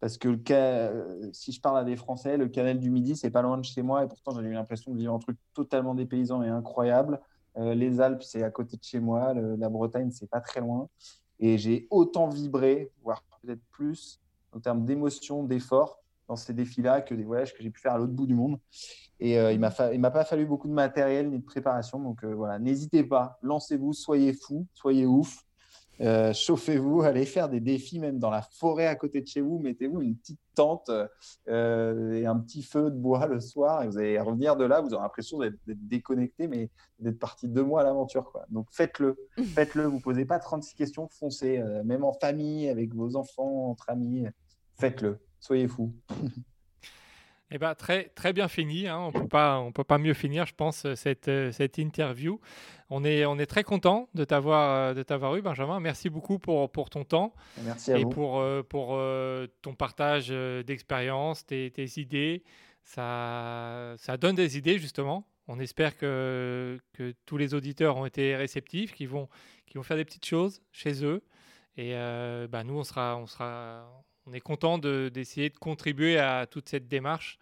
parce 0.00 0.16
que 0.16 0.36
ca- 0.46 0.92
si 1.32 1.52
je 1.52 1.60
parle 1.60 1.78
à 1.78 1.84
des 1.84 1.96
Français, 1.96 2.36
le 2.36 2.48
canal 2.48 2.78
du 2.78 2.90
Midi, 2.90 3.16
c'est 3.16 3.30
pas 3.30 3.42
loin 3.42 3.58
de 3.58 3.64
chez 3.64 3.82
moi, 3.82 4.02
et 4.02 4.08
pourtant 4.08 4.32
j'ai 4.34 4.46
eu 4.46 4.52
l'impression 4.52 4.92
de 4.92 4.98
vivre 4.98 5.14
un 5.14 5.18
truc 5.18 5.38
totalement 5.54 5.94
dépaysant 5.94 6.42
et 6.42 6.48
incroyable. 6.48 7.20
Euh, 7.58 7.74
les 7.74 8.00
Alpes, 8.00 8.22
c'est 8.22 8.42
à 8.42 8.50
côté 8.50 8.76
de 8.78 8.82
chez 8.82 8.98
moi, 8.98 9.34
la 9.34 9.68
Bretagne, 9.68 10.10
c'est 10.10 10.28
pas 10.28 10.40
très 10.40 10.60
loin. 10.60 10.88
Et 11.38 11.58
j'ai 11.58 11.86
autant 11.90 12.28
vibré, 12.28 12.90
voire 13.02 13.22
peut-être 13.42 13.62
plus, 13.70 14.20
en 14.52 14.60
termes 14.60 14.84
d'émotion, 14.84 15.44
d'effort, 15.44 16.01
dans 16.32 16.36
ces 16.36 16.54
défis-là 16.54 17.02
que 17.02 17.14
des 17.14 17.24
voyages 17.24 17.52
que 17.54 17.62
j'ai 17.62 17.70
pu 17.70 17.80
faire 17.80 17.92
à 17.92 17.98
l'autre 17.98 18.12
bout 18.14 18.26
du 18.26 18.34
monde. 18.34 18.58
Et 19.20 19.38
euh, 19.38 19.52
il 19.52 19.60
m'a 19.60 19.70
fa- 19.70 19.96
m'a 19.96 20.10
pas 20.10 20.24
fallu 20.24 20.46
beaucoup 20.46 20.66
de 20.66 20.72
matériel 20.72 21.30
ni 21.30 21.38
de 21.38 21.44
préparation. 21.44 22.00
Donc 22.00 22.24
euh, 22.24 22.34
voilà, 22.34 22.58
n'hésitez 22.58 23.04
pas, 23.04 23.38
lancez-vous, 23.42 23.92
soyez 23.92 24.32
fous, 24.32 24.66
soyez 24.74 25.04
ouf. 25.06 25.44
Euh, 26.00 26.32
chauffez-vous, 26.32 27.02
allez 27.10 27.26
faire 27.26 27.48
des 27.50 27.60
défis 27.60 28.00
même 28.00 28.18
dans 28.18 28.30
la 28.30 28.40
forêt 28.40 28.86
à 28.86 28.96
côté 28.96 29.20
de 29.20 29.26
chez 29.26 29.42
vous. 29.42 29.58
Mettez-vous 29.58 30.00
une 30.00 30.16
petite 30.16 30.40
tente 30.54 30.90
euh, 31.48 32.14
et 32.14 32.24
un 32.26 32.38
petit 32.38 32.62
feu 32.62 32.90
de 32.90 32.96
bois 32.96 33.26
le 33.26 33.38
soir 33.40 33.82
et 33.82 33.88
vous 33.88 33.98
allez 33.98 34.18
revenir 34.18 34.56
de 34.56 34.64
là. 34.64 34.80
Vous 34.80 34.94
aurez 34.94 35.02
l'impression 35.02 35.38
d'être 35.38 35.58
déconnecté, 35.66 36.48
mais 36.48 36.70
d'être 36.98 37.18
parti 37.18 37.46
deux 37.46 37.62
mois 37.62 37.82
à 37.82 37.84
l'aventure. 37.84 38.32
Donc 38.48 38.68
faites-le, 38.72 39.16
faites-le. 39.54 39.84
Vous 39.84 40.00
posez 40.00 40.24
pas 40.24 40.38
36 40.38 40.74
questions, 40.74 41.06
foncez, 41.10 41.58
euh, 41.58 41.84
même 41.84 42.04
en 42.04 42.14
famille, 42.14 42.70
avec 42.70 42.94
vos 42.94 43.14
enfants, 43.14 43.68
entre 43.70 43.90
amis. 43.90 44.24
Faites-le, 44.80 45.20
soyez 45.42 45.68
fous. 45.68 45.92
Eh 47.54 47.58
ben, 47.58 47.74
très, 47.74 48.04
très 48.14 48.32
bien 48.32 48.48
fini. 48.48 48.88
hein. 48.88 48.98
On 48.98 49.12
on 49.12 49.72
peut 49.72 49.84
pas 49.84 49.98
mieux 49.98 50.14
finir, 50.14 50.46
je 50.46 50.54
pense, 50.54 50.86
cette, 50.94 51.30
cette 51.52 51.76
interview. 51.76 52.40
On 52.88 53.04
est, 53.04 53.26
on 53.26 53.38
est 53.38 53.44
très 53.46 53.62
content 53.62 54.08
de 54.14 54.24
t'avoir, 54.24 54.94
eu, 55.36 55.42
Benjamin. 55.42 55.78
Merci 55.78 56.08
beaucoup 56.08 56.38
pour, 56.38 56.70
pour 56.72 56.88
ton 56.88 57.04
temps 57.04 57.34
Merci 57.62 57.92
à 57.92 57.98
et 57.98 58.04
vous. 58.04 58.08
pour, 58.08 58.38
euh, 58.40 58.62
pour 58.62 58.92
euh, 58.92 59.46
ton 59.60 59.74
partage 59.74 60.28
euh, 60.30 60.62
d'expérience, 60.62 61.44
tes, 61.44 61.70
tes 61.70 62.00
idées. 62.00 62.42
Ça, 62.84 63.94
ça 63.98 64.16
donne 64.16 64.34
des 64.34 64.56
idées, 64.56 64.78
justement. 64.78 65.28
On 65.46 65.58
espère 65.60 65.98
que, 65.98 66.78
que 66.94 67.14
tous 67.26 67.36
les 67.36 67.52
auditeurs 67.52 67.98
ont 67.98 68.06
été 68.06 68.34
réceptifs, 68.34 68.92
qu'ils 68.94 69.08
vont, 69.08 69.28
qu'ils 69.66 69.76
vont 69.78 69.82
faire 69.82 69.98
des 69.98 70.04
petites 70.06 70.24
choses 70.26 70.62
chez 70.72 71.04
eux. 71.04 71.22
Et 71.76 71.92
euh, 71.94 72.46
bah, 72.48 72.64
nous, 72.64 72.78
on 72.78 72.84
sera, 72.84 73.16
on 73.18 73.26
sera, 73.26 73.86
on 74.26 74.32
est 74.32 74.40
content 74.40 74.78
de- 74.78 75.10
d'essayer 75.12 75.50
de, 75.50 75.58
contribuer 75.58 76.18
à 76.18 76.46
toute 76.46 76.68
cette 76.68 76.88
démarche 76.88 77.38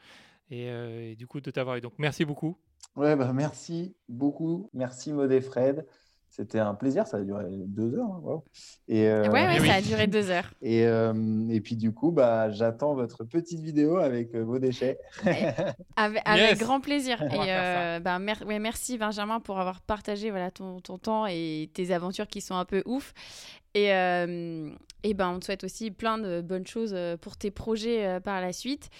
et, 0.51 0.69
euh, 0.71 1.11
et 1.13 1.17
du 1.17 1.27
coup 1.27 1.41
de 1.41 1.51
t'avoir 1.51 1.77
eu. 1.77 1.81
Donc 1.81 1.95
merci 1.99 2.25
beaucoup. 2.25 2.57
Ouais, 2.97 3.15
bah, 3.17 3.33
merci 3.33 3.95
beaucoup. 4.09 4.69
Merci 4.73 5.13
Maud 5.13 5.31
et 5.31 5.41
Fred. 5.41 5.87
C'était 6.33 6.61
un 6.61 6.75
plaisir, 6.77 7.09
ça 7.09 7.17
a 7.17 7.21
duré 7.23 7.45
deux 7.51 7.93
heures. 7.97 8.07
Hein, 8.07 8.21
wow. 8.23 8.45
et, 8.87 9.09
euh, 9.09 9.25
ouais, 9.31 9.47
ouais 9.49 9.61
oui. 9.61 9.67
ça 9.67 9.75
a 9.75 9.83
duré 9.83 10.07
deux 10.07 10.31
heures. 10.31 10.49
et, 10.63 10.87
euh, 10.87 11.13
et 11.51 11.61
puis 11.61 11.75
du 11.77 11.93
coup, 11.93 12.13
bah, 12.13 12.51
j'attends 12.51 12.95
votre 12.95 13.25
petite 13.25 13.59
vidéo 13.61 13.97
avec 13.97 14.33
euh, 14.37 14.45
vos 14.45 14.61
déchets. 14.61 14.97
Avec, 15.97 16.23
avec 16.25 16.51
Yes. 16.51 16.59
grand 16.61 16.81
plaisir. 16.81 17.21
Et 17.21 17.29
euh, 17.49 17.99
bah, 17.99 18.21
mer- 18.21 18.45
ouais, 18.47 18.61
merci 18.61 18.97
Benjamin 18.97 19.41
pour 19.41 19.59
avoir 19.59 19.81
partagé 19.81 20.31
voilà, 20.31 20.53
ton, 20.53 20.81
ton 20.81 20.99
temps 20.99 21.27
et 21.27 21.69
tes 21.75 21.91
aventures 21.93 22.29
qui 22.29 22.41
sont 22.41 22.55
un 22.55 22.65
peu 22.65 22.85
ouf. 22.87 23.13
Et, 23.75 23.93
euh, 23.93 24.71
et 25.03 25.15
ben, 25.15 25.31
on 25.31 25.39
te 25.39 25.45
souhaite 25.45 25.65
aussi 25.65 25.91
plein 25.91 26.19
de 26.19 26.41
bonnes 26.41 26.67
choses 26.67 26.93
euh, 26.95 27.17
pour 27.17 27.37
tes 27.37 27.51
projets 27.51 28.07
euh, 28.07 28.21
par 28.21 28.41
la 28.41 28.53
suite. 28.53 28.91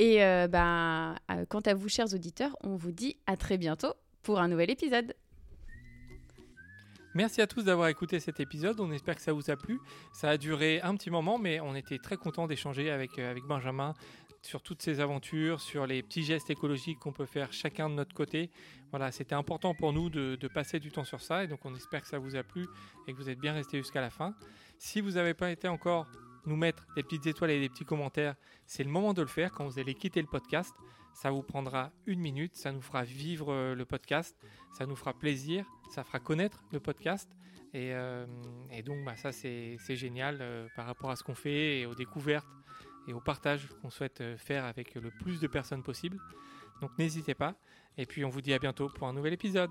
Et 0.00 0.18
ben, 0.48 1.14
quant 1.48 1.60
à 1.60 1.72
vous, 1.72 1.88
chers 1.88 2.12
auditeurs, 2.14 2.56
on 2.64 2.74
vous 2.74 2.90
dit 2.90 3.16
à 3.28 3.36
très 3.36 3.58
bientôt 3.58 3.94
pour 4.24 4.40
un 4.40 4.48
nouvel 4.48 4.68
épisode. 4.68 5.14
Merci 7.14 7.40
à 7.40 7.46
tous 7.46 7.62
d'avoir 7.62 7.86
écouté 7.86 8.18
cet 8.18 8.40
épisode. 8.40 8.80
On 8.80 8.90
espère 8.90 9.14
que 9.14 9.22
ça 9.22 9.32
vous 9.32 9.52
a 9.52 9.56
plu. 9.56 9.78
Ça 10.12 10.30
a 10.30 10.36
duré 10.36 10.80
un 10.80 10.96
petit 10.96 11.10
moment, 11.10 11.38
mais 11.38 11.60
on 11.60 11.76
était 11.76 11.98
très 11.98 12.16
content 12.16 12.48
d'échanger 12.48 12.90
avec, 12.90 13.16
avec 13.20 13.44
Benjamin 13.44 13.94
sur 14.44 14.62
toutes 14.62 14.82
ces 14.82 15.00
aventures, 15.00 15.60
sur 15.60 15.86
les 15.86 16.02
petits 16.02 16.22
gestes 16.22 16.50
écologiques 16.50 16.98
qu'on 16.98 17.12
peut 17.12 17.24
faire 17.24 17.52
chacun 17.52 17.88
de 17.88 17.94
notre 17.94 18.14
côté. 18.14 18.50
Voilà, 18.90 19.10
c'était 19.10 19.34
important 19.34 19.74
pour 19.74 19.92
nous 19.92 20.10
de, 20.10 20.48
passer 20.48 20.78
du 20.78 20.92
temps 20.92 21.04
sur 21.04 21.22
ça, 21.22 21.44
et 21.44 21.46
donc 21.46 21.64
on 21.64 21.74
espère 21.74 22.02
que 22.02 22.08
ça 22.08 22.18
vous 22.18 22.36
a 22.36 22.42
plu 22.42 22.66
et 23.06 23.12
que 23.12 23.16
vous 23.16 23.30
êtes 23.30 23.38
bien 23.38 23.54
restés 23.54 23.78
jusqu'à 23.78 24.02
la 24.02 24.10
fin. 24.10 24.34
Si 24.78 25.00
vous 25.00 25.12
n'avez 25.12 25.34
pas 25.34 25.50
été 25.50 25.66
encore 25.66 26.06
nous 26.46 26.56
mettre 26.56 26.86
des 26.94 27.02
petites 27.02 27.26
étoiles 27.26 27.52
et 27.52 27.60
des 27.60 27.70
petits 27.70 27.86
commentaires, 27.86 28.34
c'est 28.66 28.84
le 28.84 28.90
moment 28.90 29.14
de 29.14 29.22
le 29.22 29.28
faire 29.28 29.50
quand 29.50 29.64
vous 29.64 29.78
allez 29.78 29.94
quitter 29.94 30.20
le 30.20 30.28
podcast. 30.28 30.74
Ça 31.14 31.30
vous 31.30 31.42
prendra 31.42 31.90
une 32.06 32.20
minute, 32.20 32.54
ça 32.54 32.70
nous 32.70 32.82
fera 32.82 33.02
vivre 33.02 33.50
euh, 33.50 33.74
le 33.74 33.84
podcast, 33.84 34.36
ça 34.76 34.84
nous 34.84 34.96
fera 34.96 35.14
plaisir, 35.14 35.64
ça 35.90 36.04
fera 36.04 36.18
connaître 36.18 36.64
le 36.72 36.80
podcast. 36.80 37.30
Et, 37.72 37.94
euh, 37.94 38.26
donc 38.84 39.04
bah, 39.04 39.16
ça 39.16 39.32
c'est 39.32 39.78
génial 39.96 40.38
euh, 40.40 40.68
par 40.76 40.86
rapport 40.86 41.10
à 41.10 41.16
ce 41.16 41.24
qu'on 41.24 41.34
fait 41.34 41.80
et 41.80 41.86
aux 41.86 41.94
découvertes 41.94 42.46
et 43.06 43.12
au 43.12 43.20
partage 43.20 43.68
qu'on 43.80 43.90
souhaite 43.90 44.20
euh, 44.20 44.36
faire 44.36 44.64
avec 44.64 44.94
le 44.94 45.10
plus 45.10 45.40
de 45.40 45.46
personnes 45.46 45.82
possible. 45.82 46.18
Donc 46.80 46.90
n'hésitez 46.98 47.34
pas. 47.34 47.54
Et 47.96 48.06
puis 48.06 48.24
on 48.24 48.30
vous 48.30 48.40
dit 48.40 48.52
à 48.52 48.58
bientôt 48.58 48.88
pour 48.88 49.06
un 49.06 49.12
nouvel 49.12 49.32
épisode. 49.32 49.70